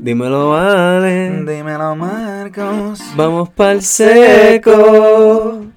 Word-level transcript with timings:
Dímelo, 0.00 0.50
vale. 0.50 1.42
Dímelo, 1.44 1.96
Marcos. 1.96 3.00
Vamos 3.16 3.48
pa'l 3.50 3.82
seco. 3.82 4.70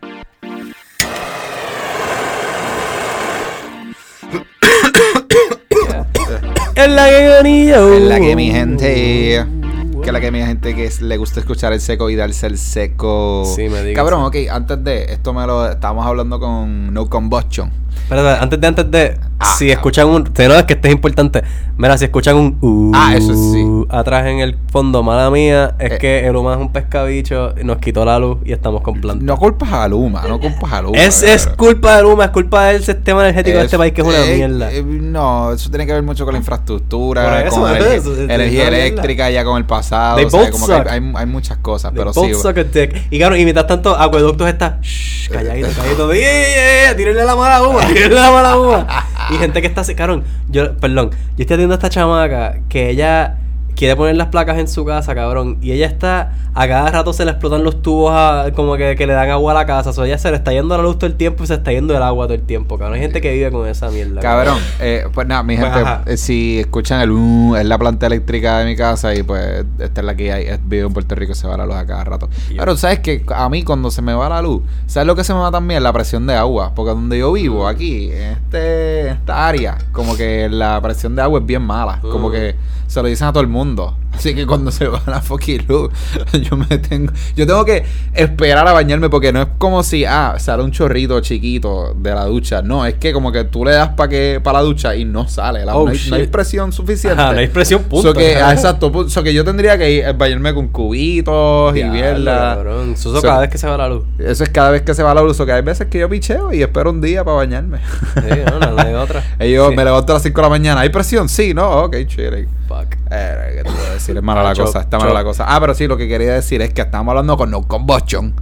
Es 6.76 6.89
la 6.89 7.10
que 7.10 7.38
anillo. 7.39 7.94
Es 7.94 8.02
la 8.04 8.20
que 8.20 8.36
mi 8.36 8.52
gente. 8.52 9.61
Que 10.02 10.07
es 10.09 10.13
la 10.13 10.20
que 10.21 10.31
mi 10.31 10.39
gente 10.41 10.75
que 10.75 10.86
es- 10.86 11.02
le 11.02 11.17
gusta 11.17 11.39
escuchar 11.39 11.73
el 11.73 11.81
seco 11.81 12.09
y 12.09 12.15
darse 12.15 12.47
el 12.47 12.57
seco. 12.57 13.43
Sí, 13.55 13.70
me 13.70 13.81
digas. 13.84 13.95
Cabrón, 13.95 14.23
ok, 14.23 14.35
antes 14.52 14.84
de 14.84 15.05
esto 15.05 15.34
me 15.34 15.45
lo 15.45 15.70
estábamos 15.70 16.05
hablando 16.05 16.39
con 16.39 16.93
No 16.93 17.07
Combustion. 17.09 17.71
Espérate, 18.03 18.41
antes 18.43 18.59
de, 18.61 18.67
antes 18.67 18.91
de. 18.91 19.17
Ah, 19.39 19.55
si 19.57 19.70
escuchan 19.71 20.07
un. 20.07 20.23
Te 20.25 20.48
no, 20.48 20.55
es 20.55 20.63
que 20.63 20.73
este 20.73 20.88
es 20.89 20.93
importante. 20.93 21.43
Mira, 21.77 21.98
si 21.98 22.05
escuchan 22.05 22.35
un. 22.35 22.57
uh, 22.61 22.91
Ah, 22.95 23.16
eso 23.16 23.34
sí. 23.34 23.66
Atrás 23.89 24.25
en 24.27 24.39
el 24.39 24.57
fondo, 24.71 25.02
mala 25.03 25.29
mía, 25.29 25.75
es 25.79 25.93
Eh. 25.93 25.98
que 25.98 26.27
el 26.27 26.35
humano 26.35 26.62
es 26.62 26.68
un 26.68 26.71
pescabicho, 26.73 27.54
nos 27.63 27.77
quitó 27.77 28.04
la 28.05 28.18
luz 28.20 28.38
y 28.45 28.52
estamos 28.54 28.81
con 28.81 28.99
plantas. 29.02 29.26
No 29.26 29.38
culpas 29.38 29.71
a 29.73 29.88
Luma, 29.88 30.23
no 30.27 30.40
culpas 30.40 30.71
a 30.73 30.81
Luma. 30.81 30.98
es, 30.98 31.21
es 31.23 31.48
culpa 31.48 31.98
de 31.98 32.04
Luma, 32.04 32.26
es 32.26 32.31
culpa 32.31 32.65
del 32.65 32.84
sistema 32.84 33.21
energético 33.23 33.55
de 33.57 33.62
Es- 33.63 33.65
este 33.65 33.77
país 33.77 33.93
que 33.93 34.02
es 34.02 34.07
una 34.07 34.26
eh, 34.26 34.35
mierda. 34.35 34.71
eh, 34.71 34.84
no, 34.84 35.52
eso 35.54 35.70
tiene 35.70 35.85
que 35.85 35.93
ver 35.93 36.04
mucho 36.04 36.23
con 36.26 36.34
la 36.34 36.40
infraestructura, 36.40 37.43
eso, 37.45 37.62
con 37.62 37.71
energía, 37.76 38.35
energía 38.35 38.68
eléctrica 38.68 39.29
ya 39.29 39.43
con 39.43 39.57
el 39.57 39.65
pasado. 39.65 39.91
They 39.91 40.26
o 40.26 40.30
sea, 40.30 40.40
both 40.40 40.52
como 40.52 40.68
que 40.68 40.90
hay, 40.90 41.26
muchas 41.26 41.58
cosas, 41.58 41.91
They 41.91 41.99
pero 41.99 42.13
both 42.13 42.27
sí. 42.27 42.34
suck 42.36 42.58
a 42.58 42.63
dick. 42.63 43.08
Y 43.09 43.18
claro, 43.18 43.36
y 43.36 43.44
mientras 43.44 43.68
tanto, 43.68 43.95
Acueductos 43.95 44.48
está. 44.48 44.80
Shh, 44.82 45.30
calladito, 45.30 45.68
calladito. 45.76 46.13
¡Yeah, 46.13 46.22
yeah, 46.22 46.84
yeah! 46.86 46.95
Tírenle 46.95 47.26
la 47.26 47.36
mala 47.36 47.62
uva, 47.62 47.86
tírenle 47.88 48.16
la 48.16 48.32
mala 48.32 48.58
uva. 48.58 48.88
Y 49.32 49.35
gente 49.38 49.62
que 49.62 49.68
está 49.68 49.82
así, 49.82 49.96
cabrón. 49.96 50.23
Yo, 50.49 50.76
perdón, 50.77 51.12
yo 51.12 51.18
estoy 51.38 51.46
atendiendo 51.46 51.73
a 51.73 51.77
esta 51.77 51.90
chamaca 51.90 52.59
que 52.68 52.90
ella 52.90 53.38
quiere 53.75 53.95
poner 53.95 54.16
las 54.16 54.27
placas 54.27 54.57
en 54.59 54.67
su 54.67 54.85
casa, 54.85 55.13
cabrón. 55.16 55.57
Y 55.61 55.71
ella 55.71 55.85
está, 55.88 56.34
a 56.53 56.67
cada 56.67 56.89
rato 56.91 57.13
se 57.13 57.25
le 57.25 57.31
explotan 57.31 57.63
los 57.63 57.82
tubos 57.82 58.12
a- 58.13 58.51
como 58.55 58.76
que, 58.77 58.96
que 58.96 59.07
le 59.07 59.13
dan 59.13 59.29
agua 59.29 59.51
a 59.51 59.55
la 59.55 59.65
casa. 59.65 59.90
O 59.90 59.93
sea, 59.93 60.05
ella 60.05 60.18
se 60.18 60.29
le 60.32 60.37
está 60.37 60.51
yendo 60.51 60.76
la 60.77 60.84
luz 60.84 60.98
todo 60.98 61.07
el 61.07 61.15
tiempo 61.15 61.43
y 61.43 61.48
se 61.48 61.55
está 61.55 61.71
yendo 61.71 61.96
el 61.96 62.04
agua 62.04 62.26
todo 62.26 62.35
el 62.35 62.41
tiempo, 62.43 62.77
cabrón. 62.77 62.96
Hay 62.96 63.01
gente 63.01 63.21
que 63.21 63.31
vive 63.34 63.51
con 63.51 63.68
esa 63.68 63.90
mierda. 63.90 64.22
Cabrón, 64.22 64.57
eh, 64.79 65.06
pues 65.13 65.28
nada, 65.28 65.44
mi 65.44 65.57
Pues, 65.57 65.73
gente, 65.73 65.90
eh, 66.13 66.18
si 66.18 66.59
escuchan 66.59 67.01
el 67.01 67.12
uh, 67.12 67.56
es 67.56 67.66
la 67.66 67.78
planta 67.78 68.07
eléctrica 68.07 68.59
de 68.59 68.66
mi 68.66 68.75
casa 68.75 69.16
y 69.16 69.23
pues 69.23 69.66
esta 69.79 70.01
es 70.01 70.06
la 70.06 70.16
que 70.16 70.31
hay, 70.31 70.46
es- 70.46 70.59
vivo 70.63 70.88
en 70.88 70.94
Puerto 70.94 71.16
Rico, 71.16 71.34
se 71.34 71.47
va 71.47 71.57
la 71.57 71.66
luz 71.66 71.75
a 71.75 71.85
cada 71.85 72.03
rato. 72.03 72.29
Y- 72.50 72.56
Pero 72.57 72.75
sabes 72.78 73.00
que 73.00 73.24
a 73.35 73.50
mí 73.50 73.63
cuando 73.63 73.90
se 73.91 74.01
me 74.01 74.13
va 74.13 74.29
la 74.29 74.41
luz, 74.41 74.62
¿sabes 74.88 75.07
lo 75.07 75.16
que 75.16 75.24
se 75.24 75.34
me 75.34 75.40
va 75.40 75.51
también? 75.51 75.81
La 75.84 75.94
presión 75.94 76.28
de 76.28 76.35
agua, 76.35 76.74
porque 76.75 76.91
donde 76.91 77.18
yo 77.19 77.31
vivo, 77.31 77.68
aquí, 77.68 78.12
en, 78.12 78.31
este, 78.34 79.09
esta 79.12 79.47
área, 79.47 79.78
como 79.91 80.16
que 80.16 80.50
la 80.50 80.79
presión 80.81 81.16
de 81.16 81.22
agua 81.22 81.40
es 81.40 81.46
bien 81.46 81.62
mala, 81.62 82.00
como 82.01 82.29
Mm. 82.29 82.31
que 82.31 82.56
se 82.88 83.01
lo 83.01 83.07
dicen 83.07 83.28
a 83.28 83.31
todo 83.31 83.41
el 83.41 83.47
mundo 83.47 83.60
mundo. 83.62 84.00
Así 84.13 84.35
que 84.35 84.45
cuando 84.45 84.72
se 84.72 84.88
va 84.88 85.01
la 85.07 85.22
fucking 85.22 85.66
luz, 85.67 85.90
yo 86.41 86.56
me 86.57 86.78
tengo, 86.78 87.12
yo 87.35 87.47
tengo 87.47 87.63
que 87.66 87.84
esperar 88.13 88.68
a 88.68 88.73
bañarme 88.73 89.09
porque 89.09 89.31
no 89.34 89.41
es 89.41 89.47
como 89.57 89.81
si, 89.84 90.06
ah, 90.06 90.35
sale 90.38 90.63
un 90.63 90.72
chorrito 90.72 91.19
chiquito 91.22 91.94
de 91.97 92.13
la 92.13 92.25
ducha. 92.25 92.62
No, 92.62 92.85
es 92.85 92.95
que 92.95 93.13
como 93.13 93.31
que 93.31 93.45
tú 93.45 93.63
le 93.66 93.72
das 93.72 93.90
para 93.90 94.09
que 94.09 94.40
para 94.44 94.59
la 94.59 94.63
ducha 94.66 94.95
y 94.95 95.06
no 95.06 95.28
sale. 95.28 95.66
la- 95.66 95.75
Oh, 95.75 95.85
no, 95.85 95.91
hay, 95.91 96.00
no 96.09 96.16
hay 96.18 96.22
shit. 96.23 96.31
presión 96.31 96.72
suficiente. 96.73 97.19
Ajá, 97.22 97.31
no 97.34 97.40
hay 97.40 97.47
presión, 97.47 97.84
punto. 97.84 98.09
So 98.09 98.13
que, 98.13 98.35
ah, 98.35 98.51
exacto, 98.53 99.09
so 99.09 99.23
que 99.23 99.34
yo 99.34 99.44
tendría 99.45 99.78
que 99.78 99.90
ir, 99.91 100.13
bañarme 100.13 100.53
con 100.53 100.68
cubitos 100.68 101.75
y 101.78 101.84
mierda. 101.85 102.62
Eso, 102.94 103.16
So- 103.16 103.22
cada 103.22 103.40
vez 103.41 103.50
que 103.50 103.57
se 103.57 103.68
va 103.68 103.78
la 103.78 103.88
luz. 103.88 104.03
Eso 104.19 104.44
es 104.44 104.50
cada 104.50 104.69
vez 104.72 104.81
que 104.84 104.94
se 104.94 105.01
va 105.03 105.13
la 105.13 105.22
luz. 105.22 105.40
O 105.40 105.46
que 105.46 105.51
hay 105.53 105.62
veces 105.62 105.88
que 105.88 106.00
yo 106.00 106.09
picheo 106.09 106.53
y 106.53 106.62
espero 106.62 106.91
un 106.91 107.01
día 107.01 107.23
para 107.23 107.38
bañarme. 107.38 107.79
Sí, 108.16 108.22
no, 108.46 108.59
no, 108.59 108.72
no 108.73 108.81
hay 108.81 108.94
otra. 108.94 109.23
y 109.40 109.51
yo 109.51 109.69
Sí. 109.69 109.75
me 109.75 109.84
levanto 109.85 110.12
a 110.12 110.16
las 110.16 110.23
5 110.23 110.35
de 110.41 110.44
la 110.44 110.50
mañana. 110.50 110.81
¿Hay 110.81 110.90
presión? 110.90 111.29
Sí, 111.29 111.53
no, 111.53 111.84
ok, 111.84 111.96
chile. 112.07 112.47
Fuck. 112.68 112.96
Eh, 113.09 113.56
¿qué 113.57 113.63
te 113.63 113.69
decir? 114.02 114.18
Es 114.18 114.24
mala 114.24 114.44
la 114.44 114.53
Choc, 114.53 114.66
cosa, 114.68 114.81
está 114.81 114.97
mala 115.00 115.13
la 115.13 115.24
cosa. 115.24 115.46
Ah, 115.47 115.59
pero 115.59 115.74
sí, 115.74 115.88
lo 115.88 115.97
que 115.97 116.07
quería 116.07 116.34
decir 116.34 116.62
es 116.62 116.74
que 116.74 116.81
estamos 116.81 117.12
hablando 117.12 117.38
con 117.38 117.50
No 117.52 117.62
Combustion. 117.68 118.34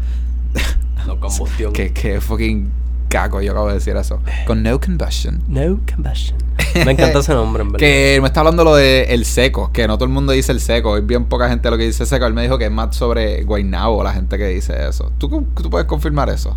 No 1.08 1.20
combustión. 1.20 1.72
que, 1.74 1.92
que 1.94 2.20
fucking 2.22 2.70
caco, 3.08 3.42
yo 3.42 3.52
acabo 3.54 3.70
de 3.70 3.76
decir 3.76 3.95
eso. 3.95 4.20
Con 4.45 4.61
No 4.61 4.80
Combustion. 4.80 5.42
No 5.48 5.80
combustion. 5.92 6.38
Me 6.86 6.92
encanta 6.92 7.20
ese 7.20 7.33
nombre, 7.33 7.64
en 7.64 7.70
verdad. 7.72 7.80
Que 7.80 8.20
me 8.22 8.28
está 8.28 8.42
hablando 8.42 8.64
lo 8.64 8.76
de 8.76 9.04
el 9.06 9.26
seco, 9.26 9.72
que 9.72 9.88
no 9.88 9.95
todo 9.98 10.06
el 10.06 10.11
mundo 10.11 10.33
dice 10.33 10.52
el 10.52 10.60
seco, 10.60 10.98
es 10.98 11.08
bien 11.08 11.26
poca 11.26 11.50
gente 11.50 11.72
lo 11.72 11.78
que 11.78 11.86
dice 11.86 12.06
seco. 12.06 12.26
Él 12.28 12.33
me 12.33 12.44
dijo 12.44 12.58
que 12.60 12.66
es 12.66 12.72
más 12.72 12.95
sobre 12.95 13.44
Guaynabo 13.44 14.04
la 14.04 14.14
gente 14.14 14.38
que 14.38 14.48
dice 14.48 14.88
eso. 14.88 15.12
¿Tú, 15.17 15.45
tú 15.56 15.70
puedes 15.70 15.88
confirmar 15.88 16.30
eso? 16.30 16.56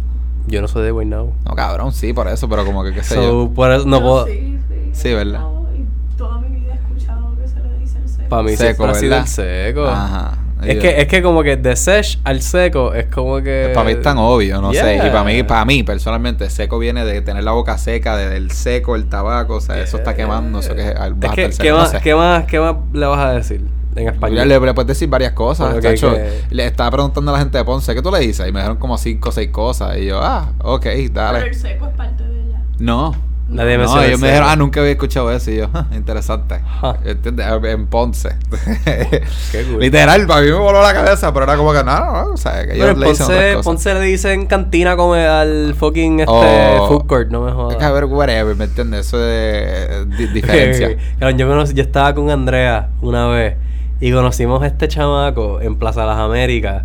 Yo 0.49 0.61
no 0.61 0.67
soy 0.69 0.83
de 0.83 0.91
Guaynabo. 0.91 1.33
No, 1.47 1.55
cabrón, 1.55 1.93
sí, 1.93 2.13
por 2.13 2.27
eso, 2.29 2.49
pero 2.49 2.65
como 2.67 2.83
que 2.85 2.93
qué 2.93 3.03
sé 3.05 3.15
So, 3.15 3.23
yo. 3.47 3.51
por 3.55 3.71
eso 3.73 3.87
no 3.87 4.01
puedo. 4.03 4.27
Sí, 4.27 4.59
sí, 4.69 4.91
Sí, 4.93 5.15
¿verdad? 5.15 5.41
no, 5.41 5.67
y 5.75 6.19
toda 6.19 6.39
mi 6.41 6.49
vida 6.61 6.73
he 6.75 6.77
escuchado 6.77 7.35
que 7.41 7.49
se 7.49 7.61
le 7.61 7.79
dice 7.79 7.99
el 7.99 8.09
seco. 8.09 8.22
Para 8.33 8.43
mí 8.43 8.57
Seco, 8.57 8.63
siempre 8.85 8.87
ha 8.87 8.95
sido 8.95 9.11
¿verdad? 9.11 9.27
el 9.27 9.33
seco. 9.33 9.87
Ajá. 9.87 10.39
Es 10.65 10.79
que, 10.79 11.01
es 11.01 11.09
que 11.09 11.23
como 11.25 11.43
que 11.43 11.57
de 11.57 11.75
sesh 11.75 12.21
al 12.23 12.41
seco 12.41 12.95
es 12.95 13.07
como 13.07 13.43
que... 13.43 13.73
Para 13.75 13.85
mí 13.85 13.93
es 13.93 14.01
tan 14.03 14.17
obvio, 14.19 14.61
no 14.61 14.73
sé. 14.73 14.95
Y 14.97 15.11
para 15.11 15.25
mí, 15.25 15.43
para 15.43 15.65
mí, 15.65 15.83
personalmente, 15.83 16.49
seco 16.51 16.79
viene 16.79 17.05
de 17.05 17.21
tener 17.21 17.43
la 17.43 17.51
boca 17.51 17.79
seca, 17.79 18.17
de- 18.17 18.29
del 18.29 18.53
seco, 18.53 18.95
el 18.95 19.07
tabaco, 19.07 19.57
o 19.57 19.61
sea, 19.61 19.81
eso 19.83 19.97
está 19.97 20.15
quemando, 20.15 20.61
eso 20.61 20.73
que 20.77 20.83
es, 20.83 20.95
Es 20.95 21.31
que, 21.33 21.47
¿qué, 21.47 21.53
seco, 21.53 21.69
no 21.71 21.79
más, 21.79 21.91
sé. 21.91 22.01
¿qué, 22.01 22.15
más, 22.15 22.45
¿qué 22.45 22.61
más 22.61 22.77
le 22.93 23.07
vas 23.07 23.19
a 23.19 23.33
decir 23.33 23.67
en 23.97 24.09
español? 24.09 24.47
Le, 24.47 24.61
le 24.61 24.73
puedes 24.75 24.87
decir 24.87 25.09
varias 25.09 25.33
cosas. 25.33 25.75
Pero 25.75 25.81
chacho. 25.97 26.15
que- 26.15 26.43
Le 26.55 26.65
estaba 26.67 26.93
preguntando 26.93 27.33
a 27.33 27.35
la 27.35 27.41
gente 27.41 27.59
de 27.59 27.65
Ponce, 27.65 27.93
¿qué 27.93 28.01
tú 28.01 28.13
le 28.13 28.21
dices? 28.21 28.47
Y 28.49 28.53
me 28.53 28.61
dijeron 28.61 28.77
como 28.79 28.97
cinco 28.99 29.31
o 29.31 29.33
seis 29.33 29.51
cosas. 29.51 29.99
Y 29.99 30.07
yo, 30.07 30.21
ah, 30.23 30.53
ok, 30.61 30.83
Pero 30.85 31.09
dale. 31.13 31.47
el 31.49 31.55
seco 31.57 31.89
es 31.89 31.95
parte 31.97 32.23
de 32.23 32.41
ella. 32.41 32.61
No. 32.79 33.17
Nadie 33.53 33.79
me 33.79 33.85
No, 33.85 34.03
ellos 34.03 34.15
el 34.15 34.19
me 34.21 34.27
dijeron, 34.29 34.49
ah, 34.51 34.57
nunca 34.57 34.81
había 34.81 34.93
escuchado 34.93 35.31
eso. 35.31 35.51
Y 35.51 35.57
yo, 35.59 35.69
ah, 35.75 35.87
interesante. 35.95 36.61
¿Entiendes? 37.05 37.47
En 37.65 37.87
Ponce. 37.87 38.31
Qué 38.85 39.65
cool. 39.71 39.81
Literal, 39.81 40.27
para 40.27 40.41
mí 40.41 40.47
me 40.49 40.55
voló 40.55 40.83
la 40.83 40.93
cabeza, 40.95 41.33
pero 41.33 41.45
era 41.45 41.57
como 41.57 41.73
que 41.73 41.85
no, 41.85 41.99
no, 42.01 42.13
no. 42.25 42.33
O 42.33 42.37
sea, 42.37 42.67
que 42.67 42.75
ellos 42.75 42.89
en 42.91 43.01
le 43.01 43.09
dicen 43.09 43.25
otras 43.25 43.29
Ponce, 43.39 43.53
cosas. 43.55 43.65
Ponce 43.65 43.95
le 43.95 44.01
dicen 44.01 44.47
cantina 44.47 44.97
como 44.97 45.15
al 45.15 45.75
fucking 45.79 46.21
este 46.21 46.33
Oh. 46.33 46.89
food 46.89 47.07
court, 47.07 47.31
no 47.31 47.43
me 47.43 47.49
Es 47.51 47.55
jodas. 47.55 47.77
que, 47.77 47.85
a 47.85 47.91
ver, 47.93 48.05
whatever, 48.07 48.57
¿me 48.57 48.65
entiendes? 48.65 49.07
Eso 49.07 49.19
de 49.19 49.63
eh, 49.65 50.05
di- 50.17 50.27
diferencia. 50.29 50.97
Claro, 51.19 51.37
yo, 51.37 51.49
conocí- 51.49 51.75
yo 51.75 51.83
estaba 51.83 52.15
con 52.15 52.31
Andrea 52.31 52.89
una 53.01 53.27
vez 53.29 53.57
y 54.01 54.11
conocimos 54.13 54.63
a 54.63 54.67
este 54.67 54.89
chamaco 54.89 55.61
en 55.61 55.77
Plaza 55.77 56.05
Las 56.07 56.19
Américas 56.19 56.85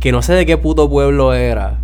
que 0.00 0.12
no 0.12 0.22
sé 0.22 0.34
de 0.34 0.46
qué 0.46 0.56
puto 0.58 0.88
pueblo 0.88 1.32
era. 1.34 1.78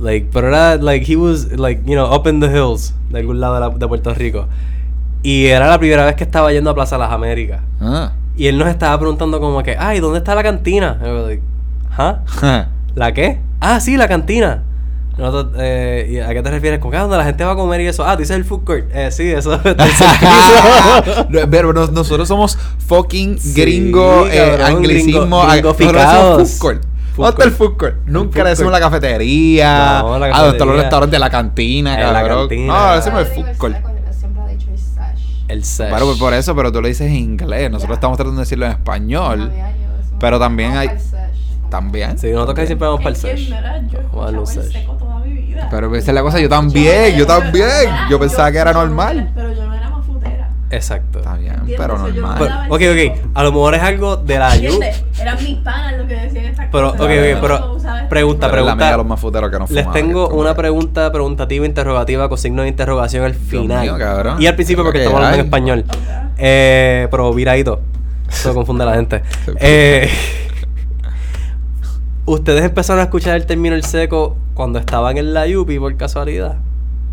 Like, 0.00 0.28
pero 0.32 0.48
era, 0.48 0.76
like, 0.76 1.04
he 1.10 1.16
was, 1.16 1.52
like, 1.58 1.82
you 1.84 1.94
know, 1.94 2.06
up 2.12 2.26
in 2.26 2.40
the 2.40 2.48
hills, 2.48 2.94
de 3.10 3.18
algún 3.20 3.38
lado 3.40 3.54
de, 3.54 3.60
la- 3.60 3.68
de 3.70 3.86
Puerto 3.86 4.14
Rico. 4.14 4.46
Y 5.22 5.46
era 5.46 5.68
la 5.68 5.78
primera 5.78 6.04
vez 6.06 6.14
que 6.16 6.24
estaba 6.24 6.50
yendo 6.52 6.70
a 6.70 6.74
Plaza 6.74 6.96
Las 6.96 7.12
Américas. 7.12 7.60
Ah. 7.80 8.12
Y 8.36 8.46
él 8.46 8.56
nos 8.56 8.68
estaba 8.68 8.98
preguntando 8.98 9.38
como 9.40 9.62
que, 9.62 9.76
ay, 9.78 10.00
¿dónde 10.00 10.18
está 10.18 10.34
la 10.34 10.42
cantina? 10.42 10.98
Y 11.02 11.04
yo, 11.04 11.26
like, 11.28 11.42
¿Ah? 11.98 12.20
¿La 12.94 13.12
qué? 13.12 13.38
Ah, 13.60 13.78
sí, 13.80 13.96
la 13.98 14.08
cantina. 14.08 14.62
Nosotros, 15.18 15.54
eh, 15.58 16.08
¿y 16.12 16.18
¿A 16.20 16.28
qué 16.32 16.40
te 16.42 16.50
refieres? 16.50 16.78
¿Con 16.78 16.90
qué? 16.90 16.96
¿Dónde 16.96 17.18
la 17.18 17.24
gente 17.24 17.44
va 17.44 17.52
a 17.52 17.56
comer 17.56 17.82
y 17.82 17.86
eso? 17.88 18.06
Ah, 18.06 18.16
dices 18.16 18.34
el 18.36 18.44
food 18.46 18.64
court. 18.64 18.84
Eh, 18.94 19.10
sí, 19.10 19.30
eso. 19.30 19.60
Pero 21.50 21.72
nos- 21.72 21.92
nosotros 21.92 22.26
somos 22.28 22.56
fucking 22.86 23.38
Sí, 23.38 23.60
gringo, 23.60 24.26
eh, 24.26 24.54
cabrón, 24.56 24.76
anglicismo. 24.78 25.42
gringo- 25.42 25.42
ah, 25.42 25.60
nosotros 25.60 26.02
somos 26.02 26.50
food 26.52 26.58
court. 26.58 26.82
Food 27.14 27.24
¿Dónde 27.24 27.30
está 27.30 27.44
el 27.44 27.56
court. 27.56 27.70
food 27.72 27.76
court? 27.78 27.96
Nunca 28.06 28.32
food 28.38 28.44
le 28.44 28.50
decimos 28.50 28.70
court. 28.72 28.82
la 28.82 28.90
cafetería. 28.90 29.98
No, 30.02 30.18
la 30.18 30.26
Ah, 30.26 30.28
¿dónde 30.28 30.28
están 30.28 30.40
los 30.40 30.50
cafetería. 30.56 30.82
restaurantes? 30.82 31.20
La 31.20 31.30
cantina, 31.30 31.94
En 32.00 32.12
la 32.12 32.28
cantina. 32.28 32.66
No, 32.88 32.94
decimos 32.96 33.20
el 33.20 33.26
food 33.26 33.56
court. 33.58 33.76
seco, 33.76 33.88
yo 34.06 34.12
siempre 34.12 34.42
he 34.48 34.56
dicho 34.56 34.70
el 34.70 34.78
sesh. 34.78 35.44
el 35.48 35.64
sesh. 35.64 35.88
Claro, 35.88 36.06
pues 36.06 36.18
por 36.18 36.34
eso, 36.34 36.54
pero 36.56 36.72
tú 36.72 36.80
lo 36.80 36.88
dices 36.88 37.06
en 37.08 37.16
inglés. 37.16 37.70
Nosotros 37.70 37.94
Ya. 37.94 37.94
estamos 37.94 38.16
tratando 38.16 38.36
de 38.38 38.42
decirlo 38.44 38.66
en 38.66 38.72
español. 38.72 39.52
Pero 40.18 40.38
también 40.38 40.76
hay-. 40.76 40.90
También. 41.70 42.18
Sí, 42.18 42.30
nosotros 42.30 42.54
casi 42.56 42.66
siempre 42.68 42.86
vamos 42.88 43.00
para 43.02 43.10
el 43.10 43.16
sesh. 43.16 43.52
a 43.52 45.20
vida. 45.24 45.68
Pero 45.70 45.94
esa 45.94 46.10
es 46.10 46.14
la 46.14 46.22
cosa, 46.22 46.40
yo 46.40 46.48
también, 46.48 47.16
yo 47.16 47.26
también. 47.26 47.68
Yo 48.10 48.18
pensaba 48.18 48.50
que 48.50 48.58
era 48.58 48.72
normal. 48.72 49.30
Pero 49.34 49.52
yo 49.52 49.66
no 49.66 49.74
era 49.74 49.88
mafutera. 49.90 50.50
Exacto. 50.70 51.18
Está 51.20 51.36
bien, 51.36 51.62
pero 51.76 51.96
normal. 51.98 52.66
Ok, 52.70 52.80
ok. 52.82 53.30
A 53.34 53.42
lo 53.42 53.52
mejor 53.52 53.74
es 53.76 53.82
algo 53.82 54.16
de 54.16 54.38
la 54.38 54.56
yu. 54.56 54.64
¿Entiendes? 54.72 55.04
Eran 55.20 55.36
mis 55.42 55.56
panas 55.58 55.96
los 55.98 56.06
que 56.06 56.14
decían 56.14 56.39
Pero, 56.72 56.88
ok, 56.90 57.00
ok, 57.00 57.40
pero 57.40 57.76
pregunta, 58.08 58.08
Pero 58.08 58.22
es 58.30 58.40
la 58.40 58.50
pregunta. 58.50 58.74
mía 58.86 58.96
los 58.96 59.06
más 59.06 59.20
futeros 59.20 59.50
que 59.50 59.58
no 59.58 59.66
Les 59.68 59.84
fumaban, 59.84 59.92
tengo 59.92 60.28
que 60.28 60.34
una 60.34 60.54
pregunta 60.54 61.12
preguntativa, 61.12 61.66
interrogativa 61.66 62.28
con 62.28 62.38
signo 62.38 62.62
de 62.62 62.68
interrogación 62.68 63.24
al 63.24 63.34
final. 63.34 63.82
mío, 63.82 63.96
cabrón. 63.98 64.40
Y 64.40 64.46
al 64.46 64.54
principio 64.54 64.84
porque 64.84 64.98
estamos 64.98 65.16
hablando 65.18 65.38
en 65.40 65.44
español. 65.46 65.84
Eh, 66.38 67.08
pero 67.10 67.32
viradito. 67.34 67.80
Eso 68.28 68.54
confunde 68.54 68.84
a 68.84 68.86
la 68.86 68.94
gente. 68.94 69.22
Eh, 69.60 70.08
¿Ustedes 72.26 72.64
empezaron 72.64 73.00
a 73.00 73.04
escuchar 73.04 73.34
el 73.36 73.46
término 73.46 73.74
el 73.74 73.84
seco 73.84 74.36
cuando 74.54 74.78
estaban 74.78 75.16
en 75.18 75.34
la 75.34 75.46
Yupi 75.46 75.78
por 75.78 75.96
casualidad? 75.96 76.56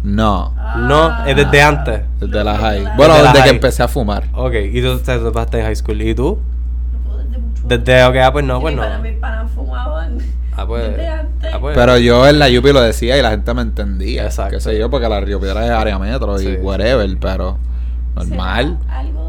No, 0.03 0.53
No, 0.77 1.25
es 1.25 1.35
desde 1.35 1.61
antes. 1.61 2.01
desde 2.19 2.43
la 2.43 2.55
high. 2.57 2.85
Bueno, 2.95 3.15
desde 3.15 3.33
que 3.33 3.39
high. 3.39 3.49
empecé 3.49 3.83
a 3.83 3.87
fumar. 3.87 4.25
Ok, 4.33 4.53
y 4.71 4.81
tú 4.81 4.99
te 4.99 5.17
pasaste 5.17 5.59
en 5.59 5.65
high 5.65 5.75
school. 5.75 6.01
¿Y 6.01 6.13
tú? 6.13 6.37
Desde 7.67 8.03
ok, 8.05 8.15
ah, 8.23 8.31
pues 8.31 8.45
no, 8.45 8.59
pues 8.61 8.75
no. 8.75 8.81
Para 8.81 8.99
mis 8.99 9.17
panas 9.17 9.51
fumaban. 9.51 10.17
Ah, 10.55 10.65
pues. 10.65 10.89
desde 10.89 11.07
antes. 11.07 11.53
Ah, 11.53 11.59
pues. 11.59 11.75
Pero 11.77 11.97
yo 11.97 12.27
en 12.27 12.39
la 12.39 12.49
Yupi 12.49 12.71
lo 12.73 12.81
decía 12.81 13.17
y 13.17 13.21
la 13.21 13.29
gente 13.31 13.53
me 13.53 13.61
entendía. 13.61 14.25
Exacto. 14.25 14.55
Qué 14.55 14.59
sé 14.61 14.77
yo, 14.77 14.89
porque 14.89 15.07
la 15.09 15.19
Río 15.19 15.39
Piedra 15.39 15.65
es 15.65 15.71
área 15.71 15.99
metro 15.99 16.37
Sí. 16.37 16.47
y 16.49 16.55
whatever, 16.57 17.17
pero 17.19 17.57
normal. 18.15 18.77
¿Será 18.81 18.99
algo? 18.99 19.26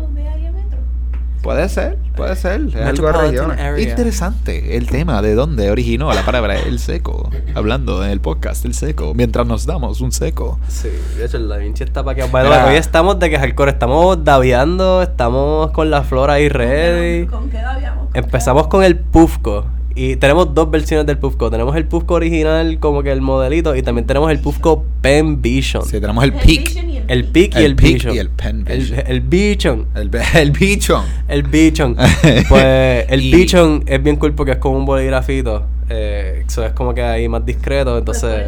Puede 1.43 1.69
ser. 1.69 1.99
Puede 2.17 2.35
ser, 2.37 2.63
es 2.69 2.75
algo 2.75 3.13
regional. 3.13 3.81
Interesante 3.81 4.77
el 4.77 4.89
tema 4.89 5.23
de 5.23 5.35
dónde 5.35 5.71
originó 5.71 6.13
la 6.13 6.23
palabra 6.23 6.59
el 6.59 6.79
seco. 6.79 7.31
Hablando 7.55 8.05
en 8.05 8.11
el 8.11 8.21
podcast 8.21 8.65
el 8.65 8.75
seco, 8.75 9.15
mientras 9.15 9.47
nos 9.47 9.65
damos 9.67 10.01
un 10.01 10.13
seco. 10.13 10.59
Sí, 10.69 10.89
de 11.17 11.25
hecho, 11.25 11.39
la 11.39 11.59
Vinci 11.59 11.85
está 11.85 12.03
para 12.03 12.17
que. 12.17 12.27
Mira. 12.27 12.67
Hoy 12.67 12.77
estamos 12.77 13.19
de 13.19 13.31
que 13.31 13.39
hardcore, 13.39 13.71
estamos 13.71 14.25
daviando, 14.25 15.03
estamos 15.03 15.71
con 15.71 15.91
la 15.91 16.03
flora 16.03 16.35
ahí 16.35 16.49
ready. 16.49 17.27
¿Con 17.27 17.49
qué 17.51 17.59
habíamos? 17.59 18.09
Empezamos 18.15 18.67
con 18.67 18.83
el 18.83 18.99
Pufco. 18.99 19.67
Y 20.01 20.15
tenemos 20.17 20.55
dos 20.55 20.71
versiones 20.71 21.07
del 21.07 21.19
Pufco. 21.19 21.51
Tenemos 21.51 21.75
el 21.77 21.85
Pufco 21.87 22.15
original, 22.15 22.79
como 22.79 23.03
que 23.03 23.11
el 23.11 23.21
modelito, 23.21 23.75
y 23.75 23.83
también 23.83 24.07
tenemos 24.07 24.31
el 24.31 24.39
Pufco 24.39 24.85
Pen 25.03 25.43
Vision. 25.43 25.85
Sí, 25.85 26.01
tenemos 26.01 26.23
el 26.23 26.33
El 26.35 26.39
peak, 26.39 26.65
Vision 26.65 26.91
y 26.91 26.97
el 26.99 27.05
El 27.11 27.25
Peak 27.25 27.55
y 27.55 27.59
El 27.59 27.65
el, 27.65 27.75
Peak 27.77 27.93
Vision. 27.95 28.15
y 28.15 28.19
el 28.19 28.31
Pen 28.31 28.65
El, 28.69 28.79
Vision. 28.81 28.99
el 29.09 29.21
Vision. 29.21 29.87
el, 29.97 30.11
el 30.37 30.51
bicho. 30.53 31.05
El 31.27 31.43
Bichon. 31.43 31.97
Pues 32.49 33.07
el 33.09 33.23
Y- 33.25 33.33
Bichon 33.35 33.83
es 33.87 34.01
bien 34.03 34.17
cool 34.17 34.35
porque 34.35 34.53
es 34.53 34.59
como 34.59 34.79
un 34.79 34.85
boligrafito. 34.87 35.65
Eh, 35.91 36.45
eso 36.47 36.65
es 36.65 36.73
como 36.73 36.95
que 36.95 37.03
ahí 37.03 37.29
más 37.29 37.45
discreto. 37.45 37.99
Entonces. 37.99 38.45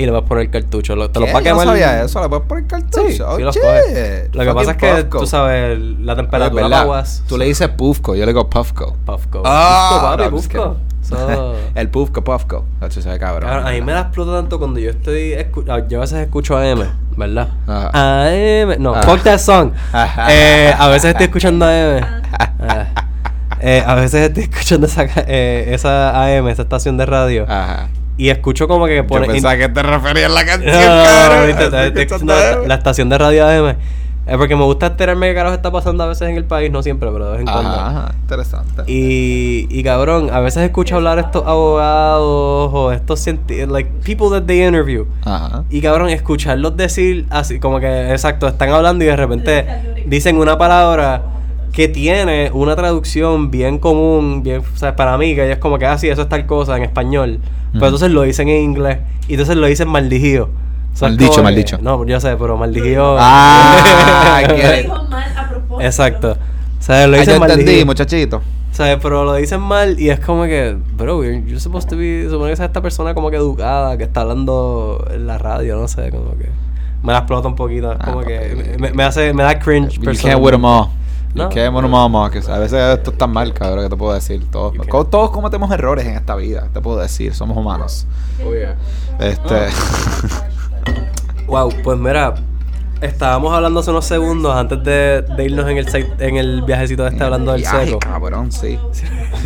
Y 0.00 0.06
le 0.06 0.10
vas 0.12 0.22
a 0.22 0.24
poner 0.24 0.50
cartucho. 0.50 0.96
Lo- 0.96 1.10
te 1.10 1.20
lo 1.20 1.26
¿Qué? 1.26 1.32
va 1.32 1.38
a 1.38 1.42
Yo 1.42 1.44
quemar. 1.50 1.66
no 1.66 1.72
sabía 1.72 2.02
eso, 2.02 2.22
le 2.22 2.28
puedes 2.28 2.46
poner 2.46 2.66
cartucho. 2.66 3.08
Sí, 3.10 3.20
Oh, 3.22 3.36
sí 3.36 3.42
los. 3.42 3.56
Lo 4.32 4.44
que 4.44 4.54
pasa 4.54 4.70
es 4.72 4.76
que 4.76 5.04
tú 5.04 5.26
sabes 5.26 5.78
la 5.78 6.16
temperatura 6.16 6.62
verdad. 6.62 6.80
aguas. 6.80 7.22
Tú 7.28 7.36
le 7.36 7.44
dices 7.46 7.68
Puffco, 7.68 8.14
yo 8.14 8.22
le 8.24 8.32
digo 8.32 8.48
Puffco. 8.48 8.96
Puffco. 9.04 9.42
Ah, 9.44 10.16
papi, 10.16 10.24
no, 10.24 10.30
just 10.36 10.52
Puffco. 10.52 10.76
So- 11.02 11.54
el 11.74 11.88
Puffco, 11.88 12.22
Puffco. 12.24 12.64
Eso 12.80 13.02
se 13.02 13.18
cabrón. 13.18 13.50
A 13.66 13.70
mí 13.70 13.80
me 13.82 13.92
la 13.92 14.00
explota 14.02 14.32
tanto 14.32 14.58
cuando 14.58 14.80
yo 14.80 14.90
estoy. 14.90 15.34
ah, 15.34 15.80
Yo 15.88 15.98
a 15.98 16.00
veces 16.02 16.18
escucho 16.20 16.56
AM, 16.56 16.84
¿verdad? 17.16 17.48
Ajá. 17.66 17.90
AM. 18.28 18.76
No, 18.78 18.94
Ah. 18.94 19.02
fuck 19.02 19.22
that 19.22 19.38
song. 19.38 19.72
Eh, 20.28 20.72
a 20.78 20.88
veces 20.88 21.10
estoy 21.10 21.26
escuchando 21.26 21.66
AM. 21.66 22.00
Ah. 22.60 22.86
Eh, 23.62 23.84
a 23.86 23.94
veces 23.94 24.22
estoy 24.28 24.44
escuchando 24.44 24.86
esa, 24.86 25.04
eh, 25.26 25.66
esa 25.74 26.24
AM, 26.24 26.48
esa 26.48 26.62
estación 26.62 26.96
de 26.96 27.04
radio. 27.04 27.44
Ajá. 27.46 27.90
Y 28.20 28.28
escucho 28.28 28.68
como 28.68 28.84
que 28.86 28.96
Yo 28.96 29.06
pone. 29.06 29.26
pensaba 29.26 29.56
que 29.56 29.70
te 29.70 29.82
referías 29.82 30.30
a 30.30 30.34
la 30.34 30.44
canción, 30.44 32.20
No, 32.26 32.66
la 32.66 32.74
estación 32.74 33.08
de 33.08 33.16
radio 33.16 33.46
AM. 33.46 33.76
Es 34.26 34.36
porque 34.36 34.54
me 34.54 34.64
gusta 34.64 34.88
enterarme 34.88 35.28
qué 35.28 35.34
carajo 35.34 35.54
está 35.54 35.72
pasando 35.72 36.04
a 36.04 36.06
veces 36.06 36.28
en 36.28 36.36
el 36.36 36.44
país, 36.44 36.70
no 36.70 36.82
siempre, 36.82 37.08
pero 37.10 37.24
de 37.24 37.32
vez 37.32 37.40
en 37.40 37.46
cuando. 37.46 37.70
Ajá, 37.70 38.14
interesante. 38.20 38.82
Y, 38.86 39.66
y 39.70 39.82
cabrón, 39.82 40.28
a 40.30 40.40
veces 40.40 40.62
escucho 40.64 40.96
hablar 40.96 41.16
a 41.16 41.22
estos 41.22 41.46
abogados 41.46 42.70
o 42.74 42.92
estos 42.92 43.20
científicos, 43.20 43.72
like 43.72 43.90
people 44.04 44.28
that 44.28 44.42
they 44.46 44.62
interview. 44.62 45.06
Ajá. 45.24 45.64
Y 45.70 45.80
cabrón, 45.80 46.10
escucharlos 46.10 46.76
decir 46.76 47.26
así, 47.30 47.58
como 47.58 47.80
que, 47.80 48.10
exacto, 48.10 48.46
están 48.46 48.68
hablando 48.68 49.02
y 49.02 49.06
de 49.06 49.16
repente 49.16 49.66
dicen 50.06 50.36
una 50.36 50.58
palabra 50.58 51.22
que 51.72 51.88
tiene 51.88 52.50
una 52.52 52.74
traducción 52.76 53.50
bien 53.50 53.78
común, 53.78 54.42
bien, 54.42 54.62
o 54.74 54.76
sea, 54.76 54.96
para 54.96 55.16
mí, 55.18 55.34
que 55.34 55.52
es 55.52 55.58
como 55.58 55.78
que 55.78 55.86
así, 55.86 56.08
eso 56.08 56.22
es 56.22 56.28
tal 56.28 56.46
cosa 56.46 56.76
en 56.76 56.82
español. 56.82 57.38
Pero 57.72 57.78
Ujú. 57.78 57.84
entonces 57.86 58.10
lo 58.10 58.22
dicen 58.22 58.48
en 58.48 58.62
inglés 58.62 58.98
y 59.28 59.34
entonces 59.34 59.56
lo 59.56 59.66
dicen 59.66 59.88
maldigido. 59.88 60.48
O 60.92 60.96
sea, 60.96 61.08
Maldicho, 61.08 61.36
que- 61.36 61.42
maldicho. 61.42 61.78
No, 61.80 62.04
yo 62.04 62.18
sé, 62.20 62.36
pero 62.36 62.56
maldigido. 62.56 63.16
Ah, 63.20 64.42
que- 64.46 64.82
dijo 64.82 65.04
mal 65.04 65.24
a 65.36 65.48
propósito. 65.48 65.80
Exacto. 65.80 66.32
O 66.32 66.82
sea, 66.82 67.06
lo 67.06 67.16
Ah, 67.16 67.20
dicen 67.20 67.38
ya 67.38 67.44
entendí, 67.46 67.62
maldigido. 67.64 67.86
muchachito. 67.86 68.42
¿Sabes? 68.72 68.98
Pero 69.02 69.24
lo 69.24 69.34
dicen 69.34 69.60
mal 69.60 69.98
y 70.00 70.10
es 70.10 70.18
como 70.20 70.44
que, 70.44 70.76
bro, 70.96 71.22
you're, 71.22 71.42
you're 71.44 71.60
supposed 71.60 71.88
to 71.90 71.96
be, 71.96 72.26
supone 72.30 72.48
que 72.48 72.52
es 72.54 72.60
esta 72.60 72.80
persona 72.80 73.14
como 73.14 73.30
que 73.30 73.36
educada, 73.36 73.96
que 73.98 74.04
está 74.04 74.22
hablando 74.22 75.06
en 75.12 75.26
la 75.26 75.38
radio, 75.38 75.76
no 75.76 75.86
sé, 75.88 76.10
como 76.10 76.36
que 76.38 76.48
me 77.02 77.12
la 77.12 77.18
explota 77.18 77.48
un 77.48 77.56
poquito, 77.56 77.92
es 77.92 77.98
Ah, 78.00 78.06
como 78.12 78.20
que 78.24 78.76
me, 78.78 78.92
me 78.92 79.02
hace, 79.04 79.32
me 79.34 79.42
da 79.42 79.58
cringe 79.58 79.98
You 79.98 80.12
can't 80.20 80.40
with 80.40 80.52
them 80.52 80.64
all. 80.64 80.88
No. 81.34 81.48
them 81.48 81.94
all, 81.94 82.10
Marcus. 82.10 82.48
A 82.48 82.58
veces 82.58 82.98
esto 82.98 83.12
está 83.12 83.26
mal, 83.26 83.52
cabrón, 83.54 83.84
que 83.84 83.90
te 83.90 83.96
puedo 83.96 84.12
decir. 84.12 84.44
Todos, 84.50 84.74
todos 85.10 85.30
cometemos 85.30 85.70
errores 85.70 86.04
en 86.06 86.14
esta 86.16 86.34
vida, 86.34 86.68
te 86.72 86.80
puedo 86.80 86.98
decir. 86.98 87.34
Somos 87.34 87.56
humanos. 87.56 88.06
Oh, 88.44 88.52
yeah. 88.52 88.76
Este. 89.18 89.68
Wow, 91.46 91.72
pues 91.82 91.98
mira, 91.98 92.34
estábamos 93.00 93.52
hablando 93.52 93.80
hace 93.80 93.90
unos 93.90 94.04
segundos 94.04 94.54
antes 94.54 94.84
de, 94.84 95.22
de 95.22 95.44
irnos 95.44 95.68
en 95.68 95.78
el, 95.78 95.86
en 96.20 96.36
el 96.36 96.62
viajecito 96.62 97.04
este 97.08 97.24
hablando 97.24 97.50
del 97.52 97.62
Viaje, 97.62 97.86
seco. 97.86 97.98
cabrón, 97.98 98.52
sí. 98.52 98.78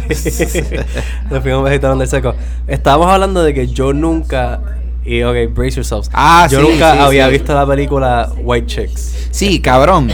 Nos 1.30 1.42
fuimos 1.42 1.64
viajito 1.64 1.86
hablando 1.86 2.00
del 2.00 2.08
seco. 2.08 2.34
Estábamos 2.66 3.06
hablando 3.06 3.42
de 3.42 3.54
que 3.54 3.66
yo 3.68 3.94
nunca, 3.94 4.60
y 5.04 5.22
ok, 5.22 5.54
brace 5.54 5.76
yourselves. 5.76 6.10
Ah, 6.12 6.48
yo 6.50 6.60
sí, 6.60 6.68
nunca 6.70 6.92
sí, 6.94 6.98
había 7.00 7.26
sí. 7.26 7.32
visto 7.32 7.54
la 7.54 7.66
película 7.66 8.32
White 8.36 8.66
Chicks. 8.66 9.28
Sí, 9.30 9.60
cabrón. 9.60 10.10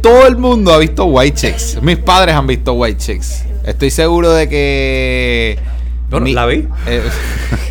Todo 0.00 0.26
el 0.26 0.36
mundo 0.36 0.72
ha 0.72 0.78
visto 0.78 1.04
White 1.04 1.36
Chicks. 1.36 1.78
Mis 1.82 1.98
padres 1.98 2.34
han 2.34 2.46
visto 2.46 2.72
White 2.72 2.98
Chicks. 2.98 3.44
Estoy 3.64 3.90
seguro 3.90 4.32
de 4.32 4.48
que. 4.48 5.58
Bueno, 6.08 6.26
¿la 6.28 6.46
vi? 6.46 6.66
eh, 6.86 7.02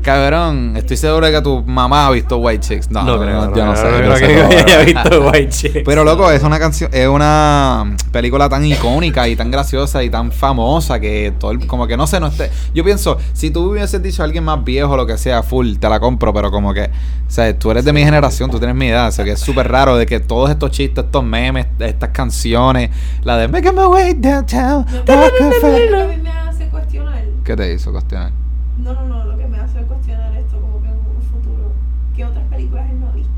cabrón, 0.00 0.74
estoy 0.76 0.96
seguro 0.96 1.26
de 1.26 1.32
que 1.32 1.40
tu 1.42 1.62
mamá 1.64 2.06
ha 2.06 2.10
visto 2.10 2.38
White 2.38 2.60
Chicks. 2.66 2.90
No, 2.90 3.02
no, 3.04 3.18
creo, 3.20 3.54
yo 3.54 3.64
no, 3.66 3.76
sé. 3.76 3.84
no 3.84 3.90
yo 3.90 3.96
creo 3.98 4.16
sé 4.16 4.26
que 4.26 4.72
haya 4.72 4.84
visto 4.84 5.28
White 5.30 5.48
Chicks. 5.50 5.78
Pero 5.84 6.04
loco, 6.04 6.30
es 6.30 6.42
una 6.42 6.58
canción, 6.58 6.90
es 6.92 7.06
una 7.08 7.96
película 8.12 8.48
tan 8.48 8.64
icónica 8.64 9.28
y 9.28 9.36
tan 9.36 9.50
graciosa 9.50 10.02
y 10.02 10.10
tan 10.10 10.32
famosa 10.32 10.98
que 11.00 11.32
todo 11.38 11.52
el- 11.52 11.66
como 11.66 11.86
que 11.86 11.96
no 11.96 12.06
sé, 12.06 12.20
no 12.20 12.26
esté. 12.28 12.50
Yo 12.74 12.84
pienso, 12.84 13.18
si 13.32 13.50
tú 13.50 13.70
hubieses 13.70 14.02
dicho 14.02 14.22
a 14.22 14.24
alguien 14.24 14.44
más 14.44 14.62
viejo 14.64 14.92
o 14.92 14.96
lo 14.96 15.06
que 15.06 15.16
sea, 15.18 15.42
full, 15.42 15.76
te 15.76 15.88
la 15.88 16.00
compro, 16.00 16.32
pero 16.32 16.50
como 16.50 16.72
que, 16.74 16.84
o 16.84 17.30
sea, 17.30 17.56
tú 17.58 17.70
eres 17.70 17.84
de 17.84 17.92
mi 17.92 18.02
generación, 18.02 18.50
tú 18.50 18.58
tienes 18.58 18.76
mi 18.76 18.88
edad, 18.88 19.08
o 19.08 19.12
sea 19.12 19.24
que 19.24 19.32
es 19.32 19.40
súper 19.40 19.68
raro 19.70 19.96
de 19.96 20.06
que 20.06 20.20
todos 20.20 20.50
estos 20.50 20.70
chistes, 20.70 21.04
estos 21.04 21.24
memes, 21.24 21.66
estas 21.78 22.10
canciones, 22.10 22.90
la 23.24 23.36
de 23.36 23.48
Make 23.48 23.72
my 23.72 23.84
way 23.84 24.14
downtown, 24.14 24.84
Lo 25.06 25.14
walk 25.14 25.32
que 25.36 25.44
a 25.44 25.50
fa-". 25.60 25.66
a 26.02 26.06
mí 26.06 26.16
me 26.22 26.30
hace 26.30 26.68
cuestionar. 26.68 27.22
¿Qué 27.44 27.56
te 27.56 27.72
hizo 27.72 27.92
cuestionar? 27.92 28.32
No, 28.78 28.94
no, 28.94 29.04
no 29.04 29.20
esto, 30.38 30.60
como 30.60 30.80
que 30.82 30.88
en 30.88 30.94
un 30.94 31.22
futuro. 31.22 31.72
¿Qué 32.16 32.24
otras 32.24 32.44
películas 32.50 32.86
él 32.90 33.00
no 33.00 33.08
ha 33.08 33.12
visto? 33.12 33.30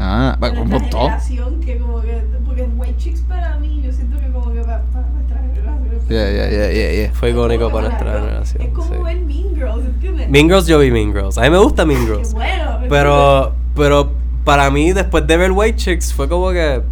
Ah, 0.00 0.36
un 0.40 0.40
nuestra 0.40 0.64
montón. 0.64 1.00
generación 1.02 1.60
que 1.60 1.78
como 1.78 2.00
que. 2.00 2.22
Porque 2.44 2.62
White 2.76 2.96
Chicks 2.96 3.20
para 3.22 3.56
mí, 3.58 3.82
yo 3.84 3.92
siento 3.92 4.18
que 4.18 4.30
como 4.30 4.52
que 4.52 4.60
para, 4.60 4.82
para 4.92 5.06
nuestra 5.10 5.36
generación. 5.38 6.08
Yeah, 6.08 6.30
yeah, 6.30 6.50
yeah, 6.50 6.72
yeah, 6.72 6.92
yeah. 7.04 7.12
Fue 7.12 7.30
icónico 7.30 7.70
para 7.70 7.88
nuestra 7.88 8.14
Es 8.16 8.20
generación. 8.20 8.70
como 8.70 8.88
sí. 8.88 8.94
ver 9.04 9.20
Mean 9.20 9.54
Girls, 9.54 9.84
¿entiendes? 9.86 10.28
Mean 10.30 10.48
Girls, 10.48 10.66
yo 10.66 10.78
vi 10.78 10.90
Mean 10.90 11.12
Girls. 11.12 11.38
A 11.38 11.42
mí 11.42 11.50
me 11.50 11.58
gusta 11.58 11.84
Mean 11.84 12.00
Qué 12.06 12.12
Girls. 12.14 12.32
bueno. 12.34 12.80
Pero, 12.88 13.52
pero 13.76 14.10
para 14.44 14.70
mí, 14.70 14.92
después 14.92 15.26
de 15.26 15.36
ver 15.36 15.52
White 15.52 15.76
Chicks, 15.76 16.12
fue 16.14 16.28
como 16.28 16.50
que. 16.50 16.82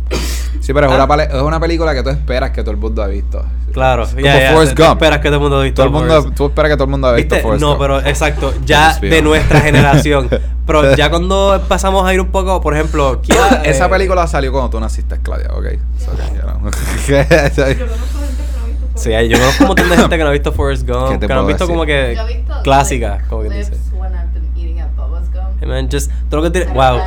Sí, 0.61 0.73
pero 0.73 0.87
es, 0.87 0.93
Ah. 0.93 1.05
una, 1.09 1.23
es 1.25 1.43
una 1.43 1.61
película 1.61 1.95
que 1.95 2.03
tú 2.03 2.11
esperas 2.11 2.51
que 2.51 2.63
todo 2.63 2.71
el 2.73 2.77
mundo 2.77 3.03
ha 3.03 3.07
visto. 3.07 3.45
Claro, 3.73 4.07
Como 4.07 4.21
ya, 4.21 4.41
ya, 4.41 4.53
Forrest 4.53 4.75
tú 4.75 4.83
Gump. 4.83 4.93
esperas 4.95 5.19
que 5.21 5.29
todo 5.29 5.35
el 5.37 5.41
mundo 5.43 5.59
ha 5.61 5.63
visto 5.63 5.77
Todo 5.77 5.87
el 5.87 5.93
mundo, 5.93 6.15
Forrest. 6.23 6.37
tú 6.37 6.47
esperas 6.47 6.71
que 6.71 6.77
todo 6.77 6.85
el 6.85 6.91
mundo 6.91 7.07
ha 7.09 7.13
visto 7.13 7.35
¿Viste? 7.35 7.43
Forrest 7.43 7.61
No, 7.63 7.69
Gump. 7.71 7.81
pero 7.81 8.01
exacto, 8.01 8.55
ya 8.65 8.99
de 8.99 9.23
nuestra 9.23 9.61
generación. 9.61 10.29
Pero 10.67 10.95
ya 10.97 11.11
cuando 11.11 11.55
empezamos 11.55 12.07
a 12.07 12.13
ir 12.15 12.21
un 12.21 12.29
poco, 12.29 12.61
por 12.61 12.75
ejemplo, 12.75 13.21
Kia, 13.23 13.63
Esa 13.65 13.87
eh, 13.87 13.89
película 13.89 14.27
salió 14.27 14.51
cuando 14.53 14.71
tú 14.71 14.81
naciste, 14.81 15.19
Claudia, 15.23 15.49
ok. 15.53 15.67
So, 15.99 16.11
ok, 16.13 16.19
ya 16.35 16.43
no. 16.43 16.71
Yo 17.79 17.87
conozco 17.87 18.19
gente 18.19 18.43
que 18.43 18.57
no 18.57 18.63
ha 18.65 18.67
visto 18.67 18.93
Forrest 18.93 18.99
Sí, 18.99 19.11
yo 19.29 19.39
conozco 19.39 19.63
un 19.63 19.69
montón 19.69 19.89
de 19.91 19.97
gente 19.97 20.17
que 20.17 20.23
no 20.25 20.29
ha 20.29 20.33
visto 20.33 20.53
Forrest 20.53 20.85
¿Qué 20.87 20.93
Gump, 20.93 21.21
que 21.21 21.29
no 21.29 21.35
han 21.35 21.45
puedo 21.45 21.47
visto 21.47 21.65
decir? 21.65 21.75
como 21.77 21.87
que 21.87 22.15
Yo 22.17 22.23
he 22.23 22.37
visto 22.37 22.63
clásicas, 22.65 23.19
clips- 23.21 23.29
como 23.29 23.43
que 23.43 23.49
dice. 23.51 23.73
when 23.93 24.13
I've 24.13 24.33
been 24.33 24.51
eating 24.57 24.81
at 24.81 24.89
Bubba's 24.97 25.31
Gum. 25.33 25.45
Hey 25.61 25.69
man, 25.69 25.89
just, 25.91 26.11
tú 26.29 26.37
lo 26.37 26.43
que 26.43 26.51
tienes, 26.51 26.73
wow. 26.75 26.99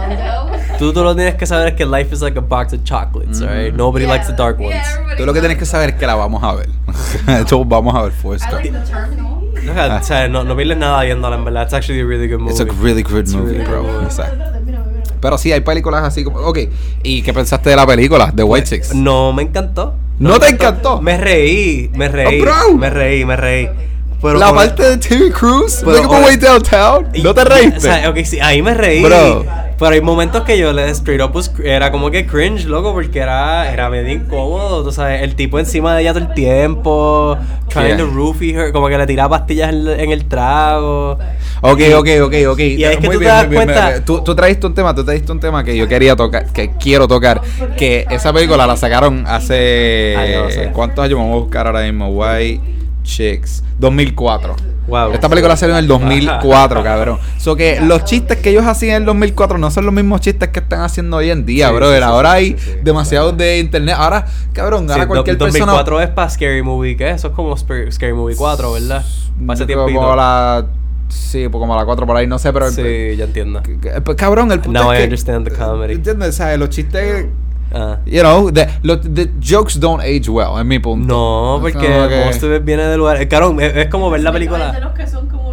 Tú, 0.82 0.92
tú 0.94 1.04
lo 1.04 1.16
tienes 1.16 1.36
que 1.36 1.46
saber 1.46 1.68
es 1.68 1.74
que 1.76 1.86
life 1.86 2.12
is 2.12 2.22
like 2.22 2.36
a 2.40 2.42
box 2.42 2.74
of 2.74 2.84
chocolates, 2.84 3.40
Mhm. 3.40 3.48
alright? 3.48 3.74
Nobody 3.76 4.06
Yeah, 4.06 4.14
likes 4.16 4.26
the 4.28 4.34
dark 4.36 4.58
yeah, 4.58 4.68
ones. 4.70 4.88
everybody 4.94 5.16
Tú 5.18 5.26
lo 5.28 5.34
que 5.34 5.40
tienes 5.40 5.58
que 5.60 5.66
saber 5.68 5.90
es 5.92 5.96
que 5.98 6.08
la 6.08 6.16
vamos 6.16 6.44
a 6.44 6.56
ver. 6.56 6.70
Todos 7.48 7.68
vamos 7.70 7.94
a 7.94 8.02
ver 8.02 8.12
Forrest 8.14 8.46
Gump. 8.50 8.64
the 8.64 8.70
terminal. 8.72 9.38
Deja, 9.54 9.98
o 10.02 10.04
sea, 10.04 10.28
no, 10.28 10.44
no 10.44 10.56
pierdes 10.56 10.78
nada 10.80 11.04
viéndola, 11.04 11.36
en 11.36 11.46
verdad. 11.46 11.64
It's 11.66 11.74
actually 11.76 12.02
a 12.02 12.06
really 12.06 12.28
good 12.28 12.40
movie. 12.40 12.52
It's 12.54 12.62
a 12.62 12.66
really 12.84 13.04
good 13.04 13.20
It's 13.20 13.34
movie, 13.36 13.52
really 13.60 13.64
bro. 13.70 13.84
good. 13.84 14.04
Exacto. 14.06 14.44
Pero 15.22 15.38
sí, 15.38 15.52
hay 15.52 15.62
películas 15.62 16.04
así 16.04 16.24
como. 16.24 16.40
Ok, 16.40 16.58
¿y 17.04 17.22
qué 17.22 17.32
pensaste 17.32 17.70
de 17.70 17.76
la 17.76 17.86
película? 17.86 18.32
De 18.34 18.42
White 18.42 18.68
Chicks. 18.68 18.96
No 18.96 19.32
me 19.34 19.44
encantó. 19.44 19.94
¿No 20.18 20.34
me 20.34 20.40
te 20.40 20.48
encantó? 20.50 21.00
Me 21.00 21.16
reí, 21.16 21.92
me 21.94 22.08
reí. 22.08 22.42
Oh, 22.42 22.44
bro. 22.44 22.74
Me 22.76 22.90
reí, 22.90 23.24
me 23.24 23.36
reí. 23.36 23.70
Pero 24.20 24.40
la 24.40 24.52
parte 24.52 24.82
de 24.84 24.98
TV 24.98 25.32
Cruz, 25.32 25.82
Pero, 25.86 25.92
Look 26.04 26.06
at 26.14 26.20
my 26.20 26.26
way 26.26 26.38
downtown. 26.38 27.08
¿No 27.24 27.34
te 27.36 27.42
O 27.42 27.46
reíste? 27.46 27.80
sea, 27.82 28.10
ok, 28.10 28.18
sí, 28.24 28.40
ahí 28.40 28.62
me 28.64 28.74
reí. 28.74 29.04
Bro. 29.04 29.46
Pero 29.82 29.94
hay 29.96 30.02
momentos 30.02 30.44
que 30.44 30.58
yo 30.60 30.72
le 30.72 30.88
straight 30.92 31.22
up 31.22 31.36
was- 31.36 31.52
era 31.64 31.92
como 31.92 32.12
que 32.12 32.26
cringe, 32.28 32.66
loco, 32.66 32.94
porque 32.94 33.18
era, 33.20 33.74
era 33.74 33.90
medio 33.90 34.12
incómodo. 34.14 34.84
Tú 34.84 34.92
sabes, 34.92 35.24
el 35.24 35.36
tipo 35.36 35.58
encima 35.58 35.96
de 35.96 36.04
ella 36.04 36.14
todo 36.14 36.24
el 36.24 36.34
tiempo, 36.36 37.36
trying 37.68 37.88
Yeah. 37.88 37.98
to 37.98 38.06
roofie 38.06 38.54
her, 38.56 38.72
como 38.72 38.88
que 38.90 38.98
le 38.98 39.08
tiraba 39.08 39.40
pastillas 39.40 39.74
en, 39.74 39.88
en 39.90 40.12
el 40.12 40.26
trago. 40.26 41.18
Ok, 41.62 41.80
ok, 41.96 42.08
ok, 42.24 42.34
ok. 42.50 42.60
Y 42.60 42.84
es 42.84 42.98
que 42.98 43.08
Muy 43.08 43.16
tú 43.16 43.20
te 43.20 43.26
bien, 43.26 43.28
das 43.36 43.48
muy 43.48 43.56
bien, 43.58 43.66
cuenta- 43.66 43.90
bien. 43.90 44.06
Tú, 44.06 44.22
tú 44.24 44.36
trajiste 44.36 44.68
un 44.68 44.74
tema, 44.76 44.94
tú 44.96 45.04
trajiste 45.04 45.32
un 45.32 45.40
tema 45.40 45.64
que 45.64 45.76
yo 45.76 45.88
quería 45.88 46.16
tocar, 46.16 46.46
que 46.54 46.72
quiero 46.80 47.08
tocar. 47.08 47.42
Que 47.76 48.06
esa 48.12 48.32
película 48.32 48.68
la 48.68 48.78
sacaron 48.78 49.26
hace. 49.28 50.16
Ay, 50.18 50.36
no 50.36 50.50
sé. 50.52 50.70
¿Cuántos 50.74 51.04
años 51.04 51.18
vamos 51.18 51.36
a 51.36 51.40
buscar 51.40 51.66
ahora 51.68 51.82
mismo? 51.82 52.08
White 52.10 52.62
Chicks. 53.04 53.64
2004. 53.80 54.56
Wow. 54.88 55.12
Esta 55.14 55.30
película 55.30 55.56
salió 55.56 55.76
en 55.76 55.80
el 55.84 55.88
2004, 55.88 56.84
cabrón. 56.84 57.18
So 57.38 57.56
que 57.56 57.80
los 57.82 58.04
chistes 58.04 58.38
que 58.40 58.50
ellos 58.50 58.66
hacían 58.66 58.96
en 58.98 59.02
el 59.04 59.06
2004 59.06 59.58
no 59.58 59.72
son 59.72 59.86
los 59.86 59.94
mismos 59.94 60.22
chistes 60.22 60.50
que 60.50 60.60
están 60.60 60.82
haciendo 60.82 61.18
hoy 61.18 61.30
en 61.32 61.46
día, 61.46 61.70
Sí, 61.70 61.76
brother. 61.76 62.00
sí, 62.00 62.04
ahora 62.04 62.32
sí, 62.32 62.36
hay 62.38 62.58
demasiados 62.84 63.38
de 63.38 63.60
internet. 63.60 63.96
Ahora, 63.98 64.26
cabrón, 64.54 64.90
ahora 64.92 65.08
cualquier 65.08 65.38
do- 65.38 65.46
persona 65.46 65.66
2004 65.74 66.02
es 66.02 66.10
para 66.10 66.30
Scary 66.30 66.62
Movie, 66.62 66.98
¿qué? 66.98 67.10
Eso 67.12 67.28
es 67.30 67.34
como 67.34 67.56
Scary 67.58 68.14
Movie 68.14 68.36
4, 68.36 68.74
¿verdad? 68.74 69.04
Para 69.46 69.54
ese 69.56 69.66
tiempito. 69.66 70.00
como 70.00 70.16
la 70.16 70.66
sí, 71.10 71.48
pues 71.50 71.60
como 71.60 71.74
a 71.74 71.78
la 71.78 71.86
4 71.86 72.06
por 72.08 72.16
ahí, 72.18 72.26
no 72.28 72.40
sé, 72.40 72.54
pero 72.54 72.70
Sí, 72.72 73.16
ya 73.18 73.26
entiendo. 73.26 73.62
pues, 74.04 74.18
cabrón, 74.18 74.52
el 74.52 74.60
punto 74.62 74.82
Now 74.82 74.92
es 74.94 74.98
I 74.98 75.02
que 75.02 75.04
understand 75.06 75.48
the 75.50 75.56
comedy. 75.56 75.94
¿Entiendes? 75.96 76.36
¿Sabes? 76.36 76.58
Los 76.60 76.70
chistes 76.70 77.26
Ah. 77.74 78.00
You 78.06 78.22
know, 78.22 78.52
the, 78.52 78.68
los 78.84 79.00
the 79.02 79.30
jokes 79.40 79.80
don't 79.80 80.02
age 80.02 80.28
well, 80.30 80.58
en 80.60 80.68
mi 80.68 80.80
punto. 80.80 81.06
No, 81.08 81.60
porque 81.62 81.88
of 82.44 82.52
it 82.54 82.64
viene 82.66 82.84
del 82.84 82.98
lugar. 83.00 83.22
eh, 83.22 83.28
Cabrón, 83.28 83.60
es, 83.62 83.76
es 83.76 83.88
como 83.88 84.10
ver 84.10 84.22
la 84.22 84.30
Es 84.30 84.34
de 84.34 84.40
película. 84.40 84.80
los 84.80 84.94
que 84.94 85.08
son 85.08 85.28
como 85.30 85.51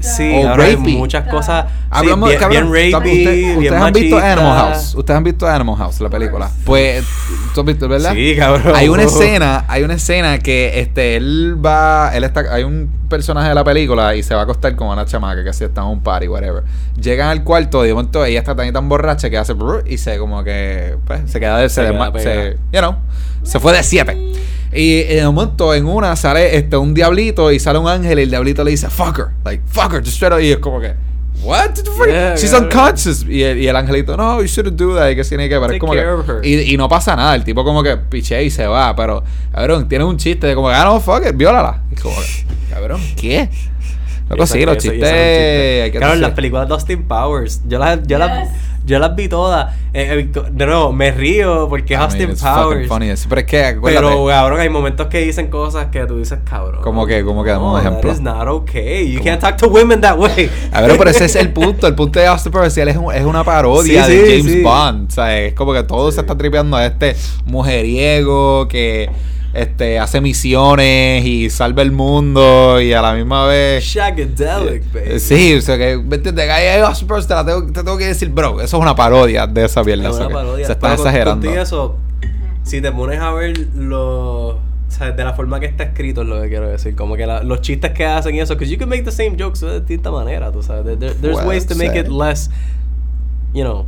Sí, 0.00 0.32
O 0.44 0.48
ahora 0.50 0.64
hay 0.64 0.76
rapey. 0.76 0.96
muchas 0.96 1.26
cosas. 1.28 1.66
sí, 1.66 1.86
Hablamos, 1.90 2.28
bien, 2.28 2.40
cabrón, 2.40 2.72
bien 2.72 2.86
¿ustedes- 2.86 2.92
rapey, 2.92 3.18
ustedes, 3.24 3.58
bien 3.58 3.74
han 3.74 3.92
visto. 3.92 4.18
Animal 4.18 4.56
House. 4.58 4.94
Ustedes 4.94 5.16
han 5.16 5.24
visto 5.24 5.46
Animal 5.48 5.76
House, 5.76 6.00
la 6.00 6.10
película. 6.10 6.50
Pues, 6.64 7.04
¿tú 7.54 7.60
has 7.60 7.66
visto, 7.66 7.88
verdad? 7.88 8.12
Sí, 8.14 8.34
cabrón. 8.36 8.74
Hay 8.76 8.88
una 8.88 9.04
escena, 9.04 9.64
hay 9.68 9.82
una 9.82 9.94
escena 9.94 10.38
que 10.38 10.78
este 10.80 11.16
él 11.16 11.56
va, 11.64 12.10
él 12.14 12.24
está, 12.24 12.40
hay 12.52 12.64
un 12.64 12.90
personaje 13.08 13.48
de 13.48 13.54
la 13.54 13.64
película 13.64 14.14
y 14.14 14.22
se 14.22 14.34
va 14.34 14.40
a 14.40 14.44
acostar 14.44 14.74
con 14.76 14.88
una 14.88 15.04
chamaca 15.06 15.42
que 15.42 15.50
así 15.50 15.64
está 15.64 15.80
en 15.82 15.86
un 15.88 16.00
party, 16.02 16.28
whatever. 16.28 16.64
Llegan 17.00 17.28
al 17.28 17.42
cuarto 17.44 17.84
y 17.84 17.88
de 17.88 17.94
momento 17.94 18.24
ella 18.24 18.40
está 18.40 18.54
tan 18.54 18.66
y 18.68 18.72
tan 18.72 18.88
borracha 18.88 19.30
que 19.30 19.38
hace 19.38 19.52
brr, 19.54 19.84
y 19.86 19.96
se 19.98 20.18
como 20.18 20.44
que 20.44 20.96
pues, 21.06 21.30
se 21.30 21.40
queda 21.40 21.58
de 21.58 21.68
Se 21.68 21.76
se, 21.86 21.92
queda 21.92 22.12
se- 22.20 22.56
you 22.72 22.78
know, 22.80 22.96
se 23.42 23.58
fue 23.60 23.72
de 23.72 23.82
siete. 23.82 24.32
Y 24.74 25.02
en 25.08 25.28
un 25.28 25.34
momento 25.34 25.72
en 25.74 25.86
una 25.86 26.16
sale 26.16 26.56
este 26.56 26.76
un 26.76 26.94
diablito 26.94 27.52
y 27.52 27.60
sale 27.60 27.78
un 27.78 27.88
ángel 27.88 28.18
y 28.18 28.22
el 28.22 28.30
diablito 28.30 28.64
le 28.64 28.72
dice 28.72 28.88
fucker, 28.90 29.26
like 29.44 29.62
fucker, 29.66 30.00
just 30.00 30.14
straight 30.16 30.34
up", 30.34 30.40
y 30.40 30.50
es 30.52 30.58
como 30.58 30.80
que 30.80 30.94
What? 31.42 31.70
Yeah, 32.08 32.36
She's 32.36 32.52
cabrón. 32.52 32.70
unconscious. 32.72 33.26
Y 33.28 33.42
el, 33.42 33.58
y 33.58 33.68
el 33.68 33.76
angelito, 33.76 34.16
no, 34.16 34.40
you 34.40 34.46
shouldn't 34.46 34.78
do 34.80 34.94
that. 34.94 35.10
Y 35.10 35.16
que 35.16 35.24
tiene 35.24 35.46
que 35.48 35.56
pero 35.56 35.64
es 35.66 35.70
Take 35.72 35.78
como 35.78 35.92
care 35.92 36.04
que- 36.06 36.10
of 36.12 36.28
her. 36.28 36.46
y, 36.46 36.72
y 36.72 36.76
no 36.78 36.88
pasa 36.88 37.14
nada. 37.16 37.34
El 37.34 37.44
tipo 37.44 37.62
como 37.64 37.82
que 37.82 37.96
piche 37.98 38.42
y 38.42 38.50
se 38.50 38.66
va. 38.66 38.96
Pero, 38.96 39.22
cabrón, 39.52 39.86
tiene 39.86 40.04
un 40.04 40.16
chiste 40.16 40.46
de 40.46 40.54
como 40.54 40.68
que, 40.68 40.74
ah, 40.74 40.84
no, 40.84 41.00
fuck 41.00 41.22
it, 41.28 41.36
viólala. 41.36 41.82
Y 41.92 41.96
como 41.96 42.14
que, 42.16 42.46
cabrón, 42.72 43.00
¿qué? 43.16 43.50
Loco, 44.30 44.46
sí, 44.46 44.64
los 44.64 44.78
chistes. 44.78 45.00
chiste. 45.00 45.92
Claro, 45.98 46.14
las 46.14 46.30
películas 46.30 46.66
de 46.66 46.74
Austin 46.74 47.02
Powers. 47.02 47.60
Yo 47.68 47.78
las, 47.78 47.98
yo 48.06 48.16
las, 48.16 48.48
Yes. 48.48 48.58
Yo 48.84 48.98
las 48.98 49.14
vi 49.16 49.28
todas. 49.28 49.74
Eh, 49.92 50.28
eh, 50.34 50.40
de 50.50 50.66
nuevo, 50.66 50.92
me 50.92 51.10
río 51.12 51.68
porque 51.68 51.94
es 51.94 51.98
I 52.00 52.02
mean, 52.02 52.10
Austin 52.10 52.36
fucking 52.36 52.62
Powers. 52.62 52.88
funny. 52.88 53.06
Pero 53.28 53.40
es 53.40 53.46
que, 53.46 53.64
acuérdate, 53.64 54.06
Pero, 54.06 54.26
cabrón, 54.26 54.60
hay 54.60 54.68
momentos 54.68 55.06
que 55.06 55.18
dicen 55.20 55.46
cosas 55.48 55.86
que 55.86 56.04
tú 56.06 56.18
dices, 56.18 56.38
cabrón. 56.44 56.82
¿Cómo 56.82 57.06
que? 57.06 57.24
¿Cómo 57.24 57.44
que? 57.44 57.50
Dame 57.50 57.64
un 57.64 57.72
No, 57.72 57.78
ejemplo. 57.78 58.10
That 58.10 58.16
is 58.16 58.20
not 58.20 58.48
okay. 58.48 59.10
You 59.12 59.18
¿Cómo? 59.20 59.30
can't 59.30 59.40
talk 59.40 59.56
to 59.58 59.68
women 59.68 60.00
that 60.00 60.18
way. 60.18 60.50
A 60.72 60.80
ver, 60.82 60.98
pero 60.98 61.10
ese 61.10 61.24
es 61.26 61.36
el 61.36 61.52
punto. 61.52 61.86
El 61.86 61.94
punto 61.94 62.18
de 62.18 62.26
Austin 62.26 62.50
Powers 62.52 62.76
es, 62.76 62.96
un- 62.96 63.14
es 63.14 63.24
una 63.24 63.44
parodia 63.44 64.04
Sí, 64.04 64.12
de 64.12 64.26
sí, 64.26 64.32
James 64.38 64.52
sí. 64.52 64.62
Bond. 64.62 65.08
O 65.10 65.14
sea, 65.14 65.38
es 65.40 65.54
como 65.54 65.72
que 65.72 65.82
todo 65.84 66.10
se 66.12 66.20
está 66.20 66.36
tripeando 66.36 66.76
a 66.76 66.84
este 66.86 67.14
mujeriego 67.46 68.68
que 68.68 69.08
este, 69.54 69.98
hace 69.98 70.20
misiones 70.20 71.24
y 71.24 71.48
salva 71.50 71.82
el 71.82 71.92
mundo 71.92 72.80
y 72.80 72.92
a 72.92 73.00
la 73.00 73.14
misma 73.14 73.46
vez. 73.46 73.84
Shagadelic, 73.84 74.92
baby. 74.92 75.06
Eh, 75.12 75.18
Sí, 75.20 75.54
o 75.54 75.60
sea 75.62 75.78
que, 75.78 75.96
¿me 75.96 76.16
entiendes? 76.16 76.46
Te, 76.46 77.34
la 77.34 77.44
tengo, 77.44 77.66
te 77.66 77.72
tengo 77.72 77.96
que 77.96 78.06
decir, 78.06 78.28
bro, 78.30 78.60
eso 78.60 78.76
es 78.76 78.82
una 78.82 78.94
parodia 78.96 79.46
de 79.46 79.64
esa 79.64 79.82
mierda. 79.84 80.10
Es 80.10 80.16
una 80.16 80.28
parodia. 80.28 80.66
Se 80.66 80.72
está 80.72 80.88
Pero 80.88 80.94
exagerando. 81.02 81.50
eso, 81.50 81.96
si 82.62 82.80
te 82.80 82.90
pones 82.92 83.20
a 83.20 83.32
ver 83.32 83.56
lo, 83.74 84.46
o 84.48 84.60
sea, 84.88 85.12
de 85.12 85.24
la 85.24 85.32
forma 85.34 85.60
que 85.60 85.66
está 85.66 85.84
escrito 85.84 86.22
es 86.22 86.28
lo 86.28 86.40
que 86.42 86.48
quiero 86.48 86.68
decir, 86.68 86.94
como 86.96 87.16
que 87.16 87.26
la- 87.26 87.42
los 87.42 87.60
chistes 87.60 87.92
que 87.92 88.04
hacen 88.06 88.34
y 88.34 88.40
eso, 88.40 88.54
because 88.54 88.70
you 88.72 88.78
can 88.78 88.88
make 88.88 89.02
the 89.02 89.12
same 89.12 89.36
jokes 89.38 89.60
de 89.60 89.80
distinta 89.80 90.10
manera, 90.10 90.50
tú 90.52 90.62
sabes. 90.62 90.84
There- 90.84 90.98
there- 90.98 91.14
there's 91.20 91.44
ways 91.44 91.66
to 91.66 91.74
make 91.74 91.98
it 91.98 92.08
less, 92.08 92.50
you 93.52 93.62
know, 93.62 93.86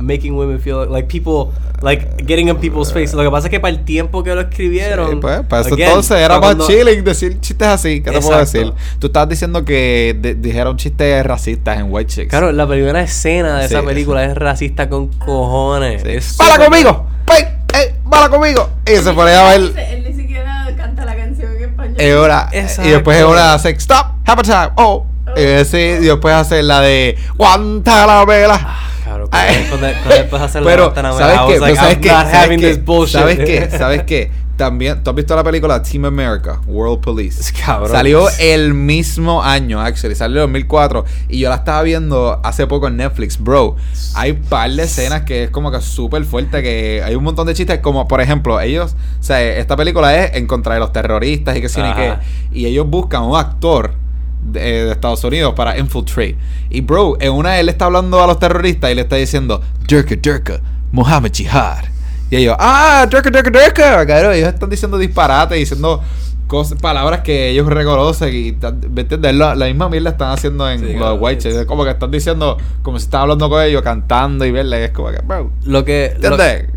making 0.00 0.34
women 0.36 0.58
feel 0.60 0.86
like 0.90 1.08
people, 1.08 1.52
like 1.82 2.06
getting 2.26 2.48
in 2.48 2.56
people's 2.56 2.92
face. 2.92 3.14
Lo 3.14 3.22
que 3.22 3.30
pasa 3.30 3.46
es 3.48 3.50
que 3.50 3.60
para 3.60 3.72
el 3.74 3.84
tiempo 3.84 4.22
que 4.22 4.34
lo 4.34 4.40
escribieron, 4.40 5.10
Sí, 5.10 5.16
pues, 5.20 5.40
para 5.46 5.62
eso 5.66 5.74
again, 5.74 5.88
entonces 5.88 6.16
era 6.18 6.28
para 6.28 6.40
más 6.40 6.46
cuando- 6.56 6.66
chilling 6.66 7.04
decir 7.04 7.40
chistes 7.40 7.68
así. 7.68 8.02
¿Qué 8.02 8.10
te 8.10 8.20
puedo 8.20 8.38
decir? 8.38 8.72
Tú 8.98 9.06
estabas 9.08 9.28
diciendo 9.28 9.64
que 9.64 10.16
de- 10.18 10.34
dijeron 10.34 10.76
chistes 10.76 11.24
racistas 11.24 11.78
en 11.78 11.86
White 11.92 12.10
Chicks. 12.12 12.28
Claro, 12.30 12.52
la 12.52 12.66
primera 12.66 13.00
escena 13.02 13.58
de 13.58 13.66
esa 13.66 13.80
Sí. 13.80 13.86
película 13.86 14.24
es 14.24 14.34
racista 14.34 14.88
con 14.88 15.08
cojones. 15.08 16.02
Sí. 16.02 16.08
Es 16.10 16.36
¡Bala 16.36 16.54
súper- 16.54 16.68
conmigo! 16.68 17.06
¡Ey! 17.36 17.44
¡Ey! 17.80 17.94
¡Bala 18.04 18.28
conmigo! 18.28 18.68
Y 18.86 18.96
se 18.96 19.12
pone 19.12 19.30
a 19.30 19.54
Él, 19.54 19.70
ver. 19.72 19.84
él 19.94 20.04
ni 20.08 20.14
siquiera 20.14 20.66
canta 20.76 21.04
la 21.04 21.14
canción 21.16 21.52
en 21.56 21.64
español. 21.70 21.94
Es 21.98 22.14
hora. 22.14 22.48
Exacto. 22.52 22.88
Y 22.88 22.92
después 22.92 23.16
es 23.18 23.24
hora 23.24 23.54
hace 23.54 23.70
Stop, 23.70 24.06
a 24.26 24.36
time. 24.42 24.70
Oh. 24.76 25.06
Y, 25.36 25.42
ese- 25.42 25.98
y 26.02 26.06
después 26.06 26.34
hace 26.34 26.60
la 26.64 26.80
de 26.80 27.16
Guantanamera. 27.36 28.58
Ah, 28.60 28.80
Claro, 29.10 29.28
cuando, 29.28 29.86
cuando 29.98 30.16
después 30.16 30.42
hacer 30.42 30.62
la 30.62 30.70
Pero, 30.70 30.82
Guantanamera, 30.84 31.34
¿sabes 31.34 31.46
qué? 31.48 31.60
like, 31.60 31.76
¿sabes 31.76 31.98
qué? 31.98 32.08
¿Sabes 32.08 32.58
qué? 32.58 33.06
¿Sabes 33.06 33.38
qué? 33.38 33.78
¿Sabes 33.78 34.02
qué? 34.04 34.30
También, 34.56 35.02
¿tú 35.02 35.08
has 35.08 35.16
visto 35.16 35.34
la 35.34 35.42
película 35.42 35.82
Team 35.82 36.04
America? 36.04 36.60
World 36.66 37.00
Police. 37.00 37.52
Cabrón. 37.64 37.90
Salió 37.90 38.28
el 38.38 38.74
mismo 38.74 39.42
año, 39.42 39.80
actually. 39.80 40.14
Salió 40.14 40.44
en 40.44 40.52
2004. 40.52 41.04
Y 41.30 41.38
yo 41.38 41.48
la 41.48 41.56
estaba 41.56 41.82
viendo 41.82 42.38
hace 42.44 42.66
poco 42.66 42.86
en 42.86 42.98
Netflix. 42.98 43.38
Bro, 43.42 43.76
hay 44.14 44.32
un 44.32 44.42
par 44.42 44.70
de 44.70 44.82
escenas 44.82 45.22
que 45.22 45.44
es 45.44 45.50
como 45.50 45.72
que 45.72 45.80
súper 45.80 46.24
fuerte. 46.24 46.62
Que 46.62 47.02
hay 47.02 47.14
un 47.14 47.24
montón 47.24 47.46
de 47.46 47.54
chistes. 47.54 47.78
Como, 47.78 48.06
por 48.06 48.20
ejemplo, 48.20 48.60
ellos... 48.60 48.94
O 49.18 49.22
sea, 49.22 49.42
esta 49.42 49.76
película 49.76 50.14
es 50.14 50.36
en 50.36 50.46
contra 50.46 50.74
de 50.74 50.80
los 50.80 50.92
terroristas 50.92 51.56
y 51.56 51.62
que 51.62 51.70
sí 51.70 51.80
qué. 51.80 52.08
Ajá. 52.08 52.20
Y 52.52 52.66
ellos 52.66 52.86
buscan 52.86 53.22
un 53.22 53.38
actor 53.38 53.94
de, 54.42 54.60
de 54.86 54.92
Estados 54.92 55.22
Unidos 55.24 55.54
para 55.54 55.78
infiltrate. 55.78 56.36
Y 56.70 56.80
bro, 56.80 57.16
en 57.20 57.32
una 57.32 57.58
él 57.58 57.68
está 57.68 57.86
hablando 57.86 58.22
a 58.22 58.26
los 58.26 58.38
terroristas 58.38 58.90
y 58.90 58.94
le 58.94 59.02
está 59.02 59.16
diciendo 59.16 59.60
Durka 59.88 60.14
Durka, 60.16 60.60
Muhammad 60.92 61.30
Jihad. 61.32 61.84
Y 62.30 62.36
ellos, 62.36 62.56
ah, 62.58 63.06
Durka 63.10 63.30
Durka 63.30 63.50
Durka. 63.50 64.06
Cabrón, 64.06 64.34
ellos 64.34 64.48
están 64.48 64.70
diciendo 64.70 64.98
disparates, 64.98 65.58
diciendo 65.58 66.02
cosas, 66.46 66.80
palabras 66.80 67.20
que 67.20 67.50
ellos 67.50 67.66
reconocen 67.68 68.34
y 68.34 68.56
¿me 68.90 69.02
entiendes? 69.02 69.34
La, 69.36 69.54
la 69.54 69.66
misma 69.66 69.88
mierda 69.88 70.10
están 70.10 70.30
haciendo 70.32 70.68
en 70.68 70.80
Sí, 70.80 70.94
los 70.94 71.16
white. 71.20 71.48
Es 71.48 71.64
como 71.66 71.84
que 71.84 71.90
están 71.90 72.10
diciendo, 72.10 72.56
como 72.82 72.98
si 72.98 73.04
están 73.04 73.20
hablando 73.22 73.48
con 73.48 73.62
ellos, 73.62 73.82
cantando 73.82 74.44
y 74.44 74.50
verle. 74.50 74.84
Es 74.86 74.90
como 74.90 75.10
que, 75.10 75.18
bro, 75.24 75.50
Lo 75.64 75.84
que. 75.84 76.16
lo- 76.20 76.30
¿entiendes? 76.34 76.70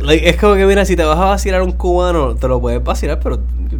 Like, 0.00 0.28
es 0.28 0.36
como 0.36 0.54
que, 0.54 0.66
mira, 0.66 0.84
si 0.84 0.96
te 0.96 1.04
vas 1.04 1.18
a 1.18 1.24
vacilar 1.26 1.60
a 1.60 1.64
un 1.64 1.72
cubano, 1.72 2.34
te 2.34 2.48
lo 2.48 2.60
puedes 2.60 2.82
vacilar, 2.82 3.20
pero 3.20 3.38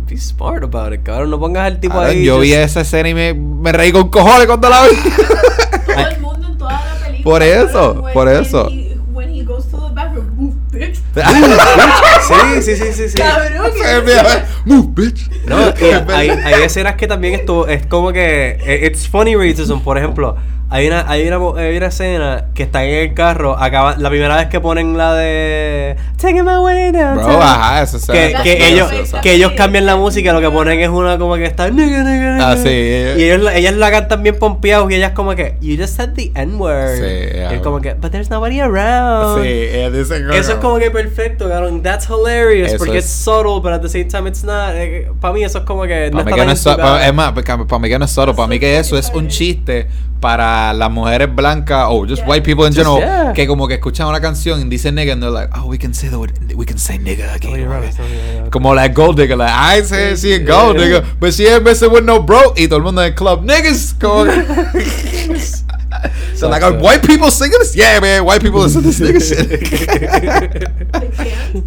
be 0.08 0.16
smart 0.16 0.62
about 0.64 0.92
it, 0.94 1.02
cabrón. 1.02 1.30
No 1.30 1.38
pongas 1.38 1.64
al 1.66 1.80
tipo 1.80 1.98
ahí. 1.98 2.24
yo 2.24 2.38
vi 2.40 2.50
just- 2.50 2.60
esa 2.64 2.80
escena 2.82 3.08
y 3.08 3.14
me, 3.14 3.34
me 3.34 3.72
reí 3.72 3.92
con 3.92 4.08
cojones 4.08 4.46
cuando 4.46 4.68
la 4.68 4.82
vi. 4.84 4.96
Todo 4.96 6.08
el 6.08 6.20
mundo 6.20 6.46
en 6.48 6.58
toda 6.58 6.72
la 6.72 7.06
película. 7.06 7.24
Por 7.24 7.42
eso, 7.42 7.94
cabrón, 7.94 8.12
por 8.12 8.28
eso. 8.28 8.68
he- 8.70 8.90
When 9.12 9.34
he 9.34 9.42
goes 9.44 9.66
to 9.70 9.76
the 9.88 9.94
bathroom, 9.94 10.26
move, 10.36 10.54
bitch. 10.72 11.00
Sí, 12.22 12.62
sí, 12.62 12.76
sí, 12.76 12.92
sí. 12.92 13.08
sí. 13.10 13.18
Cabrón, 13.18 13.72
Move, 14.64 14.88
bitch. 14.94 15.30
No, 15.46 15.56
hay, 16.14 16.30
hay 16.30 16.62
escenas 16.62 16.94
que 16.94 17.06
también 17.06 17.34
estuvo, 17.34 17.66
es 17.66 17.84
como 17.86 18.12
que 18.12 18.58
eh, 18.64 18.86
it's 18.86 19.08
funny 19.08 19.34
racism, 19.34 19.80
por 19.80 19.98
ejemplo, 19.98 20.36
hay 20.72 20.86
una, 20.86 21.04
hay 21.10 21.26
una, 21.26 21.60
hay 21.60 21.76
una 21.76 21.86
escena 21.86 22.44
que 22.54 22.62
están 22.62 22.84
en 22.84 22.94
el 23.08 23.14
carro, 23.14 23.58
acaba, 23.58 23.96
la 23.96 24.08
primera 24.08 24.36
vez 24.36 24.46
que 24.46 24.60
ponen 24.60 24.96
la 24.96 25.14
de 25.14 25.96
Taking 26.16 26.44
my 26.44 26.58
way 26.58 26.92
down. 26.92 27.16
Bro, 27.16 27.42
ajá, 27.42 27.82
eso 27.82 27.98
que, 28.12 28.34
que 28.42 28.52
escena 28.52 28.68
ellos, 28.68 29.14
que 29.20 29.32
ellos 29.32 29.52
cambian 29.56 29.84
la 29.84 29.96
música, 29.96 30.32
lo 30.32 30.40
que 30.40 30.48
ponen 30.48 30.78
es 30.78 30.88
una 30.88 31.18
como 31.18 31.34
que 31.34 31.44
está. 31.46 31.64
Ah, 32.40 32.56
sí. 32.56 32.68
Y 32.68 33.24
ellos, 33.24 33.42
la- 33.42 33.56
ellas 33.56 33.74
la 33.74 33.90
cantan 33.90 34.22
bien 34.22 34.38
pompeados 34.38 34.90
y 34.92 34.94
ellas 34.94 35.12
como 35.12 35.34
que 35.34 35.56
You 35.60 35.76
just 35.76 35.96
said 35.96 36.10
the 36.14 36.30
N-word. 36.34 36.96
Sí, 36.98 37.02
Y 37.04 37.34
yeah. 37.36 37.52
es 37.54 37.60
como 37.60 37.80
que 37.80 37.94
But 37.94 38.12
there's 38.12 38.30
nobody 38.30 38.60
around. 38.60 39.42
Sí, 39.42 39.48
ella 39.48 39.90
dice 39.90 40.22
Eso 40.34 40.52
es 40.52 40.58
como 40.58 40.78
que 40.78 40.90
perfecto, 40.90 41.48
cabrón. 41.48 41.82
That's 41.82 42.08
hilarious. 42.08 42.68
Eso 42.68 42.78
porque 42.78 42.98
es- 42.98 43.10
subtle, 43.10 43.60
but 43.60 43.72
at 43.72 43.80
the 43.80 43.88
same 43.88 44.04
time 44.04 44.28
it's 44.28 44.44
not. 44.44 44.74
para 45.20 45.34
mí 45.34 45.42
eso 45.42 45.58
es 45.58 45.64
como 45.64 45.82
que 45.82 46.10
no 46.12 46.18
Para 46.18 46.24
mí 46.24 46.30
está 46.30 46.36
que 46.42 46.46
no 46.46 46.96
es, 46.98 47.06
es 47.06 47.14
más, 47.14 47.32
para 47.32 47.78
mí 47.80 47.88
que 47.88 47.98
no 47.98 48.04
es 48.04 48.10
solo, 48.10 48.36
para 48.36 48.46
mí 48.46 48.58
que 48.60 48.78
eso 48.78 48.96
es 48.96 49.10
un 49.14 49.26
chiste 49.28 49.88
para 50.20 50.59
las 50.74 50.90
mujeres 50.90 51.28
blancas 51.34 51.86
o 51.88 52.04
just 52.06 52.18
Yeah. 52.22 52.28
white 52.28 52.44
people 52.44 52.66
in 52.66 52.72
Just, 52.72 52.86
general 52.86 52.98
yeah. 53.26 53.32
que 53.32 53.46
como 53.46 53.66
que 53.66 53.74
escuchan 53.74 54.06
una 54.06 54.20
canción 54.20 54.60
y 54.60 54.64
dicen 54.68 54.94
nigga 54.94 55.12
and 55.12 55.22
they're 55.22 55.32
like, 55.32 55.48
oh, 55.56 55.66
we 55.66 55.78
can 55.78 55.92
say 55.94 56.08
the 56.08 56.16
word, 56.18 56.32
we 56.54 56.64
can 56.66 56.78
say 56.78 56.98
nigga 56.98 57.34
again. 57.34 57.52
Oh, 57.52 57.56
you're 57.56 57.68
right, 57.68 57.92
so, 57.92 58.02
yeah, 58.02 58.42
yeah. 58.44 58.50
Como 58.50 58.74
like 58.74 58.94
gold 58.94 59.16
digger, 59.16 59.36
like 59.36 59.50
I 59.52 59.82
say 59.82 60.14
she 60.16 60.34
a 60.34 60.38
gold 60.38 60.76
digger, 60.78 61.04
but 61.18 61.32
she 61.34 61.46
ain't 61.46 61.64
messing 61.64 61.90
with 61.90 62.04
no 62.04 62.20
bro. 62.22 62.52
Y 62.56 62.66
todo 62.68 62.76
el 62.78 62.82
mundo 62.84 63.02
en 63.02 63.08
el 63.08 63.14
club, 63.14 63.44
niggas, 63.44 63.94
como 64.00 64.24
So 66.34 66.48
like, 66.48 66.62
are 66.62 66.72
white 66.72 67.02
people 67.06 67.30
singing 67.30 67.58
this? 67.58 67.76
Yeah, 67.76 68.00
man, 68.00 68.24
white 68.24 68.40
people 68.40 68.60
listen 68.60 68.82
to 68.82 68.88
this 68.88 69.00
nigga 69.00 69.20
shit. 69.20 69.48
They 69.48 69.58
can't. 71.10 71.64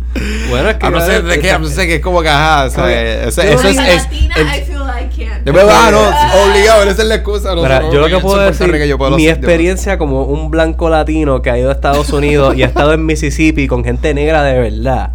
Bueno, 0.49 0.69
es 0.69 0.77
que. 0.77 0.85
I'm 0.87 0.93
not 0.93 1.03
saying 1.03 1.27
de 1.27 1.39
qué, 1.39 1.51
I'm 1.51 1.63
just 1.63 1.75
saying 1.75 1.89
que 1.89 1.95
es 1.97 2.01
como 2.01 2.21
que 2.23 2.29
ajá, 2.29 2.65
o 2.65 2.69
sea, 2.69 2.85
Oye, 2.85 3.27
eso, 3.27 3.43
no 3.43 3.49
es, 3.69 3.75
can't. 3.75 5.45
de 5.45 5.51
verdad, 5.51 5.91
no, 5.91 6.09
obligado, 6.43 6.83
esa 6.83 7.01
es 7.01 7.07
la 7.07 7.15
excusa. 7.15 7.53
Nosotros, 7.53 7.93
yo 7.93 7.99
lo 7.99 8.07
que 8.07 8.19
puedo 8.19 8.39
decir, 8.39 8.71
Rico, 8.71 8.85
yo 8.85 8.97
puedo 8.97 9.15
mi 9.15 9.27
experiencia 9.27 9.97
como 9.97 10.23
un 10.23 10.49
blanco 10.49 10.89
latino 10.89 11.41
que 11.41 11.51
ha 11.51 11.57
ido 11.57 11.69
a 11.69 11.73
Estados 11.73 12.09
Unidos 12.11 12.55
y 12.55 12.63
ha 12.63 12.67
estado 12.67 12.93
en 12.93 13.05
Mississippi 13.05 13.67
con 13.67 13.83
gente 13.83 14.13
negra 14.13 14.43
de 14.43 14.59
verdad. 14.59 15.11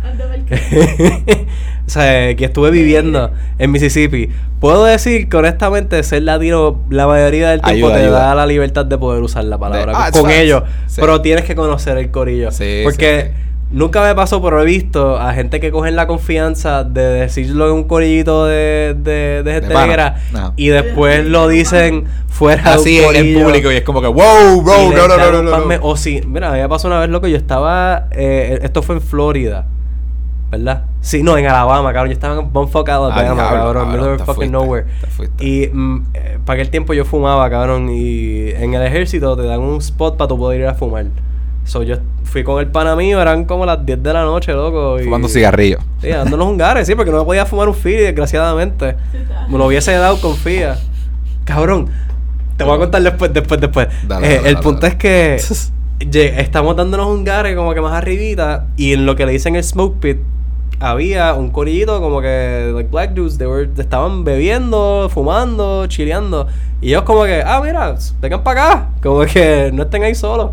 O 1.88 1.90
sea, 1.90 2.36
que 2.36 2.44
estuve 2.44 2.70
viviendo 2.70 3.30
en 3.58 3.70
Mississippi. 3.72 4.28
Puedo 4.60 4.84
decir 4.84 5.28
que 5.28 5.36
honestamente 5.38 6.02
ser 6.02 6.22
latino 6.22 6.82
la 6.90 7.06
mayoría 7.06 7.50
del 7.50 7.62
tiempo 7.62 7.86
Ayuda, 7.86 7.94
te 7.98 8.04
ayuda. 8.04 8.18
da 8.20 8.34
la 8.34 8.46
libertad 8.46 8.84
de 8.84 8.98
poder 8.98 9.22
usar 9.22 9.44
la 9.44 9.56
palabra 9.56 9.92
De- 9.92 9.98
ah, 9.98 10.10
con 10.12 10.24
facts. 10.24 10.36
ellos. 10.36 10.62
Sí. 10.86 11.00
Pero 11.00 11.20
tienes 11.22 11.44
que 11.44 11.54
conocer 11.54 11.96
el 11.96 12.10
corillo. 12.10 12.50
Sí, 12.50 12.80
porque 12.84 13.32
sí, 13.34 13.42
nunca 13.70 14.02
me 14.02 14.14
pasó, 14.14 14.42
pero 14.42 14.60
he 14.60 14.66
visto 14.66 15.16
a 15.18 15.32
gente 15.32 15.60
que 15.60 15.70
cogen 15.70 15.96
la 15.96 16.06
confianza 16.06 16.84
de 16.84 17.00
decirlo 17.00 17.68
en 17.68 17.72
un 17.72 17.84
corillito 17.84 18.44
de, 18.46 18.94
de, 18.98 19.42
de 19.42 19.52
gente 19.54 19.74
negra 19.74 20.16
y 20.56 20.68
después 20.68 21.24
lo 21.24 21.48
dicen 21.48 22.04
fuera 22.28 22.74
Así 22.74 22.98
de 22.98 23.06
un 23.06 23.16
en, 23.16 23.42
público 23.42 23.72
y 23.72 23.76
es 23.76 23.82
como 23.82 24.00
que, 24.02 24.08
wow, 24.08 24.60
bro, 24.62 24.90
no, 24.90 25.08
no, 25.08 25.16
no, 25.16 25.42
no, 25.42 25.58
no. 25.64 25.78
O 25.82 25.96
sí, 25.96 26.20
mira, 26.26 26.50
me 26.52 26.68
pasó 26.68 26.86
una 26.88 27.00
vez 27.00 27.08
lo 27.08 27.20
que 27.22 27.30
yo 27.30 27.36
estaba. 27.38 28.08
eh, 28.10 28.58
esto 28.62 28.82
fue 28.82 28.96
en 28.96 29.00
Florida, 29.00 29.64
¿verdad? 30.50 30.84
Sí, 31.00 31.22
no, 31.22 31.36
en 31.36 31.46
Alabama, 31.46 31.92
cabrón. 31.92 32.08
Yo 32.08 32.12
estaba 32.14 32.40
en 32.40 32.52
Bumfuck, 32.52 32.88
Alabama, 32.88 33.14
Ah, 33.16 33.22
diablo, 33.22 33.36
cabrón. 33.42 33.62
cabrón, 33.64 33.88
middle 33.92 34.12
of 34.12 34.18
te 34.18 34.24
fucking 34.24 34.50
nowhere. 34.52 34.86
Y 35.40 35.68
mm, 35.72 36.06
eh, 36.14 36.38
para 36.44 36.60
aquel 36.60 36.70
tiempo 36.70 36.94
yo 36.94 37.04
fumaba, 37.04 37.48
cabrón. 37.50 37.88
Y 37.90 38.50
en 38.50 38.74
el 38.74 38.82
ejército 38.82 39.36
te 39.36 39.42
dan 39.44 39.60
un 39.60 39.78
spot 39.78 40.16
para 40.16 40.28
tú 40.28 40.38
poder 40.38 40.60
ir 40.60 40.66
a 40.66 40.74
fumar. 40.74 41.06
So 41.64 41.82
yo 41.82 41.96
fui 42.24 42.44
con 42.44 42.60
el 42.60 42.68
pana 42.68 42.96
mío, 42.96 43.20
eran 43.20 43.44
como 43.44 43.66
las 43.66 43.84
10 43.84 44.02
de 44.02 44.12
la 44.12 44.22
noche, 44.22 44.52
loco. 44.54 44.98
y- 44.98 45.04
Fumando 45.04 45.28
cigarrillos. 45.28 45.80
Sí, 46.00 46.08
dándonos 46.08 46.46
un 46.46 46.56
gare, 46.56 46.82
sí, 46.86 46.94
porque 46.94 47.10
no 47.10 47.18
me 47.18 47.24
podía 47.24 47.44
fumar 47.44 47.68
un 47.68 47.74
fili, 47.74 47.98
desgraciadamente. 47.98 48.96
Me 49.50 49.58
lo 49.58 49.66
hubiese 49.66 49.92
dado 49.92 50.18
con 50.20 50.34
fía. 50.34 50.78
Cabrón, 51.44 51.88
te 52.56 52.64
voy 52.64 52.74
a 52.74 52.78
contar 52.78 53.02
después, 53.02 53.32
después, 53.34 53.60
después. 53.60 53.88
Dale, 54.06 54.26
Eh, 54.26 54.36
dale, 54.36 54.48
el 54.48 54.54
dale, 54.54 54.64
punto 54.64 54.80
dale. 54.80 54.94
es 54.94 54.98
que 54.98 56.38
estamos 56.40 56.74
dándonos 56.76 57.06
un 57.08 57.24
gare 57.24 57.54
como 57.54 57.74
que 57.74 57.80
más 57.82 57.92
arribita 57.92 58.66
y 58.76 58.92
en 58.94 59.04
lo 59.04 59.14
que 59.16 59.26
le 59.26 59.32
dicen 59.32 59.56
el 59.56 59.64
smoke 59.64 59.98
pit 60.00 60.18
había 60.80 61.34
un 61.34 61.50
corillito 61.50 62.00
como 62.00 62.20
que 62.20 62.70
like 62.74 62.90
black 62.90 63.10
dudes 63.12 63.38
they 63.38 63.48
estaban 63.78 64.24
bebiendo, 64.24 65.08
fumando, 65.08 65.86
chileando 65.86 66.46
y 66.80 66.90
ellos 66.90 67.02
como 67.02 67.24
que, 67.24 67.42
ah, 67.44 67.60
mira, 67.62 67.96
vengan 68.20 68.42
para 68.44 68.62
acá, 68.62 68.88
como 69.02 69.24
que 69.24 69.70
no 69.74 69.82
estén 69.84 70.04
ahí 70.04 70.14
solos. 70.14 70.50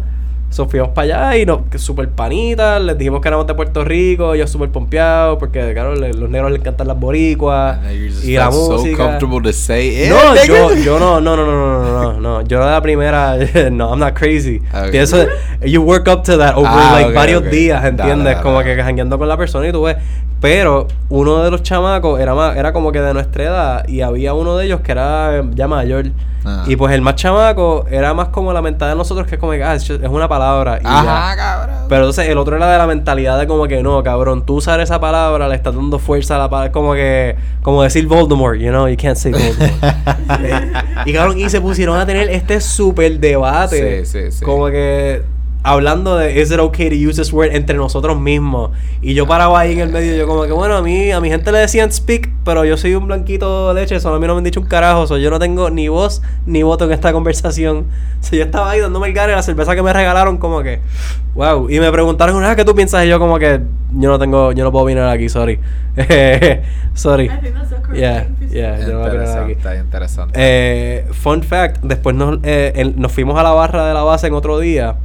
So, 0.49 0.67
fuimos 0.69 0.89
para 0.89 1.29
allá 1.31 1.37
y 1.37 1.45
nos, 1.45 1.63
que 1.69 1.77
súper 1.77 2.07
panitas, 2.09 2.81
les 2.81 2.97
dijimos 2.97 3.19
que 3.19 3.27
éramos 3.27 3.45
de 3.45 3.53
Puerto 3.55 3.83
Rico, 3.83 4.33
ellos 4.33 4.49
súper 4.49 4.69
pompeados, 4.69 5.37
porque 5.37 5.73
claro, 5.73 5.95
le- 5.95 6.13
los 6.13 6.29
negros 6.29 6.49
les 6.51 6.61
encantan 6.61 6.87
las 6.87 6.97
boricuas 6.97 7.79
y 8.23 8.35
la 8.37 8.49
so 8.51 8.71
música. 8.71 9.03
comfortable 9.03 9.41
to 9.41 9.51
say 9.51 10.05
it, 10.05 10.09
No, 10.09 10.33
nigga. 10.33 10.45
yo, 10.45 10.75
yo 10.75 10.99
no, 10.99 11.19
no, 11.19 11.35
no, 11.35 11.45
no, 11.45 11.51
no, 11.51 11.83
no, 11.83 12.13
no, 12.13 12.19
no. 12.21 12.41
Yo 12.43 12.59
de 12.63 12.71
la 12.71 12.81
primera, 12.81 13.35
no, 13.71 13.89
I'm 13.89 13.99
not 13.99 14.13
crazy. 14.13 14.61
Ok. 14.73 14.91
Pienso, 14.91 15.17
you 15.65 15.81
work 15.81 16.07
up 16.07 16.23
to 16.23 16.37
that 16.37 16.55
over 16.55 16.69
Ah, 16.71 16.91
like 16.93 17.09
ok, 17.09 17.15
varios 17.15 17.41
ok. 17.41 17.47
días, 17.49 17.83
¿entiendes? 17.83 18.23
dale, 18.25 18.41
como 18.41 18.59
dale. 18.61 18.75
que 18.77 18.81
jangueando 18.83 19.17
con 19.17 19.27
la 19.27 19.35
persona 19.35 19.67
y 19.67 19.71
tú 19.73 19.81
ves. 19.83 19.97
Pero 20.41 20.87
uno 21.09 21.43
de 21.43 21.49
los 21.49 21.63
chamacos 21.63 22.19
era 22.19 22.35
más, 22.35 22.55
era 22.55 22.71
como 22.71 22.91
que 22.91 23.01
de 23.01 23.13
nuestra 23.13 23.43
edad 23.43 23.87
y 23.87 24.01
había 24.01 24.33
uno 24.33 24.55
de 24.57 24.65
ellos 24.65 24.81
que 24.81 24.91
era 24.91 25.43
ya 25.53 25.67
mayor. 25.67 26.07
Ah. 26.47 26.63
Y 26.67 26.75
pues 26.75 26.93
el 26.93 27.01
más 27.01 27.15
chamaco 27.15 27.87
era 27.89 28.13
más 28.13 28.27
como 28.27 28.53
la 28.53 28.61
mentalidad 28.61 28.93
de 28.93 28.97
nosotros 28.99 29.25
que 29.25 29.35
es 29.35 29.39
como 29.41 29.53
ah, 29.53 29.73
es 29.75 29.89
una 29.89 30.27
palabra. 30.27 30.44
Y 30.81 30.83
ya. 30.83 30.99
Ajá, 30.99 31.35
cabrón. 31.35 31.75
Pero 31.89 32.01
entonces 32.01 32.29
el 32.29 32.37
otro 32.37 32.55
era 32.55 32.69
de 32.69 32.77
la 32.77 32.87
mentalidad 32.87 33.39
de 33.39 33.47
como 33.47 33.67
que 33.67 33.81
no, 33.83 34.01
cabrón, 34.03 34.45
tú 34.45 34.55
usar 34.55 34.79
esa 34.79 34.99
palabra 34.99 35.47
le 35.47 35.55
estás 35.55 35.75
dando 35.75 35.99
fuerza 35.99 36.35
a 36.35 36.39
la 36.39 36.49
palabra, 36.49 36.71
como 36.71 36.93
que, 36.93 37.35
como 37.61 37.83
decir 37.83 38.07
Voldemort, 38.07 38.59
you 38.59 38.69
know, 38.69 38.87
you 38.87 38.97
can't 38.97 39.17
say 39.17 39.31
Voldemort. 39.31 41.05
y 41.05 41.13
cabrón, 41.13 41.39
y 41.39 41.49
se 41.49 41.61
pusieron 41.61 41.99
a 41.99 42.05
tener 42.05 42.29
este 42.29 42.61
súper 42.61 43.19
debate. 43.19 44.05
Sí, 44.05 44.21
sí, 44.23 44.31
sí. 44.31 44.45
Como 44.45 44.67
que 44.67 45.21
hablando 45.65 46.15
de 46.15 46.39
is 46.39 46.51
it 46.51 46.59
okay 46.59 46.89
to 46.89 46.95
use 46.95 47.19
this 47.19 47.33
word 47.33 47.49
entre 47.51 47.75
nosotros 47.75 48.19
mismos. 48.19 48.69
Y 49.01 49.15
yo 49.15 49.25
paraba 49.25 49.59
ahí 49.59 49.73
en 49.73 49.79
el 49.79 49.89
medio, 49.89 50.15
yo 50.15 50.27
como 50.27 50.43
que 50.43 50.51
bueno, 50.51 50.77
a 50.77 50.81
mí, 50.83 51.11
a 51.11 51.19
mi 51.19 51.29
gente 51.29 51.51
le 51.51 51.57
decían 51.57 51.91
speak, 51.91 52.29
pero 52.45 52.63
yo 52.65 52.77
soy 52.77 52.93
un 52.93 53.07
blanquito 53.07 53.73
de 53.73 53.81
leche, 53.81 53.99
solo 53.99 54.15
a 54.15 54.19
mí 54.19 54.27
no 54.27 54.35
me 54.35 54.37
han 54.39 54.43
dicho 54.43 54.59
un 54.59 54.67
carajo, 54.67 55.07
so 55.07 55.17
yo 55.17 55.31
no 55.31 55.39
tengo 55.39 55.71
ni 55.71 55.87
voz 55.87 56.21
ni 56.45 56.61
voto 56.61 56.85
en 56.85 56.91
esta 56.91 57.11
conversación. 57.11 57.85
So 58.25 58.35
yo 58.35 58.43
estaba 58.43 58.71
ahí 58.71 58.79
dándome 58.79 59.07
el 59.07 59.13
gare 59.13 59.33
la 59.33 59.43
cerveza 59.43 59.75
que 59.75 59.83
me 59.83 59.93
regalaron, 59.93 60.37
como 60.37 60.63
que, 60.63 60.79
wow. 61.35 61.69
Y 61.69 61.79
me 61.79 61.91
preguntaron, 61.91 62.43
ah, 62.43 62.55
¿qué 62.55 62.65
tú 62.65 62.73
piensas? 62.73 63.05
Y 63.05 63.07
yo 63.07 63.19
como 63.19 63.37
que 63.37 63.61
yo 63.91 64.09
no 64.09 64.17
tengo, 64.17 64.51
yo 64.51 64.63
no 64.63 64.71
puedo 64.71 64.85
venir 64.85 65.03
aquí, 65.03 65.29
sorry. 65.29 65.59
sorry. 66.95 67.25
I 67.25 67.39
think 67.39 67.53
that's 67.53 67.71
a 67.71 67.81
correct 67.81 67.99
Yeah, 67.99 68.27
yeah. 68.49 68.79
yo 68.79 68.93
no 68.93 68.99
voy 68.99 69.09
a 69.09 69.11
opinar 69.11 69.43
aquí. 69.43 69.79
Interesante. 69.79 70.33
Eh, 70.35 71.05
fun 71.11 71.43
fact, 71.43 71.83
después 71.83 72.15
nos, 72.15 72.39
eh, 72.43 72.73
el- 72.75 72.99
nos 72.99 73.11
fuimos 73.11 73.37
a 73.37 73.43
la 73.43 73.51
barra 73.51 73.85
de 73.87 73.93
la 73.93 74.01
base 74.03 74.25
en 74.27 74.33
otro 74.33 74.57
día 74.59 74.95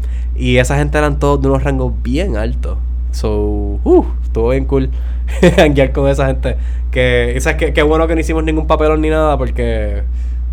y 0.41 0.59
esa 0.59 0.77
gente 0.77 0.97
eran 0.99 1.19
todos 1.19 1.41
de 1.43 1.49
unos 1.49 1.63
rangos 1.63 1.93
bien 2.03 2.37
altos. 2.37 2.79
So, 3.13 3.79
uh, 3.85 4.05
estuvo 4.23 4.51
bien 4.51 4.65
cool 4.67 4.91
hanguear 5.59 5.93
con 5.93 6.09
esa 6.09 6.27
gente. 6.27 6.57
Que, 6.91 7.37
¿sabes 7.41 7.59
qué? 7.59 7.73
Qué 7.73 7.83
bueno 7.83 8.07
que 8.07 8.15
no 8.15 8.21
hicimos 8.21 8.43
ningún 8.45 8.67
papelón 8.67 9.01
ni 9.01 9.11
nada 9.11 9.37
porque, 9.37 10.03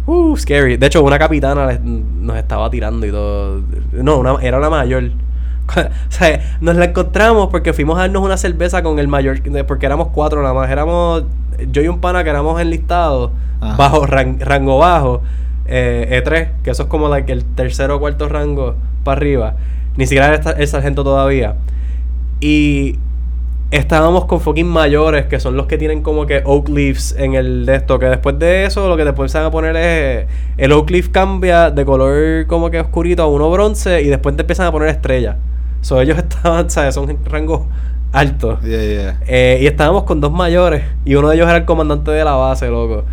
uh, 0.05 0.35
scary. 0.37 0.77
De 0.77 0.87
hecho, 0.87 1.03
una 1.03 1.17
capitana 1.19 1.67
les- 1.67 1.81
nos 1.81 2.35
estaba 2.37 2.69
tirando 2.69 3.05
y 3.05 3.11
todo. 3.11 3.61
No, 3.93 4.17
una, 4.19 4.35
era 4.41 4.57
una 4.57 4.69
mayor. 4.69 5.03
o 5.75 5.81
sea, 6.11 6.57
nos 6.61 6.75
la 6.77 6.85
encontramos 6.85 7.49
porque 7.49 7.73
fuimos 7.73 7.97
a 7.97 8.01
darnos 8.01 8.23
una 8.23 8.37
cerveza 8.37 8.81
con 8.83 8.99
el 8.99 9.07
mayor, 9.07 9.39
porque 9.67 9.85
éramos 9.85 10.09
cuatro 10.09 10.41
nada 10.41 10.53
más. 10.53 10.69
Éramos 10.69 11.23
yo 11.71 11.81
y 11.81 11.87
un 11.87 11.99
pana 11.99 12.23
que 12.23 12.29
éramos 12.29 12.59
enlistados, 12.61 13.31
Ajá. 13.61 13.75
bajo 13.77 14.05
ran- 14.05 14.39
rango 14.39 14.77
bajo, 14.79 15.21
eh, 15.65 16.21
E3, 16.25 16.49
que 16.63 16.71
eso 16.71 16.83
es 16.83 16.89
como 16.89 17.09
like, 17.09 17.31
el 17.31 17.43
tercero 17.43 17.97
o 17.97 17.99
cuarto 17.99 18.29
rango 18.29 18.75
para 19.03 19.17
arriba. 19.17 19.55
Ni 19.97 20.05
siquiera 20.05 20.33
era 20.33 20.51
el 20.51 20.67
sargento 20.67 21.03
todavía. 21.03 21.55
Y 22.39 22.97
estábamos 23.71 24.25
con 24.25 24.39
fucking 24.39 24.67
mayores, 24.67 25.25
que 25.25 25.39
son 25.39 25.57
los 25.57 25.65
que 25.65 25.77
tienen 25.77 26.01
como 26.01 26.25
que 26.25 26.41
oak 26.45 26.69
leaves 26.69 27.15
en 27.17 27.33
el 27.33 27.65
de 27.65 27.75
esto, 27.75 27.99
que 27.99 28.05
después 28.05 28.39
de 28.39 28.65
eso 28.65 28.87
lo 28.87 28.95
que 28.95 29.03
después 29.03 29.31
se 29.31 29.37
van 29.37 29.47
a 29.47 29.51
poner 29.51 29.75
es 29.75 30.27
el 30.57 30.71
oak 30.71 30.89
leaf 30.89 31.09
cambia 31.09 31.71
de 31.71 31.83
color 31.83 32.47
como 32.47 32.69
que 32.69 32.79
oscurito 32.79 33.23
a 33.23 33.27
uno 33.27 33.49
bronce 33.49 34.01
y 34.01 34.07
después 34.07 34.35
te 34.35 34.43
empiezan 34.43 34.67
a 34.67 34.71
poner 34.71 34.89
estrellas. 34.89 35.35
So 35.81 35.99
ellos 36.01 36.17
estaban, 36.29 36.69
¿sabes? 36.69 36.95
Son 36.95 37.17
rangos 37.25 37.63
altos. 38.13 38.61
Yeah, 38.61 38.83
yeah. 38.83 39.19
Eh, 39.27 39.59
y 39.61 39.67
estábamos 39.67 40.03
con 40.03 40.21
dos 40.21 40.31
mayores 40.31 40.83
y 41.05 41.15
uno 41.15 41.29
de 41.29 41.35
ellos 41.35 41.47
era 41.47 41.57
el 41.57 41.65
comandante 41.65 42.11
de 42.11 42.23
la 42.23 42.35
base, 42.35 42.67
loco. 42.69 43.03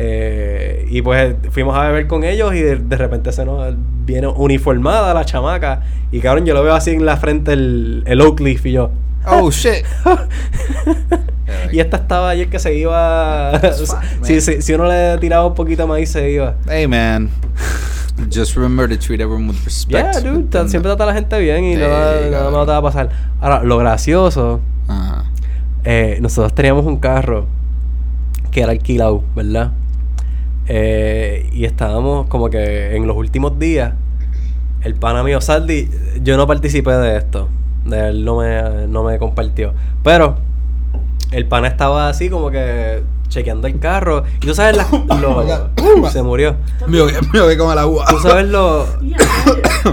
Eh, 0.00 0.86
y 0.90 1.02
pues 1.02 1.34
fuimos 1.50 1.76
a 1.76 1.88
beber 1.88 2.06
con 2.06 2.22
ellos 2.22 2.54
y 2.54 2.60
de, 2.60 2.76
de 2.76 2.96
repente 2.96 3.32
se 3.32 3.44
nos 3.44 3.74
viene 4.06 4.28
uniformada 4.28 5.12
la 5.12 5.24
chamaca. 5.24 5.82
Y 6.12 6.20
cabrón, 6.20 6.46
yo 6.46 6.54
lo 6.54 6.62
veo 6.62 6.72
así 6.74 6.92
en 6.92 7.04
la 7.04 7.16
frente 7.16 7.52
el, 7.52 8.04
el 8.06 8.20
Oak 8.20 8.38
Leaf 8.38 8.64
y 8.66 8.72
yo. 8.72 8.92
Oh, 9.26 9.50
shit. 9.50 9.84
y 11.72 11.80
esta 11.80 11.96
estaba 11.96 12.30
ayer 12.30 12.48
que 12.48 12.60
se 12.60 12.76
iba. 12.76 13.58
Fine, 13.60 13.74
si, 14.22 14.40
si, 14.40 14.62
si 14.62 14.72
uno 14.72 14.86
le 14.86 15.18
tiraba 15.18 15.46
un 15.46 15.54
poquito 15.54 15.86
más 15.88 15.98
y 15.98 16.06
se 16.06 16.30
iba. 16.30 16.54
Hey, 16.68 16.86
man. 16.86 17.28
Just 18.32 18.54
remember 18.54 18.88
to 18.88 18.96
treat 18.96 19.20
everyone 19.20 19.48
with 19.48 19.64
respect. 19.64 20.22
Yeah, 20.22 20.32
dude, 20.32 20.68
siempre 20.68 20.90
trata 20.90 21.04
a 21.04 21.06
la 21.08 21.14
gente 21.14 21.38
bien 21.40 21.64
y 21.64 21.74
nada, 21.74 22.20
nada 22.30 22.50
más 22.50 22.66
te 22.66 22.72
va 22.72 22.76
a 22.76 22.82
pasar. 22.82 23.10
Ahora, 23.40 23.62
lo 23.64 23.78
gracioso, 23.78 24.60
Ajá. 24.86 25.24
eh, 25.84 26.18
nosotros 26.20 26.54
teníamos 26.54 26.86
un 26.86 26.98
carro 26.98 27.46
que 28.50 28.62
era 28.62 28.72
alquilado, 28.72 29.22
¿verdad? 29.36 29.72
Eh, 30.68 31.48
y 31.52 31.64
estábamos 31.64 32.26
como 32.28 32.50
que 32.50 32.94
en 32.96 33.06
los 33.06 33.16
últimos 33.16 33.58
días, 33.58 33.94
el 34.82 34.94
pana 34.94 35.22
mío, 35.22 35.40
Saldi, 35.40 35.88
yo 36.22 36.36
no 36.36 36.46
participé 36.46 36.92
de 36.92 37.16
esto, 37.16 37.48
de 37.84 38.08
él 38.10 38.24
no 38.24 38.36
me, 38.38 38.86
no 38.86 39.02
me 39.02 39.18
compartió, 39.18 39.72
pero 40.04 40.36
el 41.32 41.46
pana 41.46 41.68
estaba 41.68 42.08
así 42.08 42.28
como 42.30 42.50
que 42.50 43.02
chequeando 43.28 43.66
el 43.66 43.78
carro 43.78 44.24
y 44.42 44.46
tú 44.46 44.54
sabes 44.54 44.76
las- 44.76 44.90
lo- 45.20 46.10
se 46.10 46.22
murió. 46.22 46.56
Me 46.86 47.00
voy, 47.02 47.12
me 47.32 47.40
voy 47.40 47.56
como 47.56 47.72
el 47.72 47.78
agua. 47.78 48.06
Tú 48.08 48.18
sabes 48.20 48.48
los 48.48 48.88
Ya, 49.02 49.16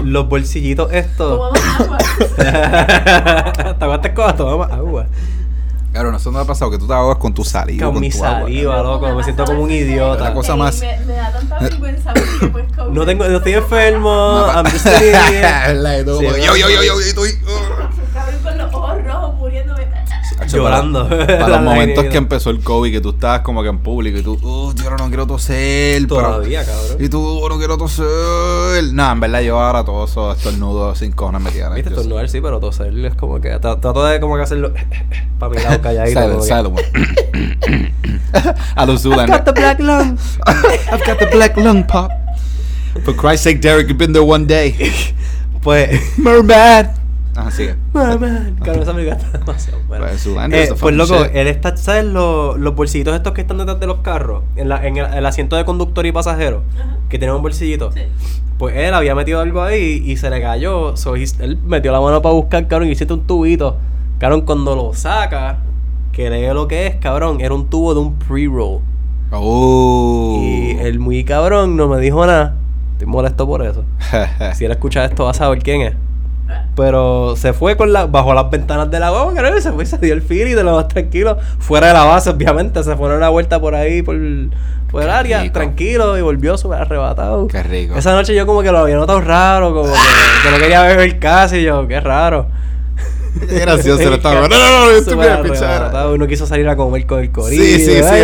los 0.04 0.28
bolsillitos 0.28 0.90
estos. 0.92 1.36
Tomamos 1.38 1.80
agua. 1.80 1.98
te 3.78 3.84
aguantas 3.84 4.12
con 4.12 4.36
toma 4.36 4.64
agua. 4.66 5.06
Claro, 5.96 6.10
no, 6.10 6.18
eso 6.18 6.30
no 6.30 6.38
ha 6.40 6.44
pasado 6.44 6.70
que 6.70 6.76
tú 6.76 6.86
te 6.86 6.92
ahogas 6.92 7.16
con 7.16 7.32
tu 7.32 7.42
saliva. 7.42 7.86
Con 7.86 7.94
con 7.94 8.00
mi 8.02 8.10
tu 8.10 8.22
agua. 8.22 8.40
saliva, 8.42 8.82
loco. 8.82 9.14
Me 9.14 9.24
siento 9.24 9.46
como 9.46 9.62
un 9.62 9.70
idiota. 9.70 10.24
La 10.24 10.34
cosa 10.34 10.54
más- 10.54 10.78
Me, 10.80 11.00
me 11.06 11.14
da 11.14 11.32
tanta 11.32 11.58
vergüenza 11.58 12.12
porque 12.12 12.46
pues 12.48 12.66
COVID. 12.76 12.92
No 12.92 13.06
tengo, 13.06 13.24
no 13.26 13.36
estoy 13.38 13.52
enfermo. 13.54 14.46
I'm 14.54 14.66
just 14.70 14.84
yo, 14.84 16.36
yo, 16.36 16.54
yo, 16.56 16.68
yo, 16.68 16.82
yo, 16.82 17.00
estoy. 17.00 17.30
uh. 17.30 18.12
Cabrón 18.12 18.40
con 18.42 18.58
los 18.58 18.74
ojos 18.74 19.04
rojos 19.04 19.34
muriéndome. 19.36 19.86
Hacho, 20.56 20.68
Llorando. 20.68 21.08
Para, 21.08 21.26
para 21.26 21.48
los 21.48 21.62
momentos 21.62 22.04
que 22.06 22.16
empezó 22.16 22.50
el 22.50 22.60
COVID, 22.60 22.92
que 22.92 23.00
tú 23.00 23.10
estabas 23.10 23.40
como 23.40 23.62
que 23.62 23.68
en 23.68 23.78
público 23.78 24.18
y 24.18 24.22
tú, 24.22 24.32
uh, 24.42 24.72
yo 24.74 24.90
no 24.90 25.08
quiero 25.08 25.26
toser. 25.26 26.02
pero- 26.08 26.20
Todavía, 26.20 26.64
cabrón. 26.64 26.96
Y 26.98 27.08
tú, 27.08 27.20
"Oh, 27.42 27.48
no 27.48 27.58
quiero 27.58 27.76
toser. 27.78 28.84
No, 28.92 29.12
en 29.12 29.20
verdad, 29.20 29.40
yo 29.42 29.60
ahora 29.60 29.84
todos 29.84 30.10
esos 30.10 30.36
estornudos 30.36 30.98
sin 30.98 31.12
cojones 31.12 31.40
me 31.42 31.50
tiran. 31.50 31.74
Viste, 31.74 31.90
estornudar 31.90 32.28
sí, 32.28 32.40
pero 32.40 32.58
toser 32.60 32.96
es 33.04 33.14
como 33.14 33.40
que. 33.40 33.50
tra- 33.56 33.80
Trato 33.80 34.04
de 34.04 34.20
como 34.20 34.36
que 34.36 34.42
hacerlo. 34.42 34.72
para 35.38 35.54
mi 35.54 35.62
lado 35.62 35.80
calladito. 35.82 36.20
Silent, 36.20 36.42
silent 36.42 36.78
one. 36.78 37.92
A 38.74 38.86
los 38.86 39.04
I've 39.04 39.26
got 39.26 39.44
the 39.44 39.52
black 39.52 39.78
lung. 39.80 40.18
I've 40.46 41.04
got 41.06 41.18
the 41.18 41.26
black 41.32 41.56
lung 41.56 41.84
pop. 41.86 42.10
For 43.04 43.14
Christ's 43.14 43.44
sake, 43.44 43.60
Derek, 43.60 43.88
you've 43.88 43.98
been 43.98 44.12
there 44.12 44.24
one 44.24 44.46
day. 44.46 44.74
Pues. 45.62 46.16
Merman. 46.18 47.05
Ah. 47.36 47.50
Mamá. 47.92 48.50
Cabrón, 48.64 48.82
esa 48.82 48.92
demasiado 49.38 49.78
buena. 49.86 50.06
Pues, 50.06 50.26
Eh, 50.52 50.68
pues 50.80 50.94
loco, 50.94 51.24
shit. 51.24 51.34
él 51.34 51.46
está, 51.48 51.76
¿sabes 51.76 52.04
los, 52.04 52.58
los 52.58 52.74
bolsillitos 52.74 53.14
estos 53.14 53.32
que 53.32 53.42
están 53.42 53.58
detrás 53.58 53.78
de 53.78 53.86
los 53.86 53.98
carros? 53.98 54.42
En, 54.56 54.68
la, 54.68 54.86
en 54.86 54.96
el, 54.96 55.06
el 55.12 55.26
asiento 55.26 55.56
de 55.56 55.64
conductor 55.64 56.06
y 56.06 56.12
pasajero, 56.12 56.62
Ajá. 56.74 56.96
que 57.08 57.18
tiene 57.18 57.34
un 57.34 57.42
bolsillito. 57.42 57.92
Sí. 57.92 58.00
Pues 58.58 58.74
él 58.76 58.94
había 58.94 59.14
metido 59.14 59.40
algo 59.40 59.62
ahí 59.62 60.02
y 60.04 60.16
se 60.16 60.30
le 60.30 60.40
cayó. 60.40 60.96
So, 60.96 61.14
él 61.14 61.58
metió 61.66 61.92
la 61.92 62.00
mano 62.00 62.22
para 62.22 62.34
buscar, 62.34 62.66
cabrón, 62.68 62.88
y 62.88 62.92
hiciste 62.92 63.12
un 63.12 63.26
tubito. 63.26 63.76
Cabrón, 64.18 64.42
cuando 64.42 64.74
lo 64.74 64.94
saca, 64.94 65.58
que 66.12 66.30
lee 66.30 66.46
lo 66.54 66.66
que 66.66 66.86
es, 66.86 66.96
cabrón, 66.96 67.42
era 67.42 67.54
un 67.54 67.68
tubo 67.68 67.92
de 67.92 68.00
un 68.00 68.14
pre-roll. 68.14 68.80
Oh. 69.30 70.40
Y 70.42 70.70
el 70.78 70.98
muy 70.98 71.24
cabrón 71.24 71.76
no 71.76 71.88
me 71.88 71.98
dijo 72.00 72.24
nada. 72.26 72.56
Estoy 72.92 73.08
molesto 73.08 73.46
por 73.46 73.62
eso. 73.62 73.84
Si 74.54 74.64
él 74.64 74.70
escucha 74.70 75.04
esto, 75.04 75.24
va 75.24 75.32
a 75.32 75.34
saber 75.34 75.58
quién 75.62 75.82
es. 75.82 75.94
Pero 76.74 77.34
se 77.36 77.52
fue 77.52 77.76
con 77.76 77.92
la, 77.92 78.06
bajo 78.06 78.34
las 78.34 78.50
ventanas 78.50 78.90
de 78.90 79.00
la 79.00 79.10
goma, 79.10 79.34
cabrón, 79.34 79.58
y 79.58 79.60
se 79.60 79.72
fue 79.72 79.84
y 79.84 79.86
se 79.86 79.98
dio 79.98 80.14
el 80.14 80.22
feel 80.22 80.48
y 80.48 80.54
de 80.54 80.62
lo 80.62 80.76
más 80.76 80.88
tranquilo. 80.88 81.38
Fuera 81.58 81.88
de 81.88 81.92
la 81.94 82.04
base, 82.04 82.30
obviamente, 82.30 82.82
se 82.82 82.96
fue 82.96 83.12
a 83.12 83.16
una 83.16 83.28
vuelta 83.28 83.60
por 83.60 83.74
ahí, 83.74 84.02
por, 84.02 84.16
por 84.90 85.02
el 85.02 85.10
área, 85.10 85.42
rico. 85.42 85.54
tranquilo, 85.54 86.18
y 86.18 86.22
volvió 86.22 86.56
súper 86.58 86.80
arrebatado. 86.80 87.48
Qué 87.48 87.62
rico. 87.62 87.96
Esa 87.96 88.12
noche 88.12 88.34
yo 88.34 88.46
como 88.46 88.62
que 88.62 88.70
lo 88.70 88.78
había 88.78 88.96
notado 88.96 89.20
raro, 89.20 89.74
como 89.74 89.92
que, 89.92 89.98
que 90.44 90.50
no 90.50 90.58
quería 90.58 90.82
beber 90.82 91.18
casi, 91.18 91.56
y 91.58 91.62
yo, 91.64 91.86
qué 91.88 92.00
raro. 92.00 92.46
Qué 93.48 93.58
gracioso 93.60 94.02
él 94.02 94.14
estaba. 94.14 94.42
No, 94.42 94.48
no, 94.48 94.56
no, 94.86 94.90
yo 94.92 94.96
estoy 94.98 95.14
Súper 95.14 95.40
bien, 95.40 95.52
pichara. 95.52 95.76
arrebatado, 95.76 96.14
y 96.16 96.18
no 96.18 96.26
quiso 96.26 96.46
salir 96.46 96.68
a 96.68 96.76
comer 96.76 97.06
con 97.06 97.20
el 97.20 97.30
corillo. 97.30 97.62
Sí, 97.62 97.78
sí, 97.80 97.96
sí. 97.96 98.02
Ay. 98.02 98.22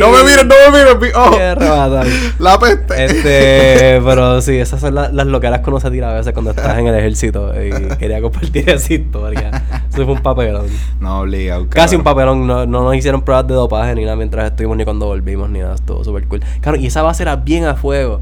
No 0.00 0.06
aquí. 0.06 0.16
me 0.16 0.30
miren, 0.30 0.48
no 0.48 0.54
me 0.72 0.78
miren. 0.78 1.00
mi- 1.00 1.08
Oh, 1.14 1.30
Qué 1.36 1.42
arrebatado. 1.42 2.02
la 2.38 2.58
peste. 2.58 3.04
Este, 3.04 4.02
pero 4.04 4.40
sí, 4.40 4.56
esas 4.56 4.80
son 4.80 4.94
la- 4.94 5.10
las 5.10 5.26
loqueras 5.26 5.60
que 5.60 5.70
uno 5.70 5.80
se 5.80 5.90
tira 5.90 6.10
a 6.10 6.14
veces 6.14 6.32
cuando 6.32 6.50
estás 6.52 6.78
en 6.78 6.86
el 6.86 6.94
ejército. 6.94 7.52
Y 7.62 7.70
quería 7.96 8.20
compartir 8.20 8.68
esa 8.70 8.94
historia. 8.94 9.62
Eso 9.92 10.04
fue 10.04 10.14
un 10.14 10.22
papelón. 10.22 10.66
No 11.00 11.20
obligado. 11.20 11.66
Casi 11.68 11.96
un 11.96 12.02
papelón. 12.02 12.46
No, 12.46 12.66
no 12.66 12.82
nos 12.84 12.96
hicieron 12.96 13.22
pruebas 13.22 13.46
de 13.46 13.54
dopaje 13.54 13.94
ni 13.94 14.04
nada 14.04 14.16
mientras 14.16 14.50
estuvimos 14.50 14.76
ni 14.76 14.84
cuando 14.84 15.06
volvimos 15.06 15.48
ni 15.50 15.60
nada. 15.60 15.74
Estuvo 15.74 16.02
súper 16.04 16.26
cool. 16.26 16.40
Claro, 16.60 16.78
y 16.78 16.86
esa 16.86 17.02
base 17.02 17.22
era 17.22 17.36
bien 17.36 17.64
a 17.66 17.74
fuego. 17.74 18.20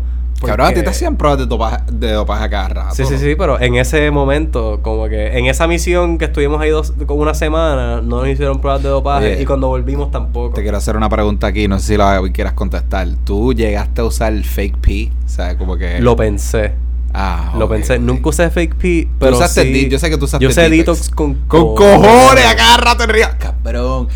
Cabrón, 0.48 0.66
a 0.66 0.68
ti 0.70 0.74
porque- 0.76 0.84
te 0.84 0.90
hacían 0.90 1.16
pruebas 1.16 1.38
de 1.38 1.46
dopaje, 1.46 1.78
de 1.92 2.12
dopaje 2.12 2.44
a 2.44 2.50
cada 2.50 2.68
rato. 2.68 2.94
Sí, 2.94 3.04
sí, 3.04 3.18
sí, 3.18 3.34
pero 3.36 3.60
en 3.60 3.76
ese 3.76 4.10
momento, 4.10 4.80
como 4.82 5.08
que 5.08 5.38
en 5.38 5.46
esa 5.46 5.66
misión 5.66 6.18
que 6.18 6.26
estuvimos 6.26 6.60
ahí 6.60 6.70
dos, 6.70 6.92
como 7.06 7.22
una 7.22 7.34
semana, 7.34 8.00
no 8.02 8.20
nos 8.20 8.28
hicieron 8.28 8.60
pruebas 8.60 8.82
de 8.82 8.88
dopaje 8.88 9.32
Oye, 9.34 9.42
y 9.42 9.46
cuando 9.46 9.68
volvimos 9.68 10.10
tampoco. 10.10 10.54
Te 10.54 10.62
quiero 10.62 10.76
hacer 10.76 10.96
una 10.96 11.08
pregunta 11.08 11.46
aquí, 11.46 11.68
no 11.68 11.78
sé 11.78 11.86
si 11.86 11.96
la 11.96 12.20
quieras 12.32 12.52
contestar. 12.54 13.08
¿Tú 13.24 13.52
llegaste 13.52 14.00
a 14.00 14.04
usar 14.04 14.32
el 14.32 14.44
fake 14.44 14.76
pee? 14.78 15.12
O 15.24 15.28
sea, 15.28 15.56
como 15.56 15.76
que... 15.76 16.00
Lo 16.00 16.16
pensé. 16.16 16.72
Ah, 17.14 17.52
Lo 17.58 17.68
pensé. 17.68 17.98
Nunca 17.98 18.30
usé 18.30 18.48
fake 18.48 18.74
pee, 18.76 19.04
Tú 19.04 19.10
pero 19.18 19.36
usaste 19.36 19.64
sí, 19.64 19.72
di- 19.72 19.88
yo 19.90 19.98
sé 19.98 20.08
que 20.08 20.16
tú 20.16 20.24
usaste 20.24 20.42
Yo 20.42 20.48
usé 20.48 20.62
detox. 20.70 20.98
detox 21.00 21.14
con... 21.14 21.34
Con 21.46 21.74
cojones 21.74 22.46
a 22.46 22.56
cada 22.56 22.76
rato 22.78 23.04
en 23.04 23.10
Río. 23.10 23.26
Cabrón. 23.38 24.08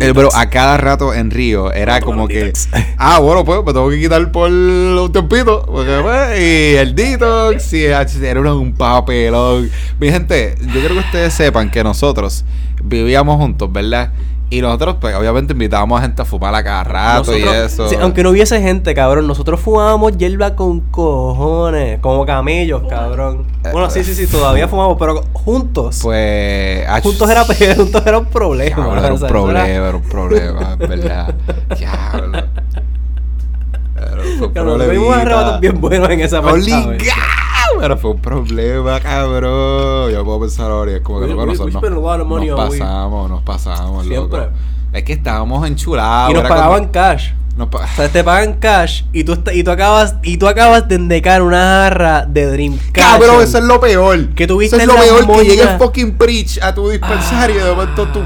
El 0.00 0.12
bro, 0.14 0.30
a 0.34 0.48
cada 0.48 0.76
rato 0.78 1.12
en 1.12 1.30
Río 1.30 1.70
era 1.72 2.00
como 2.00 2.26
que. 2.28 2.44
detox. 2.44 2.68
Ah, 2.96 3.18
bueno, 3.18 3.44
pues 3.44 3.58
me 3.64 3.72
tengo 3.72 3.90
que 3.90 4.00
quitar 4.00 4.32
por 4.32 4.50
un 4.50 5.12
tiempito. 5.12 5.64
Porque, 5.66 5.98
pues, 6.02 6.40
y 6.40 6.76
el 6.76 6.94
detox. 6.94 7.72
Y 7.74 7.84
era 7.84 8.06
un- 8.40 8.46
un 8.46 8.72
papelón. 8.74 9.70
Mi 9.98 10.10
gente, 10.10 10.54
yo 10.60 10.80
quiero 10.80 10.94
que 10.94 11.00
ustedes 11.00 11.34
sepan 11.34 11.70
que 11.70 11.84
nosotros 11.84 12.44
vivíamos 12.82 13.36
juntos, 13.36 13.70
¿verdad? 13.72 14.12
Y 14.52 14.60
nosotros, 14.60 14.96
pues, 15.00 15.14
obviamente 15.14 15.52
invitábamos 15.52 16.00
a 16.00 16.02
gente 16.02 16.22
a 16.22 16.24
fumar 16.24 16.52
a 16.56 16.64
cada 16.64 16.82
rato 16.82 17.38
y 17.38 17.42
eso. 17.42 17.88
sí, 17.88 17.94
aunque 18.00 18.24
no 18.24 18.30
hubiese 18.30 18.60
gente, 18.60 18.92
cabrón, 18.94 19.28
nosotros 19.28 19.60
fumábamos 19.60 20.18
hierba 20.18 20.56
con 20.56 20.80
cojones, 20.80 22.00
como 22.00 22.26
camellos, 22.26 22.82
cabrón. 22.88 23.46
Bueno, 23.72 23.88
sí, 23.90 24.02
sí, 24.02 24.12
sí, 24.12 24.26
todavía 24.26 24.66
fumamos, 24.66 24.96
pero 24.98 25.22
juntos. 25.32 26.00
Pues. 26.02 26.84
juntos 27.00 27.30
era 27.30 27.44
juntos 27.76 28.02
era 28.04 28.18
un 28.18 28.26
problema. 28.26 28.88
O 28.88 28.96
era 28.96 29.14
un 29.14 29.20
problema, 29.20 29.68
era 29.68 29.96
un 29.96 30.02
problema, 30.02 30.76
es 30.80 30.88
verdad. 30.88 31.34
Diablo. 31.78 32.42
Pero 33.94 34.22
fue 34.38 34.46
un 34.48 34.52
Cabrón, 34.52 34.78
problemita. 34.78 34.94
tuvimos 34.94 35.16
arrebatos 35.16 35.60
bien 35.60 35.80
buenos 35.80 36.10
en 36.10 36.20
esa 36.20 36.42
parte. 36.42 36.98
Pero 37.80 37.96
fue 37.96 38.10
un 38.12 38.20
problema, 38.20 39.00
cabrón. 39.00 40.10
Yo 40.12 40.24
puedo 40.24 40.40
pensar 40.40 40.70
ahora 40.70 40.92
y 40.92 40.94
es 40.94 41.00
como 41.00 41.18
que 41.20 41.24
We- 41.26 41.30
loco, 41.30 41.42
we- 41.42 41.46
we 41.46 41.52
nosotros 41.52 41.74
of 42.20 42.26
nos, 42.28 42.28
money 42.28 42.48
nos 42.48 42.58
pasamos, 42.78 43.30
nos 43.30 43.42
pasamos, 43.42 44.06
Siempre. 44.06 44.38
loco. 44.40 44.52
Es 44.92 45.02
que 45.04 45.12
estábamos 45.12 45.66
enchulados. 45.66 46.30
Y 46.30 46.34
nos 46.34 46.42
pagaban 46.48 46.80
como- 46.80 46.92
cash. 46.92 47.30
Pa- 47.68 47.84
O 47.92 47.96
sea, 47.96 48.08
te 48.08 48.22
pagan 48.22 48.54
cash 48.54 49.02
y 49.12 49.24
tú, 49.24 49.36
y 49.52 49.64
tú 49.64 49.70
acabas 49.72 50.14
y 50.22 50.36
tú 50.36 50.46
acabas 50.46 50.86
de 50.88 50.94
endecar 50.94 51.42
una 51.42 51.58
jarra 51.58 52.24
de 52.26 52.46
Dream 52.46 52.78
Cabrón, 52.92 53.42
eso 53.42 53.58
es 53.58 53.64
lo 53.64 53.80
peor. 53.80 54.28
Que 54.34 54.46
tuviste 54.46 54.76
Eso 54.76 54.82
es 54.84 54.88
lo 54.88 54.94
la 54.94 55.00
peor 55.00 55.26
que 55.26 55.44
llegue 55.50 55.62
el 55.62 55.78
fucking 55.78 56.12
preach 56.16 56.58
a 56.62 56.72
tu 56.74 56.88
dispensario 56.88 57.56
y 57.56 57.58
de 57.64 57.70
momento 57.72 58.06
tú. 58.08 58.20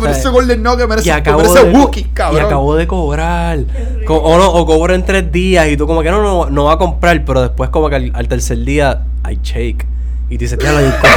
Merece 0.00 0.28
Golden 0.28 0.62
Nugget, 0.62 0.84
y 0.84 0.88
merece, 0.88 1.10
merece 1.22 1.62
Wookiee, 1.64 2.02
y 2.02 2.04
cabrón. 2.14 2.44
acabo 2.44 2.76
de 2.76 2.86
cobrar. 2.86 3.58
Co- 4.06 4.16
o, 4.18 4.38
no, 4.38 4.50
o 4.52 4.66
cobro 4.66 4.94
en 4.94 5.04
tres 5.04 5.32
días 5.32 5.66
y 5.68 5.76
tú 5.76 5.86
como 5.86 6.02
que 6.02 6.10
no, 6.10 6.22
no, 6.22 6.50
no 6.50 6.64
va 6.64 6.74
a 6.74 6.78
comprar, 6.78 7.24
pero 7.24 7.40
después 7.42 7.70
como 7.70 7.88
que 7.88 7.96
al, 7.96 8.10
al 8.14 8.28
tercer 8.28 8.58
día 8.64 9.02
hay 9.22 9.38
shake. 9.42 9.86
Y 10.28 10.36
diablo, 10.36 10.78
hay 10.78 10.84
un 10.84 10.92
co-". 10.92 11.08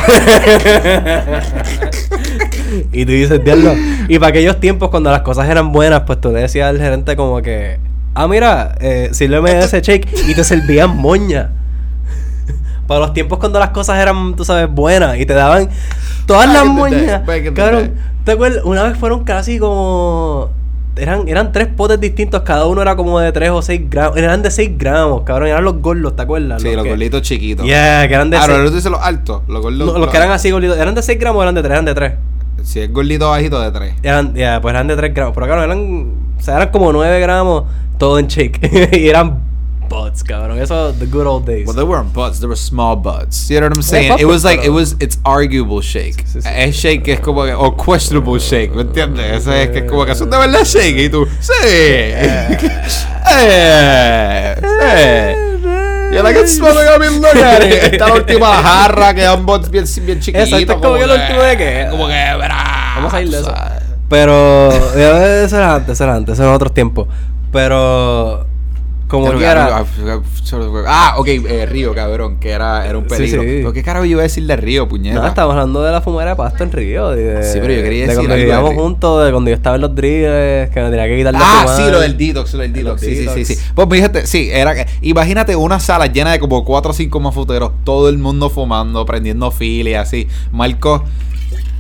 Y 2.91 3.05
tú 3.05 3.11
dices, 3.11 3.43
diablo. 3.43 3.73
Y 4.07 4.19
para 4.19 4.29
aquellos 4.29 4.59
tiempos 4.59 4.89
cuando 4.89 5.11
las 5.11 5.21
cosas 5.21 5.49
eran 5.49 5.71
buenas, 5.71 6.01
pues 6.01 6.19
tú 6.21 6.31
le 6.31 6.41
decías 6.41 6.67
al 6.69 6.77
gerente 6.79 7.15
como 7.15 7.41
que, 7.41 7.79
ah, 8.15 8.27
mira, 8.27 8.75
eh, 8.81 9.09
sírveme 9.13 9.59
ese 9.59 9.81
shake 9.81 10.07
y 10.27 10.33
te 10.35 10.43
servían 10.43 10.95
moña. 10.97 11.51
Para 12.87 12.99
los 12.99 13.13
tiempos 13.13 13.39
cuando 13.39 13.59
las 13.59 13.69
cosas 13.69 13.97
eran, 14.01 14.35
tú 14.35 14.43
sabes, 14.43 14.69
buenas 14.69 15.17
y 15.17 15.25
te 15.25 15.33
daban 15.33 15.69
todas 16.25 16.47
Back 16.47 16.53
las 16.55 16.63
day, 16.65 16.73
moñas. 16.75 17.25
the 17.25 17.53
Cabrón. 17.53 17.91
¿te 18.25 18.31
acuerdas? 18.33 18.63
Una 18.65 18.83
vez 18.83 18.97
fueron 18.97 19.23
casi 19.23 19.57
como. 19.59 20.49
Eran, 20.95 21.27
eran 21.27 21.51
tres 21.51 21.69
potes 21.75 21.99
distintos, 21.99 22.43
cada 22.43 22.67
uno 22.67 22.79
era 22.83 22.95
como 22.95 23.19
de 23.19 23.31
3 23.31 23.49
o 23.49 23.61
6 23.63 23.81
gramos. 23.89 24.15
Eran 24.15 24.43
de 24.43 24.51
6 24.51 24.77
gramos, 24.77 25.23
cabrón. 25.23 25.47
Eran 25.49 25.63
los 25.63 25.81
gordos, 25.81 26.15
¿te 26.15 26.21
acuerdas? 26.21 26.61
Sí, 26.61 26.71
los 26.75 26.83
que- 26.83 26.89
gorditos 26.91 27.21
chiquitos. 27.23 27.65
Yeah, 27.65 28.07
que 28.07 28.13
eran 28.13 28.29
de 28.29 28.37
Ah, 28.37 28.41
no, 28.41 28.45
6. 28.53 28.59
no 28.59 28.69
tú 28.69 28.75
dices 28.75 28.91
los 28.91 29.01
altos. 29.01 29.41
Los 29.47 29.61
gordos. 29.63 29.91
No, 29.93 29.97
los 29.97 30.09
que 30.09 30.17
eran 30.17 30.29
así 30.29 30.51
gorditos. 30.51 30.77
¿Eran 30.77 30.93
de 30.93 31.01
6 31.01 31.17
gramos 31.19 31.39
o 31.39 31.43
eran 31.43 31.55
de 31.55 31.61
3? 31.63 31.71
Eran 31.71 31.85
de 31.85 31.95
3. 31.95 32.13
Si 32.63 32.79
es 32.79 32.91
gordito 32.91 33.29
bajito 33.29 33.59
de 33.59 33.71
tres. 33.71 33.93
Eran, 34.03 34.33
ya, 34.35 34.59
pues 34.61 34.73
eran 34.73 34.87
de 34.87 34.95
3 34.95 35.13
gramos. 35.13 35.33
Pero 35.35 35.45
claro, 35.45 35.63
eran. 35.63 36.13
O 36.37 36.41
sea, 36.41 36.55
eran 36.55 36.69
como 36.69 36.91
9 36.91 37.19
gramos, 37.19 37.65
todo 37.97 38.19
en 38.19 38.27
shake. 38.27 38.59
y 38.97 39.07
eran 39.07 39.43
buds, 39.89 40.23
cabrón. 40.23 40.59
Eso, 40.59 40.93
the 40.93 41.05
good 41.05 41.27
old 41.27 41.45
days. 41.45 41.67
Well, 41.67 41.75
they 41.75 41.83
weren't 41.83 42.13
buds, 42.13 42.39
they 42.39 42.47
were 42.47 42.55
small 42.55 42.95
buds. 42.95 43.49
You 43.49 43.59
know 43.59 43.67
what 43.67 43.77
I'm 43.77 43.83
saying? 43.83 44.09
papas, 44.09 44.21
it 44.21 44.25
was 44.25 44.43
like, 44.43 44.63
it 44.63 44.69
was, 44.69 44.95
it's 44.99 45.17
arguable 45.25 45.81
shake. 45.81 46.25
Sí, 46.25 46.41
sí. 46.41 46.49
Es 46.49 46.75
shake 46.75 47.03
que 47.03 47.13
es 47.13 47.19
como 47.19 47.45
que, 47.45 47.53
o 47.53 47.75
questionable 47.75 48.39
shake, 48.39 48.73
¿me 48.73 48.81
entiendes? 48.81 49.45
Ese 49.45 49.63
es 49.63 49.69
que 49.69 49.79
es 49.79 49.89
como 49.89 50.05
que 50.05 50.15
son 50.15 50.29
de 50.29 50.37
verdad 50.37 50.63
shake 50.63 50.97
y 50.97 51.09
tú, 51.09 51.27
sí. 51.39 51.51
eh, 51.63 52.79
eh. 54.91 55.52
Y 56.13 56.39
it's 56.39 56.55
smelling, 56.55 56.87
I 56.95 56.99
mean, 56.99 57.21
look 57.21 57.43
at 57.43 57.63
it. 57.63 57.93
Está 57.93 58.07
la 58.07 58.13
última 58.15 58.61
jarra, 58.61 59.13
que 59.13 59.27
buds 59.41 59.69
bien, 59.69 59.85
bien 60.03 60.19
chiquitos. 60.19 60.47
Exacto, 60.49 60.73
es 60.73 60.79
como 60.79 60.93
que 60.95 61.07
lo 61.07 61.13
último 61.15 61.41
de 61.41 61.57
que- 61.57 61.87
Como 61.89 62.07
que, 62.07 62.13
verá. 62.13 62.93
Vamos 62.95 63.13
a 63.13 63.21
ir 63.21 63.29
de 63.29 63.39
eso. 63.39 63.53
Pero, 64.09 64.69
eh, 64.95 65.43
eso 65.45 65.57
era 65.57 65.75
antes, 65.75 65.93
eso 65.93 66.03
era 66.03 66.15
antes, 66.15 66.33
eso 66.33 66.43
eran 66.43 66.55
otros 66.55 66.73
tiempos. 66.73 67.07
Pero, 67.51 68.45
como 69.13 69.27
Pero, 69.27 69.37
quiera. 69.37 69.85
Ah, 70.87 71.13
ok, 71.17 71.27
eh, 71.27 71.65
Río, 71.67 71.93
cabrón, 71.93 72.37
que 72.39 72.49
era, 72.49 72.87
era 72.87 72.97
un 72.97 73.03
Sí, 73.03 73.09
peligro. 73.15 73.41
sí. 73.43 73.47
¿Pero 73.57 73.73
qué 73.73 73.83
carajo 73.83 74.05
yo 74.05 74.11
iba 74.11 74.21
a 74.21 74.23
decir 74.23 74.45
de 74.47 74.55
Río, 74.55 74.87
puñeta? 74.87 75.19
No, 75.21 75.27
estamos 75.27 75.51
hablando 75.53 75.83
de 75.83 75.91
la 75.91 76.01
fumera 76.01 76.31
de 76.31 76.35
pasto 76.35 76.63
en 76.63 76.71
Río. 76.71 77.09
de- 77.11 77.43
Sí, 77.43 77.59
pero 77.61 77.73
yo 77.73 77.83
quería 77.83 78.01
de 78.01 78.07
decir 78.07 78.15
cuando 78.15 78.33
de 78.35 78.39
vivíamos 78.41 78.69
Río. 78.71 78.79
juntos, 78.81 79.25
de 79.25 79.31
cuando 79.31 79.49
yo 79.51 79.55
estaba 79.55 79.75
en 79.75 79.81
los 79.83 79.95
drills, 79.95 80.69
que 80.71 80.81
me 80.81 80.89
tenía 80.89 81.05
que 81.07 81.17
quitar 81.17 81.33
la 81.33 81.39
Ah, 81.41 81.59
fumada. 81.61 81.77
sí, 81.85 81.91
lo 81.91 81.99
del 82.01 82.17
detox, 82.17 82.53
lo 82.55 82.61
del 82.63 82.73
detox. 82.73 83.01
Sí, 83.01 83.07
sí, 83.07 83.15
sí, 83.15 83.21
detox. 83.25 83.47
sí. 83.47 83.57
Pues 83.75 83.87
fíjate, 83.91 84.25
sí, 84.27 84.49
era 84.51 84.73
que- 84.75 84.87
imagínate 85.01 85.55
una 85.55 85.79
sala 85.79 86.07
llena 86.07 86.31
de 86.31 86.39
como 86.39 86.65
cuatro 86.65 86.91
o 86.91 86.93
cinco 86.93 87.19
mafuteros, 87.19 87.71
todo 87.83 88.09
el 88.09 88.17
mundo 88.17 88.49
fumando, 88.49 89.05
prendiendo 89.05 89.51
fila 89.51 89.89
y 89.91 89.93
así. 89.93 90.27
Marco 90.51 91.03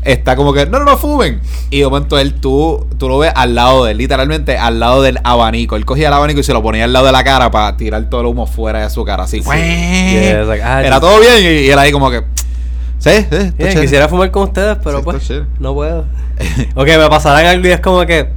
está 0.05 0.35
como 0.35 0.53
que, 0.53 0.65
no, 0.65 0.79
no, 0.79 0.85
no 0.85 0.97
fumen. 0.97 1.41
Y 1.69 1.79
de 1.79 1.85
momento 1.85 2.17
él, 2.19 2.35
tú, 2.35 2.87
tú 2.97 3.07
lo 3.09 3.17
ves 3.19 3.31
al 3.35 3.55
lado 3.55 3.85
de 3.85 3.91
él, 3.91 3.97
literalmente 3.97 4.57
al 4.57 4.79
lado 4.79 5.01
del 5.01 5.19
abanico. 5.23 5.75
Él 5.75 5.85
cogía 5.85 6.07
el 6.09 6.13
abanico 6.13 6.39
y 6.39 6.43
se 6.43 6.53
lo 6.53 6.61
ponía 6.61 6.83
al 6.85 6.93
lado 6.93 7.05
de 7.07 7.11
la 7.11 7.23
cara 7.23 7.49
para 7.51 7.75
tirar 7.77 8.03
todo 8.09 8.21
el 8.21 8.27
humo 8.27 8.45
fuera 8.47 8.81
de 8.81 8.89
su 8.89 9.03
cara, 9.05 9.23
así. 9.23 9.41
Yeah, 9.41 10.43
like, 10.45 10.63
ah, 10.63 10.81
Era 10.83 10.95
sí. 10.95 11.01
todo 11.01 11.19
bien 11.19 11.37
y, 11.39 11.65
y 11.67 11.69
él 11.69 11.79
ahí 11.79 11.91
como 11.91 12.09
que, 12.11 12.19
sí, 12.99 13.09
sí, 13.09 13.13
está 13.19 13.37
Yeah, 13.37 13.51
chévere". 13.57 13.81
quisiera 13.81 14.07
fumar 14.09 14.31
con 14.31 14.43
ustedes, 14.43 14.77
pero 14.83 14.97
Sí, 14.99 15.03
pues 15.03 15.31
no 15.59 15.73
puedo. 15.73 16.05
o 16.75 16.83
que 16.85 16.97
me 16.97 17.09
pasarán 17.09 17.45
algo 17.45 17.67
y 17.67 17.71
es 17.71 17.79
como 17.79 18.05
que 18.05 18.29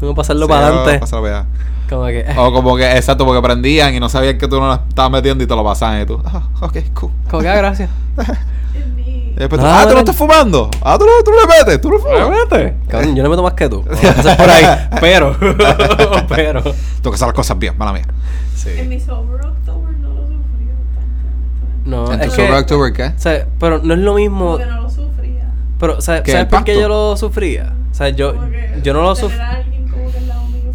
tengo 0.00 0.12
que 0.12 0.16
pasarlo 0.16 0.46
Sí, 0.46 0.50
para 0.52 0.68
no, 0.68 0.74
adelante. 0.80 0.98
pásalo 1.00 1.22
para 1.22 1.38
allá. 1.40 1.46
Como 1.88 2.04
que 2.06 2.18
eh, 2.20 2.34
O 2.36 2.52
como 2.52 2.76
que, 2.76 2.96
exacto, 2.96 3.24
porque 3.24 3.40
prendían 3.40 3.94
y 3.94 4.00
no 4.00 4.08
sabían 4.08 4.36
que 4.38 4.48
tú 4.48 4.58
no 4.60 4.66
la 4.68 4.82
estabas 4.88 5.10
metiendo 5.12 5.44
y 5.44 5.46
te 5.46 5.54
lo 5.54 5.62
pasaban 5.62 6.02
y 6.02 6.06
tú, 6.06 6.20
ah, 6.24 6.42
ok, 6.60 6.78
cool. 6.94 7.10
como 7.30 7.42
que 7.42 7.48
ah, 7.48 7.56
gracias. 7.56 7.90
Después 9.36 9.60
Ah, 9.62 9.82
ah, 9.82 9.86
tú 9.86 9.92
no 9.92 9.98
estás 10.00 10.16
fumando. 10.16 10.70
Ah, 10.82 10.96
tú 10.98 11.04
no, 11.04 11.10
tú 11.22 11.30
le 11.30 11.46
metes, 11.58 11.80
tú 11.80 11.90
no 11.90 11.98
fumas. 11.98 12.30
Vete. 12.50 12.74
Cabrón, 12.88 13.14
yo 13.14 13.22
no 13.22 13.28
meto 13.30 13.42
más 13.42 13.52
que 13.52 13.68
tú. 13.68 13.82
Vamos 13.84 14.02
a 14.02 14.08
empezar 14.08 14.36
por 14.38 14.48
ahí. 14.50 14.64
Pero, 15.00 15.36
pero. 16.28 16.62
Tengo 16.62 17.10
que 17.10 17.14
hacer 17.14 17.26
las 17.28 17.34
cosas 17.34 17.58
bien, 17.58 17.76
mala 17.76 17.92
mía. 17.92 18.06
En 18.66 18.88
mi 18.88 18.98
sober 18.98 19.44
October 19.44 19.92
no 20.00 20.08
lo 20.14 20.22
sufrí 20.22 20.66
tanto. 21.84 21.84
No, 21.84 22.12
¿En 22.12 22.20
tu. 22.28 22.34
Sober 22.34 22.52
October 22.54 22.92
qué? 22.92 23.04
O 23.04 23.12
sea, 23.18 23.46
pero 23.60 23.78
no 23.82 23.94
es 23.94 24.00
lo 24.00 24.14
mismo... 24.14 24.52
Como 24.52 24.58
que 24.58 24.66
no 24.66 24.80
lo 24.82 24.90
sufría. 24.90 25.44
Pero, 25.78 26.00
¿sabes, 26.00 26.22
¿Qué, 26.22 26.32
¿sabes 26.32 26.46
por 26.46 26.64
qué 26.64 26.74
yo 26.80 26.88
lo 26.88 27.16
sufría? 27.16 27.74
O 27.92 27.94
sea, 27.94 28.08
yo, 28.08 28.34
yo 28.82 28.92
no 28.94 29.02
lo 29.02 29.14
sufría... 29.14 29.62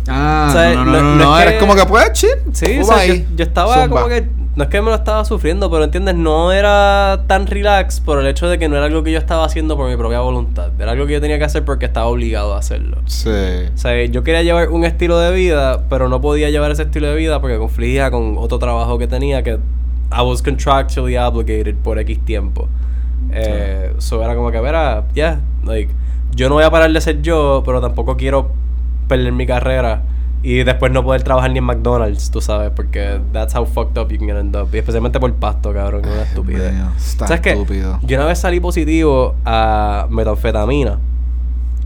Ah, 0.08 0.48
O 0.50 0.54
sea, 0.54 0.74
no, 0.76 0.86
no, 0.86 0.92
no- 0.92 1.02
no, 1.02 1.16
no 1.16 1.24
no, 1.26 1.38
es 1.38 1.42
eres 1.44 1.54
que- 1.56 1.60
como 1.60 1.76
que 1.76 1.86
puedes 1.86 2.12
chill. 2.14 2.30
Sí, 2.54 2.80
o 2.80 2.84
sea, 2.86 3.06
yo, 3.06 3.14
ahí. 3.14 3.28
yo 3.36 3.44
estaba 3.44 3.74
Zumba. 3.84 3.88
como 4.02 4.08
que... 4.08 4.28
No 4.62 4.66
es 4.66 4.70
que 4.70 4.80
me 4.80 4.92
lo 4.92 4.96
estaba 4.96 5.26
sufriendo, 5.26 5.72
pero 5.72 5.86
entiendes, 5.86 6.14
no 6.14 6.52
era 6.52 7.24
tan 7.26 7.48
relax 7.48 8.00
por 8.00 8.20
el 8.20 8.28
hecho 8.28 8.48
de 8.48 8.60
que 8.60 8.70
no 8.70 8.78
era 8.78 8.86
algo 8.86 9.02
que 9.02 9.12
yo 9.12 9.18
estaba 9.18 9.44
haciendo 9.44 9.76
por 9.76 9.90
mi 9.90 9.98
propia 9.98 10.20
voluntad. 10.20 10.70
Era 10.80 10.92
algo 10.92 11.08
que 11.08 11.14
yo 11.14 11.20
tenía 11.20 11.40
que 11.40 11.46
hacer 11.46 11.66
porque 11.66 11.88
estaba 11.88 12.06
obligado 12.06 12.54
a 12.54 12.60
hacerlo. 12.60 12.98
Sí. 13.08 13.32
O 13.74 13.78
sea, 13.80 14.06
yo 14.06 14.24
quería 14.24 14.44
llevar 14.44 14.70
un 14.70 14.86
estilo 14.86 15.18
de 15.18 15.32
vida, 15.32 15.86
pero 15.90 16.10
no 16.10 16.22
podía 16.22 16.52
llevar 16.52 16.70
ese 16.70 16.84
estilo 16.84 17.08
de 17.08 17.16
vida 17.16 17.42
porque 17.42 17.58
confligía 17.58 18.12
con 18.12 18.36
otro 18.38 18.60
trabajo 18.60 19.00
que 19.00 19.08
tenía 19.08 19.42
que 19.42 19.54
I 19.54 20.22
was 20.22 20.44
contractually 20.44 21.18
obligated 21.18 21.78
por 21.78 21.98
X 21.98 22.24
tiempo. 22.24 22.70
Eh, 23.32 23.96
so 23.98 24.24
era 24.24 24.36
como 24.36 24.52
que, 24.52 24.60
verá, 24.60 25.06
ya, 25.16 25.42
like, 25.66 25.92
yo 26.36 26.50
no 26.50 26.54
voy 26.54 26.66
a 26.66 26.70
parar 26.70 26.92
de 26.92 27.02
ser 27.02 27.24
yo, 27.24 27.64
pero 27.66 27.82
tampoco 27.82 28.16
quiero 28.16 28.52
perder 29.08 29.32
mi 29.32 29.48
carrera 29.48 30.04
y 30.44 30.64
después 30.64 30.92
no 30.92 31.04
poder 31.04 31.24
trabajar 31.24 31.52
ni 31.52 31.60
en 31.60 31.66
McDonald's, 31.66 32.32
tú 32.32 32.42
sabes, 32.42 32.72
porque 32.76 33.20
that's 33.32 33.56
how 33.56 33.66
fucked 33.66 33.98
up 34.00 34.12
you 34.12 34.18
can 34.18 34.38
end 34.38 34.56
up. 34.56 34.70
Y 34.74 34.78
especialmente 34.78 35.20
por 35.20 35.34
pasto, 35.36 35.74
cabrón, 35.74 36.02
que 36.02 36.10
es 36.10 36.16
una 36.16 36.24
estupidez. 36.24 36.74
está 36.98 37.28
¿Sabes 37.28 37.46
estúpido. 37.46 38.00
Yo 38.04 38.18
una 38.18 38.26
vez 38.26 38.40
salí 38.40 38.60
positivo 38.60 39.36
a 39.46 40.08
metanfetamina. 40.10 40.98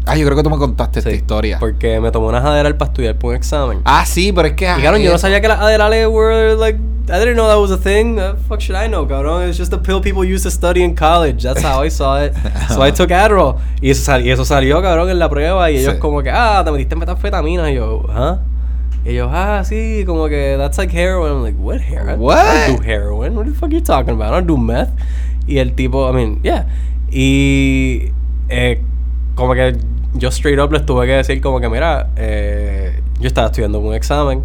Ah, 0.06 0.16
yo 0.16 0.26
creo 0.26 0.38
que 0.38 0.44
tú 0.44 0.50
me 0.50 0.58
contaste 0.58 1.00
esta 1.00 1.10
Sí, 1.12 1.18
historia. 1.18 1.58
Porque 1.60 2.00
me 2.00 2.12
tomó 2.12 2.28
unas 2.28 2.44
Adderall 2.46 2.76
para 2.78 2.90
estudiar 2.92 3.16
por 3.18 3.32
un 3.32 3.36
examen. 3.38 3.80
Ah, 3.86 4.06
sí, 4.06 4.32
pero 4.32 4.48
es 4.48 4.54
que. 4.54 4.66
y 4.66 4.82
cabrón, 4.84 5.02
yo 5.02 5.12
no 5.12 5.18
sabía 5.18 5.42
que 5.42 5.48
las 5.48 5.60
Adderall 5.60 6.08
were 6.08 6.56
like. 6.56 6.80
I 7.08 7.20
didn't 7.20 7.36
know 7.36 7.48
that 7.48 7.60
was 7.60 7.70
a 7.72 7.78
thing. 7.78 8.18
Uh, 8.18 8.36
fuck 8.48 8.60
should 8.60 8.76
I 8.76 8.88
know, 8.88 9.08
cabrón? 9.08 9.48
It's 9.48 9.60
just 9.60 9.72
a 9.74 9.78
pill 9.78 10.02
people 10.02 10.24
used 10.26 10.44
to 10.44 10.50
study 10.50 10.82
in 10.84 10.96
college. 10.96 11.44
That's 11.44 11.62
how 11.64 11.84
I 11.84 11.90
saw 11.90 12.20
it. 12.24 12.34
so 12.70 12.82
I 12.82 12.90
took 12.96 13.10
Adderall. 13.12 13.58
Y 13.80 13.92
eso, 13.92 14.04
sal- 14.04 14.26
y 14.26 14.32
eso 14.32 14.44
salió, 14.44 14.82
cabrón, 14.82 15.10
en 15.12 15.20
la 15.20 15.30
prueba. 15.30 15.70
Y 15.70 15.78
ellos, 15.78 15.94
Sí. 15.94 16.00
como 16.00 16.24
que, 16.24 16.32
ah, 16.32 16.64
te 16.66 16.72
metiste 16.72 16.96
metanfetamina. 16.96 17.70
Y 17.72 17.76
yo, 17.76 18.04
¿ah? 18.10 18.40
Y 19.06 19.10
ellos, 19.10 19.30
ah, 19.32 19.62
sí, 19.64 20.04
como 20.08 20.28
que 20.28 20.56
that's 20.58 20.80
like 20.80 20.92
heroin. 20.98 21.32
I'm 21.32 21.44
like, 21.44 21.58
what 21.60 21.80
heroin? 21.80 22.20
What? 22.20 22.38
I 22.44 22.68
don't 22.72 22.78
do 22.82 22.84
heroin. 22.84 23.36
What 23.36 23.46
the 23.46 23.52
fuck 23.54 23.70
are 23.70 23.76
you 23.76 23.82
talking 23.82 24.16
about? 24.16 24.30
I 24.34 24.38
don't 24.38 24.48
do 24.48 24.58
meth. 24.58 24.90
Y 25.48 25.60
el 25.60 25.74
tipo, 25.76 26.10
I 26.10 26.14
mean, 26.14 26.40
yeah. 26.42 26.66
Y 27.12 28.12
eh, 28.50 28.82
como 29.36 29.54
que 29.54 29.76
yo 30.16 30.30
straight 30.30 30.60
up 30.60 30.72
les 30.72 30.86
tuve 30.86 31.06
que 31.06 31.14
decir 31.14 31.42
como 31.42 31.60
que, 31.60 31.70
mira, 31.70 32.10
eh, 32.16 33.02
yo 33.20 33.28
estaba 33.28 33.48
estudiando 33.48 33.80
un 33.80 33.94
examen, 33.94 34.44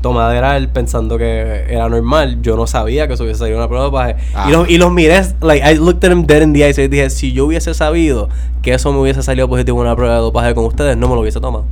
tomé 0.00 0.20
Adderall 0.20 0.68
pensando 0.68 1.18
que 1.18 1.64
era 1.68 1.88
normal, 1.88 2.40
yo 2.42 2.56
no 2.56 2.66
sabía 2.66 3.06
que 3.06 3.14
eso 3.14 3.24
hubiese 3.24 3.40
salido 3.40 3.58
una 3.58 3.68
prueba 3.68 3.84
de 3.84 3.90
dopaje. 3.90 4.16
Ah. 4.34 4.46
Y, 4.48 4.52
los, 4.52 4.68
y 4.68 4.78
los 4.78 4.92
miré, 4.92 5.22
like, 5.40 5.64
I 5.64 5.76
looked 5.76 6.04
at 6.04 6.10
them 6.10 6.26
dead 6.26 6.42
in 6.42 6.52
the 6.52 6.64
eyes 6.64 6.78
y 6.78 6.88
dije, 6.88 7.10
si 7.10 7.32
yo 7.32 7.46
hubiese 7.46 7.74
sabido 7.74 8.28
que 8.62 8.74
eso 8.74 8.92
me 8.92 8.98
hubiese 8.98 9.22
salido 9.22 9.48
positivo 9.48 9.80
en 9.80 9.86
una 9.86 9.96
prueba 9.96 10.14
de 10.14 10.20
dopaje 10.20 10.54
con 10.54 10.64
ustedes, 10.64 10.96
no 10.96 11.08
me 11.08 11.14
lo 11.14 11.20
hubiese 11.20 11.40
tomado. 11.40 11.64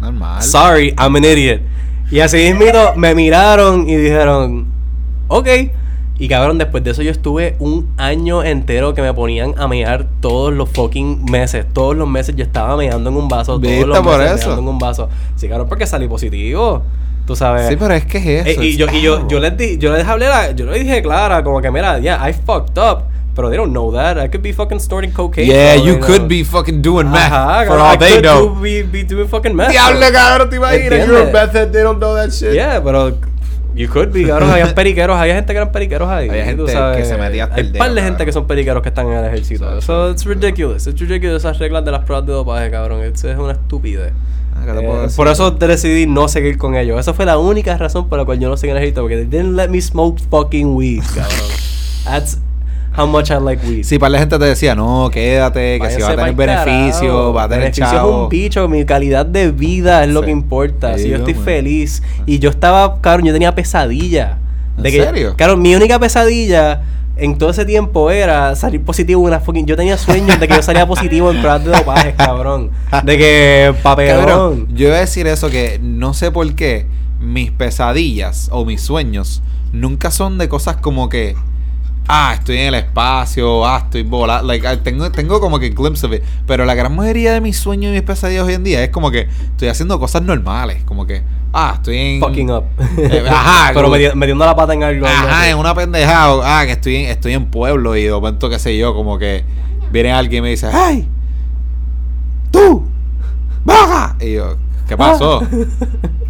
Normal. 0.00 0.42
Sorry, 0.42 0.94
I'm 0.98 1.14
an 1.16 1.24
idiot. 1.24 1.62
Y 2.10 2.20
así 2.20 2.36
mismito 2.36 2.94
me 2.96 3.14
miraron 3.14 3.88
y 3.88 3.96
dijeron, 3.96 4.66
ok. 5.28 5.48
Y 6.22 6.28
cabrón, 6.28 6.56
después 6.56 6.84
de 6.84 6.92
eso 6.92 7.02
yo 7.02 7.10
estuve 7.10 7.56
un 7.58 7.88
año 7.96 8.44
entero 8.44 8.94
que 8.94 9.02
me 9.02 9.12
ponían 9.12 9.54
a 9.58 9.66
mear 9.66 10.06
todos 10.20 10.52
los 10.52 10.68
fucking 10.70 11.24
meses. 11.24 11.66
Todos 11.72 11.96
los 11.96 12.06
meses 12.08 12.36
yo 12.36 12.44
estaba 12.44 12.76
meando 12.76 13.10
en 13.10 13.16
un 13.16 13.26
vaso. 13.28 13.58
Todos 13.58 13.62
¿Viste 13.62 13.86
los 13.86 13.98
por 13.98 14.18
meses 14.18 14.36
eso? 14.40 14.46
meando 14.50 14.62
en 14.62 14.68
un 14.68 14.78
vaso. 14.78 15.08
Sí, 15.34 15.48
cabrón, 15.48 15.68
porque 15.68 15.84
salí 15.84 16.06
positivo. 16.06 16.84
Tú 17.26 17.34
sabes. 17.34 17.66
Sí, 17.66 17.74
pero 17.76 17.94
es 17.94 18.06
que 18.06 18.18
es 18.18 18.26
Eh, 18.46 18.50
eso. 18.52 18.62
y 18.62 18.76
yo, 18.76 18.86
y 18.92 19.00
yo, 19.02 19.26
yo 19.26 19.40
les 19.40 19.56
di, 19.56 19.78
yo 19.78 19.92
les 19.96 20.06
hablé, 20.06 20.28
la- 20.28 20.52
yo 20.52 20.66
les 20.66 20.80
dije 20.84 21.02
clara, 21.02 21.42
como 21.42 21.60
que 21.60 21.72
mira, 21.72 21.98
yeah, 21.98 22.28
I 22.28 22.32
fucked 22.32 22.78
up. 22.78 23.02
Pero 23.34 23.48
they 23.48 23.56
don't 23.56 23.72
know 23.72 23.90
that. 23.92 24.16
I 24.18 24.28
could 24.28 24.42
be 24.42 24.52
fucking 24.52 24.78
snorting 24.78 25.10
cocaine. 25.10 25.48
Yeah, 25.48 25.74
you 25.74 25.94
they 25.94 26.00
could 26.00 26.18
know. 26.20 26.28
be 26.28 26.44
fucking 26.44 26.82
doing 26.82 27.08
meth. 27.10 27.32
Ajá, 27.32 27.64
for 27.66 27.78
all 27.80 27.94
I 27.94 27.98
they 27.98 28.10
could 28.12 28.22
know. 28.22 28.54
do- 28.54 28.60
be, 28.60 28.82
be 28.84 29.02
doing 29.02 29.26
fucking 29.26 29.54
meth. 29.56 29.70
Diablo, 29.70 30.06
cabrón, 30.12 30.50
te 30.50 30.56
imaginas. 30.56 31.06
You're 31.08 31.28
a 31.30 31.32
meth 31.32 31.52
they 31.72 31.82
don't 31.82 31.98
know 31.98 32.14
that 32.14 32.30
shit. 32.30 32.54
Yeah, 32.54 32.80
pero 32.84 33.16
you 33.74 33.88
could 33.88 34.10
be, 34.12 34.24
cabrón. 34.26 34.50
Había 34.50 34.74
periqueros, 34.74 35.16
había 35.16 35.34
gente 35.34 35.52
que 35.52 35.56
eran 35.58 35.72
periqueros 35.72 36.08
ahí. 36.08 36.28
Había 36.28 36.44
gente 36.44 36.70
sabes. 36.72 36.96
que 36.98 37.04
se 37.04 37.16
metía 37.16 37.44
hasta 37.44 37.56
Hay 37.56 37.66
un 37.66 37.72
par 37.72 37.88
de 37.94 38.00
gente 38.00 38.08
cabrón. 38.10 38.26
que 38.26 38.32
son 38.32 38.46
periqueros 38.46 38.82
que 38.82 38.88
están 38.90 39.06
en 39.08 39.14
el 39.18 39.24
ejército. 39.26 39.80
So 39.80 40.10
it's 40.10 40.24
ridiculous. 40.24 40.86
It's 40.86 41.00
ridiculous 41.00 41.42
esas 41.42 41.58
reglas 41.58 41.84
de 41.84 41.90
las 41.92 42.04
pruebas 42.04 42.26
de 42.26 42.32
dopaje, 42.32 42.70
cabrón. 42.70 43.02
Eso 43.02 43.30
es 43.30 43.38
una 43.38 43.52
estupidez. 43.52 44.12
Ah, 44.54 44.62
¿qué 44.66 44.72
te 44.72 44.84
Eh, 44.86 44.98
decir? 45.02 45.16
por 45.16 45.28
eso 45.28 45.50
decidí 45.52 46.06
no 46.06 46.28
seguir 46.28 46.58
con 46.58 46.74
ellos. 46.76 47.00
Esa 47.00 47.14
fue 47.14 47.24
la 47.24 47.38
única 47.38 47.76
razón 47.78 48.08
por 48.08 48.18
la 48.18 48.24
cual 48.24 48.38
yo 48.38 48.48
no 48.48 48.56
seguí 48.56 48.70
en 48.70 48.76
el 48.76 48.82
ejército. 48.82 49.00
Porque 49.02 49.16
they 49.16 49.24
didn't 49.26 49.56
let 49.56 49.68
me 49.68 49.80
smoke 49.80 50.20
fucking 50.30 50.74
weed, 50.76 51.02
cabrón. 51.14 51.48
That's 52.04 52.38
how 52.96 53.06
much 53.06 53.30
I 53.30 53.34
like 53.42 53.64
weed. 53.66 53.84
Sí, 53.84 53.98
para 53.98 54.10
la 54.10 54.18
gente 54.18 54.38
te 54.38 54.44
decía, 54.44 54.74
no, 54.74 55.08
quédate, 55.12 55.78
que 55.80 55.90
si 55.90 56.00
va 56.02 56.08
a 56.10 56.16
tener 56.16 56.34
beneficio, 56.34 57.32
va 57.32 57.44
a 57.44 57.48
tener 57.48 57.64
Beneficio 57.64 57.84
es 57.86 57.90
chavo. 57.92 58.24
un 58.24 58.28
bicho, 58.28 58.68
mi 58.68 58.84
calidad 58.84 59.26
de 59.26 59.50
vida 59.50 60.04
es 60.04 60.10
lo 60.10 60.20
Sí. 60.20 60.26
que 60.26 60.32
importa. 60.32 60.96
Sí, 60.96 61.04
si 61.04 61.08
yo 61.10 61.16
estoy 61.16 61.34
man. 61.34 61.44
feliz. 61.44 62.02
Y 62.26 62.38
yo 62.38 62.50
estaba, 62.50 63.00
cabrón, 63.00 63.26
yo 63.26 63.32
tenía 63.32 63.54
pesadilla. 63.54 64.38
¿En 64.76 64.82
De 64.84 64.90
que, 64.92 65.02
serio? 65.02 65.34
Claro, 65.36 65.56
mi 65.56 65.74
única 65.74 65.98
pesadilla 65.98 66.82
en 67.16 67.36
todo 67.36 67.50
ese 67.50 67.64
tiempo 67.66 68.10
era 68.10 68.56
salir 68.56 68.82
positivo 68.82 69.20
en 69.22 69.26
una 69.28 69.40
fucking. 69.40 69.66
Yo 69.66 69.76
tenía 69.76 69.96
sueños 69.98 70.40
de 70.40 70.48
que 70.48 70.54
yo 70.54 70.62
salía 70.62 70.86
positivo 70.86 71.30
en 71.30 71.40
pruebas 71.40 71.64
de 71.64 71.70
dopaje, 71.70 72.14
cabrón. 72.16 72.70
De 73.04 73.18
que 73.18 73.74
papelón. 73.82 74.24
Cabrón, 74.24 74.68
yo 74.74 74.88
iba 74.88 74.96
a 74.96 75.00
decir 75.00 75.26
eso 75.26 75.50
que 75.50 75.78
no 75.82 76.14
sé 76.14 76.30
por 76.30 76.52
qué 76.54 76.86
mis 77.20 77.50
pesadillas 77.50 78.48
o 78.50 78.64
mis 78.64 78.80
sueños 78.80 79.42
nunca 79.72 80.10
son 80.10 80.38
de 80.38 80.48
cosas 80.48 80.76
como 80.76 81.08
que 81.08 81.36
ah, 82.08 82.34
estoy 82.38 82.56
en 82.58 82.68
el 82.68 82.74
espacio, 82.74 83.64
ah, 83.66 83.78
estoy 83.84 84.02
volando, 84.02 84.46
like, 84.46 84.66
ah, 84.66 84.76
tengo, 84.82 85.10
tengo 85.12 85.40
como 85.40 85.58
que 85.58 85.70
glimpse 85.70 86.04
of 86.06 86.12
it, 86.12 86.22
pero 86.46 86.64
la 86.64 86.74
gran 86.74 86.94
mayoría 86.94 87.32
de 87.32 87.40
mis 87.40 87.56
sueños 87.56 87.90
y 87.90 87.94
mis 87.94 88.02
pesadillas 88.02 88.44
hoy 88.44 88.54
en 88.54 88.64
día 88.64 88.82
es 88.82 88.90
como 88.90 89.10
que 89.10 89.28
estoy 89.50 89.68
haciendo 89.68 89.98
cosas 90.00 90.22
normales, 90.22 90.82
como 90.84 91.06
que 91.06 91.22
ah, 91.52 91.72
estoy 91.76 91.96
en 91.98 92.20
Fucking 92.20 92.50
up. 92.50 92.64
Eh, 92.98 93.24
ajá, 93.28 93.70
Pero 93.74 93.84
como- 93.88 93.96
meti- 93.96 94.14
metiendo 94.14 94.44
la 94.46 94.56
pata 94.56 94.74
en 94.74 94.82
algo. 94.82 95.06
Ajá, 95.06 95.48
en 95.48 95.56
una 95.58 95.74
pendejada, 95.74 96.60
ah, 96.60 96.64
que 96.66 96.72
estoy 96.72 96.96
en, 96.96 97.10
estoy 97.10 97.32
en 97.34 97.46
pueblo 97.46 97.96
y 97.96 98.04
de 98.04 98.10
momento, 98.12 98.48
qué 98.50 98.58
sé 98.58 98.76
yo, 98.76 98.94
como 98.94 99.18
que 99.18 99.44
viene 99.90 100.10
alguien 100.12 100.38
y 100.38 100.42
me 100.42 100.50
dice, 100.50 100.68
¡Hey! 100.72 101.08
¡Tú! 102.50 102.86
¡Baja! 103.64 104.16
Y 104.20 104.34
yo, 104.34 104.56
¿qué 104.88 104.96
pasó? 104.96 105.42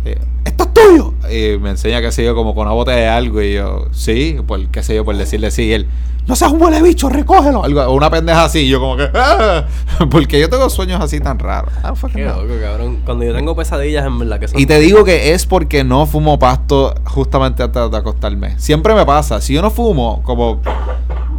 Y 0.05 0.11
yo, 0.11 0.15
¡Esto 0.45 0.65
es 0.65 0.75
tuyo! 0.75 1.15
Y 1.31 1.59
me 1.59 1.71
enseña, 1.71 2.01
qué 2.01 2.11
sé 2.13 2.25
yo, 2.25 2.35
como 2.35 2.55
con 2.55 2.67
una 2.67 2.75
botella 2.75 2.97
de 2.97 3.09
algo 3.09 3.41
y 3.43 3.55
yo, 3.55 3.87
sí, 3.93 4.37
por 4.47 4.67
qué 4.69 4.83
sé 4.83 4.95
yo, 4.95 5.05
por 5.05 5.17
decirle 5.17 5.51
sí. 5.51 5.65
Y 5.65 5.73
él, 5.73 5.87
no 6.27 6.37
seas 6.37 6.53
un 6.53 6.63
huele 6.63 6.83
bicho, 6.83 7.09
recógelo. 7.09 7.65
Algo, 7.65 7.93
una 7.93 8.11
pendeja 8.11 8.45
así, 8.45 8.61
y 8.61 8.69
yo 8.69 8.81
como 8.81 8.97
que, 8.97 9.09
¡ah! 9.15 9.65
Porque 10.11 10.41
yo 10.41 10.49
tengo 10.49 10.69
sueños 10.71 11.01
así 11.01 11.21
tan 11.21 11.39
raros. 11.39 11.73
Ah, 11.83 11.95
Qué 12.13 12.25
no. 12.25 12.43
loco, 12.43 12.55
cabrón. 12.61 12.99
Cuando 13.05 13.25
yo 13.25 13.35
tengo 13.35 13.57
pesadillas, 13.57 14.07
en 14.07 14.19
verdad 14.19 14.39
que 14.39 14.49
son. 14.49 14.61
Y 14.61 14.67
te 14.67 14.79
digo 14.79 15.05
que 15.05 15.33
es 15.33 15.47
porque 15.47 15.85
no 15.85 16.07
fumo 16.07 16.39
pasto 16.39 16.95
justamente 17.05 17.63
antes 17.63 17.91
de 17.91 17.97
acostarme. 17.97 18.59
Siempre 18.59 18.95
me 18.95 19.05
pasa. 19.05 19.41
Si 19.41 19.53
yo 19.55 19.63
no 19.63 19.71
fumo, 19.71 20.23
como 20.23 20.61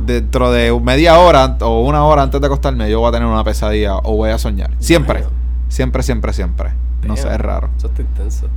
dentro 0.06 0.52
de 0.52 0.78
media 0.82 1.18
hora 1.18 1.58
o 1.62 1.82
una 1.84 2.04
hora 2.04 2.24
antes 2.24 2.42
de 2.42 2.48
acostarme, 2.48 2.90
yo 2.90 3.00
voy 3.00 3.10
a 3.10 3.12
tener 3.14 3.28
una 3.28 3.44
pesadilla 3.44 3.98
o 3.98 4.18
voy 4.18 4.32
a 4.32 4.38
soñar. 4.38 4.72
Siempre. 4.80 5.24
Siempre, 5.70 6.04
siempre, 6.04 6.34
siempre. 6.34 6.72
No 7.08 7.16
sé, 7.18 7.28
es 7.28 7.38
raro. 7.40 7.70
Eso 7.78 7.88
está 7.88 8.02
intenso. 8.02 8.48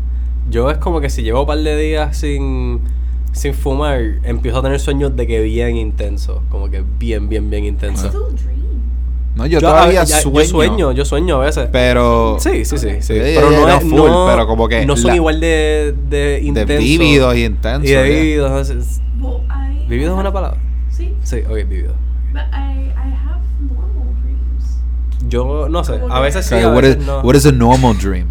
Yo 0.51 0.71
es 0.71 0.79
como 0.79 1.01
que 1.01 1.11
si 1.11 1.23
llevo 1.23 1.41
un 1.41 1.47
par 1.47 1.59
de 1.59 1.77
días 1.77 2.17
sin, 2.17 2.81
sin 3.33 3.53
fumar, 3.55 4.01
empiezo 4.23 4.59
a 4.59 4.63
tener 4.63 4.79
sueños 4.81 5.17
de 5.17 5.27
que 5.27 5.41
bien 5.43 5.77
intenso. 5.77 6.43
Como 6.51 6.71
que 6.71 6.85
bien, 6.99 7.29
bien, 7.29 7.51
bien 7.51 7.65
intenso. 7.65 8.11
No, 9.35 9.45
yo, 9.47 9.59
a- 9.59 9.61
todavía 9.61 10.05
ya- 10.05 10.21
sueño. 10.21 10.41
Yo 10.41 10.45
sueño, 10.49 10.93
yo 10.93 11.05
sueño 11.05 11.37
a 11.43 11.45
veces. 11.45 11.69
Pero. 11.71 12.39
Sí, 12.41 12.65
sí, 12.65 12.79
sí. 12.79 12.89
sí. 13.01 13.13
Pero 13.17 13.51
no, 13.51 13.69
es, 13.69 13.81
full, 13.83 13.91
no, 13.97 14.27
pero 14.31 14.47
como 14.47 14.67
que 14.69 14.87
no 14.87 14.97
son 14.97 15.09
la- 15.09 15.17
igual 15.17 15.41
de, 15.41 15.95
de 16.09 16.17
de 16.17 16.41
intensos. 16.43 16.79
vívidos 16.79 17.37
y 17.37 17.45
intensos. 17.45 17.85
Y 17.89 17.93
de 17.93 18.03
vívidos. 18.09 18.71
Well, 19.21 19.41
I. 19.51 19.87
¿Vívidos 19.89 20.15
es 20.15 20.21
una 20.21 20.33
palabra? 20.33 20.59
Sí. 20.91 21.15
Sí, 21.23 21.41
ok, 21.47 21.55
vívidos. 21.69 21.95
But 22.33 22.43
I, 22.53 22.89
I. 22.89 23.15
Yo 25.29 25.69
no 25.69 25.83
sé, 25.85 26.01
a 26.11 26.21
veces 26.21 26.47
sí, 26.47 26.55
Okay, 26.55 26.65
a 26.65 26.69
what, 26.69 26.83
veces 26.83 27.01
is, 27.01 27.07
no. 27.07 27.21
what 27.21 27.35
is 27.35 27.47
a 27.47 27.53
normal 27.53 27.95
dream? 27.99 28.27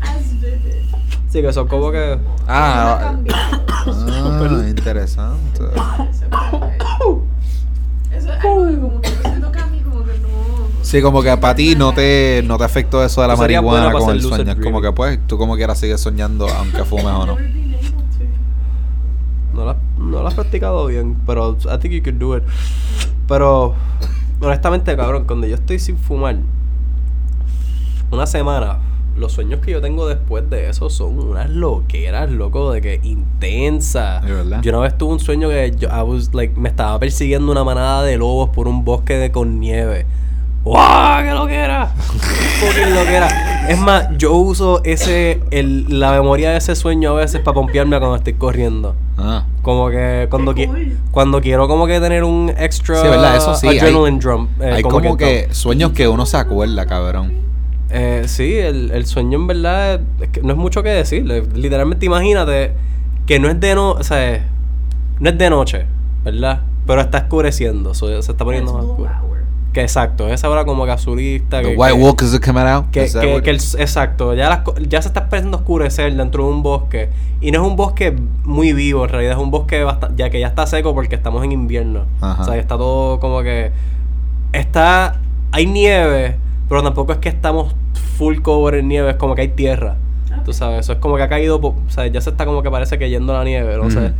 As 0.00 0.40
vivid. 0.40 0.84
Sí, 1.30 1.40
que 1.40 1.52
son 1.52 1.68
como 1.68 1.90
que... 1.90 2.18
Ah, 2.48 2.98
cambiado. 3.12 3.62
Ah, 3.86 4.64
interesante. 4.68 5.62
Eso 8.12 8.32
es 8.32 8.44
algo 8.44 8.66
que 8.66 8.76
como 8.78 9.00
que 9.00 9.10
me 9.10 9.40
toca 9.40 9.62
a 9.62 9.66
mí 9.68 9.80
como 9.80 10.04
que 10.04 10.12
no. 10.18 10.28
Sí, 10.82 11.00
como 11.00 11.22
que 11.22 11.36
para 11.36 11.54
ti 11.54 11.74
no 11.76 11.92
te, 11.94 12.42
no 12.44 12.58
te 12.58 12.64
afectó 12.64 13.04
eso 13.04 13.22
de 13.22 13.28
la 13.28 13.36
marihuana 13.36 13.92
con 13.92 14.10
el 14.10 14.20
sueño. 14.22 14.56
Como 14.62 14.82
que 14.82 14.92
pues 14.92 15.18
tú 15.26 15.38
como 15.38 15.56
quieras 15.56 15.78
sigues 15.78 16.00
soñando 16.00 16.48
aunque 16.48 16.84
fumes 16.84 17.06
o 17.06 17.26
no. 17.26 17.36
No 19.54 19.64
la, 19.66 19.76
no 19.98 20.22
la 20.22 20.28
has 20.28 20.34
practicado 20.34 20.86
bien, 20.86 21.16
pero 21.26 21.56
I 21.64 21.78
think 21.78 21.92
you 21.94 22.02
could 22.02 22.18
do 22.18 22.36
it. 22.36 22.44
Pero, 23.28 23.74
honestamente, 24.40 24.96
cabrón, 24.96 25.24
cuando 25.26 25.46
yo 25.46 25.54
estoy 25.54 25.78
sin 25.78 25.98
fumar, 25.98 26.36
una 28.10 28.26
semana 28.26 28.78
los 29.16 29.32
sueños 29.32 29.60
que 29.60 29.72
yo 29.72 29.80
tengo 29.80 30.08
después 30.08 30.48
de 30.48 30.68
eso 30.68 30.88
son 30.88 31.18
unas 31.18 31.50
loqueras, 31.50 32.30
loco, 32.30 32.72
de 32.72 32.80
que 32.80 33.00
intensa. 33.02 34.20
¿De 34.20 34.32
verdad? 34.32 34.62
Yo 34.62 34.70
una 34.70 34.80
vez 34.80 34.96
tuve 34.96 35.12
un 35.12 35.20
sueño 35.20 35.48
que 35.48 35.74
yo, 35.76 35.88
I 35.88 36.02
was, 36.02 36.32
like, 36.32 36.58
me 36.58 36.68
estaba 36.68 36.98
persiguiendo 36.98 37.52
una 37.52 37.64
manada 37.64 38.02
de 38.02 38.16
lobos 38.16 38.50
por 38.50 38.66
un 38.66 38.84
bosque 38.84 39.14
de, 39.14 39.30
con 39.30 39.60
nieve. 39.60 40.06
¡Wow! 40.64 40.76
¡Qué 41.22 41.32
loquera! 41.32 41.86
Fucking 42.60 42.94
loquera. 42.94 43.49
Es 43.68 43.78
más, 43.78 44.08
yo 44.18 44.34
uso 44.34 44.80
ese, 44.84 45.40
el, 45.50 46.00
la 46.00 46.10
memoria 46.12 46.50
de 46.50 46.56
ese 46.56 46.74
sueño 46.74 47.10
a 47.12 47.14
veces 47.14 47.40
para 47.40 47.54
pompearme 47.54 47.98
cuando 47.98 48.16
estoy 48.16 48.32
corriendo. 48.34 48.96
Ah. 49.16 49.44
Como 49.62 49.90
que 49.90 50.26
cuando, 50.30 50.54
qui- 50.54 50.66
cool. 50.66 50.96
cuando 51.12 51.40
quiero 51.40 51.68
como 51.68 51.86
que 51.86 52.00
tener 52.00 52.24
un 52.24 52.52
extra 52.58 52.96
Sí, 53.00 53.06
¿verdad? 53.08 53.36
Eso 53.36 53.54
sí, 53.54 53.68
hay- 53.68 53.78
drum. 54.18 54.48
eh, 54.60 54.72
Hay 54.76 54.82
como, 54.82 55.16
que, 55.16 55.46
que 55.46 55.54
sueños 55.54 55.92
que 55.92 56.08
uno 56.08 56.26
se 56.26 56.36
acuerda, 56.38 56.86
cabrón. 56.86 57.32
eh, 57.90 58.24
sí, 58.26 58.56
el, 58.58 58.90
el 58.90 59.06
sueño 59.06 59.38
en 59.38 59.46
verdad 59.46 60.00
es 60.20 60.28
que 60.30 60.42
no 60.42 60.50
es 60.52 60.56
mucho 60.58 60.82
que 60.82 60.88
decir. 60.90 61.24
Literalmente 61.54 62.06
imagínate 62.06 62.72
que 63.26 63.38
no 63.38 63.48
es 63.48 63.60
de 63.60 63.74
no, 63.76 63.92
o 63.92 64.02
sea, 64.02 64.46
no 65.20 65.28
es 65.30 65.38
de 65.38 65.50
noche, 65.50 65.86
¿verdad? 66.24 66.62
Pero 66.86 67.02
está 67.02 67.18
oscureciendo, 67.18 67.94
so- 67.94 68.20
se 68.22 68.32
está 68.32 68.44
poniendo 68.44 68.72
más 68.72 68.84
oscuro. 68.84 69.10
Que 69.72 69.82
exacto, 69.82 70.28
esa 70.28 70.50
hora 70.50 70.64
como 70.64 70.84
que 70.84 70.90
azulista. 70.90 71.62
The 71.62 71.70
que, 71.70 71.76
White 71.76 71.94
que- 71.96 72.02
Walkers 72.02 72.34
are 72.34 72.40
coming 72.44 72.62
out. 72.66 72.90
que, 72.90 73.06
que- 73.42 73.50
el- 73.50 73.56
exacto, 73.56 74.34
ya, 74.34 74.48
las 74.48 74.60
ya 74.88 75.00
se 75.00 75.08
está 75.08 75.20
empezando 75.20 75.58
a 75.58 75.60
oscurecer 75.60 76.14
dentro 76.16 76.44
de 76.44 76.50
un 76.50 76.62
bosque. 76.64 77.08
Y 77.40 77.52
no 77.52 77.62
es 77.62 77.68
un 77.70 77.76
bosque 77.76 78.16
muy 78.44 78.72
vivo, 78.72 79.04
en 79.04 79.10
realidad 79.10 79.34
es 79.34 79.38
un 79.38 79.50
bosque 79.52 79.82
bastante, 79.84 80.16
ya 80.20 80.28
que 80.28 80.40
ya 80.40 80.48
está 80.48 80.66
seco 80.66 80.92
porque 80.94 81.14
estamos 81.14 81.44
en 81.44 81.52
invierno. 81.52 82.04
Ajá. 82.20 82.42
O 82.42 82.44
sea, 82.44 82.56
está 82.56 82.76
todo 82.76 83.20
como 83.20 83.42
que. 83.42 83.70
Está. 84.52 85.20
Hay 85.52 85.66
nieve, 85.66 86.36
pero 86.68 86.82
tampoco 86.82 87.12
es 87.12 87.18
que 87.18 87.28
estamos 87.28 87.74
full 88.18 88.40
cover 88.40 88.74
en 88.74 88.88
nieve, 88.88 89.10
es 89.10 89.16
como 89.16 89.34
que 89.36 89.42
hay 89.42 89.48
tierra. 89.48 89.96
Tú 90.44 90.52
sabes, 90.52 90.80
eso 90.80 90.92
es 90.94 90.98
como 90.98 91.16
que 91.16 91.22
ha 91.22 91.28
caído, 91.28 91.56
o 91.60 91.74
sea, 91.88 92.06
ya 92.06 92.20
se 92.20 92.30
está 92.30 92.44
como 92.46 92.62
que 92.62 92.70
parece 92.70 92.98
que 92.98 93.08
yendo 93.10 93.32
la 93.32 93.44
nieve, 93.44 93.76
no 93.76 93.90
sé. 93.90 93.98
Ujú. 93.98 94.14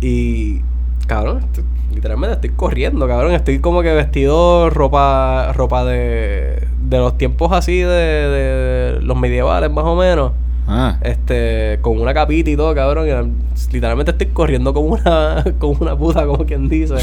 Y. 0.00 0.62
Cabrón, 1.06 1.38
estoy- 1.44 1.64
literalmente 1.94 2.34
estoy 2.34 2.50
corriendo, 2.50 3.06
cabrón. 3.06 3.32
Estoy 3.32 3.58
como 3.60 3.82
que 3.82 3.92
vestido 3.92 4.70
ropa 4.70 5.52
ropa 5.52 5.84
de, 5.84 6.66
de 6.82 6.98
los 6.98 7.16
tiempos 7.16 7.52
así 7.52 7.78
de, 7.78 7.86
de 7.86 8.98
los 9.02 9.16
medievales, 9.16 9.70
más 9.70 9.84
o 9.84 9.94
menos. 9.96 10.32
Ah. 10.68 10.96
Este, 11.02 11.78
con 11.80 12.00
una 12.00 12.12
capita 12.12 12.50
y 12.50 12.56
todo, 12.56 12.74
cabrón. 12.74 13.06
y 13.08 13.72
literalmente 13.72 14.10
estoy 14.10 14.26
corriendo 14.28 14.74
como 14.74 14.88
una, 14.94 15.44
como 15.60 15.76
una 15.80 15.96
puta, 15.96 16.26
como 16.26 16.44
quien 16.44 16.68
dice, 16.68 16.94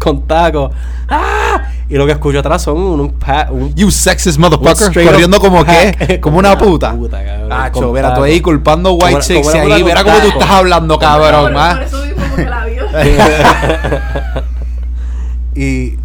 con 0.00 0.22
tacos. 0.26 0.72
¡Ah! 1.08 1.68
Y 1.88 1.94
lo 1.94 2.04
que 2.06 2.12
escucho 2.12 2.40
atrás 2.40 2.62
son 2.62 2.78
un, 2.78 2.98
un, 3.00 3.12
pa- 3.12 3.46
un 3.50 3.72
You 3.76 3.92
sexist 3.92 4.38
motherfucker. 4.38 5.06
Corriendo 5.06 5.38
como 5.38 5.64
pack. 5.64 6.06
qué? 6.06 6.20
Como 6.20 6.38
una 6.38 6.58
puta. 6.58 6.90
cabrón, 6.90 7.52
Acho, 7.52 7.92
tú 8.14 8.22
ahí 8.24 8.40
culpando 8.40 8.94
white 8.94 9.20
chicks 9.20 9.46
una 9.54 9.60
ahí. 9.76 9.82
puta 9.82 9.84
Mira 9.84 10.02
con 10.02 10.12
cómo 10.14 10.24
tú 10.24 10.28
estás 10.38 10.50
hablando, 10.50 10.98
cabrón. 10.98 11.52
Por, 11.52 11.74
por 11.74 11.82
eso 11.82 12.04
mismo 12.06 12.36
que 12.36 12.44
la. 12.44 12.71
y 15.54 15.96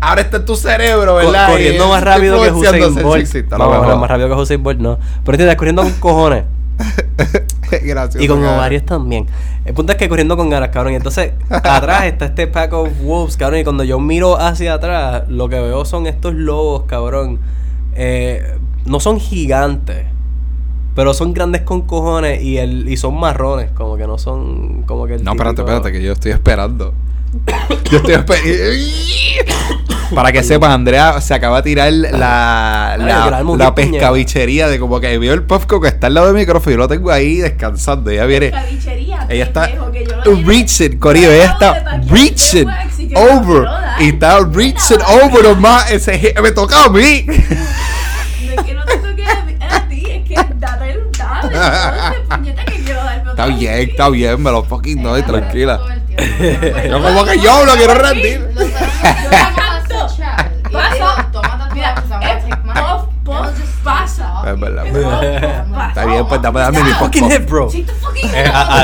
Ahora 0.00 0.20
está 0.20 0.38
en 0.38 0.44
tu 0.44 0.56
cerebro, 0.56 1.14
¿verdad? 1.14 1.50
corriendo 1.50 1.88
más 1.88 2.02
rápido 2.02 2.42
que 2.42 2.50
Usain 2.50 2.94
Bolt. 2.94 3.34
no, 3.52 3.96
más 3.96 4.10
rápido 4.10 4.28
que 4.28 4.34
Usain 4.34 4.62
Bolt, 4.62 4.80
no. 4.80 4.98
Pero 5.24 5.34
entiendes, 5.34 5.56
corriendo 5.56 5.82
con 5.82 5.92
cojones. 5.92 6.44
Gracias. 7.82 8.22
y 8.22 8.28
con 8.28 8.44
ovarios 8.44 8.84
también. 8.84 9.26
El 9.64 9.74
punto 9.74 9.92
es 9.92 9.98
que 9.98 10.08
corriendo 10.08 10.36
con 10.36 10.50
ganas, 10.50 10.68
cabrón. 10.68 10.92
Y 10.92 10.96
entonces, 10.96 11.32
atrás 11.48 12.04
está 12.04 12.26
este 12.26 12.46
pack 12.46 12.72
of 12.72 12.90
wolves, 13.00 13.36
cabrón. 13.36 13.60
Y 13.60 13.64
cuando 13.64 13.84
yo 13.84 13.98
miro 13.98 14.38
hacia 14.38 14.74
atrás, 14.74 15.24
lo 15.28 15.48
que 15.48 15.58
veo 15.58 15.84
son 15.84 16.06
estos 16.06 16.34
lobos, 16.34 16.84
cabrón. 16.86 17.40
Eh, 17.94 18.58
no 18.84 19.00
son 19.00 19.18
gigantes. 19.18 20.06
Pero 20.94 21.12
son 21.12 21.34
grandes 21.34 21.62
con 21.62 21.82
cojones 21.82 22.40
y 22.42 22.58
el 22.58 22.88
y 22.88 22.96
son 22.96 23.18
marrones, 23.18 23.70
como 23.72 23.96
que 23.96 24.06
no 24.06 24.16
son 24.18 24.82
como 24.82 25.06
que 25.06 25.14
el 25.14 25.24
No, 25.24 25.32
espérate, 25.32 25.56
típico- 25.56 25.70
espérate, 25.76 25.92
que 25.92 26.02
yo 26.04 26.12
estoy 26.12 26.32
esperando. 26.32 26.94
Yo 27.90 27.96
estoy 27.98 28.14
esperando. 28.14 28.54
Para 30.14 30.30
que 30.30 30.44
sepan, 30.44 30.70
Andrea 30.70 31.20
se 31.20 31.34
acaba 31.34 31.56
de 31.56 31.62
tirar 31.70 31.92
la, 31.92 32.94
la, 32.98 33.42
la 33.56 33.74
pescabichería 33.74 34.68
de 34.68 34.78
como 34.78 35.00
que 35.00 35.18
vio 35.18 35.32
el 35.32 35.42
puffco 35.42 35.80
que 35.80 35.88
está 35.88 36.06
al 36.06 36.14
lado 36.14 36.26
del 36.28 36.36
micrófono 36.36 36.70
y 36.70 36.74
yo 36.74 36.78
lo 36.78 36.86
tengo 36.88 37.10
ahí 37.10 37.38
descansando. 37.38 38.10
Ella 38.10 38.26
viene. 38.26 38.52
Ella 39.28 39.44
está 39.44 39.68
reaching, 40.44 40.98
Corillo, 40.98 41.32
ella 41.32 41.46
está 41.52 42.00
reaching 42.08 42.66
over. 43.16 43.66
Y 43.98 44.10
está 44.10 44.38
reaching 44.40 44.98
over 45.24 45.42
nomás. 45.44 45.90
Ese, 45.90 46.34
me 46.40 46.52
toca 46.52 46.84
a 46.84 46.88
mí. 46.90 47.26
Está 53.30 53.46
bien, 53.46 53.90
está 53.90 54.08
bien, 54.08 54.42
me 54.42 54.50
lo 54.50 54.62
fucking 54.62 55.02
doy, 55.02 55.22
tranquila. 55.22 55.80
No 56.90 57.02
como 57.02 57.24
que 57.24 57.40
yo 57.40 57.64
lo 57.64 57.74
quiero 57.74 57.94
rendir. 57.94 58.48
Es 64.46 64.60
verdad. 64.60 64.86
Está 65.88 66.04
bien, 66.04 66.26
pues 66.26 66.42
dame, 66.42 66.60
dame 66.60 66.82
mi 66.82 66.90
Fucking 66.90 67.30
hit, 67.30 67.48
bro. 67.48 67.68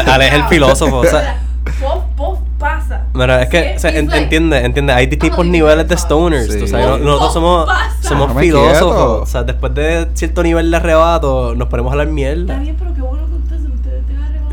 Ale 0.07 0.29
es 0.29 0.35
el 0.35 0.45
filósofo, 0.45 0.97
o 0.99 1.05
sea. 1.07 1.41
Puff, 1.65 2.05
puff, 2.17 2.39
pasa. 2.61 3.07
Mira, 3.15 3.43
es 3.43 3.49
que, 3.49 3.75
o 3.77 3.79
sea, 3.81 3.91
en- 3.91 4.07
like- 4.09 4.23
entiende, 4.23 4.59
entiende, 4.65 4.93
hay 4.93 5.07
distintos 5.07 5.45
niveles 5.47 5.89
de 5.89 5.97
stoners. 5.97 6.47
Sí. 6.53 6.59
no- 6.61 6.67
Sí. 6.99 7.03
nosotros 7.03 7.33
somos, 7.33 7.67
Pasa. 7.67 8.09
somos 8.09 8.29
Dame 8.29 8.41
filósofos. 8.43 8.79
quieto. 8.79 9.23
O 9.23 9.27
sea, 9.27 9.43
después 9.43 9.75
de 9.75 10.09
cierto 10.15 10.43
nivel 10.45 10.71
de 10.71 10.77
arrebato, 10.77 11.55
nos 11.57 11.67
ponemos 11.69 11.91
a 11.91 11.95
hablar 11.95 12.07
Está 12.07 12.15
mierda. 12.15 12.57
bien, 12.59 12.77
pero 12.79 12.95
qué 12.95 13.01
bueno 13.01 13.27
que 13.27 13.33
ustedes, 13.35 13.63
ustedes 13.63 14.05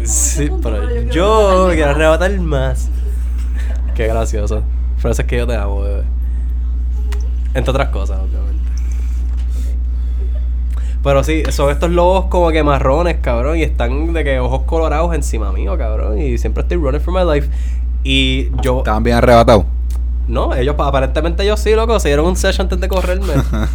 ese 0.01 0.43
Sí, 0.43 0.49
punto, 0.49 0.69
pero 0.71 1.01
yo 1.11 1.59
darle 1.61 1.75
quiero 1.75 1.91
arrebatar 1.91 2.31
más. 2.39 2.89
Qué 3.93 4.07
gracioso. 4.07 4.63
Por 5.01 5.11
eso 5.11 5.21
es 5.21 5.27
que 5.27 5.37
yo 5.37 5.45
te 5.45 5.55
amo, 5.55 5.81
bebé. 5.81 6.03
Entre 7.53 7.69
otras 7.71 7.89
cosas, 7.89 8.17
obviamente. 8.19 8.47
Pero 11.03 11.23
sí, 11.23 11.43
son 11.51 11.69
estos 11.69 11.89
lobos 11.91 12.25
como 12.25 12.49
que 12.51 12.63
marrones, 12.63 13.17
cabrón, 13.21 13.57
y 13.57 13.63
están 13.63 14.13
de 14.13 14.23
que 14.23 14.39
ojos 14.39 14.63
colorados 14.63 15.13
encima 15.15 15.51
mío, 15.53 15.77
cabrón, 15.77 16.19
y 16.19 16.37
siempre 16.37 16.63
estoy 16.63 16.77
running 16.77 16.99
for 16.99 17.13
my 17.13 17.23
life. 17.33 17.49
Y 18.09 18.51
yo, 18.61 18.77
Estaban 18.79 19.03
bien 19.03 19.17
arrebatados. 19.17 19.65
no, 20.29 20.55
ellos 20.55 20.75
aparentemente 20.79 21.43
ellos 21.43 21.59
sí, 21.59 21.73
loco, 21.75 21.99
se 21.99 22.07
dieron 22.07 22.25
un 22.25 22.37
session 22.37 22.65
antes 22.65 22.79
de 22.79 22.87
correrme. 22.87 23.33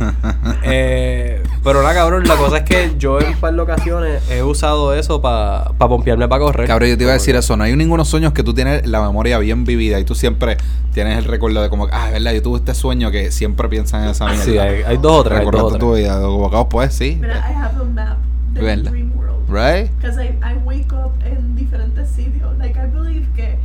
eh, 0.62 1.42
pero 1.62 1.82
nada, 1.82 1.92
cabrón, 1.92 2.26
la 2.26 2.36
cosa 2.36 2.56
es 2.58 2.62
que 2.64 2.94
yo 2.98 3.20
en 3.20 3.28
un 3.28 3.36
par 3.36 3.52
de 3.54 3.60
ocasiones 3.60 4.22
he 4.30 4.42
usado 4.42 4.94
eso 4.94 5.20
para 5.20 5.72
pa 5.76 5.86
pompearme 5.86 6.28
para 6.28 6.42
correr. 6.42 6.66
Cabrón, 6.66 6.88
yo 6.88 6.96
te 6.96 7.02
iba 7.04 7.12
a 7.12 7.14
decir 7.14 7.36
eso. 7.36 7.58
No 7.58 7.64
hay 7.64 7.76
ningunos 7.76 8.08
sueños 8.08 8.32
que 8.32 8.42
tú 8.42 8.54
tienes 8.54 8.86
la 8.86 9.02
memoria 9.02 9.38
bien 9.38 9.64
vivida 9.64 10.00
y 10.00 10.04
tú 10.04 10.14
siempre 10.14 10.56
tienes 10.94 11.18
el 11.18 11.24
recuerdo 11.24 11.60
de 11.60 11.68
como, 11.68 11.88
ah, 11.92 12.08
verdad, 12.10 12.32
yo 12.32 12.40
tuve 12.40 12.56
este 12.58 12.74
sueño 12.74 13.10
que 13.10 13.30
siempre 13.32 13.68
piensan 13.68 14.04
en 14.04 14.10
esa 14.10 14.24
mierda. 14.26 14.44
Sí, 14.44 14.56
hay, 14.56 14.82
hay 14.82 14.96
dos 14.96 15.12
o 15.20 15.24
tres. 15.24 15.40
hay 15.40 15.44
dos 15.44 15.54
o 15.54 15.58
Recordaste 15.58 15.78
tu 15.78 15.94
vida. 15.94 16.20
Como, 16.22 16.68
pues 16.70 16.94
sí. 16.94 17.18
Mira, 17.20 17.36
I 17.36 17.52
have 17.52 17.78
a 17.78 17.84
map 17.84 18.16
de 18.54 18.62
¿Verdad? 18.62 18.90
dream 18.92 19.12
world. 19.14 19.46
Right? 19.50 19.90
Because 19.98 20.18
I, 20.18 20.28
I 20.42 20.56
wake 20.64 20.90
up 20.94 21.12
en 21.22 21.54
diferentes 21.54 22.08
sitios. 22.08 22.56
Like, 22.58 22.78
I 22.78 22.86
believe 22.86 23.26
que. 23.36 23.58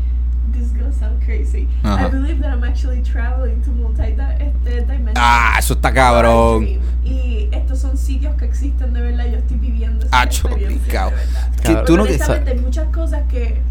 This 0.53 0.63
is 0.67 0.71
gonna 0.73 0.91
sound 0.91 1.23
crazy. 1.23 1.67
Ajá. 1.83 2.07
I 2.07 2.09
believe 2.09 2.39
that 2.41 2.53
I'm 2.53 2.63
actually 2.63 3.01
traveling 3.03 3.61
to 3.63 3.71
multi 3.71 4.03
este, 4.03 4.81
dimensions. 4.81 5.13
Ah, 5.17 5.55
eso 5.59 5.73
está 5.75 5.93
cabrón. 5.93 6.65
Y 7.03 7.49
estos 7.51 7.79
son 7.79 7.97
sitios 7.97 8.35
que 8.35 8.45
existen 8.45 8.93
de 8.93 9.01
verdad. 9.01 9.25
Yo 9.27 9.37
estoy 9.37 9.57
viviendo 9.57 10.05
esa 10.05 10.21
Acho, 10.21 10.47
experiencia 10.47 10.85
picao. 10.85 11.09
de 11.09 11.15
verdad. 11.15 11.51
Que 11.63 11.75
tú 11.85 11.97
no 11.97 12.03
Honestamente, 12.03 12.51
hay 12.51 12.59
muchas 12.59 12.87
cosas 12.93 13.23
que 13.29 13.61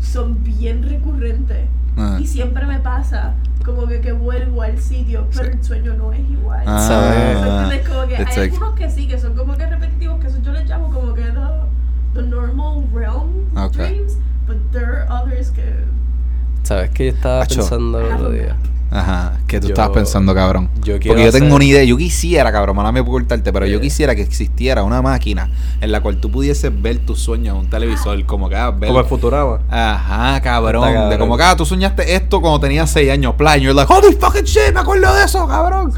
son 0.00 0.42
bien 0.44 0.82
recurrentes. 0.88 1.66
Ah. 1.96 2.18
Y 2.20 2.26
siempre 2.26 2.66
me 2.66 2.78
pasa 2.80 3.34
como 3.64 3.86
que, 3.86 4.00
que 4.00 4.12
vuelvo 4.12 4.62
al 4.62 4.78
sitio, 4.78 5.26
pero 5.34 5.50
el 5.50 5.64
sueño 5.64 5.94
no 5.94 6.12
es 6.12 6.20
igual. 6.20 6.62
Ah, 6.66 6.86
¿Sabes? 6.86 7.36
¿Entiendes? 7.36 7.88
Como 7.88 8.06
que 8.06 8.16
hay 8.16 8.24
like- 8.24 8.40
algunos 8.54 8.74
que 8.74 8.90
sí, 8.90 9.08
que 9.08 9.18
son 9.18 9.34
como 9.34 9.56
que 9.56 9.66
repetitivos, 9.66 10.20
que 10.20 10.28
eso 10.28 10.38
yo 10.42 10.52
les 10.52 10.68
llamo 10.68 10.90
como 10.92 11.14
que 11.14 11.22
the, 11.22 11.40
the 12.14 12.22
normal 12.22 12.84
realm 12.94 13.46
Okay. 13.56 13.88
dreams, 13.94 14.18
but 14.46 14.56
there 14.70 14.84
are 14.86 15.06
others 15.10 15.50
que... 15.50 15.62
¿Sabes 16.66 16.90
qué? 16.90 17.06
Yo 17.06 17.12
estaba 17.12 17.42
Acho. 17.42 17.60
pensando 17.60 18.00
el 18.00 18.12
otro 18.14 18.30
día. 18.30 18.56
Ajá, 18.90 19.34
que 19.48 19.60
tú 19.60 19.66
Yo- 19.68 19.72
estabas 19.74 19.90
pensando, 19.92 20.32
cabrón. 20.34 20.68
yo 20.82 20.98
quiero 20.98 21.08
Porque 21.14 21.24
yo 21.24 21.32
tengo 21.32 21.46
hacer- 21.46 21.54
una 21.56 21.64
idea. 21.64 21.84
Yo 21.84 21.96
quisiera, 21.96 22.50
cabrón, 22.52 22.76
mala 22.76 22.92
me 22.92 23.02
puedo 23.02 23.18
cortarte, 23.18 23.52
pero 23.52 23.66
yo 23.66 23.78
Eh. 23.78 23.80
quisiera 23.80 24.14
que 24.14 24.22
existiera 24.22 24.82
una 24.84 25.02
máquina 25.02 25.50
en 25.80 25.92
la 25.92 26.00
cual 26.00 26.16
tú 26.18 26.30
pudieses 26.30 26.70
ver 26.82 26.98
tus 26.98 27.18
sueños 27.20 27.54
en 27.54 27.60
un 27.62 27.70
televisor, 27.70 28.24
como 28.26 28.48
que 28.48 28.56
ah, 28.56 28.70
ver. 28.70 28.88
Como 28.88 29.00
el 29.00 29.06
Futurama. 29.06 29.58
Ajá, 29.68 30.40
cabrón. 30.40 30.82
Está 30.84 30.94
cabrón. 30.94 31.10
De 31.10 31.18
como 31.18 31.36
que 31.36 31.42
ah, 31.42 31.56
tú 31.56 31.66
soñaste 31.66 32.14
esto 32.14 32.40
cuando 32.40 32.60
tenías 32.60 32.88
6 32.90 33.10
años, 33.10 33.34
plan. 33.34 33.60
You're 33.60 33.74
like, 33.74 33.92
holy 33.92 34.14
fucking 34.14 34.44
shit, 34.44 34.72
me 34.72 34.80
acuerdo 34.80 35.14
de 35.14 35.24
eso, 35.24 35.46
cabrón. 35.46 35.92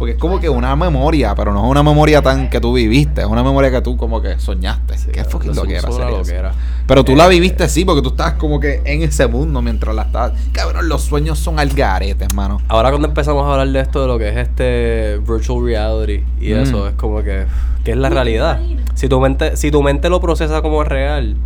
Porque 0.00 0.12
es 0.14 0.18
como 0.18 0.40
que 0.40 0.48
una 0.48 0.74
memoria, 0.76 1.34
pero 1.34 1.52
no 1.52 1.62
es 1.62 1.70
una 1.70 1.82
memoria 1.82 2.22
tan 2.22 2.48
que 2.48 2.58
tú 2.58 2.72
viviste, 2.72 3.20
es 3.20 3.26
una 3.26 3.42
memoria 3.42 3.70
que 3.70 3.82
tú 3.82 3.98
como 3.98 4.22
que 4.22 4.38
soñaste. 4.38 4.96
Sí, 4.96 5.08
Qué 5.12 5.24
fucking 5.24 5.54
lo 5.54 5.64
que 5.64 5.76
era 5.76 5.90
loquera. 5.90 6.52
Pero 6.86 7.04
tú 7.04 7.14
la 7.14 7.26
Eh, 7.26 7.28
viviste 7.28 7.68
sí, 7.68 7.84
porque 7.84 8.00
tú 8.00 8.08
estabas 8.08 8.32
como 8.36 8.58
que 8.58 8.80
en 8.86 9.02
ese 9.02 9.26
mundo 9.26 9.60
mientras 9.60 9.94
la 9.94 10.04
estabas. 10.04 10.32
Cabrón, 10.52 10.88
los 10.88 11.02
sueños 11.02 11.38
son 11.38 11.58
al 11.58 11.68
garete, 11.68 12.24
hermano. 12.24 12.62
Ahora 12.68 12.88
cuando 12.88 13.08
empezamos 13.08 13.44
a 13.44 13.50
hablar 13.52 13.68
de 13.68 13.78
esto, 13.80 14.00
de 14.00 14.06
lo 14.06 14.18
que 14.18 14.30
es 14.30 14.36
este 14.38 15.18
virtual 15.18 15.66
reality 15.66 16.24
y 16.40 16.54
Mm. 16.54 16.62
eso, 16.62 16.88
es 16.88 16.94
como 16.94 17.22
que, 17.22 17.44
¿qué 17.84 17.90
es 17.90 17.96
la 17.98 18.08
¿Tú 18.08 18.14
te 18.14 18.14
realidad? 18.14 18.58
Si 18.94 19.06
tu 19.06 19.20
mente, 19.20 19.54
si 19.58 19.70
tu 19.70 19.82
mente 19.82 20.08
lo 20.08 20.18
procesa 20.22 20.62
como 20.62 20.82
real, 20.82 21.36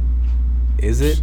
¿is 0.78 1.00
it? 1.00 1.18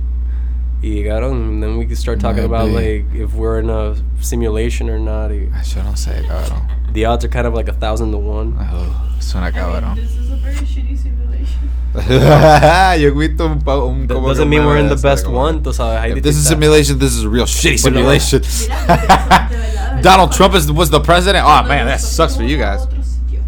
Y 0.82 1.04
cabrón, 1.04 1.62
then 1.62 1.78
we 1.78 1.86
can 1.86 1.96
start 1.96 2.20
talking 2.20 2.44
about 2.44 2.70
like 2.70 3.06
if 3.14 3.34
we're 3.36 3.60
in 3.60 3.70
a 3.70 3.96
simulation 4.20 4.90
or 4.90 4.98
not. 4.98 5.30
y 5.30 5.48
Ay, 5.54 5.64
Yo 5.76 5.84
no 5.84 5.92
sé, 5.96 6.26
cabrón. 6.28 6.94
the 6.94 7.06
odds 7.06 7.24
are 7.24 7.28
kind 7.30 7.46
of 7.46 7.54
like 7.54 7.68
a 7.70 7.74
thousand 7.74 8.12
to 8.12 8.18
one. 8.18 8.58
Oh, 8.60 9.16
suena 9.20 9.54
I 9.54 9.80
mean. 9.80 9.96
This 9.96 10.16
is 10.18 10.32
a 10.32 10.36
very 10.38 10.56
shitty 10.56 10.98
simulation. 10.98 11.70
Yo 13.02 13.14
he 13.14 13.28
visto 13.28 13.46
un, 13.46 13.62
pa- 13.62 13.78
un 13.84 14.08
That 14.08 14.16
doesn't 14.22 14.50
mean 14.50 14.66
we're 14.66 14.78
in 14.78 14.90
the 14.90 14.96
best 14.96 15.26
como 15.26 15.38
one, 15.38 15.62
tú 15.62 15.72
sabes. 15.72 16.18
If 16.18 16.24
this 16.24 16.36
is 16.36 16.46
distintas- 16.46 16.50
simulation, 16.50 16.98
this 17.00 17.14
is 17.14 17.24
a 17.26 17.30
real 17.30 17.46
shitty 17.46 17.78
simulation. 17.78 18.42
Mira, 18.42 18.98
de 18.98 19.08
verdad, 19.08 19.50
de 19.50 19.58
verdad. 19.58 20.02
Donald 20.02 20.32
Trump 20.32 20.56
is, 20.56 20.72
was 20.72 20.90
the 20.90 21.00
president. 21.00 21.46
Oh 21.46 21.62
man, 21.68 21.86
that 21.86 22.00
sucks 22.00 22.36
for 22.36 22.44
you 22.44 22.58
guys. 22.58 22.82
otro 22.82 22.98
sitio, 23.04 23.42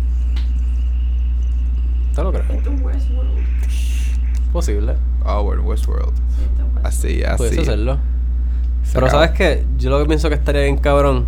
Te 2.13 2.21
lo 2.21 2.31
creo. 2.31 2.43
Esto 2.43 2.71
es 2.73 2.79
Westworld. 2.81 3.43
Posible. 4.53 4.95
Oh, 5.25 5.43
we're 5.43 5.59
in 5.59 5.65
Westworld. 5.65 6.13
Así, 6.83 7.23
así. 7.23 7.37
Puedes 7.37 7.59
hacerlo. 7.59 7.97
Se 8.83 8.93
Pero 8.93 9.07
acaba. 9.07 9.25
sabes 9.27 9.37
que 9.37 9.65
yo 9.77 9.89
lo 9.89 9.99
que 9.99 10.05
pienso 10.05 10.27
que 10.29 10.35
estaría 10.35 10.63
bien 10.63 10.77
cabrón, 10.77 11.25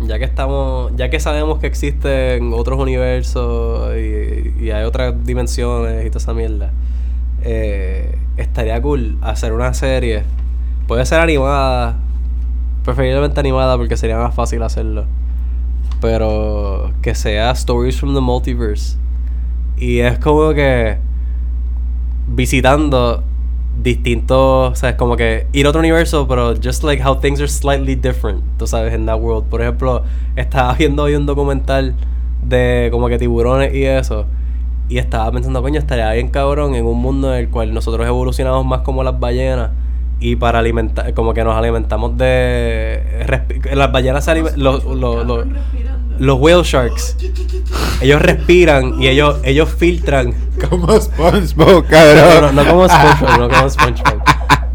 ya 0.00 0.18
que 0.18 0.24
estamos, 0.24 0.92
ya 0.96 1.08
que 1.10 1.20
sabemos 1.20 1.58
que 1.60 1.66
existen 1.68 2.52
otros 2.52 2.78
universos 2.80 3.94
y, 3.96 4.64
y 4.64 4.70
hay 4.70 4.84
otras 4.84 5.14
dimensiones 5.24 6.04
y 6.04 6.10
toda 6.10 6.18
esa 6.18 6.34
mierda, 6.34 6.72
eh, 7.42 8.18
estaría 8.36 8.80
cool 8.82 9.16
hacer 9.22 9.52
una 9.52 9.72
serie. 9.74 10.24
Puede 10.88 11.06
ser 11.06 11.20
animada, 11.20 11.96
preferiblemente 12.84 13.38
animada 13.38 13.76
porque 13.76 13.96
sería 13.96 14.18
más 14.18 14.34
fácil 14.34 14.62
hacerlo. 14.64 15.04
Pero 16.00 16.92
que 17.02 17.14
sea 17.14 17.52
Stories 17.52 17.98
from 17.98 18.14
the 18.14 18.20
Multiverse. 18.20 18.96
Y 19.76 20.00
es 20.00 20.18
como 20.18 20.52
que 20.52 20.98
visitando 22.28 23.22
distintos, 23.82 24.72
o 24.72 24.74
sea, 24.74 24.90
es 24.90 24.96
como 24.96 25.16
que 25.16 25.46
ir 25.52 25.66
a 25.66 25.70
otro 25.70 25.80
universo, 25.80 26.26
pero 26.26 26.54
just 26.56 26.82
like 26.82 27.02
how 27.02 27.18
things 27.18 27.40
are 27.40 27.48
slightly 27.48 27.94
different, 27.94 28.42
tú 28.58 28.66
sabes, 28.66 28.92
en 28.94 29.06
that 29.06 29.18
world. 29.20 29.44
Por 29.48 29.62
ejemplo, 29.62 30.02
estaba 30.34 30.74
viendo 30.74 31.04
hoy 31.04 31.14
un 31.14 31.26
documental 31.26 31.94
de 32.42 32.88
como 32.90 33.08
que 33.08 33.18
tiburones 33.18 33.74
y 33.74 33.84
eso, 33.84 34.26
y 34.88 34.98
estaba 34.98 35.30
pensando, 35.32 35.62
coño, 35.62 35.78
estaría 35.78 36.12
bien 36.12 36.28
cabrón 36.28 36.74
en 36.74 36.86
un 36.86 36.98
mundo 36.98 37.34
en 37.34 37.40
el 37.40 37.48
cual 37.50 37.74
nosotros 37.74 38.06
evolucionamos 38.06 38.64
más 38.64 38.80
como 38.80 39.02
las 39.02 39.18
ballenas 39.18 39.70
y 40.20 40.36
para 40.36 40.60
alimentar, 40.60 41.12
como 41.14 41.34
que 41.34 41.44
nos 41.44 41.54
alimentamos 41.54 42.16
de... 42.16 43.02
Las 43.74 43.92
ballenas 43.92 44.24
se 44.24 44.30
alimentan... 44.30 44.62
Los. 44.62 44.84
Los 46.18 46.38
whale 46.40 46.62
sharks, 46.62 47.16
ellos 48.00 48.20
respiran 48.22 49.00
y 49.02 49.08
ellos, 49.08 49.36
ellos 49.44 49.68
filtran 49.76 50.34
Como 50.70 50.98
SpongeBob, 51.00 51.68
no, 51.82 51.84
cabrón. 51.84 52.54
no, 52.56 52.64
no 52.64 52.70
como 52.70 52.88
SpongeBob, 52.88 53.38
no 53.38 53.48
como 53.48 53.70
SpongeBob. 53.70 54.22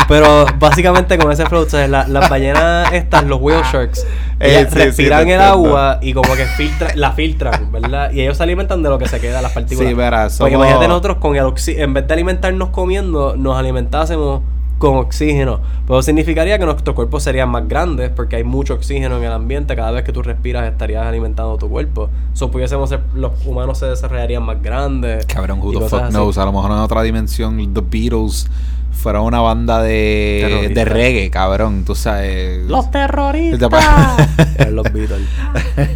Pero 0.07 0.45
básicamente 0.59 1.17
con 1.17 1.31
ese 1.31 1.45
flow, 1.45 1.65
las 1.87 2.29
ballenas 2.29 2.91
estas, 2.91 3.23
los 3.23 3.39
whale 3.41 3.63
sharks, 3.71 4.05
Eh, 4.41 4.57
ellas 4.59 4.73
sí, 4.73 4.79
respiran 4.79 5.29
el 5.29 5.39
agua 5.39 5.99
y 6.01 6.13
como 6.13 6.33
que 6.35 6.45
filtra, 6.45 6.89
la 6.95 7.11
filtran, 7.13 7.71
¿verdad? 7.71 8.11
Y 8.11 8.21
ellos 8.21 8.35
se 8.37 8.43
alimentan 8.43 8.81
de 8.83 8.89
lo 8.89 8.97
que 8.97 9.07
se 9.07 9.19
queda, 9.21 9.41
las 9.41 9.51
partículas. 9.53 9.87
Sí, 9.89 9.93
verás, 9.93 10.37
Porque 10.39 10.55
imagínate 10.55 10.87
nosotros 10.87 11.17
con 11.17 11.35
el 11.35 11.43
oxi- 11.43 11.75
en 11.77 11.93
vez 11.93 12.07
de 12.07 12.13
alimentarnos 12.13 12.69
comiendo, 12.69 13.35
nos 13.37 13.57
alimentásemos 13.57 14.41
con 14.81 14.97
oxígeno. 14.97 15.61
Pero 15.85 16.01
significaría 16.01 16.57
que 16.57 16.65
nuestros 16.65 16.95
cuerpos 16.95 17.23
serían 17.23 17.49
más 17.49 17.67
grandes 17.67 18.09
porque 18.09 18.37
hay 18.37 18.43
mucho 18.43 18.73
oxígeno 18.73 19.17
en 19.17 19.23
el 19.23 19.31
ambiente. 19.31 19.75
Cada 19.75 19.91
vez 19.91 20.03
que 20.03 20.11
tú 20.11 20.23
respiras 20.23 20.69
estarías 20.69 21.05
alimentando 21.05 21.55
tu 21.57 21.69
cuerpo. 21.69 22.09
So, 22.33 22.49
pudiésemos 22.49 22.89
ser, 22.89 23.01
los 23.13 23.31
humanos 23.45 23.77
se 23.77 23.85
desarrollarían 23.85 24.43
más 24.43 24.61
grandes. 24.61 25.25
Cabrón, 25.27 25.59
who 25.61 25.79
the 25.79 25.87
fuck 25.87 26.09
knows? 26.09 26.37
A 26.37 26.45
lo 26.45 26.51
mejor 26.51 26.71
en 26.71 26.77
otra 26.77 27.03
dimensión, 27.03 27.73
The 27.73 27.81
Beatles 27.81 28.49
fuera 28.91 29.21
una 29.21 29.39
banda 29.39 29.81
de, 29.81 30.71
de 30.73 30.85
reggae, 30.85 31.29
cabrón. 31.29 31.85
Tú 31.85 31.93
sabes. 31.93 32.65
Los 32.65 32.89
terroristas. 32.89 33.69
Eran 34.57 34.75
los 34.75 34.91
Beatles. 34.91 35.27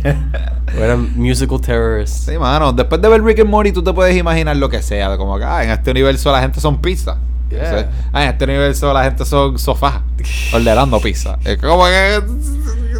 Eran 0.77 1.17
musical 1.17 1.59
terrorists. 1.59 2.25
Sí, 2.25 2.37
mano. 2.37 2.71
Después 2.71 3.01
de 3.01 3.09
ver 3.09 3.23
Rick 3.23 3.39
and 3.39 3.49
Morty, 3.49 3.71
tú 3.71 3.83
te 3.83 3.93
puedes 3.93 4.15
imaginar 4.15 4.55
lo 4.57 4.69
que 4.69 4.81
sea. 4.83 5.17
Como 5.17 5.37
que, 5.39 5.43
ah, 5.43 5.63
en 5.63 5.71
este 5.71 5.89
universo 5.89 6.31
la 6.31 6.41
gente 6.41 6.59
son 6.59 6.81
pizza. 6.81 7.17
Yeah. 7.55 7.63
O 7.63 7.77
sea, 7.79 7.91
ah, 8.13 8.23
en 8.23 8.29
este 8.31 8.43
universo 8.45 8.93
la 8.93 9.03
gente 9.03 9.25
son 9.25 9.57
sofás. 9.59 10.01
ordenando 10.53 10.99
pizza. 10.99 11.37
Es 11.43 11.57
como 11.57 11.83
que. 11.85 12.15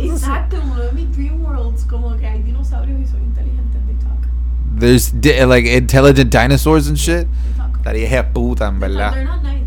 Exacto, 0.01 0.57
en 0.57 0.69
uno 0.71 0.81
de 0.81 0.91
mis 0.93 1.11
dream 1.15 1.43
worlds, 1.43 1.85
como 1.85 2.15
que 2.17 2.27
hay 2.27 2.41
dinosaurios 2.43 2.99
y 3.01 3.05
son 3.07 3.21
inteligentes, 3.23 3.81
they 3.85 3.95
talk. 3.95 4.79
There's 4.79 5.11
di- 5.21 5.45
like 5.45 5.67
intelligent 5.77 6.31
dinosaurs 6.31 6.87
and 6.87 6.97
shit. 6.97 7.27
Estaría 7.77 8.09
de 8.09 8.23
puta, 8.23 8.67
en 8.67 8.79
They're 8.79 8.89
verdad. 8.91 9.23
not 9.23 9.43
nice, 9.43 9.63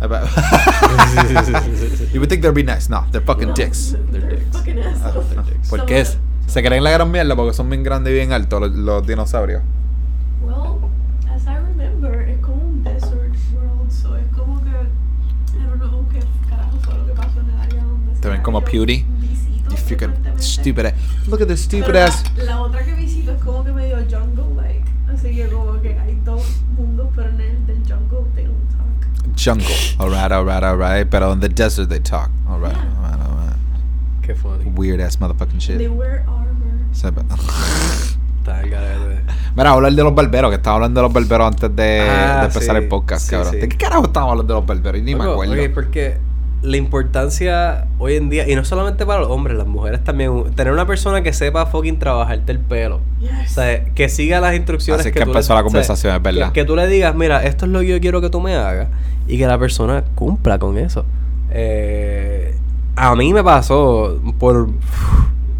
by 0.00 0.08
the 0.08 0.14
way. 0.14 2.10
you 2.12 2.20
would 2.20 2.28
think 2.28 2.42
they'd 2.42 2.52
be 2.54 2.62
nice. 2.64 2.88
No, 2.88 3.04
they're 3.12 3.20
fucking 3.24 3.48
No, 3.48 3.54
dicks. 3.54 3.92
They're, 4.10 4.20
They're 4.20 4.36
dicks. 4.38 4.56
fucking 4.56 4.78
assholes. 4.80 5.26
They're 5.30 5.42
dicks. 5.44 5.68
¿Por 5.68 5.86
qué? 5.86 6.04
Se 6.46 6.62
creen 6.62 6.82
la 6.82 6.90
gran 6.90 7.10
mierda 7.10 7.36
porque 7.36 7.52
son 7.54 7.70
bien 7.70 7.82
grandes 7.84 8.10
y 8.10 8.14
bien 8.14 8.32
altos 8.32 8.60
los, 8.60 8.70
los 8.72 9.06
dinosaurios. 9.06 9.62
El 18.28 18.28
área 18.28 18.28
donde 18.28 18.28
Te 18.28 18.28
se 18.28 18.28
ven 18.30 18.42
como 18.42 18.58
había 18.58 18.70
Pewdie. 18.70 19.04
You 19.70 19.76
fucking 19.76 20.14
stupid 20.40 20.86
ass. 20.86 20.94
Look 21.28 21.42
at 21.42 21.46
this 21.48 21.60
stupid 21.60 21.92
la- 21.94 22.04
ass. 22.06 22.24
La, 22.36 22.60
otra 22.60 22.84
que 22.84 22.94
visito 22.94 23.32
es 23.32 23.42
como 23.42 23.62
que 23.64 23.72
medio 23.72 23.96
jungle 24.10 24.54
like, 24.56 24.84
así 25.12 25.34
que 25.36 25.46
como 25.48 25.80
que 25.80 25.96
hay 25.98 26.18
dos 26.24 26.42
mundos, 26.76 27.08
pero 27.14 27.28
en 27.30 27.40
el 27.40 27.66
del 27.66 27.76
jungle 27.86 28.28
they 28.34 28.46
don't 28.46 28.70
talk. 28.70 29.38
Jungle. 29.38 29.66
Alright, 29.98 30.32
alright, 30.32 30.62
alright. 30.64 31.08
Pero 31.08 31.32
in 31.32 31.40
the 31.40 31.48
desert 31.48 31.88
they 31.88 32.00
talk. 32.00 32.30
Alright, 32.48 32.72
Yeah. 32.74 32.82
alright, 33.04 33.20
alright. 33.28 33.56
Qué 34.22 34.34
funny. 34.34 34.64
Weird 34.74 35.00
ass 35.00 35.18
motherfucking 35.20 35.60
shit. 35.60 35.78
They 35.78 35.88
wear 35.88 36.24
armor. 36.26 36.46
Sepa. 36.92 37.22
Está 38.40 38.58
al 38.58 38.70
garete. 38.70 39.22
Mira, 39.54 39.70
hablar 39.70 39.92
de 39.92 40.02
los 40.02 40.14
barberos, 40.14 40.50
que 40.50 40.56
estaba 40.56 40.76
hablando 40.76 41.00
de 41.00 41.06
los 41.06 41.12
barberos 41.12 41.46
antes 41.46 41.76
de, 41.76 42.00
Ah, 42.08 42.38
de 42.40 42.46
empezar 42.46 42.76
sí, 42.76 42.82
el 42.82 42.88
podcast, 42.88 43.24
sí, 43.26 43.30
cabrón. 43.32 43.52
sí. 43.52 43.58
¿De 43.58 43.68
qué 43.68 43.76
carajo 43.76 44.06
estábamos 44.06 44.32
hablando 44.32 44.54
de 44.54 44.60
los 44.60 44.66
barberos? 44.66 45.00
Y 45.00 45.02
Ni 45.04 45.14
me 45.14 45.24
acuerdo. 45.24 45.52
ok, 45.52 45.70
porque 45.74 46.18
la 46.62 46.76
importancia 46.76 47.86
hoy 47.98 48.16
en 48.16 48.28
día, 48.28 48.48
y 48.48 48.54
no 48.54 48.64
solamente 48.64 49.06
para 49.06 49.20
los 49.20 49.30
hombres, 49.30 49.56
las 49.56 49.66
mujeres 49.66 50.04
también, 50.04 50.44
tener 50.54 50.72
una 50.72 50.86
persona 50.86 51.22
que 51.22 51.32
sepa 51.32 51.66
fucking 51.66 51.98
trabajarte 51.98 52.52
el 52.52 52.58
pelo. 52.58 53.00
O 53.22 53.48
sea, 53.48 53.84
que 53.94 54.08
siga 54.08 54.40
las 54.40 54.54
instrucciones 54.54 55.00
Así 55.00 55.12
que 55.12 55.20
tú 55.20 55.26
le- 55.26 55.32
empezó 55.32 55.54
la 55.54 55.60
o 55.60 55.62
sea, 55.62 55.64
conversación, 55.64 56.16
es 56.16 56.22
verdad. 56.22 56.52
Que, 56.52 56.60
que 56.60 56.64
tú 56.66 56.76
le 56.76 56.86
digas, 56.86 57.14
mira, 57.14 57.42
esto 57.44 57.64
es 57.64 57.72
lo 57.72 57.80
que 57.80 57.86
yo 57.88 58.00
quiero 58.00 58.20
que 58.20 58.28
tú 58.30 58.40
me 58.40 58.54
hagas 58.56 58.88
y 59.26 59.38
que 59.38 59.46
la 59.46 59.58
persona 59.58 60.04
cumpla 60.14 60.58
con 60.58 60.76
eso. 60.76 61.04
Eh, 61.50 62.54
a 62.96 63.14
mí 63.16 63.32
me 63.32 63.42
pasó 63.42 64.20
por, 64.38 64.68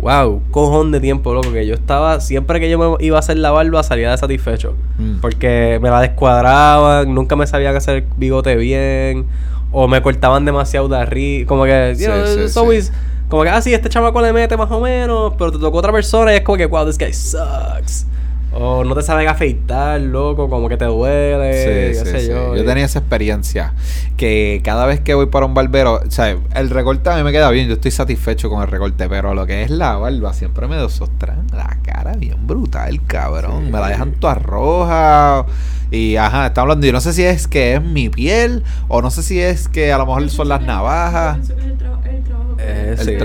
wow, 0.00 0.42
cojón 0.50 0.92
de 0.92 1.00
tiempo, 1.00 1.32
loco, 1.32 1.52
que 1.52 1.66
yo 1.66 1.74
estaba, 1.74 2.20
siempre 2.20 2.60
que 2.60 2.68
yo 2.68 2.78
me 2.78 3.04
iba 3.04 3.16
a 3.16 3.20
hacer 3.20 3.38
la 3.38 3.50
barba 3.50 3.82
salía 3.82 4.10
de 4.10 4.18
satisfecho. 4.18 4.74
Mm. 4.98 5.20
Porque 5.20 5.78
me 5.80 5.88
la 5.90 6.00
descuadraban, 6.00 7.14
nunca 7.14 7.36
me 7.36 7.46
sabían 7.46 7.74
hacer 7.76 7.96
el 7.96 8.04
bigote 8.16 8.56
bien, 8.56 9.26
o 9.72 9.86
me 9.88 10.00
cortaban 10.02 10.44
demasiado 10.44 10.88
de 10.88 10.96
arriba. 10.98 11.46
Como 11.48 11.64
que, 11.64 11.94
you 11.98 12.06
know, 12.06 12.26
sí, 12.26 12.40
it's 12.40 12.52
sí. 12.54 12.58
always- 12.58 12.92
como 13.28 13.44
que, 13.44 13.48
ah, 13.50 13.62
sí, 13.62 13.72
este 13.72 13.88
chamaco 13.88 14.20
le 14.20 14.32
mete 14.32 14.56
más 14.56 14.70
o 14.72 14.80
menos, 14.80 15.34
pero 15.38 15.52
te 15.52 15.58
tocó 15.58 15.78
otra 15.78 15.92
persona 15.92 16.32
y 16.32 16.36
es 16.36 16.42
como 16.42 16.58
que, 16.58 16.66
wow, 16.66 16.84
this 16.84 16.98
guy 16.98 17.12
sucks. 17.12 18.06
O 18.52 18.82
no 18.82 18.94
te 18.96 19.02
saben 19.02 19.28
afeitar, 19.28 20.00
loco, 20.00 20.48
como 20.50 20.68
que 20.68 20.76
te 20.76 20.84
duele, 20.84 21.50
qué 21.52 21.92
Sí, 21.94 21.98
sí, 22.04 22.10
sé 22.10 22.20
sí. 22.22 22.28
yo. 22.30 22.56
Yo 22.56 22.64
tenía 22.64 22.84
esa 22.84 22.98
experiencia. 22.98 23.74
Que 24.16 24.60
cada 24.64 24.86
vez 24.86 25.00
que 25.00 25.14
voy 25.14 25.26
para 25.26 25.46
un 25.46 25.54
barbero, 25.54 26.00
o 26.06 26.10
sea, 26.10 26.36
el 26.54 26.68
recorte 26.70 27.08
a 27.10 27.16
mí 27.16 27.22
me 27.22 27.30
queda 27.32 27.48
bien. 27.50 27.68
Yo 27.68 27.74
estoy 27.74 27.92
satisfecho 27.92 28.50
con 28.50 28.60
el 28.62 28.68
recorte, 28.68 29.08
pero 29.08 29.34
lo 29.34 29.46
que 29.46 29.62
es 29.62 29.70
la 29.70 29.96
barba 29.96 30.32
siempre 30.32 30.66
me 30.66 30.76
desostran 30.76 31.46
la 31.52 31.78
cara 31.82 32.14
bien 32.14 32.44
brutal, 32.46 33.00
cabrón. 33.06 33.66
Sí. 33.66 33.72
Me 33.72 33.78
la 33.80 33.88
dejan 33.88 34.12
toda 34.12 34.34
roja. 34.34 35.46
Y 35.92 36.16
ajá, 36.16 36.46
está 36.46 36.60
hablando. 36.62 36.86
Yo 36.86 36.92
no 36.92 37.00
sé 37.00 37.12
si 37.12 37.22
es 37.24 37.46
que 37.48 37.74
es 37.74 37.82
mi 37.82 38.08
piel 38.08 38.62
o 38.88 39.00
no 39.00 39.10
sé 39.10 39.22
si 39.22 39.40
es 39.40 39.68
que 39.68 39.92
a 39.92 39.98
lo 39.98 40.06
mejor 40.06 40.28
son 40.28 40.48
las 40.48 40.60
navajas. 40.62 41.38
es 41.38 41.50
el, 41.50 41.78
traba- 41.78 42.00
el 42.06 42.22
trabajo 42.24 42.56
que- 42.56 42.62
Eh, 42.62 42.90
El 42.90 42.98
sí, 42.98 43.16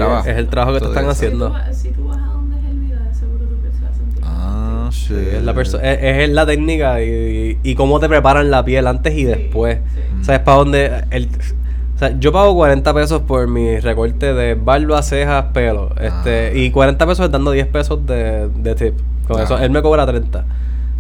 Sí, 5.08 5.14
es 5.34 5.44
la, 5.44 5.52
es, 5.62 5.74
es 5.84 6.30
la 6.30 6.46
técnica 6.46 7.02
y, 7.04 7.58
y 7.64 7.76
cómo 7.76 8.00
te 8.00 8.08
preparan 8.10 8.50
la 8.50 8.64
piel 8.66 8.88
antes 8.88 9.14
y 9.16 9.24
después. 9.26 9.80
sí. 9.94 10.00
Mm. 10.20 10.24
¿Sabes 10.24 10.42
para 10.42 10.58
dónde? 10.58 10.92
El, 11.12 11.30
O 11.96 11.98
sea, 12.00 12.18
yo 12.20 12.32
pago 12.34 12.54
40 12.56 12.94
pesos 12.94 13.22
por 13.22 13.48
mi 13.48 13.80
recorte 13.80 14.34
de 14.34 14.56
barba, 14.56 15.02
cejas, 15.04 15.46
pelo. 15.54 15.92
Este, 16.00 16.48
Ah. 16.48 16.58
y 16.58 16.72
40 16.72 17.06
pesos 17.08 17.32
dando 17.32 17.52
10 17.52 17.68
pesos 17.68 18.06
de, 18.06 18.50
de 18.50 18.76
tip. 18.76 18.96
Con 19.28 19.40
Ah. 19.40 19.44
eso, 19.44 19.58
él 19.58 19.70
me 19.70 19.82
cobra 19.82 20.06
30. 20.06 20.40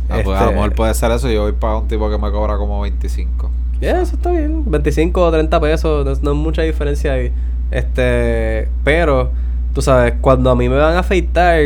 Ah, 0.09 0.19
pues 0.23 0.27
a 0.27 0.31
Este, 0.41 0.45
lo 0.45 0.51
mejor 0.51 0.73
puede 0.73 0.93
ser 0.93 1.11
eso. 1.11 1.29
Yo 1.29 1.41
voy 1.43 1.51
para 1.53 1.77
un 1.77 1.87
tipo 1.87 2.09
que 2.09 2.17
me 2.17 2.31
cobra 2.31 2.57
como 2.57 2.79
25. 2.81 3.49
Yeah, 3.81 4.01
eso 4.01 4.15
está 4.15 4.31
bien. 4.31 4.63
25 4.65 5.21
o 5.21 5.31
30 5.31 5.59
pesos, 5.59 6.05
no, 6.05 6.11
es- 6.11 6.21
no 6.23 6.31
es 6.31 6.37
mucha 6.37 6.61
diferencia 6.61 7.11
ahí. 7.13 7.31
Este, 7.71 8.69
pero, 8.83 9.31
tú 9.73 9.81
sabes, 9.81 10.13
cuando 10.21 10.49
a 10.49 10.55
mí 10.55 10.69
me 10.69 10.77
van 10.77 10.95
a 10.95 10.99
afeitar, 10.99 11.59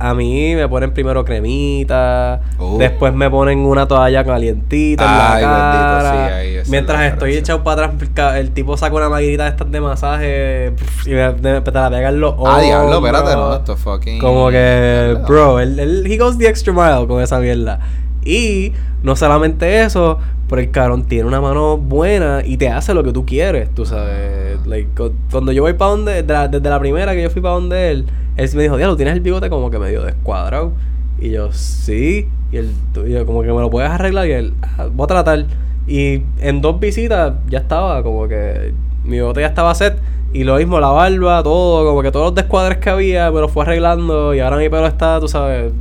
a 0.00 0.14
mí 0.14 0.54
me 0.56 0.66
ponen 0.68 0.92
primero 0.92 1.24
cremita, 1.24 2.40
Uh. 2.58 2.78
después 2.78 3.12
me 3.14 3.28
ponen 3.30 3.58
una 3.60 3.86
toalla 3.86 4.24
calientita 4.24 5.04
en 5.04 5.10
Ay, 5.10 5.42
la 5.42 5.48
bendito, 5.48 5.78
cara. 5.82 6.10
sí, 6.28 6.32
ahí 6.32 6.54
es 6.56 6.68
Mientras 6.68 6.98
la 7.00 7.06
estoy 7.08 7.34
echado 7.36 7.62
para 7.62 7.86
atrás, 7.86 8.36
el 8.36 8.50
tipo 8.52 8.76
saca 8.76 8.94
una 8.96 9.08
maquinita 9.08 9.44
de 9.44 9.50
estas 9.50 9.70
de 9.70 9.80
masaje 9.80 10.72
y 11.06 11.10
me, 11.10 11.32
me- 11.32 11.60
te 11.60 11.70
la 11.70 11.90
pegan 11.90 12.18
los 12.20 12.34
Ah, 12.44 12.60
diablo, 12.60 12.96
espérate, 12.96 13.34
no, 13.36 13.54
esto 13.56 13.72
es 13.74 13.78
fucking. 13.80 14.18
Como 14.20 14.48
que, 14.50 15.16
bro, 15.28 15.60
él, 15.60 15.78
él- 15.78 16.06
he 16.10 16.16
goes 16.18 16.38
the 16.38 16.48
extra 16.48 16.72
mile 16.72 17.06
con 17.06 17.22
esa 17.22 17.38
mierda. 17.38 17.78
Y 18.24 18.72
no 19.02 19.16
solamente 19.16 19.82
eso, 19.82 20.18
pero 20.48 20.60
el 20.62 20.70
cabrón 20.70 21.04
tiene 21.04 21.26
una 21.28 21.40
mano 21.40 21.76
buena 21.76 22.42
y 22.44 22.56
te 22.56 22.68
hace 22.68 22.92
lo 22.94 23.02
que 23.02 23.12
tú 23.12 23.24
quieres, 23.24 23.70
tú 23.74 23.86
sabes. 23.86 24.58
Like, 24.66 24.88
cu- 24.96 25.12
cuando 25.30 25.52
yo 25.52 25.62
voy 25.62 25.74
para 25.74 25.90
donde, 25.92 26.22
de 26.22 26.32
la- 26.32 26.48
desde 26.48 26.68
la 26.68 26.78
primera 26.80 27.12
que 27.14 27.22
yo 27.22 27.30
fui 27.30 27.40
para 27.40 27.54
donde 27.54 27.90
él, 27.90 28.06
él 28.36 28.50
me 28.54 28.62
dijo, 28.62 28.76
diablo, 28.76 28.96
tienes 28.96 29.14
el 29.14 29.20
bigote 29.20 29.48
como 29.48 29.70
que 29.70 29.78
medio 29.78 30.02
descuadrado. 30.02 30.72
Y 31.18 31.30
yo, 31.30 31.52
sí. 31.52 32.28
Y 32.50 32.56
él, 32.56 32.70
y 33.06 33.10
yo, 33.12 33.26
como 33.26 33.42
que 33.42 33.48
me 33.52 33.60
lo 33.60 33.70
puedes 33.70 33.90
arreglar. 33.90 34.26
Y 34.26 34.32
él, 34.32 34.54
"Ah, 34.62 34.88
voy 34.92 35.04
a 35.04 35.06
tratar. 35.06 35.44
Y 35.86 36.22
en 36.40 36.60
dos 36.60 36.80
visitas 36.80 37.34
ya 37.48 37.58
estaba, 37.58 38.02
como 38.02 38.26
que 38.28 38.72
mi 39.04 39.12
bigote 39.12 39.40
ya 39.40 39.46
estaba 39.48 39.74
set. 39.74 39.96
Y 40.32 40.44
lo 40.44 40.56
mismo, 40.56 40.78
la 40.80 40.88
barba, 40.88 41.42
todo, 41.42 41.84
como 41.84 42.02
que 42.02 42.10
todos 42.12 42.26
los 42.26 42.34
descuadres 42.34 42.78
que 42.78 42.88
había, 42.90 43.30
me 43.30 43.40
lo 43.40 43.48
fue 43.48 43.64
arreglando. 43.64 44.34
Y 44.34 44.40
ahora 44.40 44.56
mi 44.56 44.68
pelo 44.68 44.86
está, 44.86 45.20
tú 45.20 45.28
sabes, 45.28 45.72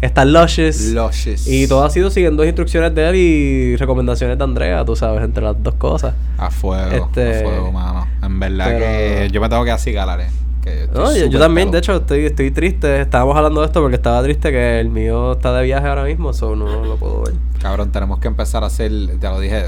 Está 0.00 0.24
luscious. 0.24 0.80
Luscious. 0.92 1.46
Y 1.46 1.66
todo 1.66 1.84
ha 1.84 1.90
sido 1.90 2.10
siguiendo 2.10 2.44
instrucciones 2.44 2.94
de 2.94 3.08
él 3.08 3.16
y 3.16 3.76
recomendaciones 3.76 4.36
de 4.38 4.44
Andrea, 4.44 4.84
tú 4.84 4.94
sabes, 4.94 5.22
entre 5.24 5.42
las 5.42 5.60
dos 5.62 5.74
cosas. 5.74 6.14
A 6.38 6.50
fuego, 6.50 7.06
Este- 7.06 7.40
a 7.40 7.42
fuego, 7.42 7.72
mano. 7.72 8.06
En 8.22 8.38
verdad 8.38 8.66
pero- 8.66 8.78
que 8.80 9.30
yo 9.32 9.40
me 9.40 9.48
tengo 9.48 9.64
que 9.64 9.70
acigalar, 9.70 10.20
eh. 10.20 10.26
Que 10.66 10.88
No, 10.92 11.14
yo, 11.16 11.38
también, 11.38 11.70
de 11.70 11.78
hecho, 11.78 11.94
estoy, 11.94 12.26
estoy 12.26 12.50
triste. 12.50 13.00
Estábamos 13.00 13.36
hablando 13.36 13.60
de 13.60 13.66
esto 13.66 13.80
porque 13.80 13.94
estaba 13.96 14.20
triste 14.24 14.50
que 14.50 14.80
el 14.80 14.88
mío 14.88 15.32
está 15.32 15.56
de 15.56 15.64
viaje 15.64 15.86
ahora 15.86 16.02
mismo, 16.04 16.32
so 16.32 16.56
no 16.56 16.84
lo 16.84 16.96
puedo 16.96 17.22
ver. 17.22 17.34
Cabrón, 17.62 17.92
tenemos 17.92 18.18
que 18.18 18.26
empezar 18.28 18.64
a 18.64 18.66
hacer, 18.66 18.90
ya 19.20 19.30
lo 19.30 19.38
dije, 19.40 19.64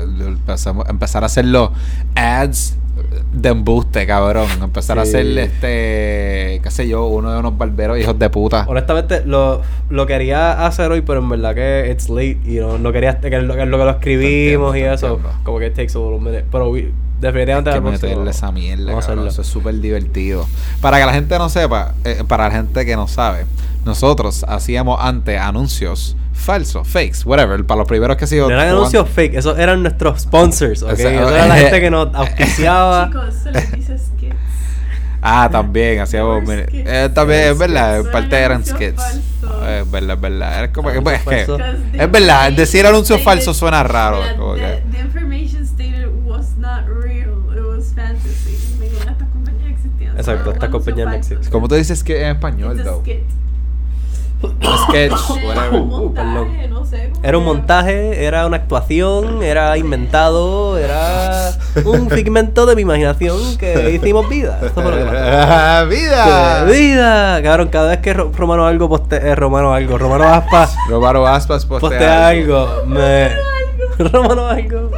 empezar 0.88 1.22
a 1.22 1.26
hacer 1.26 1.44
los 1.44 1.70
ads 2.16 2.76
de 3.32 3.49
embuste, 3.51 4.07
cabrón. 4.09 4.49
Empezar 4.61 4.99
a 4.99 5.05
Sí. 5.05 5.11
hacer 5.16 5.38
este, 5.38 6.61
qué 6.62 6.70
sé 6.70 6.88
yo, 6.88 7.07
uno 7.07 7.32
de 7.32 7.38
unos 7.38 7.57
barberos 7.57 7.96
hijos 7.99 8.18
de 8.18 8.28
puta. 8.28 8.64
Honestamente, 8.68 9.22
lo, 9.24 9.62
lo 9.90 10.07
quería 10.07 10.66
hacer 10.66 10.90
hoy, 10.90 11.03
pero 11.03 11.20
en 11.20 11.28
verdad 11.28 11.55
que 11.55 11.90
it's 11.92 12.09
late 12.09 12.38
y 12.44 12.57
no, 12.57 12.76
no 12.78 12.90
quería 12.92 13.20
que 13.20 13.30
lo, 13.40 13.55
que 13.55 13.66
lo 13.66 13.90
escribimos 13.90 14.74
y 14.76 14.80
entiendo, 14.80 14.90
te 14.99 15.07
eso, 15.07 15.14
entiendo. 15.16 15.38
como 15.44 15.59
que 15.61 15.66
it 15.66 15.74
takes 15.74 15.92
a 15.96 16.01
little 16.01 16.18
minute. 16.18 16.44
Pero 16.51 16.70
we- 16.70 16.90
definitivamente 17.21 17.71
Hay 17.71 17.77
que 17.77 17.91
meterle 17.91 18.31
esa 18.31 18.53
mierda, 18.53 18.85
vamos 18.87 19.05
a 19.05 19.09
cabrón. 19.09 19.29
Eso 19.29 19.43
es 19.43 19.49
súper 19.49 19.75
divertido. 19.81 20.47
Para 20.81 20.99
que 20.99 21.07
la 21.07 21.12
gente 21.12 21.39
no 21.39 21.49
sepa, 21.49 21.95
eh, 22.05 22.23
para 22.27 22.49
la 22.49 22.55
gente 22.55 22.85
que 22.87 22.97
no 22.97 23.09
sabe, 23.09 23.47
nosotros 23.85 24.45
hacíamos 24.49 24.99
antes 25.03 25.41
anuncios 25.41 26.16
falsos, 26.33 26.87
fakes, 26.87 27.19
whatever. 27.25 27.64
Para 27.66 27.79
los 27.79 27.89
primeros 27.89 28.16
que 28.16 28.25
ha 28.25 28.29
sido. 28.29 28.49
No 28.49 28.55
eran 28.55 28.69
anuncios 28.69 29.09
fake, 29.09 29.35
esos 29.35 29.59
eran 29.59 29.83
nuestros 29.83 30.21
sponsors, 30.23 30.83
¿ok? 30.83 30.91
Esa- 30.93 31.12
Eso 31.12 31.31
era 31.35 31.47
la 31.47 31.57
gente 31.57 31.81
que 31.81 31.91
nos 31.91 32.09
auspiciaba. 32.14 33.07
Chicos, 33.12 33.35
se 33.43 33.51
les 33.53 33.73
dice 33.73 33.99
skits. 33.99 34.37
Ah, 35.21 35.49
también 35.51 35.99
hacíamos. 36.01 36.45
Eh, 36.49 37.11
también, 37.12 37.41
es 37.49 37.59
verdad, 37.59 37.99
en 37.99 38.11
parte 38.11 38.37
Eran 38.37 38.64
skits. 38.64 39.03
Eh, 39.64 39.81
Es 39.85 39.91
verdad, 39.91 40.14
es 40.14 40.21
verdad. 40.21 40.64
Es 40.64 40.71
como 40.71 40.91
pues, 41.03 41.21
es 41.21 41.47
que- 41.47 42.03
Es 42.05 42.11
verdad, 42.11 42.53
decir 42.53 42.87
anuncios 42.87 43.21
falsos 43.23 43.57
suena 43.57 43.83
raro. 43.83 44.21
Como 44.37 44.55
que- 44.55 44.83
Exacto, 50.19 50.51
anuncios 50.51 50.71
compañías 50.71 51.07
no 51.07 51.12
falsos. 51.12 51.31
existen. 51.33 51.53
¿Cómo 51.53 51.69
tú 51.69 51.75
dices 51.77 52.05
que 52.05 52.23
en 52.23 52.29
español, 52.37 52.83
though? 52.83 53.03
Sketch, 54.89 55.12
Era 55.12 55.47
whatever. 55.49 55.81
un 55.81 55.91
Uh, 55.93 56.14
perdón. 56.14 56.35
montaje, 56.49 56.69
no 56.69 56.85
sé. 56.85 57.11
como 57.12 57.25
Era 57.27 57.39
un 57.39 57.45
montaje, 57.45 58.25
era 58.25 58.47
una 58.47 58.57
actuación, 58.59 59.43
era 59.43 59.77
inventado, 59.77 60.79
era 60.79 61.51
un 61.85 62.09
figmento 62.11 62.64
de 62.64 62.77
mi 62.77 62.83
imaginación 62.83 63.59
que 63.59 63.91
hicimos 64.01 64.29
vida. 64.29 64.61
Esto 64.62 64.81
fue 64.81 64.93
lo 64.93 64.97
que 64.99 65.05
pasó. 65.05 65.87
¡Vida! 65.89 66.64
¡Qué 66.66 66.73
vida! 66.73 67.43
Cabrón, 67.43 67.69
cada 67.69 67.89
vez 67.89 67.99
que 67.99 68.14
Ro- 68.14 68.31
Romano 68.33 68.64
algo 68.66 68.89
poste 68.89 69.16
eh, 69.16 69.35
Romano 69.35 69.75
algo, 69.75 69.99
Romano 69.99 70.25
Aspas 70.25 70.77
Romano 70.89 71.27
Aspas 71.27 71.66
postea, 71.66 71.89
postea 71.91 72.29
algo, 72.29 72.69
me 72.87 73.31
Romano 73.99 74.47
algo. 74.47 74.91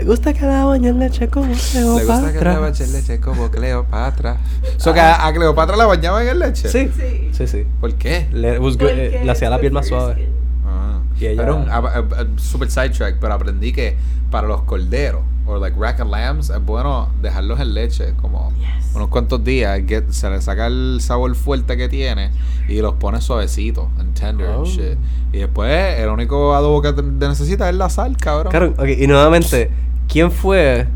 Le 0.00 0.06
gusta 0.06 0.32
que 0.32 0.46
la 0.46 0.64
bañen 0.64 0.98
leche 0.98 1.28
como 1.28 1.46
Le 1.46 1.52
gusta 1.54 2.32
que 2.32 2.38
Cleopatra. 2.38 2.58
bachen 2.58 2.92
leche 2.92 3.20
como 3.20 3.50
Cleopatra. 3.50 4.38
So 4.78 4.92
que 4.94 5.00
a, 5.00 5.26
a 5.26 5.32
Cleopatra 5.32 5.76
la 5.76 5.86
bañaban 5.86 6.26
en 6.26 6.38
leche. 6.38 6.68
Sí, 6.68 6.90
Sí. 6.96 7.28
sí, 7.32 7.46
sí. 7.46 7.66
¿Por 7.80 7.94
qué? 7.94 8.28
Le, 8.32 8.56
eh, 8.56 8.58
Porque 8.60 9.20
le 9.24 9.30
hacía 9.30 9.50
la 9.50 9.58
piel 9.58 9.72
más 9.72 9.88
suave. 9.88 10.28
Ah. 10.66 11.00
Y 11.18 11.26
ella- 11.26 11.42
Pero 11.42 11.56
un 11.56 11.68
a- 11.68 11.76
a- 11.76 11.98
a- 11.98 12.26
super 12.38 12.70
sidetrack, 12.70 13.16
pero 13.20 13.34
aprendí 13.34 13.72
que 13.72 13.96
para 14.30 14.46
los 14.48 14.62
corderos 14.62 15.20
o 15.46 15.58
like 15.58 15.76
rack 15.78 16.00
and 16.00 16.10
lambs 16.10 16.48
es 16.50 16.64
bueno 16.64 17.08
dejarlos 17.20 17.58
en 17.60 17.74
leche 17.74 18.14
como 18.22 18.52
Yes. 18.58 18.94
unos 18.94 19.08
cuantos 19.08 19.42
días, 19.42 19.80
get- 19.86 20.10
se 20.10 20.30
le 20.30 20.40
saca 20.40 20.66
el 20.68 20.98
sabor 21.00 21.34
fuerte 21.34 21.76
que 21.76 21.88
tiene 21.88 22.30
y 22.68 22.80
los 22.80 22.94
pone 22.94 23.20
suavecitos 23.20 23.86
and 23.98 24.14
tender 24.14 24.46
Oh. 24.48 24.58
and 24.60 24.66
shit. 24.66 24.98
Y 25.32 25.38
después 25.38 25.98
el 25.98 26.08
único 26.08 26.54
adobo 26.54 26.80
que 26.82 26.92
te 26.92 27.02
necesitas 27.02 27.68
es 27.68 27.74
la 27.74 27.90
sal, 27.90 28.16
cabrón. 28.16 28.50
Cabrón, 28.52 28.74
ok, 28.78 28.86
y 28.98 29.06
nuevamente, 29.06 29.70
¿quién 30.10 30.32
fue 30.32 30.88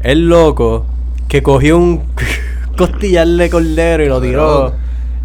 el 0.00 0.28
loco 0.28 0.86
que 1.28 1.42
cogió 1.42 1.76
un 1.76 2.02
costillar 2.78 3.26
de 3.26 3.50
cordero 3.50 4.04
y 4.04 4.08
lo 4.08 4.20
tiró 4.20 4.72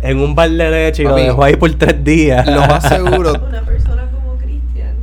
en 0.02 0.20
un 0.20 0.34
bar 0.34 0.50
de 0.50 0.70
leche 0.70 1.04
y 1.04 1.06
Papi, 1.06 1.22
lo 1.22 1.28
dejó 1.28 1.44
ahí 1.44 1.56
por 1.56 1.72
tres 1.76 2.04
días? 2.04 2.46
Lo 2.48 2.62
más 2.62 2.84
seguro 2.90 3.34
Una 3.34 3.62
persona 3.62 4.10
como 4.12 4.36
Cristian 4.38 4.96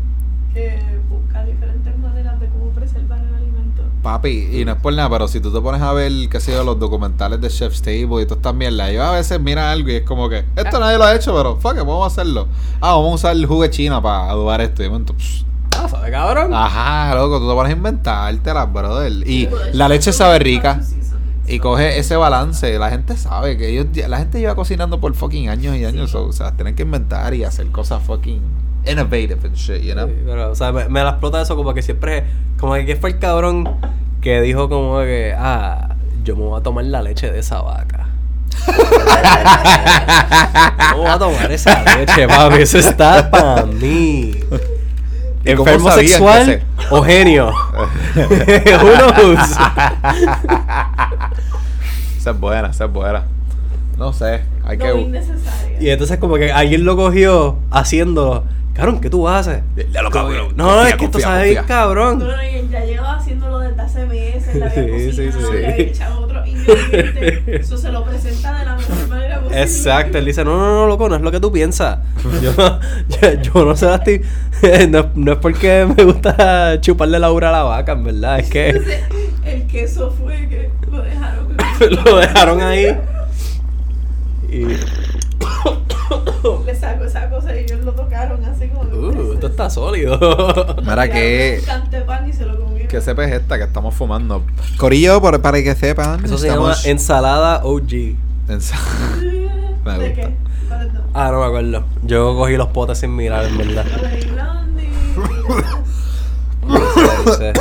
que 0.52 0.80
busca 1.08 1.44
diferentes 1.44 1.96
maneras 1.98 2.40
de 2.40 2.48
cómo 2.48 2.70
preservar 2.70 3.20
el 3.20 3.34
alimento. 3.34 3.82
Papi, 4.02 4.48
y 4.52 4.64
no 4.64 4.72
es 4.72 4.78
por 4.78 4.92
nada, 4.92 5.08
pero 5.08 5.28
si 5.28 5.40
tú 5.40 5.52
te 5.52 5.60
pones 5.60 5.80
a 5.80 5.92
ver, 5.92 6.12
qué 6.28 6.40
sé 6.40 6.50
yo, 6.50 6.64
los 6.64 6.80
documentales 6.80 7.40
de 7.40 7.48
Chef's 7.48 7.80
Table 7.80 8.22
y 8.22 8.26
todas 8.26 8.38
estas 8.38 8.54
mierdas, 8.54 8.92
yo 8.92 9.04
a 9.04 9.12
veces 9.12 9.38
mira 9.40 9.70
algo 9.70 9.88
y 9.90 9.96
es 9.96 10.02
como 10.02 10.28
que, 10.28 10.44
esto 10.56 10.80
nadie 10.80 10.98
lo 10.98 11.04
ha 11.04 11.14
hecho, 11.14 11.32
pero 11.36 11.56
fuck 11.56 11.74
it, 11.74 11.78
vamos 11.78 12.02
a 12.02 12.06
hacerlo. 12.06 12.48
Ah, 12.80 12.94
vamos 12.94 13.12
a 13.12 13.14
usar 13.14 13.36
el 13.36 13.46
jugo 13.46 13.62
de 13.62 13.70
China 13.70 14.02
para 14.02 14.30
adobar 14.30 14.60
esto. 14.60 14.82
Y 14.82 14.86
de 14.86 14.90
momento, 14.90 15.14
psh, 15.16 15.44
Ah, 15.86 15.88
¿sabe, 15.88 16.10
cabrón? 16.10 16.52
ajá, 16.52 17.14
loco, 17.14 17.38
tú 17.38 17.48
te 17.48 17.54
pones 17.54 17.72
a 17.72 17.76
inventártelas, 17.76 18.72
brother. 18.72 19.12
Y 19.26 19.46
Pues, 19.46 19.74
la 19.74 19.88
leche 19.88 20.12
sabe 20.12 20.38
rica. 20.38 20.80
Y 21.48 21.60
coge 21.60 21.98
ese 21.98 22.16
balance. 22.16 22.76
La 22.78 22.90
gente 22.90 23.16
sabe 23.16 23.56
que 23.56 23.68
ellos, 23.68 23.86
la 24.08 24.18
gente 24.18 24.40
lleva 24.40 24.54
cocinando 24.56 25.00
por 25.00 25.14
fucking 25.14 25.48
años 25.48 25.76
y 25.76 25.84
años. 25.84 26.14
o 26.14 26.32
sea, 26.32 26.52
tienen 26.52 26.74
que 26.74 26.82
inventar 26.82 27.34
y 27.34 27.44
hacer 27.44 27.68
cosas 27.68 28.02
fucking 28.02 28.40
innovative 28.84 29.38
and 29.44 29.54
shit, 29.54 29.82
you 29.82 29.92
know? 29.94 30.06
Sí, 30.08 30.14
pero, 30.24 30.50
o 30.50 30.54
sea, 30.54 30.72
me, 30.72 30.88
me 30.88 31.02
la 31.02 31.10
explota 31.10 31.40
eso 31.40 31.56
como 31.56 31.72
que 31.74 31.82
siempre, 31.82 32.24
como 32.58 32.74
que 32.74 32.84
¿quién 32.84 33.00
fue 33.00 33.10
el 33.10 33.18
cabrón 33.18 33.68
que 34.20 34.40
dijo 34.40 34.68
como 34.68 34.98
que, 35.00 35.34
ah, 35.38 35.94
yo 36.24 36.36
me 36.36 36.42
voy 36.42 36.58
a 36.58 36.62
tomar 36.62 36.84
la 36.84 37.02
leche 37.02 37.30
de 37.30 37.38
esa 37.38 37.60
vaca. 37.62 38.08
¿Cómo 40.92 41.02
voy 41.02 41.10
a 41.10 41.18
tomar 41.18 41.52
esa 41.52 41.82
leche, 41.96 42.26
papi? 42.26 42.62
Eso 42.62 42.78
está 42.78 43.30
para 43.30 43.64
mí. 43.66 44.32
¿Y 45.46 45.54
cómo 45.54 45.70
¿Enfermo 45.70 45.90
sexual 45.92 46.44
se- 46.46 46.62
o 46.90 47.02
genio? 47.02 47.50
Who 48.16 48.96
knows? 49.14 49.38
Esa 52.18 52.30
es 52.30 52.40
buena, 52.40 52.68
esa 52.70 52.84
es 52.86 52.92
buena. 52.92 53.22
No 53.96 54.12
sé, 54.12 54.42
hay 54.64 54.76
no 54.76 54.84
que... 54.84 55.22
Y 55.80 55.88
entonces 55.90 56.18
como 56.18 56.34
que 56.36 56.52
alguien 56.52 56.84
lo 56.84 56.96
cogió 56.96 57.58
haciéndolo. 57.70 58.44
Cabrón, 58.74 59.00
¿qué 59.00 59.08
tú 59.08 59.26
haces? 59.26 59.62
Ya 59.90 60.02
lo 60.02 60.10
cabrón, 60.10 60.52
No, 60.54 60.66
confía, 60.66 60.88
es 60.90 60.96
que 60.96 61.04
esto 61.06 61.12
confía, 61.18 61.28
sabe 61.28 61.44
bien 61.44 61.56
confía. 61.56 61.76
cabrón. 61.76 62.18
No, 62.18 62.26
no, 62.26 62.42
y 62.42 62.68
ya 62.68 62.84
llevaba 62.84 63.14
haciéndolo 63.16 63.58
desde 63.60 63.80
hace 63.80 64.04
meses, 64.04 64.54
le 64.54 64.64
había 64.66 64.74
Sí, 64.98 65.12
sí, 65.12 65.26
cocinado, 65.30 65.48
sí, 65.50 65.52
le 65.54 65.58
sí. 65.60 65.64
había 65.72 65.76
echado 65.86 66.20
otro 66.20 66.46
ingrediente. 66.46 67.42
Eso 67.56 67.78
se 67.78 67.90
lo 67.90 68.04
presenta 68.04 68.58
de 68.58 68.64
la 68.66 68.76
mejor 68.76 69.05
posible. 69.46 69.62
Exacto, 69.62 70.18
él 70.18 70.24
dice, 70.26 70.44
no, 70.44 70.56
no, 70.56 70.74
no, 70.74 70.86
loco, 70.86 71.08
no 71.08 71.16
es 71.16 71.22
lo 71.22 71.30
que 71.32 71.40
tú 71.40 71.50
piensas. 71.52 71.98
Yo, 72.42 72.52
yo, 72.52 73.42
yo 73.42 73.64
no 73.64 73.76
sé, 73.76 73.92
estoy, 73.94 74.22
no, 74.88 74.98
es- 75.00 75.06
no 75.14 75.32
es 75.32 75.38
porque 75.38 75.86
me 75.96 76.04
gusta 76.04 76.80
chuparle 76.80 77.18
la 77.18 77.30
ura 77.32 77.48
a 77.48 77.52
la 77.52 77.62
vaca, 77.62 77.92
en 77.92 78.04
verdad, 78.04 78.38
es 78.40 78.50
que 78.50 78.68
Entonces, 78.70 79.00
el 79.44 79.66
queso 79.66 80.10
fue 80.10 80.48
que 80.48 80.70
lo 80.90 81.02
dejaron. 81.02 81.56
lo 82.04 82.16
dejaron 82.18 82.60
ahí. 82.62 82.96
Y, 84.50 84.64
Le 86.64 86.74
sacó 86.74 87.04
esa 87.04 87.28
cosa 87.28 87.54
y 87.56 87.60
ellos 87.64 87.80
lo 87.84 87.92
tocaron 87.92 88.44
así 88.44 88.68
como. 88.68 88.82
uh, 88.90 89.32
esto 89.34 89.48
está 89.48 89.68
sólido. 89.70 90.18
Mira 90.82 91.08
que... 91.10 91.58
Un 91.60 91.66
cante 91.66 92.00
pan 92.02 92.28
y 92.28 92.32
se 92.32 92.44
lo 92.46 92.56
comió. 92.56 92.86
¿Qué 92.88 93.00
cepa 93.00 93.24
es 93.24 93.32
esta 93.32 93.58
que 93.58 93.64
estamos 93.64 93.94
fumando? 93.94 94.44
Corillo, 94.76 95.20
por- 95.20 95.40
para 95.42 95.60
que 95.62 95.74
sepan. 95.74 96.24
Eso 96.24 96.38
se 96.38 96.48
llama 96.48 96.74
ensalada 96.84 97.62
OG. 97.64 98.14
En 98.48 98.58
Me 99.84 99.92
¿De 99.98 100.08
gusta. 100.08 100.14
qué? 100.14 100.36
¿Cuál 100.68 100.86
es 100.86 100.92
no? 100.92 101.00
Ah, 101.14 101.30
no 101.32 101.40
me 101.40 101.46
acuerdo. 101.46 101.84
Yo 102.02 102.34
cogí 102.36 102.56
los 102.56 102.68
potes 102.68 102.98
sin 102.98 103.14
mirar, 103.14 103.44
en 103.46 103.56
verdad. 103.58 103.84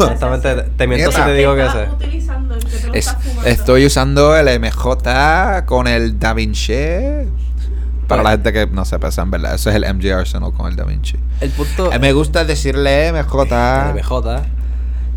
Honestamente, 0.00 0.54
te- 0.54 0.62
te 0.70 0.86
miento 0.86 1.10
si 1.12 1.18
Mierda. 1.18 1.32
te 1.32 1.38
digo 1.38 1.54
que 1.54 1.62
¿Qué 1.62 1.70
sé. 1.70 1.82
estás 1.82 1.94
utilizando? 1.94 2.54
¿En 2.54 2.60
qué 2.60 2.66
te 2.78 2.86
lo 2.88 2.94
Es- 2.94 3.06
estás 3.06 3.22
fumando? 3.22 3.48
estoy 3.50 3.86
usando 3.86 4.36
el 4.36 4.60
MJ 4.60 5.64
con 5.66 5.86
el 5.86 6.18
Da 6.18 6.34
Vinci. 6.34 6.72
Para 8.08 8.22
la 8.24 8.30
gente 8.32 8.52
que 8.52 8.66
no 8.66 8.84
sepa, 8.84 9.08
en 9.16 9.30
verdad. 9.30 9.54
Eso 9.54 9.70
es 9.70 9.76
el 9.76 9.84
MJ 9.94 10.12
Arsenal 10.18 10.52
con 10.52 10.66
el 10.68 10.76
Da 10.76 10.84
Vinci. 10.84 11.16
El 11.40 11.50
punto. 11.50 11.92
Eh, 11.92 11.98
Me 11.98 12.12
gusta 12.12 12.44
decirle 12.44 13.12
MJ. 13.12 13.92
MJ. 13.94 14.42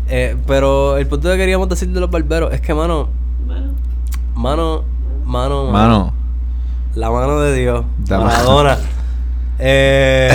Eh, 0.08 0.36
pero 0.46 0.96
el 0.98 1.06
punto 1.08 1.28
que 1.30 1.36
queríamos 1.36 1.68
decir 1.68 1.88
de 1.88 1.98
los 2.00 2.10
barberos 2.10 2.52
es 2.54 2.60
que, 2.60 2.72
mano, 2.74 3.08
Bueno, 3.44 3.72
mano, 4.34 4.84
mano, 5.26 5.70
Mano. 5.70 6.12
La 6.94 7.10
mano 7.10 7.40
de 7.40 7.54
Dios. 7.54 7.84
La. 8.08 8.20
Maradona. 8.20 8.78
eh, 9.58 10.30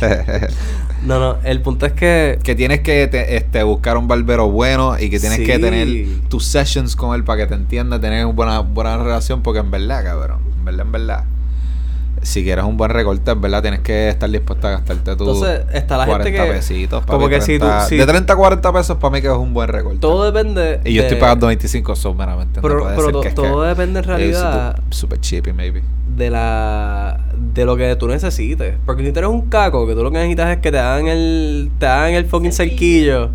no, 1.04 1.18
no, 1.20 1.36
el 1.44 1.60
punto 1.60 1.86
es 1.86 1.92
que. 1.92 2.38
que 2.42 2.54
tienes 2.54 2.80
que 2.80 3.06
te- 3.06 3.36
este, 3.36 3.62
buscar 3.62 3.96
un 3.98 4.08
barbero 4.08 4.50
bueno 4.50 4.98
y 4.98 5.10
que 5.10 5.20
tienes 5.20 5.40
que 5.40 5.58
tener 5.58 5.88
tus 6.28 6.44
sessions 6.46 6.96
con 6.96 7.14
él 7.14 7.24
para 7.24 7.42
que 7.42 7.46
te 7.48 7.54
entienda, 7.54 8.00
tener 8.00 8.24
una 8.24 8.34
buena, 8.34 8.60
buena 8.60 8.96
relación, 8.96 9.42
porque 9.42 9.60
en 9.60 9.70
verdad, 9.70 10.02
cabrón, 10.04 10.38
en 10.58 10.64
verdad, 10.64 10.86
en 10.86 10.92
verdad, 10.92 11.24
si 12.24 12.42
quieres 12.42 12.64
un 12.64 12.76
buen 12.76 12.90
recorte, 12.90 13.30
en 13.30 13.40
verdad 13.40 13.62
tienes 13.62 13.80
que 13.80 14.08
estar 14.08 14.28
dispuesto 14.30 14.66
a 14.66 14.70
gastarte 14.72 15.14
tus 15.16 15.28
Entonces, 15.28 15.60
está 15.72 15.96
la 15.96 16.06
gente 16.06 16.32
40 16.32 16.44
que- 16.44 16.52
pesitos. 16.52 17.04
como 17.06 17.28
que 17.28 17.40
si 17.40 17.58
tú- 17.58 17.66
30 17.66 17.86
si- 17.86 17.96
de 17.96 18.06
30 18.06 18.32
a 18.32 18.36
40 18.36 18.72
pesos 18.72 18.96
para 18.96 19.10
mí 19.12 19.20
que 19.20 19.28
es 19.28 19.32
un 19.36 19.54
buen 19.54 19.68
recorte. 19.68 19.98
Todo 19.98 20.24
depende. 20.30 20.80
y 20.84 20.94
yo 20.94 21.02
estoy 21.02 21.18
pagando 21.18 21.46
25 21.48 21.94
son 21.96 22.16
meramente. 22.16 22.60
Pero, 22.60 22.74
no 22.74 22.80
puede 22.82 22.94
pero 22.96 23.06
ser 23.06 23.12
to- 23.12 23.20
que 23.20 23.28
es 23.28 23.34
todo 23.34 23.62
que 23.62 23.68
depende 23.68 23.98
en 24.00 24.04
realidad 24.04 24.76
super, 24.76 24.94
super 24.94 25.20
cheapy, 25.20 25.52
maybe. 25.52 25.82
de 26.16 26.30
la 26.30 27.20
de 27.54 27.64
lo 27.64 27.76
que 27.76 27.94
tú 27.96 28.08
necesites. 28.08 28.74
Porque 28.86 29.04
si 29.04 29.12
tú 29.12 29.18
eres 29.18 29.30
un 29.30 29.42
caco, 29.48 29.86
que 29.86 29.94
tú 29.94 30.02
lo 30.02 30.10
que 30.10 30.18
necesitas 30.18 30.50
es 30.56 30.58
que 30.62 30.70
te 30.72 30.78
hagan 30.78 31.06
el 31.08 31.70
te 31.78 31.86
hagan 31.86 32.14
el 32.14 32.24
fucking 32.26 32.52
cerquillo, 32.52 33.30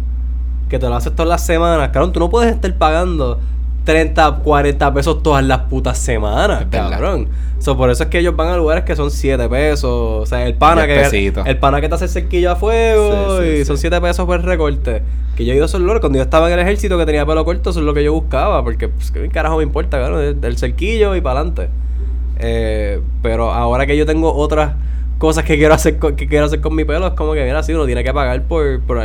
que 0.69 0.79
te 0.79 0.87
lo 0.87 0.95
haces 0.95 1.13
todas 1.13 1.27
las 1.29 1.45
semanas, 1.45 1.89
cabrón, 1.89 2.11
tú 2.13 2.19
no 2.19 2.29
puedes 2.29 2.53
estar 2.53 2.73
pagando 2.77 3.39
30, 3.89 4.41
40 4.43 4.93
pesos 4.93 5.23
todas 5.23 5.43
las 5.43 5.61
putas 5.61 5.97
semanas, 5.97 6.67
cabrón. 6.69 7.27
So, 7.57 7.75
por 7.75 7.89
eso 7.89 8.03
es 8.03 8.09
que 8.09 8.19
ellos 8.19 8.35
van 8.35 8.49
a 8.49 8.55
lugares 8.55 8.83
que 8.83 8.95
son 8.95 9.09
7 9.09 9.49
pesos. 9.49 9.89
O 9.91 10.25
sea, 10.27 10.45
el 10.45 10.53
pana 10.53 10.85
que 10.85 11.33
el 11.43 11.57
pana 11.57 11.81
que 11.81 11.89
te 11.89 11.95
hace 11.95 12.05
el 12.05 12.11
cerquillo 12.11 12.51
a 12.51 12.55
fuego 12.55 13.39
Sí, 13.39 13.45
sí, 13.47 13.49
y 13.49 13.57
sí. 13.57 13.65
son 13.65 13.79
7 13.79 13.99
pesos 13.99 14.27
por 14.27 14.43
recorte. 14.45 15.01
Que 15.35 15.43
yo 15.43 15.53
he 15.53 15.55
ido 15.55 15.63
a 15.63 15.65
esos 15.65 15.81
lugares 15.81 16.01
cuando 16.01 16.17
yo 16.17 16.23
estaba 16.23 16.45
en 16.49 16.53
el 16.53 16.59
ejército 16.59 16.99
que 16.99 17.07
tenía 17.07 17.25
pelo 17.25 17.43
corto, 17.43 17.71
eso 17.71 17.79
es 17.79 17.85
lo 17.87 17.95
que 17.95 18.03
yo 18.03 18.13
buscaba. 18.13 18.63
Porque, 18.63 18.89
pues, 18.89 19.09
¿qué 19.09 19.27
carajo 19.29 19.57
me 19.57 19.63
importa, 19.63 19.99
cabrón? 19.99 20.21
El, 20.21 20.37
el 20.39 20.57
cerquillo 20.59 21.15
y 21.15 21.21
para 21.21 21.39
adelante. 21.39 21.69
Eh, 22.37 23.01
pero 23.23 23.51
ahora 23.51 23.87
que 23.87 23.97
yo 23.97 24.05
tengo 24.05 24.31
otras 24.35 24.73
cosas 25.17 25.45
que 25.45 25.57
quiero 25.57 25.73
hacer 25.73 25.97
con, 25.97 26.15
que 26.15 26.27
quiero 26.27 26.45
hacer 26.45 26.61
con 26.61 26.75
mi 26.75 26.85
pelo, 26.85 27.07
es 27.07 27.13
como 27.13 27.33
que, 27.33 27.43
mira, 27.43 27.63
sí, 27.63 27.73
uno 27.73 27.87
tiene 27.87 28.03
que 28.03 28.13
pagar 28.13 28.43
por, 28.43 28.81
por, 28.81 29.01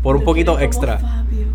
por 0.00 0.14
un 0.14 0.22
poquito 0.22 0.60
extra. 0.60 0.98
Fabio. 0.98 1.51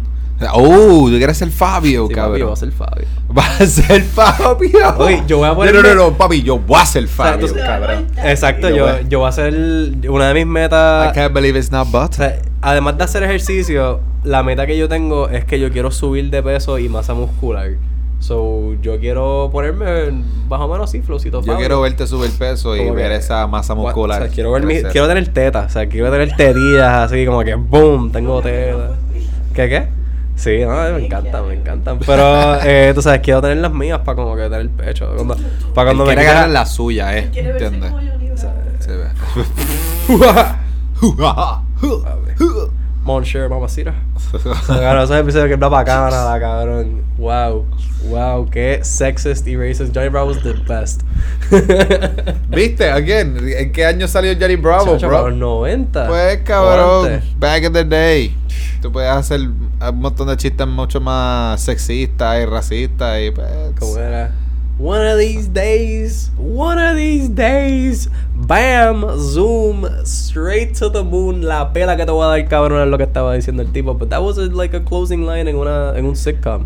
Oh, 0.54 1.08
tú 1.10 1.18
quieres 1.18 1.36
ser 1.38 1.50
Fabio, 1.50 2.08
Sí, 2.08 2.14
papi, 2.14 2.16
cabrón. 2.16 2.40
yo 2.40 2.46
voy 2.46 2.54
a 2.54 2.58
ser 2.58 2.72
Fabio. 2.72 3.08
Va 3.38 3.44
a 3.60 3.66
ser 3.66 4.04
Fabio. 4.04 4.96
Oye, 5.00 5.24
yo 5.28 5.38
voy 5.40 5.48
a 5.48 5.50
No, 5.50 5.56
ponerme- 5.58 5.82
No, 5.82 5.96
no, 5.96 5.96
no, 5.96 6.18
papi, 6.18 6.44
yo 6.44 6.60
voy 6.60 6.80
a 6.80 6.86
ser 6.86 7.08
sea, 7.08 7.26
Fabio, 7.34 7.54
cabrón. 7.56 8.06
Exacto, 8.24 8.70
Yo 8.70 8.76
yo, 8.76 8.84
voy- 8.86 9.06
yo 9.10 9.20
voy 9.20 9.26
a 9.26 9.30
hacer 9.30 9.54
una 10.10 10.28
de 10.28 10.34
mis 10.36 10.46
metas. 10.46 11.12
I 11.12 11.14
can't 11.16 11.34
believe 11.34 11.58
it's 11.58 11.72
not 11.72 11.90
but. 11.92 12.12
O 12.12 12.14
sea, 12.14 12.40
además 12.62 12.98
de 13.00 13.04
hacer 13.06 13.24
ejercicio, 13.24 14.00
la 14.24 14.44
meta 14.44 14.68
que 14.68 14.78
yo 14.78 14.88
tengo 14.88 15.28
es 15.30 15.44
que 15.46 15.60
yo 15.60 15.72
quiero 15.72 15.90
subir 15.92 16.30
de 16.30 16.44
peso 16.44 16.78
y 16.78 16.88
masa 16.88 17.14
muscular. 17.16 17.72
So, 18.20 18.74
yo 18.82 19.00
quiero 19.00 19.50
ponerme 19.52 20.12
más 20.50 20.60
o 20.60 20.68
menos 20.68 20.90
así, 20.90 21.02
flowcito 21.02 21.42
Yo 21.44 21.56
quiero 21.58 21.82
verte 21.82 22.08
subir 22.08 22.32
peso 22.32 22.76
y 22.76 22.90
ver 22.90 23.10
que- 23.12 23.16
esa 23.18 23.46
masa 23.48 23.74
muscular. 23.76 24.22
O 24.22 24.26
sea, 24.26 24.34
quiero, 24.34 24.52
ver 24.52 24.64
mi- 24.66 24.82
quiero 24.84 25.08
tener 25.08 25.28
tetas, 25.30 25.66
o 25.68 25.70
sea, 25.70 25.88
quiero 25.88 26.10
tener 26.12 26.36
tetillas 26.36 26.94
así 27.12 27.26
como 27.26 27.44
que 27.44 27.56
boom, 27.56 28.12
tengo 28.12 28.42
tetas. 28.42 28.92
¿Qué 29.54 29.70
qué? 29.70 29.88
Sí, 30.38 30.60
no, 30.60 30.70
me 30.94 31.06
encantan, 31.06 31.48
me 31.48 31.56
encantan. 31.56 32.00
Pero, 32.06 32.62
eh, 32.64 32.92
tú 32.96 33.02
sabes, 33.02 33.20
quiero 33.22 33.42
tener 33.42 33.58
las 33.58 33.74
mías 33.74 34.00
para 34.06 34.16
como 34.16 34.36
que 34.36 34.44
tener 34.44 34.62
el 34.62 34.70
pecho. 34.70 35.12
Cuando, 35.16 35.36
para 35.74 35.90
cuando 35.90 36.04
Él 36.04 36.10
me 36.10 36.14
quiere 36.16 36.22
quiera- 36.22 36.34
ganar 36.42 36.50
la 36.52 36.66
suya, 36.66 37.18
eh. 37.18 37.30
¿Entiendes? 37.34 37.92
Se 38.80 38.96
ve. 38.96 39.08
Monsieur, 43.08 43.48
mamacita. 43.48 43.94
Cabrón, 44.68 45.04
esos 45.04 45.18
episodios 45.18 45.48
que 45.48 45.54
es 45.54 45.58
una 45.58 45.70
bacana, 45.70 46.26
la 46.26 46.38
cabrón. 46.42 47.04
Wow, 47.18 47.66
wow, 48.10 48.50
qué 48.50 48.82
sexist 48.84 49.48
y 49.48 49.56
racist. 49.56 49.96
Johnny 49.96 50.10
Bravo 50.10 50.28
was 50.28 50.44
the 50.44 50.52
best. 50.68 51.04
¿Viste? 52.50 52.92
Again, 52.92 53.38
¿en 53.58 53.72
qué 53.72 53.86
año 53.86 54.10
salió 54.10 54.36
Johnny 54.38 54.58
Bravo, 54.58 54.96
Chacho, 54.96 55.08
bro? 55.08 55.18
para 55.20 55.30
los 55.30 55.40
90. 55.40 56.08
Pues 56.08 56.40
cabrón, 56.44 57.22
back 57.40 57.64
in 57.64 57.72
the 57.72 57.86
day. 57.86 58.36
Tú 58.82 58.92
puedes 58.92 59.10
hacer 59.10 59.40
un 59.40 60.00
montón 60.00 60.28
de 60.28 60.36
chistes 60.36 60.68
mucho 60.68 61.00
más 61.00 61.62
sexistas 61.62 62.44
y 62.44 62.46
racistas 62.46 63.22
y 63.22 63.32
pues. 63.32 63.48
¿Cómo 63.80 63.98
era? 64.00 64.32
One 64.80 65.08
of 65.12 65.18
these 65.18 65.48
days, 65.48 66.30
one 66.38 66.78
of 66.78 66.96
these 66.96 67.30
days, 67.30 68.10
bam, 68.36 69.04
zoom, 69.18 69.88
straight 70.06 70.76
to 70.78 70.92
the 70.92 71.04
moon. 71.04 71.42
La 71.48 71.74
pela 71.74 71.98
que 71.98 72.06
te 72.06 72.12
voy 72.12 72.24
a 72.26 72.28
dar, 72.28 72.48
cabrón, 72.48 72.84
es 72.84 72.88
lo 72.88 72.98
que 72.98 73.06
estaba 73.06 73.34
diciendo 73.34 73.64
el 73.64 73.72
tipo. 73.72 73.96
But 73.96 74.10
that 74.10 74.22
was 74.22 74.38
a- 74.38 74.44
like 74.54 74.76
a 74.78 74.82
closing 74.86 75.26
line 75.26 75.50
en, 75.50 75.56
una, 75.56 75.98
en 75.98 76.06
un 76.06 76.16
sitcom. 76.16 76.66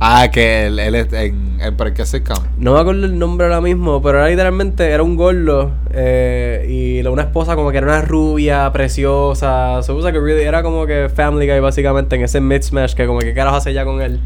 Ah, 0.00 0.28
que 0.30 0.66
él, 0.66 0.78
él 0.78 0.94
es 0.94 1.12
en, 1.12 1.58
en 1.60 1.76
¿para 1.76 1.92
qué 1.92 2.06
sitcom? 2.06 2.38
No 2.58 2.74
me 2.74 2.80
acuerdo 2.80 3.04
el 3.06 3.18
nombre 3.18 3.48
ahora 3.48 3.60
mismo, 3.60 4.00
pero 4.00 4.18
era 4.18 4.28
literalmente, 4.28 4.88
era 4.92 5.02
un 5.02 5.16
gordo 5.16 5.72
eh, 5.90 6.64
y 7.02 7.04
una 7.08 7.22
esposa 7.22 7.56
como 7.56 7.72
que 7.72 7.78
era 7.78 7.88
una 7.88 8.02
rubia, 8.02 8.70
preciosa. 8.72 9.82
So 9.82 9.98
really- 10.00 10.42
era 10.44 10.62
como 10.62 10.86
que 10.86 11.08
Family 11.12 11.48
Guy 11.48 11.58
básicamente 11.58 12.14
en 12.14 12.22
ese 12.22 12.40
mid-smash 12.40 12.94
que 12.94 13.04
como 13.08 13.18
que 13.18 13.34
carajo 13.34 13.56
hace 13.56 13.74
ya 13.74 13.84
con 13.84 14.00
él. 14.00 14.20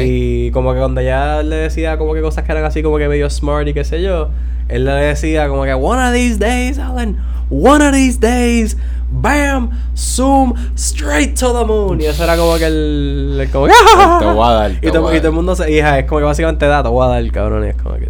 Y 0.00 0.50
como 0.52 0.72
que 0.72 0.78
cuando 0.78 1.00
ella 1.00 1.42
le 1.42 1.56
decía 1.56 1.98
como 1.98 2.14
que 2.14 2.22
cosas 2.22 2.44
que 2.44 2.52
eran 2.52 2.64
así 2.64 2.82
como 2.82 2.98
que 2.98 3.08
medio 3.08 3.28
smart 3.28 3.66
y 3.66 3.74
qué 3.74 3.84
sé 3.84 4.02
yo, 4.02 4.30
él 4.68 4.84
le 4.84 4.92
decía 4.92 5.48
como 5.48 5.64
que 5.64 5.74
one 5.74 6.02
of 6.02 6.12
these 6.12 6.38
days, 6.38 6.78
Alan, 6.78 7.18
one 7.50 7.84
of 7.84 7.92
these 7.92 8.18
days, 8.18 8.76
bam, 9.10 9.70
zoom, 9.96 10.54
straight 10.76 11.38
to 11.38 11.52
the 11.52 11.64
moon. 11.64 12.00
Y 12.00 12.06
eso 12.06 12.24
era 12.24 12.36
como 12.36 12.56
que 12.56 12.66
el, 12.66 13.38
el 13.40 13.50
como 13.50 13.66
que, 13.66 13.72
Te 14.18 14.24
voy 14.32 14.48
a 14.48 14.52
dar, 14.52 14.70
te 14.72 14.88
y, 14.88 14.90
todo, 14.90 15.12
y 15.12 15.18
el 15.18 15.32
mundo 15.32 15.56
se, 15.56 15.82
ajá, 15.82 15.98
es 15.98 16.06
como 16.06 16.20
que 16.20 16.24
básicamente 16.24 16.66
da, 16.66 16.82
te 16.82 16.88
voy 16.88 17.04
a 17.04 17.08
dar, 17.08 17.32
cabrón, 17.32 17.64
y 17.64 17.68
es 17.68 17.76
como 17.76 17.96
que. 17.96 18.08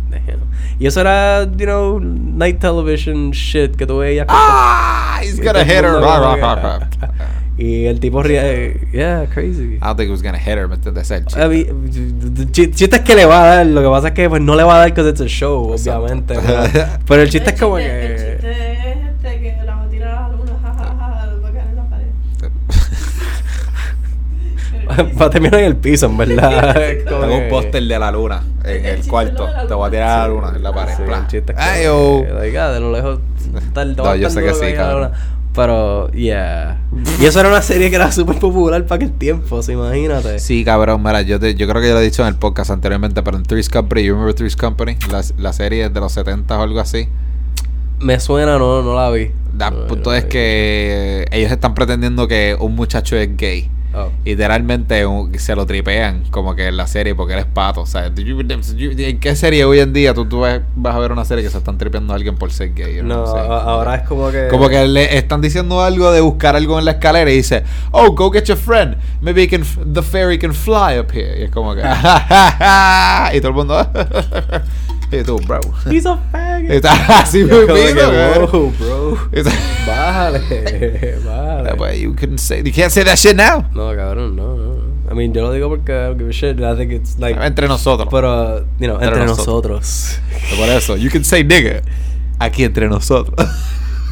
Y 0.78 0.86
eso 0.86 1.00
era, 1.00 1.44
you 1.44 1.66
know, 1.66 2.00
night 2.00 2.58
television 2.58 3.30
shit 3.30 3.76
que 3.76 3.86
tú 3.86 3.98
veías. 3.98 4.26
Ah, 4.28 5.20
he's 5.22 5.40
gonna 5.40 5.64
hit 5.64 5.84
her. 5.84 6.00
Y 7.56 7.84
el 7.86 8.00
tipo 8.00 8.20
ríe, 8.22 8.88
yeah, 8.92 9.26
crazy. 9.32 9.74
I 9.76 9.78
don't 9.78 9.96
think 9.96 10.08
he 10.08 10.10
was 10.12 10.22
gonna 10.22 10.38
hit 10.38 10.58
her. 10.58 10.68
Ese 10.72 11.00
es 11.00 11.10
el 11.12 11.24
chiste. 11.26 11.40
Ch- 11.46 12.50
ch- 12.50 12.74
chiste 12.74 12.96
es 12.96 13.02
que 13.02 13.14
le 13.14 13.26
va 13.26 13.42
a 13.44 13.46
dar, 13.56 13.66
lo 13.66 13.80
que 13.80 13.88
pasa 13.88 14.08
es 14.08 14.14
que 14.14 14.28
pues 14.28 14.42
no 14.42 14.56
le 14.56 14.64
va 14.64 14.74
a 14.74 14.78
dar 14.80 14.88
because 14.90 15.08
it's 15.08 15.20
a 15.20 15.28
show, 15.28 15.70
Exacto. 15.72 16.00
obviamente. 16.02 16.34
Pero, 16.44 16.88
pero 17.06 17.22
el 17.22 17.30
chiste 17.30 17.50
es 17.50 17.60
como 17.60 17.78
El 17.78 17.84
que... 17.86 18.16
chiste 18.16 18.50
es 18.50 18.96
este 19.06 19.40
que 19.40 19.56
la 19.64 19.74
va 19.76 19.82
a 19.84 19.88
tirar 19.88 20.08
a 20.16 20.28
la 20.28 20.36
luna, 20.36 20.52
jajaja, 20.62 20.96
va 21.44 21.48
a 21.48 21.52
caer 21.52 21.66
en 21.68 21.76
la 21.76 21.84
pared. 21.88 22.06
va 25.20 25.26
a 25.26 25.30
terminar 25.30 25.60
en 25.60 25.66
el 25.66 25.76
piso, 25.76 26.06
en 26.06 26.16
verdad. 26.16 26.74
Tengo 27.08 27.34
un 27.36 27.48
póster 27.48 27.82
de 27.84 27.98
la 27.98 28.10
luna 28.10 28.42
en 28.64 28.84
El 28.84 28.98
el 29.00 29.06
cuarto. 29.06 29.48
Te 29.68 29.74
voy 29.74 29.86
a 29.86 29.90
tirar 29.90 30.08
a 30.08 30.22
la 30.22 30.28
luna 30.28 30.52
en 30.56 30.62
la 30.62 30.72
pared. 30.72 30.94
Sí, 30.96 31.02
Plan. 31.04 31.20
el 31.22 31.26
chiste 31.28 31.52
es 31.52 31.58
Ay, 31.58 31.84
yo. 31.84 32.24
like, 32.34 32.58
ah, 32.58 32.72
de 32.72 32.80
lo 32.80 32.90
lejos 32.92 33.20
el 33.76 33.96
No, 33.96 34.16
yo 34.16 34.28
sé 34.30 34.42
que 34.42 34.54
sí, 34.54 34.72
cabrón. 34.74 35.12
Pero, 35.54 36.10
yeah. 36.10 36.80
Y 37.20 37.26
eso 37.26 37.38
era 37.38 37.48
una 37.48 37.62
serie 37.62 37.88
que 37.88 37.96
era 37.96 38.10
súper 38.10 38.38
popular 38.40 38.84
para 38.86 38.96
aquel 38.96 39.12
tiempo, 39.12 39.62
¿se 39.62 39.72
imagínate? 39.74 40.40
Sí, 40.40 40.64
cabrón, 40.64 41.00
mira, 41.02 41.22
yo, 41.22 41.38
te- 41.38 41.54
yo 41.54 41.68
creo 41.68 41.80
que 41.80 41.88
ya 41.88 41.94
lo 41.94 42.00
he 42.00 42.04
dicho 42.04 42.22
en 42.22 42.28
el 42.28 42.34
podcast 42.36 42.70
anteriormente, 42.70 43.22
pero 43.22 43.36
en 43.36 43.44
Three's 43.44 43.68
Company, 43.68 44.02
you 44.02 44.14
remember 44.14 44.34
Three's 44.34 44.56
Company? 44.56 44.96
La, 45.12 45.22
la 45.38 45.52
serie 45.52 45.88
de 45.90 46.00
los 46.00 46.12
70 46.12 46.58
o 46.58 46.62
algo 46.62 46.80
así. 46.80 47.08
Me 48.00 48.18
suena, 48.18 48.58
no, 48.58 48.82
no 48.82 48.94
la 48.96 49.08
vi. 49.10 49.30
No, 49.56 49.70
punto 49.86 50.10
no 50.10 50.12
la 50.12 50.18
es 50.18 50.24
vi. 50.24 50.30
que 50.30 51.28
ellos 51.30 51.52
están 51.52 51.74
pretendiendo 51.74 52.26
que 52.26 52.56
un 52.58 52.74
muchacho 52.74 53.16
es 53.16 53.36
gay. 53.36 53.70
Oh. 53.94 54.10
Literalmente 54.24 55.06
un- 55.06 55.32
se 55.38 55.54
lo 55.54 55.66
tripean 55.66 56.24
como 56.30 56.54
que 56.56 56.66
en 56.68 56.76
la 56.76 56.86
serie 56.86 57.14
porque 57.14 57.34
él 57.34 57.38
es 57.40 57.44
pato. 57.46 57.82
O 57.82 57.86
sea, 57.86 58.06
¿en 58.06 59.20
qué 59.20 59.36
serie 59.36 59.64
hoy 59.64 59.78
en 59.80 59.92
día 59.92 60.12
tú, 60.14 60.24
tú 60.26 60.40
vas, 60.40 60.60
vas 60.74 60.94
a 60.94 60.98
ver 60.98 61.12
una 61.12 61.24
serie 61.24 61.44
que 61.44 61.50
se 61.50 61.58
están 61.58 61.78
tripeando 61.78 62.12
a 62.12 62.16
alguien 62.16 62.36
por 62.36 62.50
ser 62.52 62.74
gay? 62.74 62.96
Yo 62.96 63.02
No, 63.04 63.26
sé. 63.26 63.38
ahora 63.38 63.94
es 63.96 64.02
como 64.08 64.30
que... 64.30 64.48
Como 64.48 64.68
que 64.68 64.86
le 64.88 65.16
están 65.16 65.40
diciendo 65.40 65.80
algo 65.82 66.10
de 66.12 66.20
buscar 66.20 66.56
algo 66.56 66.78
en 66.78 66.84
la 66.86 66.92
escalera 66.92 67.30
y 67.30 67.36
dice, 67.36 67.62
oh, 67.92 68.10
go 68.12 68.30
get 68.30 68.44
your 68.44 68.58
friend. 68.58 68.96
Maybe 69.20 69.42
he 69.44 69.48
can 69.48 69.62
the 69.92 70.02
fairy 70.02 70.38
can 70.38 70.52
fly 70.54 70.98
up 70.98 71.12
here. 71.12 71.38
Y 71.38 71.42
es 71.44 71.50
como 71.50 71.74
que, 71.74 71.80
y 73.34 73.40
todo 73.40 73.48
el 73.48 73.54
mundo, 73.54 73.88
Tú, 75.22 75.38
bro. 75.46 75.60
He's 75.90 76.06
a 76.06 76.16
faggot. 76.32 76.70
Está 76.70 76.92
así 77.20 77.46
como 77.46 77.74
mismo, 77.74 78.72
bro. 78.78 79.18
Está- 79.32 79.52
Bájale, 79.86 80.40
bájale. 81.24 81.74
But 81.76 81.96
you 81.98 82.14
couldn't 82.14 82.38
say, 82.38 82.62
you 82.64 82.72
can't 82.72 82.90
say 82.90 83.04
that 83.04 83.16
shit 83.18 83.36
now. 83.36 83.64
No, 83.74 83.94
cabrón, 83.94 84.34
no, 84.34 84.56
no. 84.56 84.74
I 85.10 85.14
mean, 85.14 85.34
yo 85.34 85.42
lo 85.42 85.52
digo 85.52 85.68
porque 85.68 85.92
I 85.92 86.06
don't 86.08 86.18
give 86.18 86.28
a 86.30 86.32
shit. 86.32 86.58
I 86.60 86.74
think 86.76 86.90
it's 86.92 87.18
like. 87.18 87.38
Entre 87.40 87.68
nosotros. 87.68 88.08
Pero, 88.10 88.60
you 88.80 88.86
know, 88.88 88.94
Entre 88.94 89.08
entre, 89.08 89.26
nosotros. 89.26 89.80
nosotros. 89.82 90.18
Por 90.58 90.68
eso, 90.70 90.96
you 90.96 91.10
can 91.10 91.24
say 91.24 91.44
nigga. 91.44 91.82
Aquí 92.38 92.64
entre 92.64 92.88
nosotros. 92.88 93.34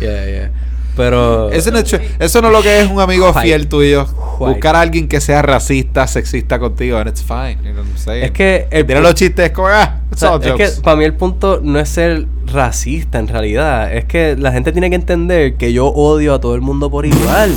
Yeah, 0.00 0.24
yeah. 0.26 0.50
Pero. 0.96 1.50
Eso 1.50 1.70
no, 1.70 1.78
eso 1.78 2.40
no 2.40 2.48
es 2.48 2.52
lo 2.52 2.62
que 2.62 2.80
es 2.80 2.90
un 2.90 2.98
amigo 3.00 3.28
White. 3.30 3.42
fiel 3.42 3.68
tuyo. 3.68 4.04
White. 4.38 4.54
Buscar 4.54 4.74
a 4.76 4.80
alguien 4.80 5.06
que 5.06 5.20
sea 5.20 5.42
racista, 5.42 6.06
sexista 6.06 6.58
contigo, 6.58 6.96
and 6.98 7.08
it's 7.08 7.22
fine. 7.22 7.58
You 7.62 7.72
know 7.72 7.82
what 7.82 7.90
I'm 7.90 7.96
saying? 7.98 8.24
Es 8.24 8.30
que 8.32 8.66
el 8.70 8.86
Tiene 8.86 9.00
los 9.02 9.14
chistes 9.14 9.50
como, 9.52 9.68
ah, 9.68 10.00
o 10.12 10.18
sea, 10.18 10.32
all 10.32 10.42
es 10.42 10.50
jokes. 10.50 10.74
que 10.76 10.82
para 10.82 10.96
mí 10.96 11.04
el 11.04 11.14
punto 11.14 11.60
no 11.62 11.78
es 11.78 11.88
ser 11.88 12.26
racista 12.46 13.18
en 13.18 13.28
realidad. 13.28 13.92
Es 13.92 14.04
que 14.04 14.36
la 14.36 14.52
gente 14.52 14.72
tiene 14.72 14.90
que 14.90 14.96
entender 14.96 15.54
que 15.54 15.72
yo 15.72 15.86
odio 15.86 16.34
a 16.34 16.40
todo 16.40 16.54
el 16.54 16.60
mundo 16.60 16.90
por 16.90 17.06
igual. 17.06 17.52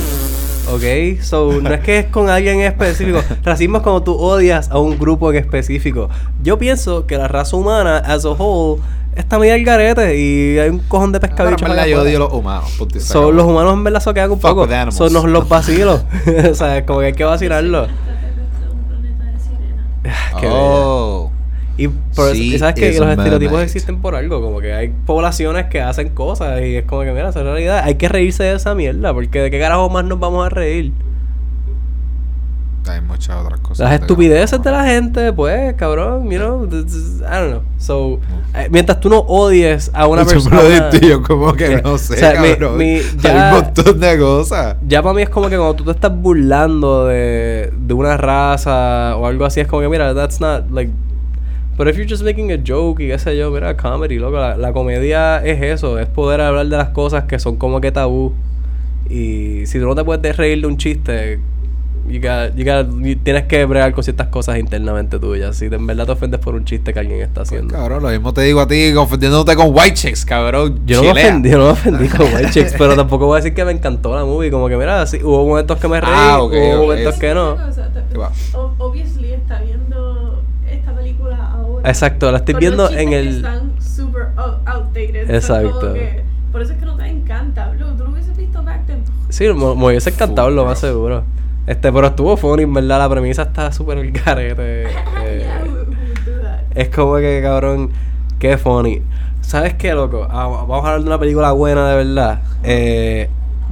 ¿Ok? 0.72 1.20
So, 1.22 1.60
no 1.62 1.72
es 1.72 1.80
que 1.80 2.00
es 2.00 2.06
con 2.06 2.28
alguien 2.28 2.60
en 2.60 2.66
específico. 2.66 3.20
Racismo 3.44 3.78
es 3.78 3.82
cuando 3.82 4.02
tú 4.02 4.14
odias 4.14 4.68
a 4.70 4.78
un 4.78 4.98
grupo 4.98 5.30
en 5.30 5.36
específico. 5.36 6.08
Yo 6.42 6.58
pienso 6.58 7.06
que 7.06 7.16
la 7.16 7.28
raza 7.28 7.56
humana, 7.56 7.98
as 7.98 8.24
a 8.24 8.30
whole, 8.30 8.82
está 9.14 9.38
medio 9.38 9.54
al 9.54 9.64
garete 9.64 10.18
y 10.18 10.58
hay 10.58 10.68
un 10.68 10.80
cojón 10.80 11.12
de 11.12 11.20
Pero 11.20 11.32
en 11.32 11.36
pescaditos. 11.36 11.68
verdad 11.68 11.86
yo 11.86 12.02
odio 12.02 12.16
a 12.16 12.20
los 12.20 12.32
humanos. 12.32 12.70
Son 12.98 13.36
los 13.36 13.46
humanos 13.46 13.74
en 13.74 13.84
verdad 13.84 14.00
se 14.00 14.12
quedan 14.14 14.32
un 14.32 14.40
Fuck 14.40 14.50
poco. 14.50 14.68
Son 14.90 15.12
los, 15.12 15.24
los 15.24 15.48
vacilos. 15.48 16.04
o 16.50 16.54
sea, 16.54 16.84
como 16.84 17.00
que 17.00 17.06
hay 17.06 17.12
que 17.12 17.24
vacilarlo. 17.24 17.86
Qué 20.40 20.48
oh. 20.50 21.25
Y, 21.78 21.88
por 21.88 22.30
eso- 22.30 22.58
sabes 22.58 22.74
que 22.74 22.98
los 22.98 23.08
estereotipos 23.10 23.60
existen 23.62 24.00
por 24.00 24.14
algo, 24.14 24.40
como 24.40 24.60
que 24.60 24.72
hay 24.72 24.92
poblaciones 25.04 25.66
que 25.66 25.80
hacen 25.82 26.08
cosas 26.10 26.60
y 26.62 26.76
es 26.76 26.84
como 26.86 27.02
que, 27.02 27.12
mira, 27.12 27.28
esa 27.28 27.40
es 27.40 27.44
la 27.44 27.52
realidad. 27.52 27.80
Hay 27.84 27.96
que 27.96 28.08
reírse 28.08 28.44
de 28.44 28.54
esa 28.54 28.74
mierda, 28.74 29.12
porque 29.12 29.40
de 29.40 29.50
qué 29.50 29.60
carajo 29.60 29.90
más 29.90 30.04
nos 30.04 30.18
vamos 30.18 30.46
a 30.46 30.48
reír. 30.48 30.92
Hay 32.88 33.00
muchas 33.00 33.36
otras 33.44 33.58
cosas. 33.60 33.80
Las 33.90 34.00
estupideces 34.00 34.62
de 34.62 34.70
la 34.70 34.84
gente, 34.86 35.32
pues, 35.32 35.74
cabrón, 35.74 36.30
you 36.30 36.38
know, 36.38 36.64
I 36.66 36.68
don't 36.68 37.50
know. 37.50 37.62
So, 37.78 38.20
eh, 38.54 38.68
mientras 38.70 39.00
tú 39.00 39.08
no 39.08 39.18
odies 39.18 39.90
a 39.92 40.06
una 40.06 40.24
persona. 40.24 40.60
yo 41.00 41.20
como 41.20 41.52
que 41.54 41.82
no 41.84 41.98
sé, 41.98 42.14
o 42.14 42.16
sea, 42.16 42.34
cabrón. 42.34 42.78
mi- 42.78 42.84
Hay 42.98 43.02
ya- 43.20 43.50
un 43.56 43.60
montón 43.64 43.98
de 43.98 44.18
cosas. 44.20 44.76
Ya 44.86 45.02
para 45.02 45.14
mí 45.14 45.22
es 45.22 45.28
como 45.28 45.48
que 45.48 45.56
cuando 45.56 45.74
tú 45.74 45.82
te 45.82 45.90
estás 45.90 46.16
burlando 46.16 47.06
de, 47.06 47.72
de 47.76 47.92
una 47.94 48.16
raza 48.16 49.16
o 49.16 49.26
algo 49.26 49.44
así, 49.44 49.58
es 49.58 49.66
como 49.66 49.82
que, 49.82 49.88
mira, 49.88 50.14
that's 50.14 50.40
not 50.40 50.70
like. 50.70 50.92
But 51.76 51.88
if 51.88 51.96
you're 51.96 52.08
just 52.08 52.22
making 52.24 52.50
a 52.52 52.56
joke 52.66 53.00
y 53.02 53.08
qué 53.08 53.18
sé 53.18 53.36
yo, 53.36 53.50
mira, 53.50 53.76
comedy, 53.76 54.18
loco, 54.18 54.38
la, 54.38 54.56
la 54.56 54.72
comedia 54.72 55.44
es 55.44 55.60
eso, 55.62 55.98
es 55.98 56.06
poder 56.08 56.40
hablar 56.40 56.66
de 56.68 56.76
las 56.76 56.88
cosas 56.90 57.24
que 57.24 57.38
son 57.38 57.56
como 57.56 57.80
que 57.80 57.92
tabú. 57.92 58.32
Y 59.08 59.66
si 59.66 59.78
tú 59.78 59.86
no 59.86 59.94
te 59.94 60.02
puedes 60.04 60.36
reír 60.36 60.60
de 60.62 60.66
un 60.66 60.78
chiste, 60.78 61.38
you 62.08 62.20
got- 62.20 62.54
you 62.56 62.64
got- 62.64 62.88
you- 63.04 63.16
tienes 63.22 63.44
que 63.44 63.64
bregar 63.66 63.92
con 63.92 64.02
ciertas 64.02 64.28
cosas 64.28 64.58
internamente 64.58 65.18
tuyas. 65.18 65.54
Si 65.56 65.68
de- 65.68 65.76
en 65.76 65.86
verdad 65.86 66.06
te 66.06 66.12
ofendes 66.12 66.40
por 66.40 66.54
un 66.54 66.64
chiste 66.64 66.92
que 66.92 66.98
alguien 66.98 67.20
está 67.20 67.42
haciendo. 67.42 67.74
Cabrón, 67.74 68.02
lo 68.02 68.08
mismo 68.08 68.32
te 68.32 68.40
digo 68.42 68.60
a 68.60 68.66
ti, 68.66 68.92
ofendiéndote 68.94 69.54
con 69.54 69.68
white 69.70 69.94
chicks, 69.94 70.24
cabrón. 70.24 70.80
Yo 70.86 71.02
no, 71.02 71.12
me 71.14 71.20
ofendí, 71.20 71.50
yo 71.50 71.58
no 71.58 71.64
me 71.66 71.70
ofendí 71.72 72.08
con 72.16 72.26
White 72.34 72.50
Chicks, 72.52 72.74
pero 72.78 72.96
tampoco 72.96 73.26
voy 73.26 73.34
a 73.36 73.42
decir 73.42 73.54
que 73.54 73.64
me 73.64 73.72
encantó 73.72 74.14
la 74.14 74.24
movie. 74.24 74.50
Como 74.50 74.68
que, 74.68 74.76
mira, 74.76 75.06
sí, 75.06 75.18
hubo 75.22 75.46
momentos 75.46 75.78
que 75.78 75.88
me 75.88 76.00
reí, 76.00 76.10
Ah, 76.12 76.38
ok, 76.42 76.52
hubo 76.52 76.74
ok. 76.74 76.80
momentos 76.82 77.14
que 77.16 77.34
no. 77.34 77.52
O 77.52 77.72
sea, 77.72 77.88
te- 77.92 78.00
Obviously 78.78 79.32
está 79.32 79.60
viendo. 79.60 80.05
Exacto, 81.86 82.30
la 82.32 82.38
estoy 82.38 82.54
Con 82.54 82.60
viendo 82.60 82.82
los 82.84 82.92
en 82.92 83.10
que 83.10 83.18
el- 83.20 83.36
Están 83.36 83.72
super 83.80 84.28
out- 84.36 84.60
outdated. 84.66 85.30
Exacto. 85.34 85.92
que- 85.94 86.24
por 86.52 86.62
eso 86.62 86.72
es 86.72 86.78
que 86.78 86.86
no 86.86 86.96
te 86.96 87.06
encanta. 87.06 87.68
Bro, 87.76 87.92
tú 87.94 88.04
lo 88.04 88.10
hubieses 88.10 88.36
visto 88.36 88.62
back 88.62 88.86
then. 88.86 89.02
Sí, 89.28 89.44
me, 89.48 89.54
me 89.54 89.86
hubiese 89.86 90.10
encantado, 90.10 90.50
lo 90.50 90.64
más 90.64 90.78
seguro. 90.78 91.22
Este, 91.66 91.92
pero 91.92 92.06
estuvo 92.06 92.36
funny, 92.36 92.62
en 92.62 92.72
verdad, 92.74 92.98
la 92.98 93.08
premisa 93.08 93.42
está 93.42 93.72
súper 93.72 93.98
el 93.98 94.12
carete. 94.12 94.84
eh, 95.24 95.46
es 96.74 96.88
como 96.90 97.16
que, 97.16 97.40
cabrón, 97.42 97.90
qué 98.38 98.56
funny. 98.58 99.02
¿Sabes 99.40 99.74
qué, 99.74 99.92
loco? 99.94 100.26
Ah, 100.30 100.46
vamos 100.46 100.84
a 100.84 100.88
hablar 100.88 101.00
de 101.02 101.06
una 101.06 101.18
película 101.18 101.52
buena, 101.52 101.88
de 101.90 101.96
verdad. 102.04 102.40
Eh, 102.64 103.28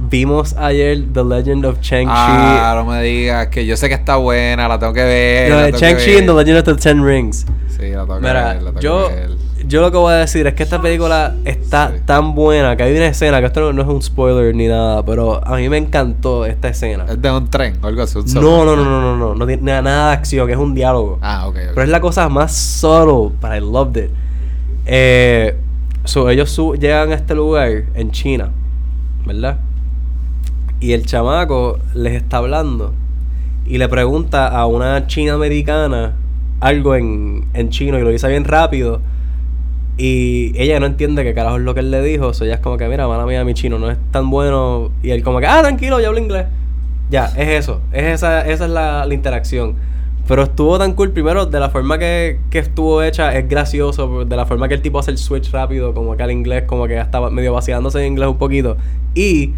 vimos 0.09 0.53
ayer 0.57 1.03
The 1.13 1.23
Legend 1.23 1.65
of 1.65 1.79
Chang-Chi. 1.81 2.11
Ah, 2.13 2.73
no 2.75 2.85
me 2.91 3.01
digas 3.01 3.47
que 3.47 3.65
yo 3.65 3.75
sé 3.77 3.87
que 3.89 3.95
está 3.95 4.15
buena, 4.17 4.67
la 4.67 4.79
tengo 4.79 4.93
que 4.93 5.03
ver. 5.03 5.51
No, 5.51 5.65
que 5.65 5.73
Chang-Chi 5.73 6.17
and 6.17 6.27
The 6.27 6.33
Legend 6.33 6.57
of 6.57 6.63
the 6.63 6.75
Ten 6.75 7.03
Rings. 7.05 7.45
Sí, 7.69 7.89
la 7.89 8.01
tengo 8.01 8.15
que 8.15 8.21
Mira, 8.21 8.53
ver, 8.53 8.61
la 8.63 8.69
tengo 8.71 8.79
yo, 8.81 9.07
que 9.09 9.13
ver. 9.15 9.29
yo 9.67 9.81
lo 9.81 9.91
que 9.91 9.97
voy 9.97 10.13
a 10.13 10.17
decir 10.17 10.47
es 10.47 10.53
que 10.53 10.63
esta 10.63 10.81
película 10.81 11.35
está 11.43 11.91
Sí. 11.93 12.01
tan 12.05 12.33
buena 12.35 12.75
que 12.77 12.83
hay 12.83 12.95
una 12.95 13.07
escena, 13.07 13.39
que 13.41 13.47
esto 13.47 13.59
no, 13.61 13.73
no 13.73 13.81
es 13.81 13.87
un 13.87 14.01
spoiler 14.01 14.55
ni 14.55 14.67
nada, 14.67 15.03
pero 15.05 15.45
a 15.45 15.55
mí 15.57 15.67
me 15.67 15.77
encantó 15.77 16.45
esta 16.45 16.69
escena. 16.69 17.05
Es 17.09 17.21
de 17.21 17.31
un 17.31 17.49
tren 17.49 17.77
o 17.83 17.87
algo 17.87 18.01
así. 18.03 18.17
un 18.17 18.25
No, 18.35 18.63
no, 18.63 18.75
no, 18.77 18.85
no, 18.85 19.01
no, 19.01 19.17
no, 19.17 19.35
no 19.35 19.45
tiene 19.47 19.63
nada, 19.63 19.81
nada 19.81 20.07
de 20.09 20.13
acción, 20.13 20.49
es 20.49 20.57
un 20.57 20.73
diálogo. 20.73 21.19
Ah, 21.21 21.47
ok, 21.47 21.55
ok. 21.55 21.61
Pero 21.73 21.83
es 21.83 21.89
la 21.89 21.99
cosa 21.99 22.29
más 22.29 22.55
subtle, 22.55 23.35
but 23.41 23.51
I 23.53 23.59
loved 23.59 23.97
it. 23.97 24.09
Eh, 24.85 25.55
so, 26.05 26.29
ellos 26.29 26.49
su- 26.51 26.75
llegan 26.75 27.11
a 27.11 27.15
este 27.15 27.33
lugar 27.35 27.69
en 27.93 28.11
China, 28.11 28.51
¿verdad? 29.25 29.57
Y 30.79 30.93
el 30.93 31.05
chamaco 31.05 31.79
les 31.93 32.13
está 32.13 32.37
hablando 32.37 32.93
y 33.65 33.77
le 33.77 33.89
pregunta 33.89 34.47
a 34.47 34.67
una 34.67 35.07
china 35.07 35.33
americana 35.33 36.13
algo 36.59 36.95
en, 36.95 37.47
en 37.53 37.69
chino 37.69 37.97
y 37.97 38.01
lo 38.01 38.09
dice 38.09 38.27
bien 38.27 38.43
rápido. 38.43 39.01
Y 39.97 40.51
ella 40.55 40.79
no 40.79 40.87
entiende 40.87 41.23
qué 41.23 41.33
carajo 41.33 41.57
es 41.57 41.63
lo 41.63 41.73
que 41.73 41.79
él 41.79 41.89
le 41.89 42.01
dijo. 42.01 42.33
So 42.33 42.43
ella 42.45 42.55
es 42.55 42.59
como 42.59 42.77
que, 42.77 42.87
mira, 42.87 43.07
mala 43.07 43.25
mía, 43.25 43.43
mi 43.45 43.53
chino 43.53 43.79
no 43.79 43.89
es 43.89 43.97
tan 44.11 44.29
bueno. 44.29 44.91
Y 45.01 45.11
él 45.11 45.23
como 45.23 45.39
que, 45.39 45.47
ah, 45.47 45.61
tranquilo, 45.61 45.99
yo 45.99 46.07
hablo 46.07 46.19
inglés. 46.19 46.47
Ya, 47.09 47.25
es 47.37 47.63
eso. 47.63 47.81
Es 47.91 48.03
esa, 48.03 48.41
esa 48.45 48.65
es 48.65 48.71
la, 48.71 49.05
la 49.05 49.13
interacción. 49.13 49.75
Pero 50.27 50.43
estuvo 50.43 50.77
tan 50.77 50.93
cool. 50.93 51.11
Primero, 51.11 51.45
de 51.45 51.59
la 51.59 51.69
forma 51.69 51.97
que, 51.97 52.39
que 52.49 52.59
estuvo 52.59 53.03
hecha, 53.03 53.35
es 53.37 53.47
gracioso. 53.47 54.25
De 54.25 54.35
la 54.35 54.45
forma 54.45 54.67
que 54.67 54.73
el 54.73 54.81
tipo 54.81 54.99
hace 54.99 55.11
el 55.11 55.17
switch 55.17 55.51
rápido, 55.51 55.93
como 55.93 56.17
que 56.17 56.23
al 56.23 56.31
inglés, 56.31 56.63
como 56.63 56.87
que 56.87 56.99
estaba 56.99 57.29
medio 57.29 57.53
vaciándose 57.53 58.01
en 58.01 58.07
inglés 58.13 58.27
un 58.27 58.37
poquito. 58.37 58.75
Y 59.13 59.53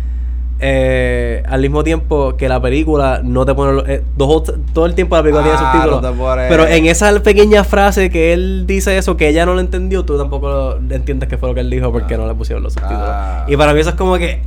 eh, 0.60 1.44
al 1.48 1.62
mismo 1.62 1.84
tiempo 1.84 2.36
que 2.36 2.50
la 2.50 2.60
película 2.62 3.22
no 3.24 3.46
te 3.46 3.54
pone. 3.54 3.84
eh, 3.94 4.04
dos- 4.18 4.52
todo 4.74 4.86
el 4.86 4.96
tiempo 4.96 5.16
la 5.16 5.22
película 5.24 5.44
tiene 5.44 5.58
Ah, 5.60 5.72
subtítulos. 5.74 6.02
no 6.02 6.36
Pero 6.50 6.68
en 6.68 6.86
esa 6.88 7.18
pequeña 7.22 7.64
frase 7.64 8.10
que 8.10 8.34
él 8.34 8.66
dice 8.68 8.98
eso, 8.98 9.18
que 9.18 9.28
ella 9.30 9.46
no 9.46 9.54
lo 9.54 9.60
entendió, 9.60 10.04
tú 10.06 10.18
tampoco 10.18 10.50
lo- 10.50 10.96
entiendes 10.96 11.30
qué 11.30 11.38
fue 11.38 11.50
lo 11.50 11.56
que 11.56 11.62
él 11.62 11.70
dijo 11.70 11.92
porque 11.92 12.16
Ah. 12.16 12.18
no 12.18 12.28
le 12.28 12.34
pusieron 12.34 12.64
los 12.64 12.74
subtítulos. 12.74 13.04
Ah. 13.08 13.46
Y 13.48 13.56
para 13.56 13.74
mí 13.74 13.80
eso 13.82 13.90
es 13.92 13.96
como 13.96 14.18
que. 14.18 14.42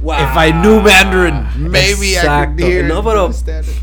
Wow. 0.00 0.14
If 0.14 0.36
I 0.36 0.52
knew 0.52 0.80
Mandarin, 0.80 1.42
maybe 1.56 2.12
Exacto. 2.14 2.54
I 2.54 2.62
could 2.62 2.72
hear 2.72 2.84
No, 2.84 3.02
pero, 3.02 3.30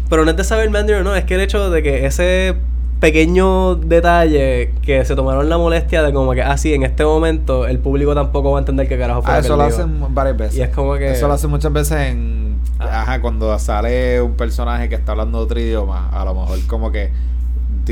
pero 0.09 0.23
no 0.23 0.31
es 0.31 0.37
de 0.37 0.43
saber 0.45 0.69
Mandarin, 0.69 1.03
no, 1.03 1.13
es 1.13 1.25
que 1.25 1.35
el 1.35 1.41
hecho 1.41 1.69
de 1.69 1.83
que 1.83 2.05
ese 2.05 2.55
pequeño 2.99 3.75
detalle 3.75 4.71
que 4.81 5.03
se 5.05 5.15
tomaron 5.15 5.49
la 5.49 5.57
molestia 5.57 6.01
de 6.03 6.13
como 6.13 6.31
que, 6.33 6.41
ah, 6.41 6.57
sí, 6.57 6.73
en 6.73 6.83
este 6.83 7.03
momento 7.05 7.67
el 7.67 7.79
público 7.79 8.15
tampoco 8.15 8.51
va 8.51 8.59
a 8.59 8.61
entender 8.61 8.87
qué 8.87 8.97
carajo 8.97 9.21
fue 9.21 9.33
Ah, 9.33 9.39
eso 9.39 9.55
lo 9.57 9.63
hacen 9.63 10.13
varias 10.15 10.37
veces. 10.37 10.57
Y 10.57 10.61
es 10.61 10.69
como 10.69 10.95
que- 10.95 11.11
Eso 11.11 11.27
lo 11.27 11.33
hacen 11.33 11.49
muchas 11.49 11.71
veces 11.73 11.97
en. 12.11 12.55
Ah. 12.79 13.01
Ajá, 13.01 13.21
cuando 13.21 13.57
sale 13.59 14.21
un 14.21 14.33
personaje 14.33 14.89
que 14.89 14.95
está 14.95 15.11
hablando 15.13 15.37
otro 15.39 15.59
idioma, 15.59 16.09
a 16.09 16.25
lo 16.25 16.33
mejor 16.33 16.59
como 16.67 16.91
que. 16.91 17.11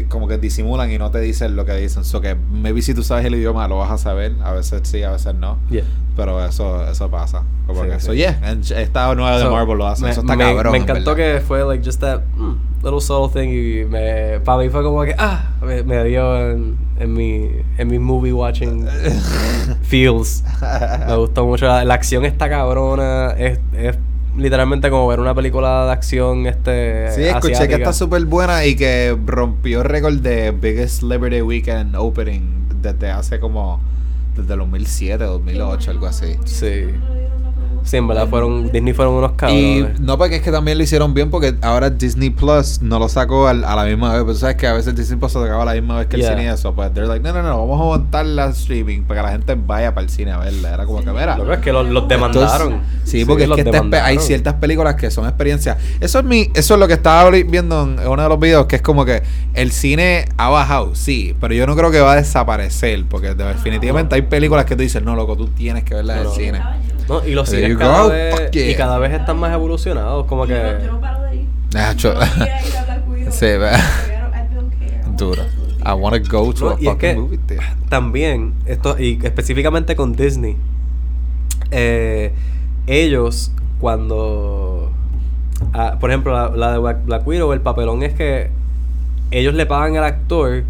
Como 0.09 0.27
que 0.27 0.37
disimulan 0.37 0.91
y 0.91 0.97
no 0.97 1.11
te 1.11 1.19
dicen 1.19 1.55
lo 1.55 1.65
que 1.65 1.73
dicen. 1.75 2.03
So 2.03 2.19
que 2.21 2.35
maybe 2.35 2.81
si 2.81 2.93
tú 2.93 3.03
sabes 3.03 3.25
el 3.25 3.35
idioma 3.35 3.67
lo 3.67 3.77
vas 3.77 3.91
a 3.91 3.97
saber. 3.97 4.33
A 4.43 4.51
veces 4.51 4.81
sí, 4.83 5.03
a 5.03 5.11
veces 5.11 5.35
no. 5.35 5.57
Yeah. 5.69 5.83
Pero 6.15 6.43
eso, 6.45 6.87
eso 6.89 7.09
pasa. 7.09 7.43
Como 7.65 7.83
Sí, 7.83 7.87
que 7.89 7.99
sí. 7.99 8.05
eso, 8.05 8.13
yeah. 8.13 8.39
Esta 8.77 9.15
nueva 9.15 9.37
de 9.37 9.43
So, 9.43 9.51
Marvel 9.51 9.77
lo 9.77 9.87
hace. 9.87 10.03
me- 10.03 10.11
Eso 10.11 10.21
está 10.21 10.35
me, 10.35 10.43
cabrón. 10.43 10.71
Me 10.73 10.77
en 10.79 10.83
encantó 10.83 11.15
que 11.15 11.41
fue 11.47 11.63
like 11.65 11.83
just 11.85 11.99
that 12.01 12.21
mm, 12.37 12.83
little 12.83 12.99
subtle 13.01 13.29
thing 13.41 13.49
y 13.51 13.85
me, 13.85 14.39
para 14.41 14.57
mí 14.61 14.69
fue 14.69 14.83
como 14.83 15.03
que 15.03 15.15
ah 15.17 15.51
me, 15.61 15.81
me 15.83 16.03
dio 16.03 16.51
en, 16.51 16.77
en 16.99 17.13
mi 17.13 17.49
en 17.77 17.87
mi 17.87 17.99
movie 17.99 18.33
watching 18.33 18.85
feels. 19.83 20.43
Me 21.07 21.15
gustó 21.15 21.45
mucho 21.45 21.65
la, 21.67 21.83
la 21.85 21.93
acción 21.93 22.25
está 22.25 22.49
cabrona, 22.49 23.31
es, 23.37 23.59
es 23.73 23.97
literalmente 24.37 24.89
como 24.89 25.07
ver 25.07 25.19
una 25.19 25.35
película 25.35 25.85
de 25.85 25.91
acción 25.91 26.47
este 26.47 27.11
Sí, 27.11 27.23
escuché 27.23 27.67
que 27.67 27.75
está 27.75 27.93
súper 27.93 28.25
buena 28.25 28.65
y 28.65 28.75
que 28.75 29.17
rompió 29.25 29.83
récord 29.83 30.15
de 30.19 30.51
Biggest 30.51 31.03
Liberty 31.03 31.41
Weekend 31.41 31.95
Opening 31.95 32.67
desde 32.81 33.09
hace 33.09 33.39
como. 33.39 33.81
Desde 34.35 34.53
el 34.53 34.59
2007, 34.59 35.23
2008, 35.25 35.91
algo 35.91 36.07
así. 36.07 36.37
Sí. 36.45 36.85
Sí, 37.83 37.97
en 37.97 38.07
verdad 38.07 38.27
fueron, 38.29 38.71
Disney 38.71 38.93
fueron 38.93 39.15
unos 39.15 39.31
Y 39.33 39.35
cabrones. 39.35 39.99
no 39.99 40.17
porque 40.17 40.37
es 40.37 40.41
que 40.41 40.51
también 40.51 40.77
lo 40.77 40.83
hicieron 40.83 41.13
bien 41.13 41.29
porque 41.29 41.55
ahora 41.61 41.89
Disney 41.89 42.29
Plus 42.29 42.81
no 42.81 42.97
lo 42.99 43.09
sacó 43.09 43.47
al- 43.47 43.63
a 43.65 43.75
la 43.75 43.83
misma 43.85 44.13
vez. 44.13 44.21
Pero 44.23 44.35
sabes 44.35 44.55
que 44.55 44.67
a 44.67 44.73
veces 44.73 44.95
Disney 44.95 45.19
Plus 45.19 45.31
se 45.33 45.39
sacaba 45.39 45.63
a 45.63 45.65
la 45.65 45.73
misma 45.73 45.97
vez 45.97 46.07
que 46.07 46.17
Yeah. 46.17 46.29
el 46.31 46.37
cine 46.37 46.49
y 46.49 46.53
eso. 46.53 46.73
Pues 46.73 46.93
they're 46.93 47.07
like, 47.07 47.21
no, 47.23 47.33
no, 47.33 47.43
no, 47.43 47.59
vamos 47.67 47.81
a 47.81 47.83
montar 47.83 48.25
la 48.25 48.45
streaming 48.47 49.03
para 49.03 49.21
que 49.21 49.25
la 49.27 49.31
gente 49.33 49.55
vaya 49.55 49.93
para 49.93 50.05
el 50.05 50.09
cine 50.09 50.31
a 50.31 50.37
verla. 50.37 50.73
Era 50.73 50.85
como 50.85 50.99
que, 51.03 51.11
mira. 51.11 51.37
Lo 51.37 51.45
que 51.45 51.53
es 51.53 51.59
que 51.59 51.71
los, 51.73 51.87
los 51.87 52.07
demandaron. 52.07 52.81
Sí, 53.03 53.25
porque 53.25 53.43
es 53.43 53.49
que 53.51 53.97
hay 53.97 54.17
ciertas 54.19 54.53
películas 54.55 54.95
que 54.95 55.11
son 55.11 55.25
experiencias. 55.25 55.77
Eso 55.99 56.19
es 56.19 56.25
mi, 56.25 56.49
eso 56.53 56.73
es 56.75 56.79
lo 56.79 56.87
que 56.87 56.93
estaba 56.93 57.29
vi- 57.29 57.43
viendo 57.43 57.83
en 57.83 57.99
uno 58.07 58.23
de 58.23 58.29
los 58.29 58.39
videos, 58.39 58.65
que 58.67 58.77
es 58.77 58.81
como 58.81 59.03
que 59.05 59.23
el 59.53 59.71
cine 59.71 60.25
ha 60.37 60.49
bajado, 60.49 60.95
sí, 60.95 61.35
pero 61.41 61.53
yo 61.53 61.67
no 61.67 61.75
creo 61.75 61.91
que 61.91 61.99
va 61.99 62.13
a 62.13 62.15
desaparecer, 62.15 63.03
porque 63.09 63.33
definitivamente 63.35 64.15
hay 64.15 64.21
películas 64.23 64.65
que 64.65 64.75
tú 64.75 64.81
dices, 64.81 65.01
no, 65.03 65.15
loco, 65.15 65.35
tú 65.35 65.47
tienes 65.47 65.83
que 65.83 65.93
verlas 65.95 66.17
en 66.17 66.23
No, 66.23 66.29
el 66.31 66.35
no. 66.37 66.43
cine. 66.43 66.61
No, 67.09 67.25
y 67.25 67.31
los 67.31 67.49
There 67.49 67.61
cines 67.63 67.73
you 67.73 67.79
cada 67.79 68.03
go. 68.03 68.09
vez, 68.09 68.35
Fuck 68.35 68.51
yeah. 68.51 68.69
y 68.71 68.75
cada 68.75 68.97
vez 68.99 69.13
están 69.13 69.37
más 69.37 69.53
evolucionados, 69.53 70.25
como 70.25 70.45
Y 70.45 70.49
yo 70.49 70.55
no- 70.55 70.61
que... 70.79 70.85
Yo 70.85 70.91
no 70.93 71.01
paro 71.01 71.21
de 71.23 71.35
ir. 71.35 71.47
Nacho. 71.73 72.13
Yo 72.13 72.19
no 72.19 72.31
quería 72.33 72.67
ir 72.67 72.77
a 72.77 72.83
Black 72.85 73.09
Widow, 73.09 73.31
Sí, 73.31 73.39
pero 73.39 73.65
I 73.65 73.69
don't- 73.71 74.51
I 74.51 74.55
don't 74.55 74.73
care. 74.79 75.01
I 75.01 75.05
want 75.05 75.19
Duro. 75.19 75.35
to 75.43 75.43
go 75.43 75.67
to 75.67 75.73
the 75.75 75.89
I 75.89 75.93
wanna 75.93 76.19
go 76.19 76.53
to 76.53 76.65
No, 76.65 76.71
a 76.71 76.73
y 76.79 76.83
es 76.87 76.89
fucking 76.93 76.97
que 76.97 77.15
movie 77.15 77.37
theater. 77.39 77.67
también, 77.89 78.53
esto, 78.65 78.97
y 78.99 79.19
específicamente 79.23 79.95
con 79.95 80.13
Disney, 80.15 80.55
eh, 81.71 82.33
ellos 82.87 83.51
cuando, 83.79 84.91
ah, 85.73 85.97
por 85.99 86.09
ejemplo, 86.09 86.33
la, 86.33 86.55
la 86.55 86.71
de 86.73 86.77
Black, 86.79 87.05
Black 87.05 87.27
Widow, 87.27 87.51
el 87.53 87.61
papelón 87.61 88.03
es 88.03 88.13
que 88.13 88.49
ellos 89.31 89.53
le 89.55 89.65
pagan 89.65 89.97
al 89.97 90.03
actor 90.05 90.63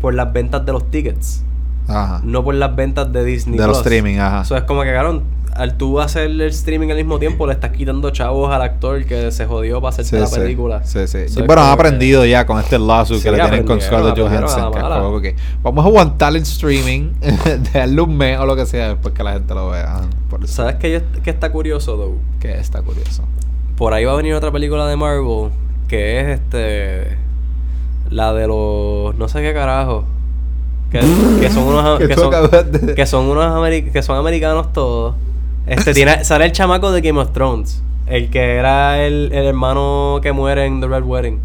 por 0.00 0.14
las 0.14 0.32
ventas 0.32 0.64
de 0.66 0.72
los 0.72 0.90
tickets, 0.90 1.44
Ajá. 1.88 2.20
no 2.24 2.44
por 2.44 2.54
las 2.54 2.74
ventas 2.76 3.10
de 3.12 3.24
Disney. 3.24 3.58
De 3.58 3.66
los 3.66 3.78
Plus. 3.78 3.86
streaming, 3.86 4.18
ajá. 4.18 4.42
Eso 4.42 4.56
es 4.56 4.64
como 4.64 4.82
que, 4.82 4.92
cabrón, 4.92 5.22
al 5.58 5.76
tú 5.76 6.00
hacer 6.00 6.22
el 6.30 6.40
streaming 6.42 6.88
al 6.90 6.96
mismo 6.96 7.18
tiempo, 7.18 7.46
le 7.46 7.52
estás 7.52 7.72
quitando 7.72 8.10
chavos 8.10 8.50
al 8.50 8.62
actor 8.62 9.04
que 9.04 9.30
se 9.32 9.44
jodió 9.46 9.80
para 9.80 9.90
hacerte 9.90 10.10
Sí, 10.10 10.16
la 10.20 10.26
sí. 10.26 10.40
película. 10.40 10.84
Sí, 10.84 11.06
sí. 11.06 11.18
Es 11.18 11.34
bueno, 11.46 11.62
han 11.62 11.68
que- 11.68 11.72
aprendido 11.74 12.24
ya 12.24 12.46
con 12.46 12.58
este 12.58 12.76
Sí, 12.78 13.22
que 13.22 13.30
le 13.32 13.38
tienen 13.40 13.64
con 13.64 13.80
Scarlett 13.80 14.16
Johansson. 14.18 14.72
Que 14.72 14.80
como 14.80 15.20
que 15.20 15.36
vamos 15.62 15.84
a 15.84 15.88
aguantar 15.88 16.34
el 16.36 16.42
streaming, 16.42 17.10
darle 17.74 18.00
un 18.00 18.16
mes 18.16 18.38
o 18.38 18.46
lo 18.46 18.56
que 18.56 18.64
sea 18.66 18.88
después 18.90 19.12
que 19.14 19.22
la 19.22 19.32
gente 19.34 19.52
lo 19.54 19.70
vea. 19.70 20.00
Por. 20.30 20.46
¿Sabes 20.48 20.76
qué, 20.76 21.02
qué 21.22 21.30
está 21.30 21.50
curioso, 21.50 21.96
though? 21.96 22.18
Que 22.40 22.52
está 22.58 22.80
curioso. 22.82 23.24
Por 23.76 23.92
ahí 23.94 24.04
va 24.04 24.12
a 24.12 24.16
venir 24.16 24.34
otra 24.34 24.50
película 24.52 24.86
de 24.86 24.96
Marvel 24.96 25.50
que 25.88 26.20
es 26.20 26.38
este 26.40 27.16
la 28.10 28.32
de 28.32 28.46
los 28.46 29.14
no 29.16 29.28
sé 29.28 29.40
qué 29.42 29.52
carajo 29.54 30.04
que, 30.90 31.00
que 31.40 31.50
son 31.50 31.64
unos 31.64 31.98
Que 31.98 32.08
que 32.08 32.14
son, 32.14 32.30
de- 32.30 32.94
que 32.94 33.06
son 33.06 33.26
unos 33.26 33.68
que 33.92 34.02
son 34.02 34.16
americanos 34.16 34.72
todos. 34.72 35.14
Este 35.68 35.94
tiene 35.94 36.24
sale 36.24 36.44
el 36.46 36.52
chamaco 36.52 36.90
de 36.92 37.00
Game 37.00 37.20
of 37.20 37.32
Thrones, 37.32 37.82
el 38.06 38.30
que 38.30 38.56
era 38.56 39.04
el, 39.04 39.30
el 39.32 39.46
hermano 39.46 40.20
que 40.22 40.32
muere 40.32 40.64
en 40.66 40.80
The 40.80 40.86
Red 40.88 41.02
Wedding. 41.04 41.40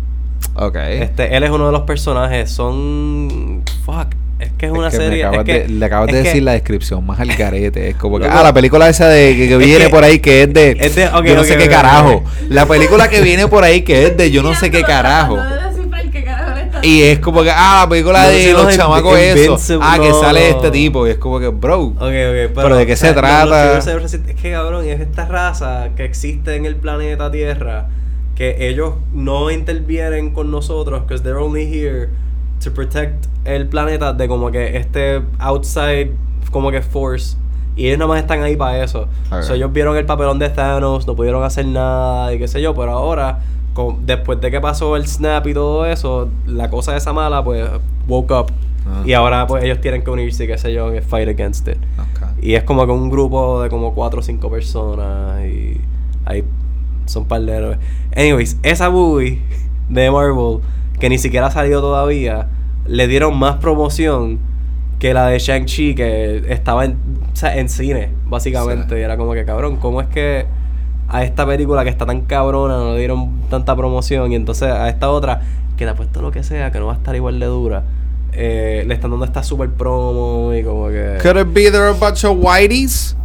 Ok. 0.55 0.75
Este 0.77 1.35
él 1.35 1.43
es 1.43 1.49
uno 1.49 1.65
de 1.67 1.71
los 1.71 1.81
personajes, 1.81 2.49
son 2.51 3.63
fuck, 3.85 4.07
es 4.39 4.51
que 4.57 4.67
es 4.67 4.71
una 4.71 4.89
que 4.89 4.97
serie, 4.97 5.23
acabas 5.25 5.39
es 5.39 5.45
que- 5.55 5.63
de- 5.63 5.69
le 5.69 5.85
acabas 5.85 6.09
es 6.09 6.15
de 6.15 6.21
que- 6.21 6.27
decir 6.27 6.43
la 6.43 6.51
descripción 6.53 7.05
más 7.05 7.19
al 7.19 7.35
garete. 7.35 7.89
Es 7.89 7.95
como 7.95 8.17
que, 8.19 8.25
Loco. 8.25 8.37
ah, 8.37 8.43
la 8.43 8.53
película 8.53 8.87
esa 8.89 9.07
de 9.07 9.35
que, 9.35 9.57
viene 9.57 9.85
que- 9.85 9.89
por 9.89 10.03
ahí 10.03 10.19
que 10.19 10.43
es 10.43 10.53
de. 10.53 10.77
es 10.79 10.95
de- 10.95 11.07
ok, 11.07 11.23
yo 11.25 11.35
no 11.35 11.43
sé 11.43 11.57
qué 11.57 11.67
carajo. 11.67 12.23
La 12.49 12.65
película 12.65 13.07
que 13.09 13.21
viene 13.21 13.47
por 13.47 13.63
ahí 13.63 13.81
que 13.81 14.07
es 14.07 14.17
de 14.17 14.31
yo 14.31 14.43
no 14.43 14.53
sé 14.55 14.69
qué 14.69 14.83
carajo. 14.83 15.35
tratando 15.35 15.55
de 15.55 15.75
descifrar 15.75 16.09
qué 16.11 16.23
carajo 16.23 16.55
le 16.55 16.61
está 16.63 16.72
Y 16.83 17.01
es 17.01 17.19
como 17.19 17.43
que, 17.43 17.51
ah, 17.51 17.81
la 17.83 17.89
película 17.89 18.23
No, 18.23 18.29
de 18.29 18.53
los 18.53 18.63
los 18.65 18.75
chamacos 18.75 19.17
eso. 19.17 19.79
Ah, 19.81 19.97
que 19.99 20.11
sale 20.11 20.49
este 20.49 20.69
tipo. 20.69 21.07
Y 21.07 21.11
es 21.11 21.17
como 21.17 21.39
que, 21.39 21.47
bro. 21.47 21.81
Ok, 21.85 21.95
ok, 21.97 22.09
pero, 22.09 22.53
Pero 22.53 22.75
¿de 22.75 22.85
qué 22.85 22.95
se 22.95 23.13
trata? 23.13 23.77
es 23.77 24.35
que 24.41 24.51
cabrón, 24.51 24.85
es 24.85 24.99
esta 24.99 25.25
raza 25.25 25.89
que 25.95 26.03
existe 26.05 26.55
en 26.55 26.65
el 26.65 26.75
planeta 26.75 27.31
Tierra 27.31 27.87
que 28.35 28.67
ellos 28.67 28.95
no 29.13 29.51
intervienen 29.51 30.31
con 30.31 30.49
nosotros 30.51 31.01
because 31.01 31.23
they're 31.23 31.37
only 31.37 31.65
here 31.65 32.09
to 32.63 32.71
protect 32.71 33.27
el 33.45 33.67
planeta 33.67 34.13
de 34.13 34.27
como 34.27 34.51
que 34.51 34.77
este 34.77 35.21
outside 35.39 36.11
como 36.51 36.71
que 36.71 36.81
force 36.81 37.37
y 37.75 37.87
ellos 37.87 37.99
nada 37.99 38.09
más 38.09 38.21
están 38.21 38.43
ahí 38.43 38.55
para 38.55 38.83
eso. 38.83 39.07
Ok. 39.31 39.41
So, 39.41 39.53
ellos 39.55 39.71
vieron 39.73 39.97
el 39.97 40.05
papelón 40.05 40.37
de 40.39 40.49
Thanos, 40.49 41.07
no 41.07 41.15
pudieron 41.15 41.43
hacer 41.43 41.65
nada 41.65 42.33
y 42.33 42.37
qué 42.39 42.47
sé 42.47 42.61
yo, 42.61 42.75
pero 42.75 42.91
ahora 42.91 43.39
con- 43.73 44.05
después 44.05 44.39
de 44.41 44.51
que 44.51 44.59
pasó 44.61 44.95
el 44.95 45.07
snap 45.07 45.45
y 45.47 45.53
todo 45.53 45.85
eso, 45.85 46.29
la 46.45 46.69
cosa 46.69 46.95
esa 46.95 47.13
mala 47.13 47.43
pues 47.43 47.67
woke 48.07 48.31
up 48.31 48.51
Ah. 48.85 49.01
y 49.05 49.13
ahora 49.13 49.47
pues 49.47 49.63
ellos 49.63 49.79
tienen 49.79 50.03
que 50.03 50.09
unirse 50.11 50.45
qué 50.45 50.57
sé 50.57 50.73
yo, 50.73 50.93
y 50.93 50.99
fight 50.99 51.29
against 51.29 51.67
it. 51.69 51.77
Y 52.41 52.55
es 52.55 52.63
como 52.63 52.85
que 52.85 52.91
un 52.91 53.09
grupo 53.09 53.61
de 53.63 53.69
como 53.69 53.93
cuatro 53.93 54.19
o 54.19 54.23
cinco 54.23 54.49
personas 54.49 55.45
y 55.45 55.79
hay 56.25 56.43
son 57.05 57.23
par 57.25 57.41
de 57.41 57.53
héroes. 57.55 57.77
Anyways, 58.15 58.57
esa 58.63 58.89
movie 58.89 59.41
de 59.89 60.11
Marvel 60.11 60.59
que 60.99 61.07
ni 61.09 61.17
siquiera 61.17 61.47
ha 61.47 61.51
salido 61.51 61.79
todavía, 61.79 62.47
le 62.85 63.07
dieron 63.07 63.37
más 63.39 63.55
promoción 63.57 64.39
que 64.99 65.13
la 65.13 65.27
de 65.27 65.39
Shang-Chi 65.39 65.95
que 65.95 66.43
estaba 66.49 66.83
en, 66.85 66.97
o 67.31 67.35
sea, 67.35 67.57
en 67.57 67.69
cine, 67.69 68.09
básicamente. 68.25 68.95
Sí. 68.95 68.99
Y 69.01 69.03
era 69.03 69.15
como 69.15 69.31
que 69.33 69.45
cabrón, 69.45 69.77
¿cómo 69.77 70.01
es 70.01 70.07
que 70.07 70.45
a 71.13 71.23
esta 71.23 71.45
película 71.45 71.83
que 71.85 71.89
está 71.89 72.05
tan 72.05 72.21
cabrona 72.21 72.75
no 72.77 72.93
le 72.93 72.99
dieron 72.99 73.29
tanta 73.49 73.75
promoción? 73.75 74.31
Y 74.31 74.35
entonces 74.35 74.69
a 74.69 74.89
esta 74.89 75.09
otra, 75.09 75.41
que 75.77 75.85
te 75.85 75.91
ha 75.91 75.95
puesto 75.95 76.21
lo 76.21 76.31
que 76.31 76.43
sea, 76.43 76.71
que 76.71 76.79
no 76.79 76.87
va 76.87 76.93
a 76.93 76.95
estar 76.97 77.15
igual 77.15 77.39
de 77.39 77.45
dura. 77.45 77.83
eh, 78.35 78.83
le 78.87 78.93
están 78.95 79.11
dando 79.11 79.25
esta 79.25 79.43
super 79.43 79.69
promo 79.69 80.51
y 80.53 80.63
como 80.63 80.87
que... 80.89 81.19
Could 81.21 81.37
it 81.39 81.53
be 81.53 81.69
there 81.71 81.87
a 81.89 81.91
bunch 81.93 82.25
of 82.25 82.35
whiteys? 82.41 83.15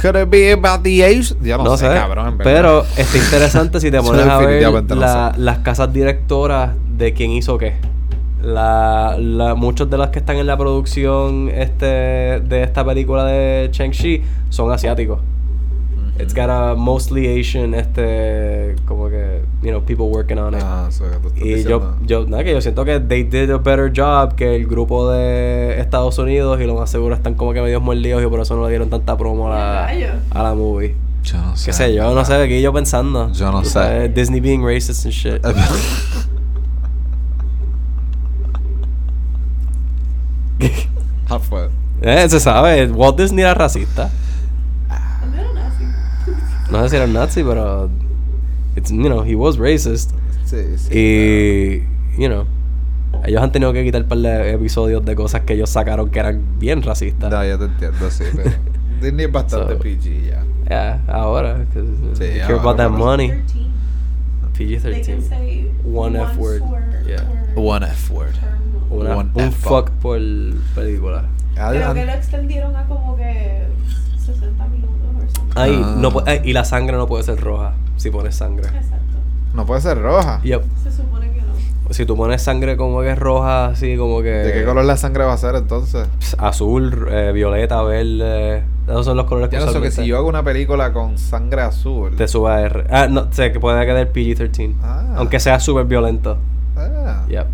Could 0.00 0.16
it 0.16 0.30
be 0.30 0.52
about 0.52 0.82
the 0.84 1.04
age? 1.04 1.34
Ya 1.42 1.56
no, 1.58 1.64
No 1.64 1.76
sé, 1.76 1.88
sé, 1.88 1.94
cabrón. 1.94 2.38
pero 2.42 2.84
está 2.96 3.18
interesante 3.18 3.80
si 3.80 3.90
te 3.90 4.00
pones 4.02 4.24
a 4.26 4.38
ver 4.38 4.62
no 4.62 4.94
la- 4.94 5.32
sé. 5.34 5.40
las 5.40 5.58
casas 5.58 5.92
directoras 5.92 6.70
de 6.96 7.12
quién 7.12 7.32
hizo 7.32 7.58
qué. 7.58 7.74
La, 8.40 9.16
la- 9.18 9.54
muchos 9.54 9.88
de 9.90 9.98
los 9.98 10.08
que 10.08 10.18
están 10.20 10.36
en 10.36 10.46
la 10.46 10.56
producción 10.56 11.48
este 11.48 11.86
de 11.86 12.62
esta 12.64 12.84
película 12.84 13.24
de 13.24 13.68
Shang-Chi 13.72 14.22
son 14.48 14.72
asiáticos. 14.72 15.20
It's 16.18 16.34
got 16.34 16.50
a 16.50 16.74
mostly 16.76 17.26
Asian, 17.26 17.74
este, 17.74 18.76
como 18.86 19.08
que, 19.08 19.42
you 19.62 19.70
know, 19.70 19.80
people 19.80 20.10
working 20.10 20.38
on 20.38 20.54
it. 20.54 20.60
Ah, 20.62 20.88
y 21.36 21.62
yo, 21.64 21.96
yo, 22.04 22.26
nada, 22.26 22.44
que 22.44 22.52
yo 22.52 22.60
siento 22.60 22.84
que 22.84 23.00
they 23.00 23.22
did 23.24 23.50
a 23.50 23.56
better 23.56 23.90
job 23.94 24.34
que 24.36 24.54
el 24.56 24.66
grupo 24.66 25.10
de 25.10 25.80
Estados 25.80 26.18
Unidos 26.18 26.60
y 26.60 26.64
lo 26.66 26.74
más 26.74 26.90
seguro 26.90 27.14
están 27.14 27.34
como 27.34 27.54
que 27.54 27.62
medio 27.62 27.80
mordidos 27.80 28.22
y 28.22 28.26
por 28.26 28.40
eso 28.40 28.54
no 28.56 28.64
le 28.64 28.68
dieron 28.68 28.90
tanta 28.90 29.16
promo 29.16 29.50
a 29.50 29.56
la, 29.56 29.86
Rayos. 29.86 30.10
a 30.30 30.42
la 30.42 30.54
movie. 30.54 30.94
Yo 31.24 31.38
no 31.38 31.56
sé. 31.56 31.66
Qué 31.66 31.72
sé 31.72 31.94
yo, 31.94 32.14
no 32.14 32.24
sé, 32.24 32.34
aquí 32.34 32.60
yo 32.60 32.72
pensando. 32.74 33.32
Yo 33.32 33.50
no 33.50 33.64
sé. 33.64 33.70
sabes, 33.70 34.14
Disney 34.14 34.40
being 34.40 34.62
racist 34.62 35.06
and 35.06 35.14
shit. 35.14 35.40
Ah, 41.28 41.38
fue. 41.38 41.68
eh, 42.02 42.28
se 42.28 42.38
sabe, 42.38 42.86
Walt 42.90 43.16
Disney 43.18 43.42
era 43.42 43.54
racista. 43.54 44.10
No 46.72 46.82
sé 46.82 46.88
si 46.90 46.96
era 46.96 47.06
nazi, 47.06 47.42
pero 47.42 47.88
it's, 48.76 48.90
you 48.90 49.02
know, 49.08 49.22
he 49.24 49.34
was 49.34 49.58
racist. 49.58 50.10
Sí, 50.44 50.56
sí. 50.76 50.88
y, 50.92 52.20
you 52.20 52.28
know, 52.28 52.44
ellos 53.24 53.42
han 53.42 53.52
tenido 53.52 53.72
que 53.72 53.84
quitar 53.84 54.02
un 54.02 54.08
par 54.08 54.18
de 54.18 54.52
episodios 54.52 55.04
de 55.04 55.14
cosas 55.14 55.42
que 55.42 55.54
ellos 55.54 55.70
sacaron 55.70 56.10
que 56.10 56.18
eran 56.18 56.42
bien 56.58 56.82
racistas. 56.82 57.30
No, 57.30 57.44
yo 57.44 57.58
te 57.58 57.64
entiendo, 57.66 58.10
sí, 58.10 58.24
pero 58.34 58.50
Disney 59.00 59.26
es 59.26 59.32
bastante 59.32 59.74
So- 59.74 59.78
PG 59.78 60.26
ya. 60.30 60.44
Yeah, 60.68 61.00
ahora. 61.08 61.64
'cause 61.72 61.86
Sí, 62.14 62.18
they 62.18 62.30
care 62.40 62.44
ahora, 62.54 62.60
about 62.60 62.76
that 62.78 62.90
money. 62.90 63.28
13. 63.28 63.52
Can 64.42 64.52
PG-13. 64.52 65.22
say 65.28 65.70
One 65.84 66.18
F 66.18 66.36
word. 66.38 66.62
Yeah. 67.06 67.24
One 67.56 67.84
F 67.86 68.12
word. 68.12 68.34
Una- 68.90 69.16
One 69.16 69.30
un 69.34 69.40
F-bomb. 69.44 69.52
fuck 69.52 69.90
por 70.00 70.18
película. 70.74 71.24
Creo 71.54 71.94
que 71.94 72.04
lo 72.06 72.12
extendieron 72.12 72.76
a 72.76 72.86
como 72.86 73.16
que 73.16 73.64
60 74.18 74.66
minutos 74.68 75.11
Ahí, 75.54 75.80
Ah. 75.84 75.94
no 75.98 76.12
eh, 76.26 76.40
y 76.44 76.52
la 76.52 76.64
sangre 76.64 76.96
no 76.96 77.06
puede 77.06 77.24
ser 77.24 77.40
roja 77.40 77.74
si 77.96 78.10
pones 78.10 78.34
sangre. 78.36 78.66
Exacto. 78.68 78.98
No 79.54 79.66
puede 79.66 79.80
ser 79.80 80.00
roja. 80.00 80.40
Yep. 80.42 80.62
Se 80.82 80.92
supone 80.92 81.30
que 81.32 81.42
no. 81.42 81.92
Si 81.92 82.06
tú 82.06 82.16
pones 82.16 82.40
sangre 82.42 82.76
como 82.76 83.02
que 83.02 83.14
roja, 83.14 83.66
así 83.66 83.96
como 83.96 84.22
que. 84.22 84.30
¿De 84.30 84.52
qué 84.52 84.64
color 84.64 84.84
la 84.84 84.96
sangre 84.96 85.24
va 85.24 85.34
a 85.34 85.36
ser 85.38 85.54
entonces? 85.56 86.08
Azul, 86.38 87.06
eh, 87.10 87.32
violeta, 87.34 87.82
verde. 87.82 88.64
Esos 88.86 89.04
son 89.04 89.16
los 89.16 89.26
colores 89.26 89.50
Ya 89.50 89.60
no 89.64 89.70
sé 89.70 89.80
que 89.80 89.90
si 89.90 90.06
yo 90.06 90.16
hago 90.16 90.28
una 90.28 90.42
película 90.42 90.92
con 90.92 91.18
sangre 91.18 91.62
azul. 91.62 92.16
Te 92.16 92.26
suba 92.26 92.60
R. 92.62 92.84
Ah, 92.90 93.06
no, 93.08 93.28
sé 93.30 93.52
que 93.52 93.60
puede 93.60 93.84
quedar 93.86 94.10
PG-13. 94.12 94.74
Ah. 94.82 95.04
Aunque 95.16 95.38
sea 95.38 95.60
súper 95.60 95.84
violento. 95.84 96.38
Ah, 96.76 97.24
Yep. 97.28 97.46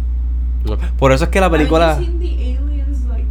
Por 0.99 1.13
eso 1.13 1.25
es 1.25 1.31
que 1.31 1.41
la 1.41 1.51
película 1.51 1.99
you 1.99 2.05
seen 2.05 2.19
the 2.19 2.27
aliens 2.59 3.05
like 3.07 3.27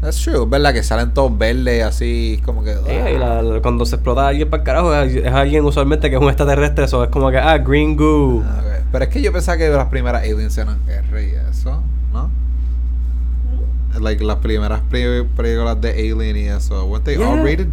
That's 0.00 0.22
true, 0.22 0.44
es 0.44 0.48
verdad 0.50 0.72
que 0.72 0.82
salen 0.84 1.12
todos 1.12 1.36
verdes 1.36 1.82
así, 1.84 2.40
como 2.44 2.62
que. 2.62 2.70
Eh, 2.86 3.14
y 3.16 3.18
la- 3.18 3.42
la- 3.42 3.60
cuando 3.60 3.84
se 3.84 3.96
explota 3.96 4.26
a 4.26 4.28
alguien 4.28 4.48
para 4.48 4.60
el 4.62 4.64
carajo, 4.66 4.94
es, 4.94 5.14
es 5.16 5.26
alguien 5.32 5.64
usualmente 5.64 6.08
que 6.08 6.14
es 6.16 6.22
un 6.22 6.28
extraterrestre. 6.28 6.84
Eso 6.84 7.02
es 7.02 7.10
como 7.10 7.30
que, 7.30 7.38
ah, 7.38 7.58
green 7.58 7.96
goo. 7.96 8.42
Ah, 8.46 8.60
ok. 8.60 8.84
Pero 8.92 9.04
es 9.04 9.10
que 9.10 9.20
yo 9.22 9.32
pensaba 9.32 9.58
que 9.58 9.68
las 9.68 9.88
primeras 9.88 10.22
aliens 10.22 10.56
eran 10.56 10.78
R 10.86 11.22
y 11.24 11.32
eso, 11.50 11.82
¿no? 12.12 12.30
hmm? 13.98 14.02
Like 14.02 14.22
las 14.22 14.36
primeras 14.36 14.80
pri- 14.88 15.24
películas 15.36 15.80
de 15.80 15.90
Alien 15.90 16.36
y 16.36 16.44
eso. 16.48 16.84
Weren't 16.86 17.04
they 17.04 17.16
all 17.16 17.34
Yeah. 17.34 17.42
rated? 17.44 17.68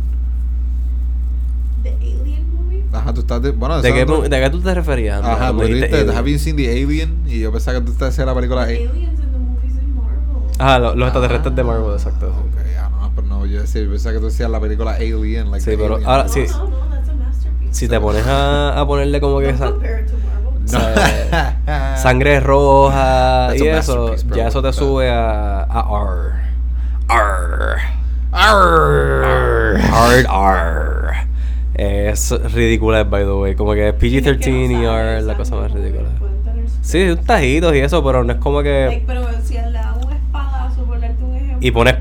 estás 3.18 3.42
de, 3.42 3.52
bueno, 3.52 3.82
¿De 3.82 3.94
qué, 3.94 4.06
no- 4.06 4.22
¿De 4.22 4.30
qué 4.42 4.50
tú 4.50 4.62
te 4.62 4.74
referías? 4.74 5.22
Ajá, 5.24 5.36
Cuando 5.38 5.58
porque 5.60 5.74
dijiste 5.76 5.96
Alien? 6.00 6.16
have 6.18 6.32
you 6.32 6.38
seen 6.40 6.56
the 6.56 6.70
Alien? 6.70 7.24
Y 7.28 7.40
yo 7.40 7.52
pensaba 7.52 7.80
que 7.80 7.86
tú 7.86 7.92
estabas 7.92 8.14
haciendo 8.14 8.32
la 8.34 8.36
película 8.36 8.62
A- 8.62 8.66
Aliens 8.66 8.94
in 8.96 9.16
the 9.32 9.38
movies 9.38 9.74
in 9.76 9.96
Marvel. 9.96 10.45
Ah, 10.60 10.80
lo- 10.80 10.96
los 10.96 11.08
extraterrestres 11.08 11.56
de 11.56 11.62
Ah, 11.62 11.66
Marvel, 11.66 11.94
exacto. 11.94 12.28
sí. 12.34 12.50
Ok, 12.58 12.66
ah, 12.80 12.90
no, 13.02 13.12
pero 13.16 13.28
no, 13.28 13.46
yo 13.46 13.62
decía, 13.62 13.82
pensaba 13.90 14.14
que 14.14 14.20
tú 14.20 14.26
decías 14.26 14.50
la 14.50 14.60
película 14.60 14.92
Alien. 14.94 15.52
Like 15.52 15.64
Sí, 15.72 15.78
pero 15.78 15.96
Alien. 15.96 16.10
ahora 16.10 16.24
no, 16.24 16.30
sí. 16.30 16.46
no, 16.50 16.68
no. 16.68 16.86
Si 17.72 17.88
te 17.90 18.00
pones 18.00 18.26
a, 18.26 18.80
a 18.80 18.88
ponerle 18.88 19.20
como 19.20 19.40
que 19.40 19.50
Marvel. 19.50 19.74
No. 20.72 20.80
sa- 20.80 21.96
sangre 21.98 22.40
roja 22.40 23.50
That's 23.50 23.62
y 23.62 23.68
eso, 23.68 24.16
ya 24.36 24.48
eso 24.48 24.64
te 24.64 24.74
sube 24.74 25.12
a, 25.12 25.62
a 25.62 25.86
R. 25.92 26.32
R. 27.08 27.82
Arr. 28.32 29.80
Hard 29.92 30.26
R. 30.26 31.28
Es 31.76 32.32
ridícula, 32.54 33.04
by 33.04 33.24
the 33.26 33.32
way. 33.34 33.56
Como 33.56 33.74
que 33.74 33.90
Es 33.90 33.96
que 33.96 34.08
PG-13 34.08 34.70
no 34.72 34.82
y 34.82 34.86
R 34.86 35.18
es 35.20 35.24
la 35.26 35.36
cosa 35.36 35.56
más 35.56 35.72
ridícula. 35.72 36.10
Sí, 36.82 37.00
un 37.00 37.24
tajitos 37.26 37.76
y 37.76 37.80
eso, 37.80 38.04
pero 38.04 38.24
no 38.24 38.34
es 38.34 38.40
como 38.40 38.62
Like, 38.64 38.98
que. 39.00 39.04
pero 39.06 39.24
si 39.44 39.54
le 39.56 39.72
dan 39.72 39.98
un 40.04 40.14
espadazo, 40.14 40.84
por 40.86 41.00
darte 41.00 41.24
un 41.24 41.36
ejemplo. 41.36 41.55
Y 41.66 41.72
pones. 41.72 41.96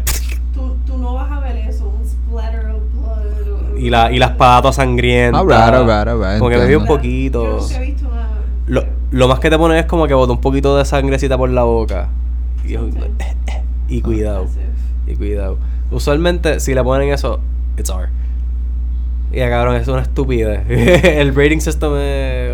Tú, 0.52 0.76
tú 0.86 0.98
no 0.98 1.14
vas 1.14 1.32
a 1.32 1.40
ver 1.40 1.56
eso, 1.56 1.88
un 1.88 2.06
splatter 2.06 2.66
of 2.66 2.82
blood. 2.92 3.78
Y 3.78 3.88
la, 3.88 4.12
y 4.12 4.18
la 4.18 4.26
espada 4.26 4.60
toda 4.60 4.74
sangrienta. 4.74 5.38
Alright, 5.38 5.58
alright, 5.58 6.06
alright, 6.06 6.38
Como 6.38 6.50
que 6.50 6.58
me 6.58 6.66
vi 6.66 6.74
un 6.74 6.84
poquito. 6.84 7.42
Yo 7.44 7.60
nunca 7.62 7.76
he 7.76 7.86
visto 7.86 8.06
una. 8.06 8.28
Lo, 8.66 8.84
lo 9.10 9.26
más 9.26 9.40
que 9.40 9.48
te 9.48 9.56
ponen 9.56 9.78
es 9.78 9.86
como 9.86 10.06
que 10.06 10.12
bota 10.12 10.34
un 10.34 10.42
poquito 10.42 10.76
de 10.76 10.84
sangrecita 10.84 11.38
por 11.38 11.48
la 11.48 11.62
boca. 11.62 12.10
Y, 12.62 12.76
y 13.88 14.02
cuidado. 14.02 14.48
Y 15.06 15.14
cuidado. 15.16 15.56
Usualmente, 15.90 16.60
si 16.60 16.74
le 16.74 16.84
ponen 16.84 17.08
eso, 17.08 17.40
it's 17.78 17.88
R. 17.88 18.10
Y 19.32 19.38
ya, 19.38 19.48
cabrón, 19.48 19.76
es 19.76 19.88
una 19.88 20.02
estupidez. 20.02 20.60
el 20.68 21.34
rating 21.34 21.60
system 21.60 21.96
es 21.96 22.52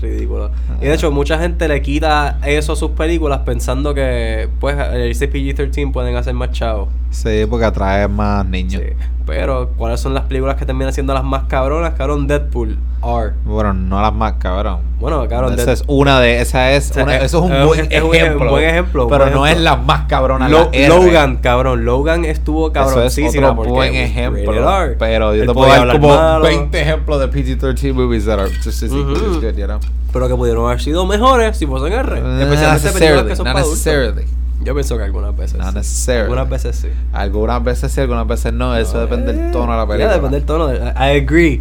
ridículo. 0.00 0.50
Y 0.80 0.86
de 0.86 0.94
hecho, 0.94 1.10
mucha 1.10 1.38
gente 1.38 1.68
le 1.68 1.82
quita 1.82 2.38
eso 2.44 2.72
a 2.72 2.76
sus 2.76 2.92
películas 2.92 3.40
pensando 3.40 3.94
que, 3.94 4.48
pues, 4.60 4.76
el 4.76 5.14
PG-13 5.14 5.92
pueden 5.92 6.16
hacer 6.16 6.34
más 6.34 6.50
chavos. 6.52 6.88
Sí, 7.10 7.44
porque 7.48 7.64
atrae 7.64 8.08
más 8.08 8.46
niños. 8.46 8.82
Sí. 8.82 8.92
Pero, 9.26 9.70
¿cuáles 9.76 10.00
son 10.00 10.14
las 10.14 10.24
películas 10.24 10.56
que 10.56 10.64
terminan 10.64 10.92
siendo 10.92 11.12
las 11.12 11.24
más 11.24 11.44
cabronas? 11.44 11.94
Cabrón, 11.94 12.26
Deadpool, 12.26 12.78
R. 13.06 13.32
Bueno, 13.44 13.72
no 13.74 14.00
las 14.02 14.12
más 14.12 14.34
cabrón. 14.34 14.80
Bueno, 14.98 15.26
cabrón, 15.28 15.54
esa 15.58 15.72
es 15.72 15.84
una 15.86 16.20
de 16.20 16.40
esa 16.40 16.72
es 16.72 16.90
O 16.90 16.94
sea, 16.94 17.02
una- 17.04 17.16
es- 17.16 17.24
eso 17.24 17.38
es 17.38 17.44
un 17.50 17.52
es- 17.56 17.66
buen 17.66 17.92
es 17.92 18.02
un 18.02 18.14
ejemplo. 18.14 18.50
buen 18.50 18.64
ejemplo, 18.64 19.08
pero 19.08 19.24
buen 19.24 19.34
no 19.34 19.46
es 19.46 19.52
ejemplo. 19.52 19.70
la 19.70 19.76
más 19.76 20.06
cabrona 20.08 20.48
Lo- 20.48 20.70
la. 20.72 20.88
Logan, 20.88 21.36
cabrón. 21.36 21.84
Logan 21.84 22.24
estuvo 22.24 22.68
Eso 22.68 23.02
es 23.02 23.18
otro 23.18 23.54
buen 23.54 23.94
ejemplo. 23.94 24.52
R. 24.52 24.96
Pero 24.98 25.34
yo 25.34 25.42
Él 25.42 25.48
te 25.48 25.54
puedo 25.54 25.68
dar 25.68 25.80
hablar 25.80 26.00
como 26.00 26.08
malo, 26.16 26.44
20 26.44 26.80
ejemplos 26.80 27.20
de 27.20 27.28
PG-13 27.28 27.92
movies 27.92 28.24
that 28.24 28.38
are 28.40 28.50
just 28.64 28.82
Ujú. 28.82 29.12
as 29.12 29.40
good, 29.40 29.54
you 29.56 29.66
know? 29.66 29.78
Pero 30.12 30.28
que 30.28 30.34
pudieron 30.34 30.64
haber 30.66 30.80
sido 30.80 31.04
mejores 31.06 31.56
si 31.58 31.66
fuesen 31.66 31.92
R. 31.92 32.20
Not 32.20 32.40
Especialmente 32.42 32.90
películas 32.90 33.24
que 33.26 33.36
son 33.36 33.44
para 33.44 33.60
adultos. 33.60 34.24
Yo 34.64 34.74
pienso 34.74 34.96
que 34.96 35.04
algunas 35.04 35.36
veces. 35.36 35.60
Sí. 35.86 36.10
Algunas 36.12 36.48
veces 36.48 36.74
sí. 36.76 36.88
Algunas 37.12 37.62
veces 37.62 37.92
sí, 37.92 38.00
algunas 38.00 38.26
veces 38.26 38.52
no. 38.52 38.74
Eso 38.76 38.94
No, 38.94 39.00
depende 39.02 39.32
del 39.34 39.48
eh, 39.48 39.52
tono 39.52 39.72
de 39.72 39.78
la 39.78 39.86
película. 39.86 40.14
depende 40.14 40.36
del 40.38 40.46
tono. 40.46 40.66
de- 40.68 40.78
I 40.78 41.20
agree. 41.22 41.60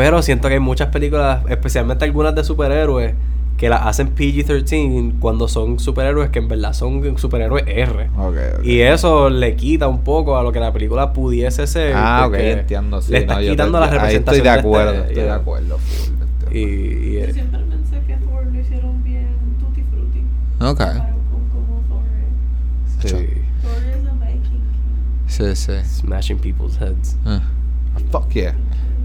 Pero 0.00 0.22
siento 0.22 0.48
que 0.48 0.54
hay 0.54 0.60
muchas 0.60 0.88
películas, 0.88 1.42
especialmente 1.48 2.06
algunas 2.06 2.34
de 2.34 2.42
superhéroes, 2.42 3.14
que 3.58 3.68
las 3.68 3.82
hacen 3.86 4.14
PG-13 4.14 5.18
cuando 5.20 5.46
son 5.46 5.78
superhéroes 5.78 6.30
que 6.30 6.38
en 6.38 6.48
verdad 6.48 6.72
son 6.72 7.18
superhéroes 7.18 7.64
R. 7.66 8.08
Y 8.62 8.80
eso 8.80 9.28
le 9.28 9.54
quita 9.56 9.88
un 9.88 10.00
poco 10.02 10.38
a 10.38 10.42
lo 10.42 10.52
que 10.52 10.58
la 10.60 10.72
película 10.72 11.12
pudiese 11.12 11.66
ser. 11.66 11.92
Ah, 11.94 12.24
ok, 12.26 12.34
entiendo. 12.34 13.02
Sí, 13.02 13.12
le 13.12 13.18
estás 13.18 13.36
no, 13.36 13.42
yo 13.42 13.50
quitando 13.50 13.78
te- 13.78 13.80
la 13.84 13.86
ahí 13.90 13.98
representación. 13.98 14.36
Estoy 14.36 14.50
de 14.50 14.56
este- 14.56 14.68
acuerdo, 14.68 15.04
estoy 15.04 15.22
de 15.24 15.30
acuerdo. 15.30 15.78
full, 15.78 16.56
Y, 16.56 16.58
y- 16.58 17.20
Yo 17.26 17.32
siempre 17.34 17.60
pensé 17.60 18.00
que 18.06 18.16
Thor 18.16 18.46
lo 18.46 18.58
hicieron 18.60 19.04
bien 19.04 19.28
tutti 19.60 19.82
frutti. 19.82 20.20
Ok. 20.64 20.78
Como 20.80 21.82
Thor 21.88 22.02
es. 23.04 23.10
sí, 23.10 23.16
Thor 23.62 23.72
is 23.90 24.08
a 24.08 24.24
Viking. 24.24 24.62
Sí, 25.26 25.54
sí. 25.54 25.72
smashing 25.84 26.38
people's 26.38 26.80
heads. 26.80 27.16
Ah. 27.26 27.42
Fuck 28.10 28.30
yeah. 28.32 28.54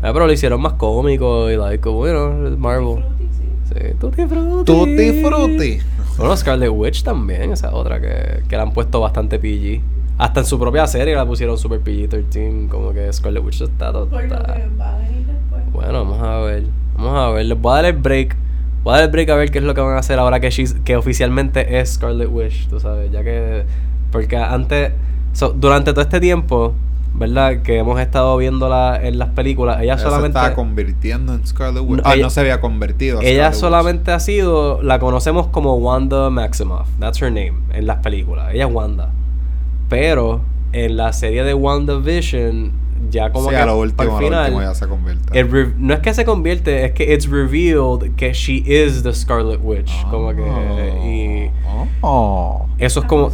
Ah, 0.01 0.11
pero 0.13 0.27
lo 0.27 0.31
hicieron 0.33 0.61
más 0.61 0.73
cómico 0.73 1.49
y 1.49 1.57
like, 1.57 1.81
know, 1.81 2.57
Marvel. 2.57 3.03
Frutti, 3.03 3.27
sí. 3.31 3.43
Sí, 3.73 3.93
Tutti 3.99 4.25
Frutti. 4.27 4.65
Tutti 4.71 5.23
frutti. 5.23 5.77
Bueno, 6.17 6.37
Scarlet 6.37 6.69
Witch 6.71 7.03
también, 7.03 7.51
esa 7.51 7.73
otra 7.73 7.99
que, 7.99 8.43
que 8.47 8.55
la 8.55 8.63
han 8.63 8.71
puesto 8.71 8.99
bastante 8.99 9.39
PG. 9.39 9.81
Hasta 10.17 10.39
en 10.41 10.45
su 10.45 10.57
propia 10.59 10.87
serie 10.87 11.13
la 11.15 11.25
pusieron 11.25 11.57
super 11.57 11.81
PG-13, 11.83 12.69
como 12.69 12.93
que 12.93 13.11
Scarlet 13.11 13.43
Witch 13.43 13.61
está 13.61 13.91
total. 13.91 14.31
va 14.31 14.93
a 14.93 14.97
venir 14.99 15.25
después. 15.25 15.63
Bueno, 15.73 16.05
vamos 16.05 16.21
a 16.21 16.37
ver. 16.39 16.63
Vamos 16.95 17.17
a 17.19 17.29
ver. 17.31 17.45
Les 17.47 17.59
voy 17.59 17.71
a 17.73 17.75
dar 17.75 17.85
el 17.85 17.93
break. 17.93 18.37
Voy 18.83 18.93
a 18.93 18.97
dar 18.97 19.05
el 19.05 19.11
break 19.11 19.29
a 19.29 19.35
ver 19.35 19.51
qué 19.51 19.57
es 19.57 19.63
lo 19.65 19.73
que 19.73 19.81
van 19.81 19.95
a 19.95 19.99
hacer 19.99 20.19
ahora 20.19 20.39
que, 20.39 20.47
she's- 20.49 20.81
que 20.83 20.95
oficialmente 20.95 21.79
es 21.79 21.93
Scarlet 21.95 22.29
Witch, 22.31 22.67
tú 22.69 22.79
sabes. 22.79 23.11
Ya 23.11 23.23
que. 23.23 23.63
Porque 24.11 24.37
antes. 24.37 24.93
so, 25.33 25.49
durante 25.49 25.91
todo 25.91 26.01
este 26.01 26.21
tiempo, 26.21 26.73
¿verdad? 27.17 27.61
Que 27.63 27.77
hemos 27.79 27.99
estado 27.99 28.35
viéndola 28.37 28.99
en 29.01 29.17
las 29.19 29.29
películas, 29.29 29.77
ella 29.81 29.93
Ella 29.93 29.97
solamente. 30.03 30.37
se 30.37 30.45
estaba 30.45 30.55
convirtiendo 30.55 31.33
en 31.33 31.47
Scarlet 31.47 31.83
Witch. 31.83 32.03
No, 32.03 32.09
ah, 32.09 32.13
ella- 32.15 32.23
no 32.23 32.29
se 32.29 32.39
había 32.41 32.59
convertido. 32.61 33.19
Ella 33.21 33.29
Scarlet 33.29 33.51
Witch. 33.53 33.59
solamente 33.61 34.11
ha 34.11 34.19
sido, 34.19 34.81
la 34.83 34.99
conocemos 34.99 35.47
como 35.47 35.75
Wanda 35.75 36.29
Maximoff, 36.29 36.87
that's 36.99 37.21
her 37.21 37.29
name 37.31 37.53
en 37.73 37.87
las 37.87 37.97
películas, 37.99 38.53
ella 38.53 38.67
es 38.67 38.73
Wanda. 38.73 39.11
Pero 39.89 40.41
en 40.73 40.97
la 40.97 41.13
serie 41.13 41.43
de 41.43 41.53
WandaVision, 41.53 42.71
ya 43.11 43.31
como 43.31 43.49
sí, 43.49 43.55
que 43.55 43.61
a 43.61 43.65
lo 43.65 43.79
último, 43.79 44.01
al 44.01 44.09
a 44.09 44.11
lo 44.11 44.17
final, 44.19 44.43
último 44.53 44.61
ya 44.61 44.73
se 44.73 44.87
convierte. 44.87 45.39
el 45.39 45.51
re- 45.51 45.73
no 45.77 45.93
es 45.93 45.99
que 45.99 46.13
se 46.13 46.25
convierte, 46.25 46.85
es 46.85 46.91
que 46.93 47.13
it's 47.13 47.29
revealed 47.29 48.15
que 48.15 48.33
she 48.33 48.63
is 48.65 49.03
the 49.03 49.13
Scarlet 49.13 49.59
Witch, 49.63 49.91
como 50.09 50.33
que 50.35 50.41
y 51.05 51.51
Oh. 52.01 52.65
eso 52.77 52.99
es 53.01 53.05
como? 53.05 53.31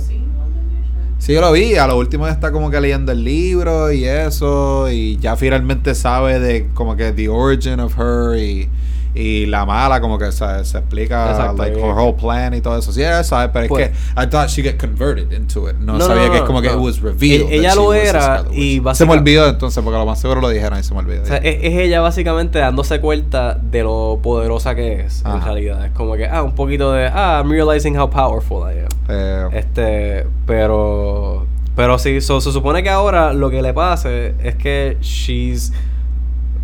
Sí, 1.22 1.34
yo 1.34 1.42
lo 1.42 1.52
vi. 1.52 1.76
A 1.76 1.86
lo 1.86 2.00
último 2.00 2.28
está 2.28 2.52
como 2.52 2.72
que 2.72 2.82
leyendo 2.82 3.12
el 3.12 3.24
libro 3.24 3.92
y 3.92 4.06
eso. 4.06 4.90
Y 4.90 5.18
ya 5.18 5.36
finalmente 5.36 5.94
sabe 5.94 6.40
de 6.40 6.70
como 6.74 6.96
que 6.96 7.12
the 7.12 7.30
origin 7.30 7.80
of 7.80 7.96
her 8.00 8.36
y, 8.40 8.68
y 9.14 9.45
la 9.47 9.66
mala, 9.66 9.99
como 9.99 10.18
que 10.18 10.32
se, 10.32 10.64
se 10.66 10.78
explica 10.78 11.32
Exacto, 11.32 11.57
like 11.64 11.78
y- 11.78 11.82
her 11.84 11.93
whole 11.93 12.14
plan 12.14 12.53
y 12.53 12.62
todo 12.62 12.78
eso. 12.78 12.91
Sí, 12.93 13.01
ella 13.01 13.24
sabe, 13.24 13.49
pero 13.51 13.68
Pues- 13.68 13.89
es 13.91 13.97
que 14.16 14.22
I 14.24 14.28
thought 14.28 14.47
she 14.49 14.62
get 14.64 14.78
converted 14.80 15.32
into 15.32 15.70
it. 15.70 15.76
No, 15.78 15.97
No, 15.97 16.05
sabía 16.05 16.26
no, 16.28 16.30
que 16.32 16.36
es 16.38 16.41
no, 16.43 16.47
como 16.47 16.62
que 16.62 16.70
no. 16.70 16.76
it 16.76 16.80
was 16.80 17.01
revealed. 17.01 17.51
E- 17.51 17.55
ella 17.57 17.70
that 17.70 17.76
she 17.78 17.82
lo 17.84 17.93
era 17.93 18.43
y. 18.53 18.82
Se 18.93 19.05
me 19.05 19.14
olvidó 19.14 19.47
entonces, 19.49 19.84
porque 19.84 19.99
lo 19.99 20.05
más 20.05 20.20
seguro 20.22 20.39
lo 20.41 20.49
dijeron 20.49 20.80
y 20.80 20.84
se 20.84 20.93
me 20.93 20.99
olvidó. 21.01 21.24
O 21.24 21.26
sea, 21.26 21.38
es, 21.38 21.57
es 21.62 21.74
ella 21.80 21.99
básicamente 22.01 22.59
dándose 22.59 22.99
cuenta 23.01 23.55
de 23.55 23.84
lo 23.84 24.20
poderosa 24.24 24.76
que 24.76 25.01
es, 25.01 25.22
en 25.22 25.28
Ajá. 25.32 25.45
realidad. 25.45 25.86
Es 25.86 25.91
como 25.91 26.16
que, 26.16 26.28
ah, 26.28 26.43
un 26.43 26.55
poquito 26.55 26.91
de, 26.93 27.07
ah, 27.07 27.41
I'm 27.43 27.51
realizing 27.51 27.97
how 27.99 28.09
powerful 28.09 28.59
I 28.59 28.80
am. 28.80 28.88
Eh, 29.09 29.47
Este, 29.53 30.26
pero, 30.45 31.45
pero 31.76 31.97
sí, 31.99 32.22
so- 32.22 32.39
se 32.41 32.51
supone 32.51 32.84
que 32.84 32.89
ahora 32.89 33.34
lo 33.34 33.49
que 33.49 33.62
le 33.62 33.74
pase 33.74 34.36
es 34.43 34.55
que 34.55 34.97
she's, 35.01 35.74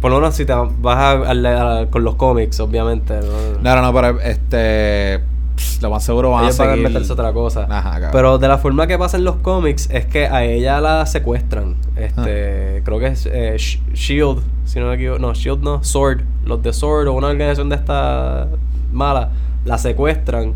por 0.02 0.12
lo 0.12 0.18
menos 0.20 0.36
si 0.36 0.46
te 0.46 0.54
vas 0.54 0.98
a, 0.98 1.12
a- 1.12 1.80
a- 1.82 1.86
con 1.90 2.04
los 2.04 2.16
cómics, 2.16 2.60
obviamente. 2.60 3.16
¿no? 3.20 3.60
no, 3.62 3.76
no, 3.76 3.82
no, 3.82 3.94
pero 3.94 4.20
este. 4.22 5.20
pss, 5.56 5.82
Lo 5.82 5.90
más 5.90 6.04
seguro 6.04 6.32
van 6.32 6.44
Ellos 6.46 6.60
a 6.60 6.66
seguir. 6.72 6.84
meterse 6.88 7.12
otra 7.14 7.34
cosa. 7.34 7.66
Ajá. 7.70 8.10
Pero 8.12 8.38
de 8.38 8.48
la 8.48 8.58
forma 8.60 8.86
que 8.88 8.98
pasa 8.98 9.18
en 9.18 9.24
los 9.24 9.38
cómics 9.38 9.90
es 9.92 10.06
que 10.06 10.28
a 10.28 10.44
ella 10.44 10.80
la 10.82 11.06
secuestran. 11.06 11.76
Este, 11.96 12.82
creo 12.86 13.00
que 13.00 13.08
es 13.08 13.26
eh, 13.26 13.54
Sh- 13.56 13.80
Shield, 13.94 14.40
si 14.66 14.80
no 14.80 14.88
me 14.88 14.96
equivoco. 14.96 15.20
No, 15.20 15.34
Shield 15.34 15.64
no, 15.64 15.84
Sword. 15.84 16.22
Los 16.46 16.62
de 16.62 16.74
Sword 16.74 17.08
o 17.08 17.14
una 17.14 17.28
organización 17.28 17.70
de 17.70 17.76
esta 17.78 18.48
mala 18.94 19.32
la 19.66 19.78
secuestran. 19.78 20.54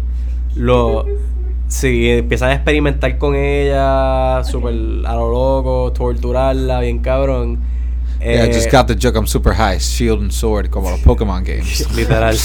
Lo 0.55 1.05
Sí, 1.67 2.09
empiezan 2.09 2.49
a 2.49 2.53
experimentar 2.55 3.17
con 3.17 3.33
ella, 3.33 4.43
súper 4.43 4.73
a 5.05 5.15
lo 5.15 5.31
loco, 5.31 5.93
torturarla, 5.93 6.81
bien 6.81 6.99
cabrón. 6.99 7.59
Yeah, 8.23 8.43
I 8.43 8.49
Eh, 8.49 8.53
just 8.53 8.69
got 8.71 8.87
the 8.87 8.93
joke. 8.95 9.15
I'm 9.17 9.25
super 9.25 9.53
high. 9.53 9.79
Shield 9.79 10.21
and 10.21 10.31
sword, 10.31 10.69
como 10.69 10.91
los 10.91 10.99
Pokémon 11.01 11.43
games. 11.43 11.89
Literal. 11.95 12.35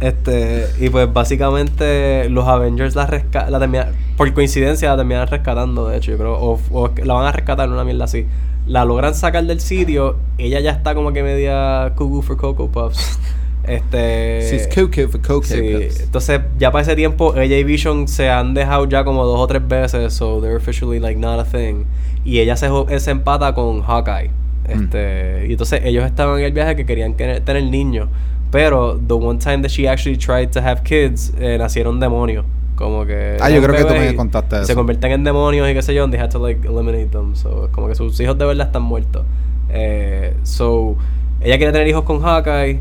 Este, 0.00 0.66
y 0.80 0.88
pues 0.90 1.12
básicamente 1.12 2.28
los 2.28 2.46
Avengers 2.46 2.94
la, 2.94 3.06
resca 3.06 3.48
la 3.50 3.58
terminan, 3.58 3.88
por 4.16 4.32
coincidencia 4.34 4.90
la 4.90 4.96
terminan 4.96 5.26
rescatando, 5.28 5.88
de 5.88 5.96
hecho, 5.98 6.10
yo 6.12 6.18
creo, 6.18 6.34
o, 6.38 6.60
o 6.72 6.90
la 7.04 7.14
van 7.14 7.26
a 7.26 7.32
rescatar 7.32 7.68
una 7.68 7.84
mierda 7.84 8.04
así. 8.04 8.26
La 8.66 8.84
logran 8.84 9.14
sacar 9.14 9.44
del 9.44 9.60
sitio, 9.60 10.16
ella 10.38 10.60
ya 10.60 10.70
está 10.72 10.94
como 10.94 11.12
que 11.12 11.22
media 11.22 11.92
cuckoo 11.96 12.22
for 12.22 12.36
Cocoa 12.36 12.68
Puffs. 12.70 13.18
Este. 13.64 14.48
She's 14.50 14.66
cuckoo 14.66 15.08
for 15.08 15.20
cocoa 15.20 15.44
Sí, 15.46 15.60
puffs. 15.72 16.00
entonces 16.00 16.40
ya 16.58 16.72
para 16.72 16.82
ese 16.82 16.96
tiempo 16.96 17.34
ella 17.36 17.56
y 17.56 17.62
Vision 17.64 18.08
se 18.08 18.28
han 18.28 18.54
dejado 18.54 18.88
ya 18.88 19.04
como 19.04 19.24
dos 19.24 19.38
o 19.38 19.46
tres 19.46 19.66
veces, 19.66 20.12
so 20.12 20.40
they're 20.40 20.56
officially 20.56 20.98
like 20.98 21.18
not 21.18 21.38
a 21.40 21.44
thing. 21.44 21.84
Y 22.24 22.38
ella 22.40 22.56
se, 22.56 22.68
se 23.00 23.10
empata 23.10 23.52
con 23.54 23.82
Hawkeye. 23.82 24.28
Mm. 24.28 24.70
Este, 24.70 25.46
y 25.48 25.52
entonces 25.52 25.80
ellos 25.84 26.04
estaban 26.04 26.38
en 26.38 26.44
el 26.46 26.52
viaje 26.52 26.76
que 26.76 26.86
querían 26.86 27.14
que- 27.14 27.40
tener 27.40 27.64
niños, 27.64 28.08
pero 28.50 28.96
the 28.98 29.14
one 29.14 29.38
time 29.38 29.58
that 29.62 29.70
she 29.70 29.88
actually 29.88 30.16
tried 30.16 30.50
to 30.50 30.60
have 30.60 30.82
kids, 30.84 31.32
eh, 31.40 31.56
nacieron 31.58 31.98
demonios. 31.98 32.44
Como 32.76 33.04
que 33.04 33.36
Ah, 33.40 33.50
yo 33.50 33.62
creo 33.62 33.76
que 33.76 33.84
tú 33.84 33.94
me 33.94 34.14
contaste 34.16 34.56
Se 34.58 34.62
eso. 34.62 34.74
convierten 34.74 35.12
en 35.12 35.24
demonios 35.24 35.68
y 35.70 35.74
qué 35.74 35.82
sé 35.82 35.94
yo, 35.94 36.04
and 36.04 36.12
they 36.12 36.20
had 36.20 36.30
to 36.30 36.38
like 36.38 36.66
eliminate 36.66 37.06
them. 37.06 37.34
So, 37.36 37.68
como 37.72 37.86
que 37.88 37.94
sus 37.94 38.18
hijos 38.20 38.38
de 38.38 38.44
verdad 38.46 38.66
están 38.66 38.82
muertos. 38.82 39.24
Eh, 39.68 40.34
so, 40.42 40.96
ella 41.40 41.58
quiere 41.58 41.72
tener 41.72 41.86
hijos 41.88 42.02
con 42.04 42.20
Hawkeye. 42.22 42.80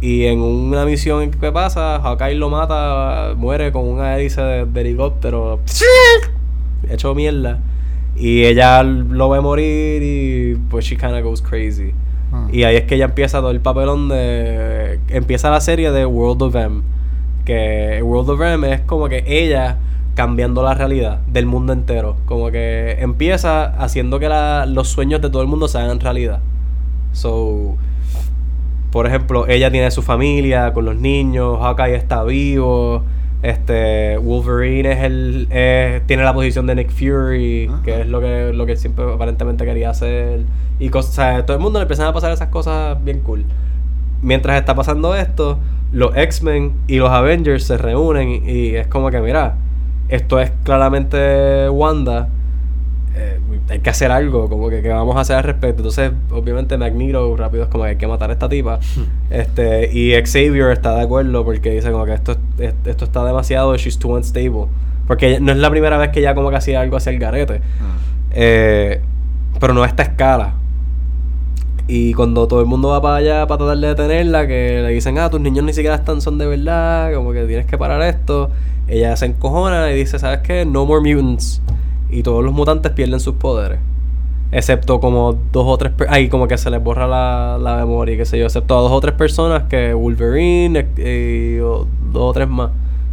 Y 0.00 0.26
en 0.26 0.40
una 0.40 0.84
misión 0.84 1.30
que 1.30 1.52
pasa, 1.52 2.00
Hawkeye 2.02 2.34
lo 2.34 2.50
mata, 2.50 3.34
muere 3.36 3.70
con 3.70 3.86
una 3.86 4.16
hélice 4.16 4.42
de, 4.42 4.66
de 4.66 4.80
helicóptero. 4.80 5.60
Hecho 6.90 7.14
mierda. 7.14 7.58
Y 8.16 8.44
ella 8.44 8.82
lo 8.82 9.30
ve 9.30 9.40
morir 9.40 10.02
y 10.02 10.54
pues 10.70 10.84
she 10.84 10.96
kinda 10.96 11.20
goes 11.22 11.40
crazy. 11.42 11.92
Ah. 12.32 12.46
Y 12.52 12.64
ahí 12.64 12.76
es 12.76 12.82
que 12.84 12.94
ella 12.96 13.06
empieza 13.06 13.40
todo 13.40 13.50
el 13.50 13.60
papelón 13.60 14.08
de... 14.08 15.00
Empieza 15.08 15.50
la 15.50 15.60
serie 15.60 15.90
de 15.90 16.06
World 16.06 16.42
of 16.42 16.54
M. 16.56 16.82
Que 17.44 18.00
World 18.02 18.30
of 18.30 18.40
M 18.40 18.72
es 18.72 18.80
como 18.82 19.08
que 19.08 19.24
ella 19.26 19.78
cambiando 20.14 20.62
la 20.62 20.74
realidad 20.74 21.20
del 21.26 21.46
mundo 21.46 21.72
entero. 21.72 22.16
Como 22.26 22.50
que 22.50 22.98
empieza 23.00 23.64
haciendo 23.82 24.18
que 24.18 24.28
la- 24.28 24.66
los 24.66 24.88
sueños 24.88 25.20
de 25.22 25.30
todo 25.30 25.42
el 25.42 25.48
mundo 25.48 25.68
se 25.68 25.78
hagan 25.78 25.98
realidad. 26.00 26.40
So, 27.12 27.76
por 28.90 29.06
ejemplo, 29.06 29.46
ella 29.48 29.70
tiene 29.70 29.90
su 29.90 30.02
familia 30.02 30.72
con 30.74 30.84
los 30.84 30.96
niños, 30.96 31.58
Hawkeye 31.60 31.94
está 31.96 32.22
vivo, 32.24 33.02
este 33.42 34.18
Wolverine 34.18 34.92
es 34.92 34.98
el 35.02 35.48
es- 35.50 36.06
tiene 36.06 36.22
la 36.22 36.32
posición 36.32 36.66
de 36.66 36.74
Nick 36.76 36.90
Fury, 36.90 37.66
Ajá. 37.68 37.82
que 37.82 38.00
es 38.02 38.06
lo 38.06 38.20
que 38.20 38.52
lo 38.52 38.66
que 38.66 38.76
siempre 38.76 39.04
aparentemente 39.12 39.64
quería 39.64 39.90
hacer 39.90 40.42
y 40.78 40.88
cosas, 40.88 41.10
o 41.10 41.14
sea, 41.14 41.46
todo 41.46 41.56
el 41.56 41.62
mundo 41.62 41.78
le 41.78 41.82
empiezan 41.82 42.06
a 42.06 42.12
pasar 42.12 42.32
esas 42.32 42.48
cosas 42.48 43.02
bien 43.04 43.20
cool. 43.20 43.44
Mientras 44.22 44.58
está 44.58 44.74
pasando 44.74 45.14
esto, 45.16 45.58
los 45.92 46.16
X-Men 46.16 46.72
y 46.86 46.96
los 46.98 47.10
Avengers 47.10 47.64
se 47.64 47.76
reúnen 47.76 48.48
y 48.48 48.76
es 48.76 48.86
como 48.86 49.10
que 49.10 49.20
mira, 49.20 49.56
esto 50.08 50.38
es 50.40 50.52
claramente 50.64 51.68
Wanda 51.68 52.28
hay 53.68 53.78
que 53.78 53.90
hacer 53.90 54.10
algo, 54.10 54.48
como 54.48 54.68
que, 54.68 54.82
que 54.82 54.88
vamos 54.88 55.16
a 55.16 55.20
hacer 55.20 55.36
al 55.36 55.44
respecto. 55.44 55.78
Entonces, 55.82 56.12
obviamente, 56.30 56.76
Magneto 56.76 57.36
rápido 57.36 57.64
es 57.64 57.68
como 57.68 57.84
que 57.84 57.90
hay 57.90 57.96
que 57.96 58.06
matar 58.06 58.30
a 58.30 58.32
esta 58.34 58.48
tipa. 58.48 58.80
este 59.30 59.90
Y 59.92 60.12
Xavier 60.24 60.70
está 60.72 60.94
de 60.96 61.02
acuerdo 61.02 61.44
porque 61.44 61.70
dice 61.70 61.90
como 61.90 62.04
que 62.04 62.12
esto, 62.14 62.36
es- 62.58 62.74
esto 62.84 63.04
está 63.04 63.24
demasiado, 63.24 63.76
she's 63.76 63.98
too 63.98 64.10
unstable. 64.14 64.66
Porque 65.06 65.40
no 65.40 65.52
es 65.52 65.58
la 65.58 65.70
primera 65.70 65.96
vez 65.98 66.10
que 66.10 66.20
ella 66.20 66.34
como 66.34 66.50
que 66.50 66.56
hacía 66.56 66.80
algo 66.80 66.96
hacia 66.96 67.10
el 67.12 67.18
garete. 67.18 67.60
Ah. 67.80 67.96
Eh, 68.32 69.00
pero 69.60 69.74
no 69.74 69.82
a 69.82 69.86
esta 69.86 70.02
escala. 70.02 70.54
Y 71.88 72.14
cuando 72.14 72.46
todo 72.46 72.60
el 72.60 72.66
mundo 72.66 72.88
va 72.88 73.02
para 73.02 73.16
allá 73.16 73.46
para 73.46 73.58
tratar 73.58 73.78
de 73.78 73.88
detenerla, 73.88 74.46
que 74.46 74.80
le 74.82 74.88
dicen, 74.90 75.18
ah, 75.18 75.28
tus 75.30 75.40
niños 75.40 75.64
ni 75.64 75.72
siquiera 75.72 75.96
están 75.96 76.20
son 76.20 76.38
de 76.38 76.46
verdad, 76.46 77.12
como 77.14 77.32
que 77.32 77.44
tienes 77.44 77.66
que 77.66 77.76
parar 77.76 78.00
esto. 78.02 78.50
Ella 78.88 79.16
se 79.16 79.26
encojona 79.26 79.90
y 79.90 79.96
dice, 79.96 80.18
¿sabes 80.18 80.40
qué? 80.40 80.64
No 80.64 80.86
more 80.86 81.00
mutants. 81.00 81.60
Y 82.12 82.22
todos 82.22 82.44
los 82.44 82.52
mutantes 82.54 82.92
pierden 82.92 83.18
sus 83.20 83.34
poderes. 83.34 83.80
Excepto 84.52 85.00
como 85.00 85.32
dos 85.50 85.64
o 85.66 85.78
tres... 85.78 85.92
Ay, 86.08 86.28
como 86.28 86.46
que 86.46 86.58
se 86.58 86.68
les 86.70 86.82
borra 86.82 87.06
la, 87.06 87.58
la 87.58 87.76
memoria, 87.76 88.16
qué 88.18 88.26
sé 88.26 88.38
yo. 88.38 88.44
Excepto 88.44 88.78
a 88.78 88.82
dos 88.82 88.92
o 88.92 89.00
tres 89.00 89.14
personas 89.14 89.62
que 89.64 89.94
Wolverine 89.94 90.86
eh, 90.98 91.56
y 91.56 91.60
o- 91.60 91.86
dos 92.12 92.22
o 92.22 92.32
tres 92.34 92.48
más. 92.48 92.70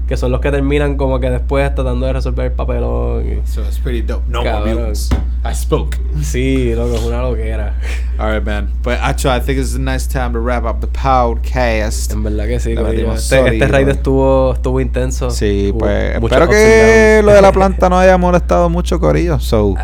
Que 0.09 0.17
son 0.17 0.31
los 0.31 0.41
que 0.41 0.49
terminan 0.51 0.97
como 0.97 1.19
que 1.19 1.29
después 1.29 1.73
tratando 1.75 2.07
de 2.07 2.13
resolver 2.13 2.47
el 2.47 2.51
papelón. 2.51 3.23
y- 3.25 3.47
So 3.47 3.61
it's 3.61 3.77
pretty 3.77 4.01
dope. 4.01 4.23
No 4.27 4.39
more 4.39 4.49
Cabrón. 4.51 4.73
mutants. 4.75 5.09
I 5.45 5.53
spoke. 5.55 5.97
Sí, 6.23 6.73
loco, 6.75 6.95
es 6.95 7.03
una 7.03 7.21
loquera. 7.21 7.75
All 8.17 8.33
right, 8.33 8.43
man. 8.45 8.71
But 8.83 8.95
Acho, 9.01 9.29
I 9.33 9.39
think 9.39 9.59
it's 9.59 9.75
a 9.75 9.79
nice 9.79 10.07
time 10.09 10.31
to 10.33 10.39
wrap 10.41 10.65
up 10.65 10.81
the 10.81 10.87
podcast. 10.87 12.11
En 12.11 12.23
verdad 12.23 12.47
que 12.47 12.59
sí, 12.59 12.75
metimos 12.75 13.21
Este, 13.31 13.53
este 13.53 13.67
raid 13.67 13.87
estuvo, 13.87 14.53
estuvo 14.53 14.81
intenso. 14.81 15.29
Sí, 15.29 15.69
Hubo 15.71 15.79
pues 15.79 16.15
espero 16.15 16.49
que 16.49 17.21
lo 17.23 17.31
de 17.31 17.41
la 17.41 17.51
planta 17.51 17.87
no 17.89 17.99
haya 17.99 18.17
molestado 18.17 18.67
mucho, 18.69 18.99
Corillo. 18.99 19.39
So, 19.39 19.75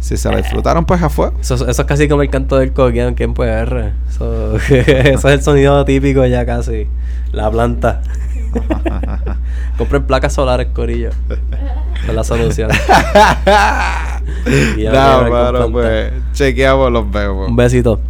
si 0.00 0.16
se 0.16 0.30
la 0.30 0.38
disfrutaron, 0.38 0.84
pues 0.84 1.00
a 1.00 1.08
fuego. 1.08 1.34
Eso, 1.40 1.54
eso 1.54 1.82
es 1.82 1.84
casi 1.86 2.08
como 2.08 2.22
el 2.22 2.28
canto 2.30 2.58
del 2.58 2.72
coquean 2.72 3.14
que 3.14 3.22
en 3.24 3.34
PR. 3.34 3.92
Eso, 4.10 4.56
eso 4.68 5.28
es 5.28 5.34
el 5.34 5.42
sonido 5.42 5.84
típico 5.84 6.26
ya 6.26 6.44
casi. 6.44 6.88
La 7.32 7.48
planta. 7.50 8.02
Compren 9.78 10.04
placas 10.04 10.32
solares, 10.32 10.68
corillo. 10.72 11.10
Es 12.06 12.14
la 12.14 12.24
solución. 12.24 12.70
No, 14.76 15.26
planta. 15.26 15.68
pues 15.70 16.12
chequeamos 16.32 16.90
los 16.92 17.10
vemos. 17.10 17.48
Un 17.48 17.56
besito. 17.56 18.00